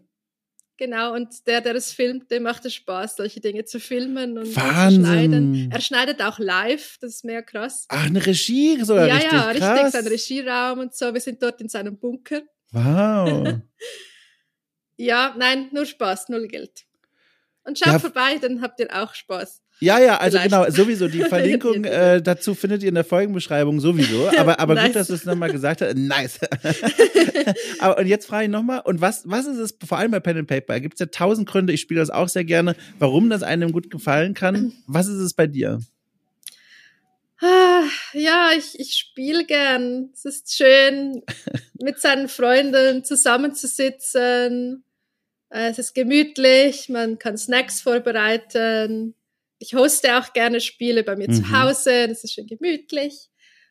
Genau, 0.78 1.14
und 1.14 1.46
der, 1.48 1.60
der 1.60 1.76
es 1.76 1.92
filmt, 1.92 2.32
dem 2.32 2.44
macht 2.44 2.64
es 2.64 2.74
Spaß, 2.76 3.18
solche 3.18 3.42
Dinge 3.42 3.66
zu 3.66 3.82
filmen 3.82 4.38
und 4.38 4.56
Wahnsinn. 4.56 5.04
zu 5.04 5.08
schneiden. 5.10 5.70
Er 5.70 5.82
schneidet 5.82 6.22
auch 6.22 6.40
live, 6.40 6.98
das 7.02 7.16
ist 7.16 7.26
mehr 7.26 7.44
krass. 7.44 7.86
Ach, 7.90 8.06
eine 8.06 8.26
Regie, 8.26 8.82
so 8.86 8.96
ja, 8.96 9.04
richtig 9.04 9.32
Ja, 9.34 9.54
krass. 9.54 9.74
richtig, 9.74 9.92
sein 9.92 10.08
Regieraum 10.08 10.80
und 10.80 10.96
so. 10.96 11.14
Wir 11.14 11.20
sind 11.20 11.44
dort 11.44 11.60
in 11.60 11.68
seinem 11.68 12.00
Bunker. 12.00 12.44
Wow. 12.72 13.60
ja, 14.96 15.36
nein, 15.38 15.68
nur 15.74 15.86
Spaß, 15.86 16.30
null 16.30 16.48
Geld. 16.48 16.86
Und 17.66 17.78
schaut 17.78 17.94
ja. 17.94 18.00
vorbei, 18.00 18.38
dann 18.38 18.62
habt 18.62 18.80
ihr 18.80 18.88
auch 18.96 19.14
Spaß. 19.14 19.62
Ja, 19.82 19.98
ja, 20.00 20.18
also 20.18 20.38
Vielleicht. 20.38 20.52
genau, 20.52 20.70
sowieso 20.70 21.08
die 21.08 21.22
Verlinkung 21.30 21.86
äh, 21.86 22.22
dazu 22.22 22.54
findet 22.54 22.84
ihr 22.84 22.90
in 22.90 22.96
der 22.96 23.06
Folgenbeschreibung 23.06 23.80
sowieso. 23.80 24.30
Aber, 24.38 24.60
aber 24.60 24.76
nice. 24.76 24.88
gut, 24.88 24.96
dass 24.98 25.08
du 25.08 25.14
es 25.14 25.26
nochmal 25.26 25.52
gesagt 25.52 25.82
hast. 25.82 25.96
Nice. 25.96 26.40
aber 27.80 27.98
und 27.98 28.08
jetzt 28.08 28.26
frage 28.26 28.46
ich 28.46 28.50
nochmal, 28.50 28.82
und 28.84 29.00
was, 29.00 29.24
was 29.26 29.46
ist 29.46 29.58
es, 29.58 29.78
vor 29.88 29.98
allem 29.98 30.12
bei 30.12 30.20
Pen 30.20 30.38
and 30.38 30.48
Paper, 30.48 30.80
gibt 30.82 30.96
es 30.96 31.00
ja 31.00 31.06
tausend 31.06 31.48
Gründe, 31.48 31.72
ich 31.72 31.80
spiele 31.80 32.02
das 32.02 32.10
auch 32.10 32.28
sehr 32.28 32.44
gerne, 32.44 32.76
warum 33.00 33.30
das 33.30 33.42
einem 33.42 33.72
gut 33.72 33.90
gefallen 33.90 34.34
kann. 34.34 34.74
Was 34.86 35.08
ist 35.08 35.20
es 35.20 35.34
bei 35.34 35.48
dir? 35.48 35.80
Ah, 37.42 37.84
ja, 38.12 38.50
ich, 38.58 38.78
ich 38.78 38.96
spiele 38.96 39.46
gern. 39.46 40.10
Es 40.14 40.26
ist 40.26 40.54
schön, 40.54 41.24
mit 41.82 42.02
seinen 42.02 42.28
Freunden 42.28 43.06
zusammenzusitzen. 43.06 44.84
Äh, 45.50 45.70
es 45.70 45.80
ist 45.80 45.96
gemütlich, 45.96 46.90
man 46.90 47.18
kann 47.18 47.38
Snacks 47.38 47.80
vorbereiten 47.80 49.16
ich 49.60 49.74
hoste 49.74 50.18
auch 50.18 50.34
gerne 50.34 50.62
Spiele 50.62 51.04
bei 51.04 51.16
mir 51.16 51.30
mhm. 51.30 51.34
zu 51.34 51.52
Hause, 51.52 52.08
das 52.08 52.24
ist 52.24 52.34
schön 52.34 52.48
gemütlich. 52.48 53.30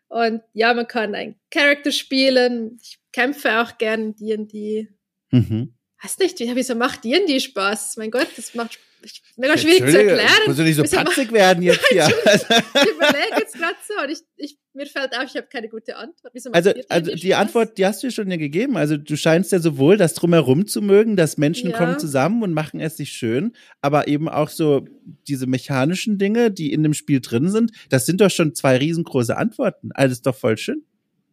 Und 0.08 0.42
ja, 0.52 0.72
man 0.72 0.86
kann 0.86 1.14
einen 1.14 1.36
Charakter 1.50 1.90
spielen. 1.92 2.78
Ich 2.82 2.98
kämpfe 3.12 3.60
auch 3.60 3.76
gerne 3.78 4.14
in 4.18 4.46
D&D. 4.48 4.88
Mhm. 5.30 5.74
Weiß 6.02 6.18
nicht, 6.18 6.38
wieso 6.38 6.74
macht 6.74 7.04
D&D 7.04 7.40
Spaß? 7.40 7.96
Mein 7.96 8.10
Gott, 8.10 8.28
das 8.36 8.54
macht 8.54 8.78
Spaß 9.04 9.28
mega 9.38 9.56
schwierig 9.56 9.90
zu 9.90 9.98
erklären. 9.98 10.28
Muss 10.46 10.56
du 10.56 10.62
nicht 10.62 10.76
so 10.76 10.82
patzig 10.82 11.32
werden 11.32 11.62
jetzt 11.62 11.86
hier. 11.90 12.06
ich 12.06 12.90
überlege 12.90 13.38
jetzt 13.38 13.54
gerade 13.54 13.76
so 13.86 14.02
und 14.02 14.10
ich, 14.10 14.18
ich, 14.36 14.58
mir 14.74 14.86
fällt 14.86 15.16
auf, 15.16 15.24
ich 15.24 15.36
habe 15.36 15.46
keine 15.50 15.68
gute 15.68 15.96
Antwort. 15.96 16.32
also 16.52 16.72
also 16.88 17.14
die 17.14 17.28
Spaß? 17.28 17.40
Antwort, 17.40 17.78
die 17.78 17.86
hast 17.86 18.02
du 18.02 18.10
schon 18.10 18.30
ja 18.30 18.36
gegeben. 18.36 18.76
Also 18.76 18.96
du 18.96 19.16
scheinst 19.16 19.52
ja 19.52 19.60
sowohl 19.60 19.96
das 19.96 20.14
Drumherum 20.14 20.66
zu 20.66 20.82
mögen, 20.82 21.16
dass 21.16 21.38
Menschen 21.38 21.70
ja. 21.70 21.76
kommen 21.76 21.98
zusammen 21.98 22.42
und 22.42 22.52
machen 22.52 22.80
es 22.80 22.96
sich 22.96 23.12
schön, 23.12 23.54
aber 23.80 24.08
eben 24.08 24.28
auch 24.28 24.48
so 24.48 24.84
diese 25.26 25.46
mechanischen 25.46 26.18
Dinge, 26.18 26.50
die 26.50 26.72
in 26.72 26.82
dem 26.82 26.94
Spiel 26.94 27.20
drin 27.20 27.50
sind, 27.50 27.72
das 27.90 28.06
sind 28.06 28.20
doch 28.20 28.30
schon 28.30 28.54
zwei 28.54 28.76
riesengroße 28.76 29.36
Antworten. 29.36 29.90
Alles 29.94 30.22
doch 30.22 30.34
voll 30.34 30.58
schön. 30.58 30.84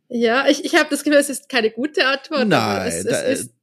Ja, 0.08 0.48
ich, 0.48 0.64
ich 0.64 0.76
habe 0.76 0.90
das 0.92 1.04
Gefühl, 1.04 1.20
es 1.20 1.30
ist 1.30 1.50
keine 1.50 1.72
gute 1.72 2.06
Antwort. 2.06 2.48
Nein, 2.48 2.88
es, 2.88 3.06
es 3.06 3.40
ist 3.40 3.56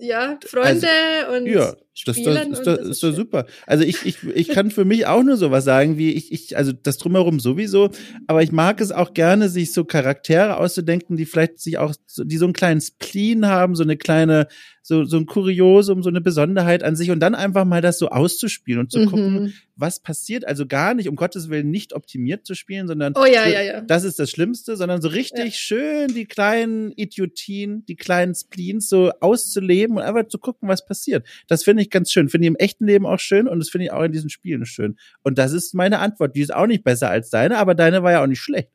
ja, 0.00 0.38
Freunde 0.46 0.88
also, 1.26 1.36
und 1.36 1.46
ja, 1.46 1.74
das, 2.04 2.22
das, 2.22 2.48
das, 2.48 2.62
das 2.62 2.88
ist 2.88 3.02
doch 3.02 3.12
super. 3.12 3.46
Also 3.66 3.84
ich, 3.84 4.04
ich, 4.04 4.18
ich 4.34 4.48
kann 4.48 4.70
für 4.70 4.84
mich 4.84 5.06
auch 5.06 5.22
nur 5.22 5.36
sowas 5.36 5.64
sagen, 5.64 5.98
wie 5.98 6.12
ich, 6.12 6.32
ich, 6.32 6.56
also 6.56 6.72
das 6.72 6.98
drumherum 6.98 7.40
sowieso, 7.40 7.90
aber 8.26 8.42
ich 8.42 8.52
mag 8.52 8.80
es 8.80 8.92
auch 8.92 9.14
gerne, 9.14 9.48
sich 9.48 9.72
so 9.72 9.84
Charaktere 9.84 10.56
auszudenken, 10.58 11.16
die 11.16 11.26
vielleicht 11.26 11.60
sich 11.60 11.78
auch, 11.78 11.94
die 12.16 12.36
so 12.36 12.46
einen 12.46 12.52
kleinen 12.52 12.80
Spleen 12.80 13.46
haben, 13.46 13.74
so 13.74 13.82
eine 13.82 13.96
kleine, 13.96 14.48
so, 14.82 15.04
so 15.04 15.18
ein 15.18 15.26
Kuriosum, 15.26 16.02
so 16.02 16.08
eine 16.08 16.22
Besonderheit 16.22 16.82
an 16.82 16.96
sich 16.96 17.10
und 17.10 17.20
dann 17.20 17.34
einfach 17.34 17.66
mal 17.66 17.82
das 17.82 17.98
so 17.98 18.08
auszuspielen 18.08 18.80
und 18.80 18.90
zu 18.90 19.00
mhm. 19.00 19.06
gucken, 19.06 19.54
was 19.76 20.00
passiert. 20.00 20.46
Also 20.46 20.66
gar 20.66 20.94
nicht, 20.94 21.08
um 21.08 21.16
Gottes 21.16 21.50
Willen, 21.50 21.70
nicht 21.70 21.92
optimiert 21.92 22.46
zu 22.46 22.54
spielen, 22.54 22.88
sondern 22.88 23.12
oh, 23.16 23.24
ja, 23.24 23.44
so, 23.44 23.50
ja, 23.50 23.62
ja. 23.62 23.80
das 23.82 24.04
ist 24.04 24.18
das 24.18 24.30
Schlimmste, 24.30 24.76
sondern 24.76 25.02
so 25.02 25.08
richtig 25.08 25.56
schön 25.56 26.08
die 26.08 26.24
kleinen 26.24 26.92
Idiotien, 26.92 27.84
die 27.86 27.96
kleinen 27.96 28.34
Spleens 28.34 28.88
so 28.88 29.12
auszuleben 29.20 29.96
und 29.96 30.02
einfach 30.02 30.26
zu 30.28 30.38
gucken, 30.38 30.68
was 30.68 30.84
passiert. 30.84 31.26
Das 31.46 31.64
finde 31.64 31.82
ich 31.82 31.87
ganz 31.90 32.12
schön. 32.12 32.28
Finde 32.28 32.46
ich 32.46 32.48
im 32.48 32.56
echten 32.56 32.86
Leben 32.86 33.06
auch 33.06 33.18
schön 33.18 33.48
und 33.48 33.58
das 33.58 33.70
finde 33.70 33.86
ich 33.86 33.92
auch 33.92 34.02
in 34.02 34.12
diesen 34.12 34.30
Spielen 34.30 34.66
schön. 34.66 34.98
Und 35.22 35.38
das 35.38 35.52
ist 35.52 35.74
meine 35.74 35.98
Antwort. 35.98 36.34
Die 36.36 36.40
ist 36.40 36.54
auch 36.54 36.66
nicht 36.66 36.84
besser 36.84 37.10
als 37.10 37.30
deine, 37.30 37.58
aber 37.58 37.74
deine 37.74 38.02
war 38.02 38.12
ja 38.12 38.22
auch 38.22 38.26
nicht 38.26 38.40
schlecht. 38.40 38.70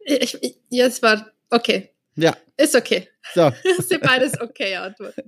Ich, 0.00 0.36
ich, 0.42 0.56
es 0.70 1.02
war 1.02 1.30
okay. 1.50 1.90
Ja. 2.16 2.36
Ist 2.56 2.74
okay. 2.74 3.08
So. 3.34 3.50
das 3.76 3.88
sind 3.88 4.02
beides 4.02 4.40
okay 4.40 4.76
Antworten. 4.76 5.22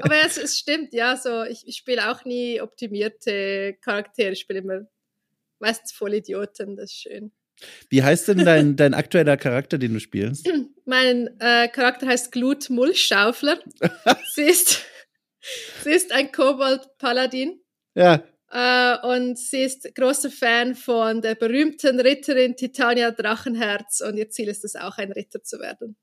Aber 0.00 0.16
es, 0.24 0.36
es 0.36 0.58
stimmt, 0.58 0.92
ja, 0.92 1.16
so, 1.16 1.44
ich, 1.44 1.66
ich 1.66 1.76
spiele 1.76 2.10
auch 2.10 2.24
nie 2.24 2.60
optimierte 2.60 3.76
Charaktere, 3.80 4.32
ich 4.32 4.40
spiele 4.40 4.60
immer 4.60 4.80
meistens 5.58 5.92
Vollidioten, 5.92 6.76
das 6.76 6.90
ist 6.90 7.02
schön. 7.02 7.32
Wie 7.88 8.02
heißt 8.02 8.28
denn 8.28 8.44
dein, 8.44 8.76
dein 8.76 8.94
aktueller 8.94 9.36
Charakter, 9.36 9.78
den 9.78 9.94
du 9.94 10.00
spielst? 10.00 10.48
Mein 10.84 11.28
äh, 11.40 11.68
Charakter 11.68 12.06
heißt 12.06 12.32
Glut 12.32 12.70
Mullschaufler. 12.70 13.58
sie, 14.34 14.42
ist, 14.42 14.84
sie 15.82 15.90
ist 15.90 16.12
ein 16.12 16.32
Kobold-Paladin. 16.32 17.60
Ja. 17.94 18.22
Uh, 18.54 19.14
und 19.14 19.38
sie 19.38 19.62
ist 19.62 19.94
großer 19.94 20.30
Fan 20.30 20.74
von 20.74 21.22
der 21.22 21.34
berühmten 21.34 21.98
Ritterin 22.00 22.54
Titania 22.54 23.10
Drachenherz 23.10 24.02
und 24.06 24.18
ihr 24.18 24.28
Ziel 24.28 24.48
ist 24.48 24.62
es 24.62 24.76
auch, 24.76 24.98
ein 24.98 25.10
Ritter 25.10 25.42
zu 25.42 25.58
werden. 25.58 25.96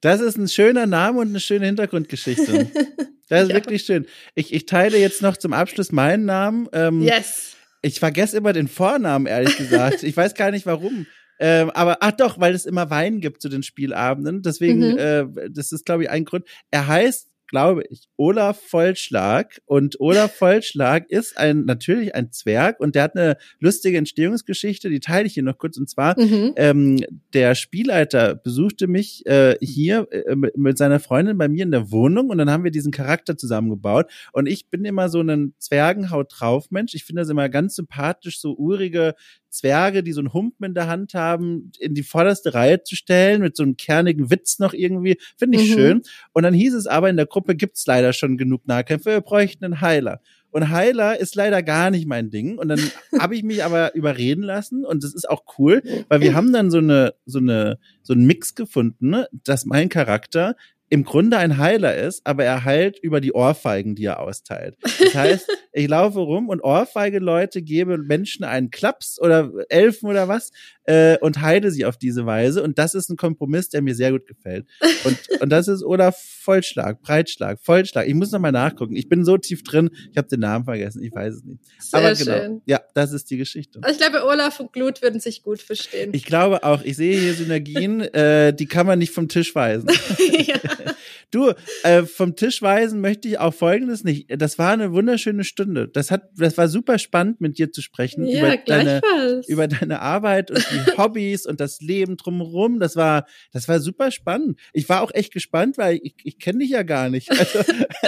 Das 0.00 0.20
ist 0.20 0.36
ein 0.36 0.48
schöner 0.48 0.86
Name 0.86 1.20
und 1.20 1.28
eine 1.28 1.40
schöne 1.40 1.66
Hintergrundgeschichte. 1.66 2.70
Das 3.28 3.44
ist 3.44 3.48
ja. 3.48 3.54
wirklich 3.54 3.82
schön. 3.84 4.06
Ich, 4.34 4.52
ich 4.52 4.66
teile 4.66 4.98
jetzt 4.98 5.22
noch 5.22 5.38
zum 5.38 5.54
Abschluss 5.54 5.90
meinen 5.90 6.26
Namen. 6.26 6.68
Ähm, 6.74 7.00
yes. 7.00 7.56
Ich 7.80 7.98
vergesse 7.98 8.36
immer 8.36 8.52
den 8.52 8.68
Vornamen, 8.68 9.24
ehrlich 9.26 9.56
gesagt. 9.56 10.02
ich 10.02 10.14
weiß 10.14 10.34
gar 10.34 10.50
nicht 10.50 10.66
warum. 10.66 11.06
Ähm, 11.40 11.70
aber 11.70 11.98
ach 12.00 12.12
doch, 12.12 12.38
weil 12.40 12.54
es 12.54 12.66
immer 12.66 12.90
Wein 12.90 13.20
gibt 13.20 13.40
zu 13.40 13.48
den 13.48 13.62
Spielabenden. 13.62 14.42
Deswegen, 14.42 14.92
mhm. 14.92 14.98
äh, 14.98 15.50
das 15.50 15.72
ist, 15.72 15.86
glaube 15.86 16.02
ich, 16.02 16.10
ein 16.10 16.26
Grund. 16.26 16.44
Er 16.70 16.86
heißt 16.86 17.31
glaube 17.52 17.84
ich, 17.90 18.08
Olaf 18.16 18.58
Vollschlag. 18.60 19.60
Und 19.66 20.00
Olaf 20.00 20.34
Vollschlag 20.38 21.08
ist 21.10 21.36
ein 21.36 21.66
natürlich 21.66 22.14
ein 22.14 22.32
Zwerg 22.32 22.80
und 22.80 22.94
der 22.94 23.04
hat 23.04 23.14
eine 23.14 23.36
lustige 23.60 23.98
Entstehungsgeschichte, 23.98 24.88
die 24.88 25.00
teile 25.00 25.26
ich 25.26 25.34
hier 25.34 25.42
noch 25.42 25.58
kurz. 25.58 25.76
Und 25.76 25.88
zwar, 25.88 26.18
mhm. 26.18 26.54
ähm, 26.56 27.04
der 27.34 27.54
Spielleiter 27.54 28.34
besuchte 28.34 28.88
mich 28.88 29.24
äh, 29.26 29.56
hier 29.60 30.08
äh, 30.10 30.34
mit, 30.34 30.56
mit 30.56 30.78
seiner 30.78 30.98
Freundin 30.98 31.36
bei 31.36 31.48
mir 31.48 31.62
in 31.62 31.70
der 31.70 31.92
Wohnung 31.92 32.30
und 32.30 32.38
dann 32.38 32.50
haben 32.50 32.64
wir 32.64 32.70
diesen 32.70 32.90
Charakter 32.90 33.36
zusammengebaut. 33.36 34.10
Und 34.32 34.46
ich 34.46 34.70
bin 34.70 34.86
immer 34.86 35.10
so 35.10 35.20
ein 35.20 35.54
Zwergenhaut 35.58 36.32
drauf 36.34 36.70
Mensch. 36.70 36.94
Ich 36.94 37.04
finde 37.04 37.20
das 37.20 37.28
immer 37.28 37.50
ganz 37.50 37.76
sympathisch, 37.76 38.40
so 38.40 38.56
urige 38.56 39.14
Zwerge, 39.52 40.02
die 40.02 40.12
so 40.12 40.20
einen 40.20 40.32
Humpen 40.32 40.64
in 40.64 40.74
der 40.74 40.88
Hand 40.88 41.14
haben, 41.14 41.70
in 41.78 41.94
die 41.94 42.02
vorderste 42.02 42.54
Reihe 42.54 42.82
zu 42.82 42.96
stellen, 42.96 43.42
mit 43.42 43.56
so 43.56 43.62
einem 43.62 43.76
kernigen 43.76 44.30
Witz 44.30 44.58
noch 44.58 44.72
irgendwie, 44.72 45.18
finde 45.36 45.58
ich 45.58 45.70
mhm. 45.70 45.74
schön. 45.74 46.02
Und 46.32 46.42
dann 46.42 46.54
hieß 46.54 46.74
es 46.74 46.86
aber, 46.86 47.10
in 47.10 47.16
der 47.16 47.26
Gruppe 47.26 47.54
gibt's 47.54 47.86
leider 47.86 48.12
schon 48.12 48.38
genug 48.38 48.66
Nahkämpfe, 48.66 49.10
wir 49.10 49.20
bräuchten 49.20 49.64
einen 49.64 49.80
Heiler. 49.80 50.20
Und 50.50 50.68
Heiler 50.68 51.18
ist 51.18 51.34
leider 51.34 51.62
gar 51.62 51.90
nicht 51.90 52.06
mein 52.06 52.30
Ding. 52.30 52.58
Und 52.58 52.68
dann 52.68 52.80
habe 53.18 53.34
ich 53.34 53.42
mich 53.42 53.64
aber 53.64 53.94
überreden 53.94 54.42
lassen 54.42 54.84
und 54.84 55.02
das 55.04 55.14
ist 55.14 55.28
auch 55.28 55.44
cool, 55.58 55.82
weil 56.08 56.20
wir 56.20 56.34
haben 56.34 56.52
dann 56.52 56.70
so 56.70 56.78
eine, 56.78 57.14
so 57.26 57.38
eine, 57.38 57.78
so 58.02 58.12
einen 58.12 58.26
Mix 58.26 58.54
gefunden, 58.54 59.10
ne, 59.10 59.28
dass 59.32 59.64
mein 59.64 59.88
Charakter 59.88 60.56
im 60.92 61.04
Grunde 61.04 61.38
ein 61.38 61.56
Heiler 61.56 61.94
ist, 61.94 62.20
aber 62.26 62.44
er 62.44 62.64
heilt 62.64 62.98
über 62.98 63.22
die 63.22 63.32
Ohrfeigen, 63.32 63.94
die 63.94 64.04
er 64.04 64.20
austeilt. 64.20 64.76
Das 64.82 65.14
heißt, 65.14 65.48
ich 65.72 65.88
laufe 65.88 66.18
rum 66.18 66.50
und 66.50 66.62
Ohrfeige 66.62 67.18
Leute 67.18 67.62
gebe 67.62 67.96
Menschen 67.96 68.44
einen 68.44 68.70
Klaps 68.70 69.18
oder 69.18 69.50
Elfen 69.70 70.10
oder 70.10 70.28
was 70.28 70.52
äh, 70.84 71.18
und 71.18 71.40
heile 71.40 71.70
sie 71.70 71.84
auf 71.84 71.96
diese 71.96 72.26
Weise. 72.26 72.62
Und 72.62 72.78
das 72.78 72.94
ist 72.94 73.08
ein 73.10 73.16
Kompromiss, 73.16 73.68
der 73.68 73.82
mir 73.82 73.94
sehr 73.94 74.12
gut 74.12 74.26
gefällt. 74.26 74.66
Und, 75.04 75.18
und 75.40 75.50
das 75.50 75.68
ist 75.68 75.82
oder 75.82 76.12
Vollschlag, 76.12 77.00
Breitschlag, 77.02 77.60
Vollschlag. 77.60 78.06
Ich 78.08 78.14
muss 78.14 78.32
noch 78.32 78.40
mal 78.40 78.52
nachgucken. 78.52 78.96
Ich 78.96 79.08
bin 79.08 79.24
so 79.24 79.38
tief 79.38 79.62
drin, 79.62 79.90
ich 80.10 80.16
habe 80.16 80.28
den 80.28 80.40
Namen 80.40 80.64
vergessen, 80.64 81.02
ich 81.02 81.12
weiß 81.12 81.34
es 81.34 81.44
nicht. 81.44 81.60
Sehr 81.78 82.00
Aber 82.00 82.14
genau, 82.14 82.36
schön. 82.36 82.62
ja, 82.66 82.80
das 82.94 83.12
ist 83.12 83.30
die 83.30 83.36
Geschichte. 83.36 83.78
Also 83.82 83.94
ich 83.94 84.00
glaube, 84.00 84.26
Olaf 84.26 84.60
und 84.60 84.72
Glut 84.72 85.02
würden 85.02 85.20
sich 85.20 85.42
gut 85.42 85.60
verstehen. 85.60 86.10
Ich 86.12 86.24
glaube 86.24 86.64
auch, 86.64 86.82
ich 86.82 86.96
sehe 86.96 87.18
hier 87.18 87.34
Synergien, 87.34 88.00
äh, 88.00 88.52
die 88.52 88.66
kann 88.66 88.86
man 88.86 88.98
nicht 88.98 89.12
vom 89.12 89.28
Tisch 89.28 89.54
weisen. 89.54 89.88
ja. 90.46 90.56
Du, 91.32 91.52
äh, 91.82 92.02
vom 92.04 92.36
Tisch 92.36 92.62
weisen 92.62 93.00
möchte 93.00 93.26
ich 93.26 93.38
auch 93.38 93.52
Folgendes 93.54 94.04
nicht. 94.04 94.26
Das 94.40 94.58
war 94.58 94.70
eine 94.72 94.92
wunderschöne 94.92 95.42
Stunde. 95.44 95.88
Das 95.88 96.10
hat, 96.10 96.30
das 96.36 96.56
war 96.58 96.68
super 96.68 96.98
spannend, 96.98 97.40
mit 97.40 97.58
dir 97.58 97.72
zu 97.72 97.80
sprechen 97.82 98.24
Ja, 98.26 98.38
über 98.38 98.56
deine, 98.66 99.00
gleichfalls. 99.00 99.48
über 99.48 99.66
deine 99.66 100.00
Arbeit 100.00 100.50
und 100.50 100.58
die 100.70 100.92
Hobbys 100.98 101.46
und 101.46 101.58
das 101.58 101.80
Leben 101.80 102.16
drumherum. 102.16 102.78
Das 102.80 102.96
war, 102.96 103.26
das 103.52 103.66
war 103.66 103.80
super 103.80 104.10
spannend. 104.10 104.60
Ich 104.72 104.88
war 104.88 105.00
auch 105.02 105.10
echt 105.14 105.32
gespannt, 105.32 105.78
weil 105.78 105.98
ich, 106.02 106.14
ich 106.22 106.38
kenne 106.38 106.58
dich 106.60 106.70
ja 106.70 106.82
gar 106.82 107.08
nicht. 107.08 107.30
Also, 107.42 107.60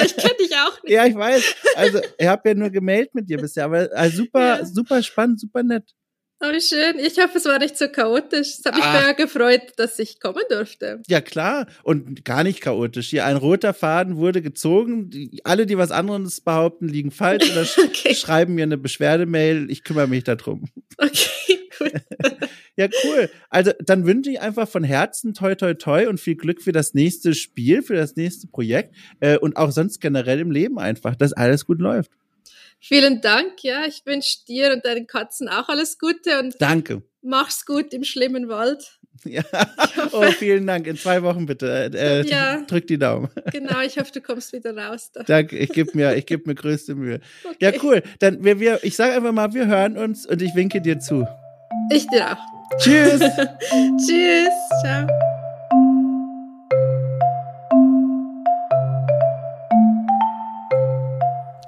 ich 0.06 0.16
kenne 0.16 0.34
dich 0.40 0.52
auch 0.56 0.82
nicht. 0.82 0.92
ja, 0.92 1.06
ich 1.06 1.14
weiß. 1.14 1.54
Also, 1.76 2.00
ich 2.18 2.26
habe 2.26 2.48
ja 2.48 2.54
nur 2.54 2.70
gemeldet 2.70 3.14
mit 3.14 3.28
dir 3.28 3.38
bisher, 3.38 3.64
aber 3.64 3.90
äh, 3.96 4.10
super, 4.10 4.58
Ja. 4.58 4.64
super 4.64 5.02
spannend, 5.02 5.40
super 5.40 5.62
nett. 5.62 5.94
Wie 6.52 6.60
schön. 6.60 6.98
Ich 6.98 7.18
hoffe, 7.18 7.38
es 7.38 7.44
war 7.44 7.58
nicht 7.58 7.76
so 7.76 7.88
chaotisch. 7.88 8.58
Es 8.58 8.64
hat 8.64 8.74
mich 8.74 8.84
Ah. 8.84 9.00
sehr 9.02 9.14
gefreut, 9.14 9.62
dass 9.76 9.98
ich 9.98 10.20
kommen 10.20 10.42
durfte. 10.48 11.02
Ja, 11.08 11.20
klar. 11.20 11.66
Und 11.82 12.24
gar 12.24 12.44
nicht 12.44 12.60
chaotisch. 12.60 13.08
Hier 13.10 13.24
ein 13.24 13.36
roter 13.36 13.74
Faden 13.74 14.16
wurde 14.16 14.42
gezogen. 14.42 15.10
Die, 15.10 15.40
alle, 15.44 15.66
die 15.66 15.78
was 15.78 15.90
anderes 15.90 16.40
behaupten, 16.40 16.88
liegen 16.88 17.10
falsch 17.10 17.50
oder 17.52 17.64
sch 17.64 17.78
Okay. 17.78 18.14
schreiben 18.14 18.54
mir 18.54 18.64
eine 18.64 18.78
Beschwerdemail. 18.78 19.70
Ich 19.70 19.84
kümmere 19.84 20.08
mich 20.08 20.24
darum. 20.24 20.64
Okay, 20.98 21.58
gut. 21.78 21.92
Ja, 22.76 22.88
cool. 23.04 23.30
Also, 23.50 23.70
dann 23.78 24.04
wünsche 24.04 24.30
ich 24.32 24.40
einfach 24.40 24.68
von 24.68 24.82
Herzen 24.82 25.32
toi, 25.32 25.54
toi, 25.54 25.74
toi 25.74 26.08
und 26.08 26.18
viel 26.18 26.34
Glück 26.34 26.60
für 26.60 26.72
das 26.72 26.92
nächste 26.92 27.32
Spiel, 27.32 27.82
für 27.82 27.94
das 27.94 28.16
nächste 28.16 28.48
Projekt 28.48 28.96
äh, 29.20 29.38
und 29.38 29.56
auch 29.56 29.70
sonst 29.70 30.00
generell 30.00 30.40
im 30.40 30.50
Leben 30.50 30.80
einfach, 30.80 31.14
dass 31.14 31.32
alles 31.32 31.66
gut 31.66 31.78
läuft. 31.80 32.10
Vielen 32.80 33.20
Dank. 33.20 33.62
Ja, 33.62 33.84
ich 33.86 34.02
wünsche 34.04 34.44
dir 34.46 34.72
und 34.72 34.84
deinen 34.84 35.06
Katzen 35.06 35.48
auch 35.48 35.68
alles 35.68 35.98
Gute 35.98 36.38
und 36.40 36.54
Danke. 36.60 37.02
mach's 37.22 37.64
gut 37.66 37.92
im 37.94 38.04
schlimmen 38.04 38.48
Wald. 38.48 38.98
Ja. 39.26 39.42
Oh, 40.12 40.22
vielen 40.32 40.66
Dank. 40.66 40.86
In 40.86 40.98
zwei 40.98 41.22
Wochen 41.22 41.46
bitte. 41.46 41.90
Äh, 41.94 42.20
äh, 42.20 42.26
Ja. 42.28 42.60
Drück 42.66 42.86
die 42.86 42.98
Daumen. 42.98 43.30
Genau, 43.52 43.80
ich 43.80 43.96
hoffe, 43.98 44.12
du 44.12 44.20
kommst 44.20 44.52
wieder 44.52 44.76
raus. 44.76 45.12
Da. 45.14 45.22
Danke. 45.22 45.56
Ich 45.56 45.70
gebe 45.70 45.92
mir, 45.94 46.14
ich 46.14 46.26
gebe 46.26 46.42
mir 46.46 46.54
größte 46.54 46.94
Mühe. 46.94 47.20
Okay. 47.42 47.56
Ja, 47.58 47.72
cool. 47.82 48.02
Dann 48.18 48.44
wir, 48.44 48.60
wir, 48.60 48.80
ich 48.84 48.96
sage 48.96 49.14
einfach 49.14 49.32
mal, 49.32 49.54
wir 49.54 49.66
hören 49.66 49.96
uns 49.96 50.26
und 50.26 50.42
ich 50.42 50.54
winke 50.54 50.82
dir 50.82 50.98
zu. 50.98 51.26
Ich 51.90 52.06
dir 52.08 52.32
auch. 52.32 52.76
Tschüss. 52.78 53.20
Tschüss. 54.06 54.52
Ciao. 54.82 55.33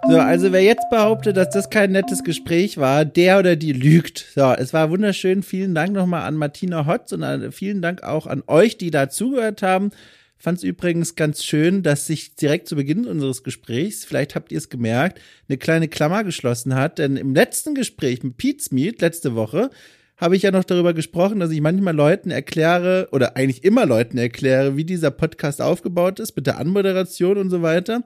So, 0.09 0.19
also 0.21 0.53
wer 0.53 0.63
jetzt 0.63 0.89
behauptet, 0.89 1.37
dass 1.37 1.51
das 1.51 1.69
kein 1.69 1.91
nettes 1.91 2.23
Gespräch 2.23 2.79
war, 2.79 3.05
der 3.05 3.41
oder 3.41 3.57
die 3.57 3.73
lügt. 3.73 4.25
So, 4.35 4.53
es 4.53 4.73
war 4.73 4.91
wunderschön. 4.91 5.43
Vielen 5.43 5.75
Dank 5.75 5.93
nochmal 5.93 6.23
an 6.23 6.37
Martina 6.37 6.87
Hotz 6.87 7.11
und 7.11 7.25
an, 7.25 7.51
vielen 7.51 7.83
Dank 7.83 8.05
auch 8.05 8.29
an 8.29 8.45
euch, 8.47 8.79
die 8.79 8.93
da 8.93 9.09
zugehört 9.09 9.63
haben. 9.63 9.91
Fand 10.39 10.59
es 10.59 10.65
übrigens 10.65 11.17
ganz 11.17 11.43
schön, 11.43 11.83
dass 11.83 12.07
sich 12.07 12.37
direkt 12.37 12.69
zu 12.69 12.77
Beginn 12.77 13.07
unseres 13.07 13.43
Gesprächs, 13.43 14.05
vielleicht 14.05 14.37
habt 14.37 14.53
ihr 14.53 14.59
es 14.59 14.69
gemerkt, 14.69 15.21
eine 15.49 15.59
kleine 15.59 15.89
Klammer 15.89 16.23
geschlossen 16.23 16.77
hat. 16.77 16.99
Denn 16.99 17.17
im 17.17 17.35
letzten 17.35 17.75
Gespräch 17.75 18.23
mit 18.23 18.37
Pete's 18.37 18.71
Meet 18.71 19.01
letzte 19.01 19.35
Woche 19.35 19.71
habe 20.19 20.37
ich 20.37 20.43
ja 20.43 20.51
noch 20.51 20.65
darüber 20.65 20.95
gesprochen, 20.95 21.41
dass 21.41 21.51
ich 21.51 21.61
manchmal 21.61 21.95
Leuten 21.95 22.31
erkläre 22.31 23.09
oder 23.13 23.37
eigentlich 23.37 23.65
immer 23.65 23.85
Leuten 23.87 24.19
erkläre, 24.19 24.77
wie 24.77 24.85
dieser 24.85 25.11
Podcast 25.11 25.61
aufgebaut 25.61 26.21
ist 26.21 26.37
mit 26.37 26.47
der 26.47 26.59
Anmoderation 26.59 27.37
und 27.39 27.51
so 27.51 27.61
weiter. 27.61 28.03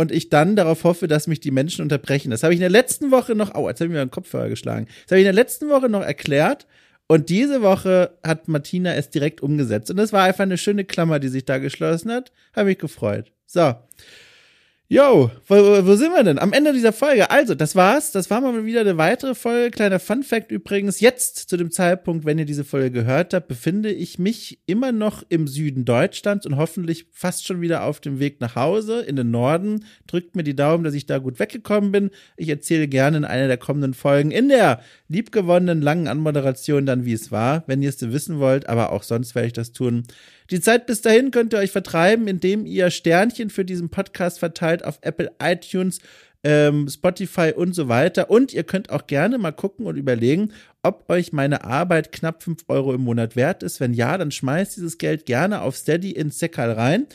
Und 0.00 0.12
ich 0.12 0.30
dann 0.30 0.56
darauf 0.56 0.84
hoffe, 0.84 1.08
dass 1.08 1.26
mich 1.26 1.40
die 1.40 1.50
Menschen 1.50 1.82
unterbrechen. 1.82 2.30
Das 2.30 2.42
habe 2.42 2.54
ich 2.54 2.58
in 2.58 2.62
der 2.62 2.70
letzten 2.70 3.10
Woche 3.10 3.34
noch, 3.34 3.54
au, 3.54 3.68
jetzt 3.68 3.82
habe 3.82 3.88
ich 3.88 3.92
mir 3.92 4.02
den 4.02 4.10
Kopfhörer 4.10 4.48
geschlagen. 4.48 4.86
Das 4.86 5.10
habe 5.10 5.20
ich 5.20 5.26
in 5.26 5.34
der 5.34 5.34
letzten 5.34 5.68
Woche 5.68 5.90
noch 5.90 6.00
erklärt. 6.00 6.66
Und 7.06 7.28
diese 7.28 7.60
Woche 7.60 8.16
hat 8.24 8.48
Martina 8.48 8.94
es 8.94 9.10
direkt 9.10 9.42
umgesetzt. 9.42 9.90
Und 9.90 9.98
das 9.98 10.14
war 10.14 10.22
einfach 10.22 10.44
eine 10.44 10.56
schöne 10.56 10.86
Klammer, 10.86 11.18
die 11.18 11.28
sich 11.28 11.44
da 11.44 11.58
geschlossen 11.58 12.10
hat. 12.12 12.32
Habe 12.56 12.70
mich 12.70 12.78
gefreut. 12.78 13.30
So. 13.44 13.74
Yo, 14.92 15.30
wo, 15.46 15.54
wo 15.86 15.94
sind 15.94 16.12
wir 16.12 16.24
denn? 16.24 16.40
Am 16.40 16.52
Ende 16.52 16.72
dieser 16.72 16.92
Folge. 16.92 17.30
Also, 17.30 17.54
das 17.54 17.76
war's. 17.76 18.10
Das 18.10 18.28
war 18.28 18.40
mal 18.40 18.64
wieder 18.64 18.80
eine 18.80 18.98
weitere 18.98 19.36
Folge. 19.36 19.70
Kleiner 19.70 20.00
Fun 20.00 20.24
Fact 20.24 20.50
übrigens. 20.50 20.98
Jetzt, 20.98 21.48
zu 21.48 21.56
dem 21.56 21.70
Zeitpunkt, 21.70 22.24
wenn 22.24 22.40
ihr 22.40 22.44
diese 22.44 22.64
Folge 22.64 22.90
gehört 22.90 23.32
habt, 23.32 23.46
befinde 23.46 23.92
ich 23.92 24.18
mich 24.18 24.58
immer 24.66 24.90
noch 24.90 25.22
im 25.28 25.46
Süden 25.46 25.84
Deutschlands 25.84 26.44
und 26.44 26.56
hoffentlich 26.56 27.06
fast 27.12 27.46
schon 27.46 27.60
wieder 27.60 27.84
auf 27.84 28.00
dem 28.00 28.18
Weg 28.18 28.40
nach 28.40 28.56
Hause 28.56 29.02
in 29.02 29.14
den 29.14 29.30
Norden. 29.30 29.84
Drückt 30.08 30.34
mir 30.34 30.42
die 30.42 30.56
Daumen, 30.56 30.82
dass 30.82 30.94
ich 30.94 31.06
da 31.06 31.18
gut 31.18 31.38
weggekommen 31.38 31.92
bin. 31.92 32.10
Ich 32.36 32.48
erzähle 32.48 32.88
gerne 32.88 33.18
in 33.18 33.24
einer 33.24 33.46
der 33.46 33.58
kommenden 33.58 33.94
Folgen 33.94 34.32
in 34.32 34.48
der 34.48 34.80
liebgewonnenen 35.06 35.82
langen 35.82 36.08
Anmoderation 36.08 36.84
dann, 36.84 37.04
wie 37.04 37.12
es 37.12 37.30
war, 37.30 37.62
wenn 37.68 37.80
ihr 37.80 37.90
es 37.90 38.10
wissen 38.10 38.40
wollt. 38.40 38.68
Aber 38.68 38.90
auch 38.90 39.04
sonst 39.04 39.36
werde 39.36 39.46
ich 39.46 39.52
das 39.52 39.70
tun. 39.70 40.02
Die 40.50 40.60
Zeit 40.60 40.86
bis 40.86 41.00
dahin 41.00 41.30
könnt 41.30 41.52
ihr 41.52 41.60
euch 41.60 41.70
vertreiben, 41.70 42.26
indem 42.26 42.66
ihr 42.66 42.90
Sternchen 42.90 43.50
für 43.50 43.64
diesen 43.64 43.88
Podcast 43.88 44.40
verteilt 44.40 44.84
auf 44.84 44.98
Apple, 45.02 45.30
iTunes, 45.40 46.00
ähm, 46.42 46.88
Spotify 46.88 47.52
und 47.54 47.74
so 47.74 47.88
weiter. 47.88 48.30
Und 48.30 48.52
ihr 48.52 48.64
könnt 48.64 48.90
auch 48.90 49.06
gerne 49.06 49.38
mal 49.38 49.52
gucken 49.52 49.86
und 49.86 49.96
überlegen, 49.96 50.52
ob 50.82 51.08
euch 51.08 51.32
meine 51.32 51.64
Arbeit 51.64 52.10
knapp 52.10 52.42
5 52.42 52.64
Euro 52.68 52.94
im 52.94 53.02
Monat 53.02 53.36
wert 53.36 53.62
ist. 53.62 53.78
Wenn 53.78 53.94
ja, 53.94 54.18
dann 54.18 54.30
schmeißt 54.30 54.76
dieses 54.76 54.98
Geld 54.98 55.26
gerne 55.26 55.60
auf 55.60 55.76
Steady 55.76 56.10
ins 56.10 56.38
Säckerl 56.38 56.72
rein 56.72 57.06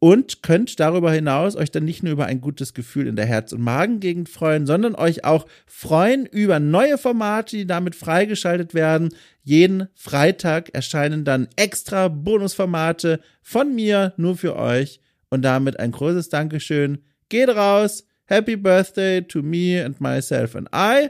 und 0.00 0.42
könnt 0.42 0.78
darüber 0.78 1.10
hinaus 1.12 1.56
euch 1.56 1.70
dann 1.70 1.84
nicht 1.84 2.02
nur 2.02 2.12
über 2.12 2.26
ein 2.26 2.40
gutes 2.40 2.72
Gefühl 2.72 3.06
in 3.06 3.16
der 3.16 3.26
Herz- 3.26 3.52
und 3.52 3.62
Magengegend 3.62 4.28
freuen, 4.28 4.66
sondern 4.66 4.94
euch 4.94 5.24
auch 5.24 5.46
freuen 5.66 6.26
über 6.26 6.60
neue 6.60 6.98
Formate, 6.98 7.56
die 7.56 7.66
damit 7.66 7.96
freigeschaltet 7.96 8.74
werden. 8.74 9.10
Jeden 9.42 9.88
Freitag 9.94 10.74
erscheinen 10.74 11.24
dann 11.24 11.48
extra 11.56 12.08
Bonusformate 12.08 13.20
von 13.42 13.74
mir 13.74 14.14
nur 14.16 14.36
für 14.36 14.56
euch 14.56 15.00
und 15.30 15.42
damit 15.42 15.80
ein 15.80 15.90
großes 15.90 16.28
Dankeschön. 16.28 16.98
Geht 17.28 17.48
raus. 17.48 18.04
Happy 18.26 18.56
Birthday 18.56 19.22
to 19.22 19.42
me 19.42 19.82
and 19.82 20.00
myself 20.00 20.54
and 20.54 20.68
I. 20.74 21.08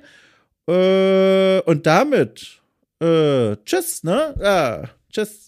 Äh, 0.70 1.60
und 1.62 1.86
damit 1.86 2.60
äh, 3.00 3.56
tschüss, 3.64 4.04
ne? 4.04 4.34
Ja, 4.40 4.84
tschüss. 5.12 5.47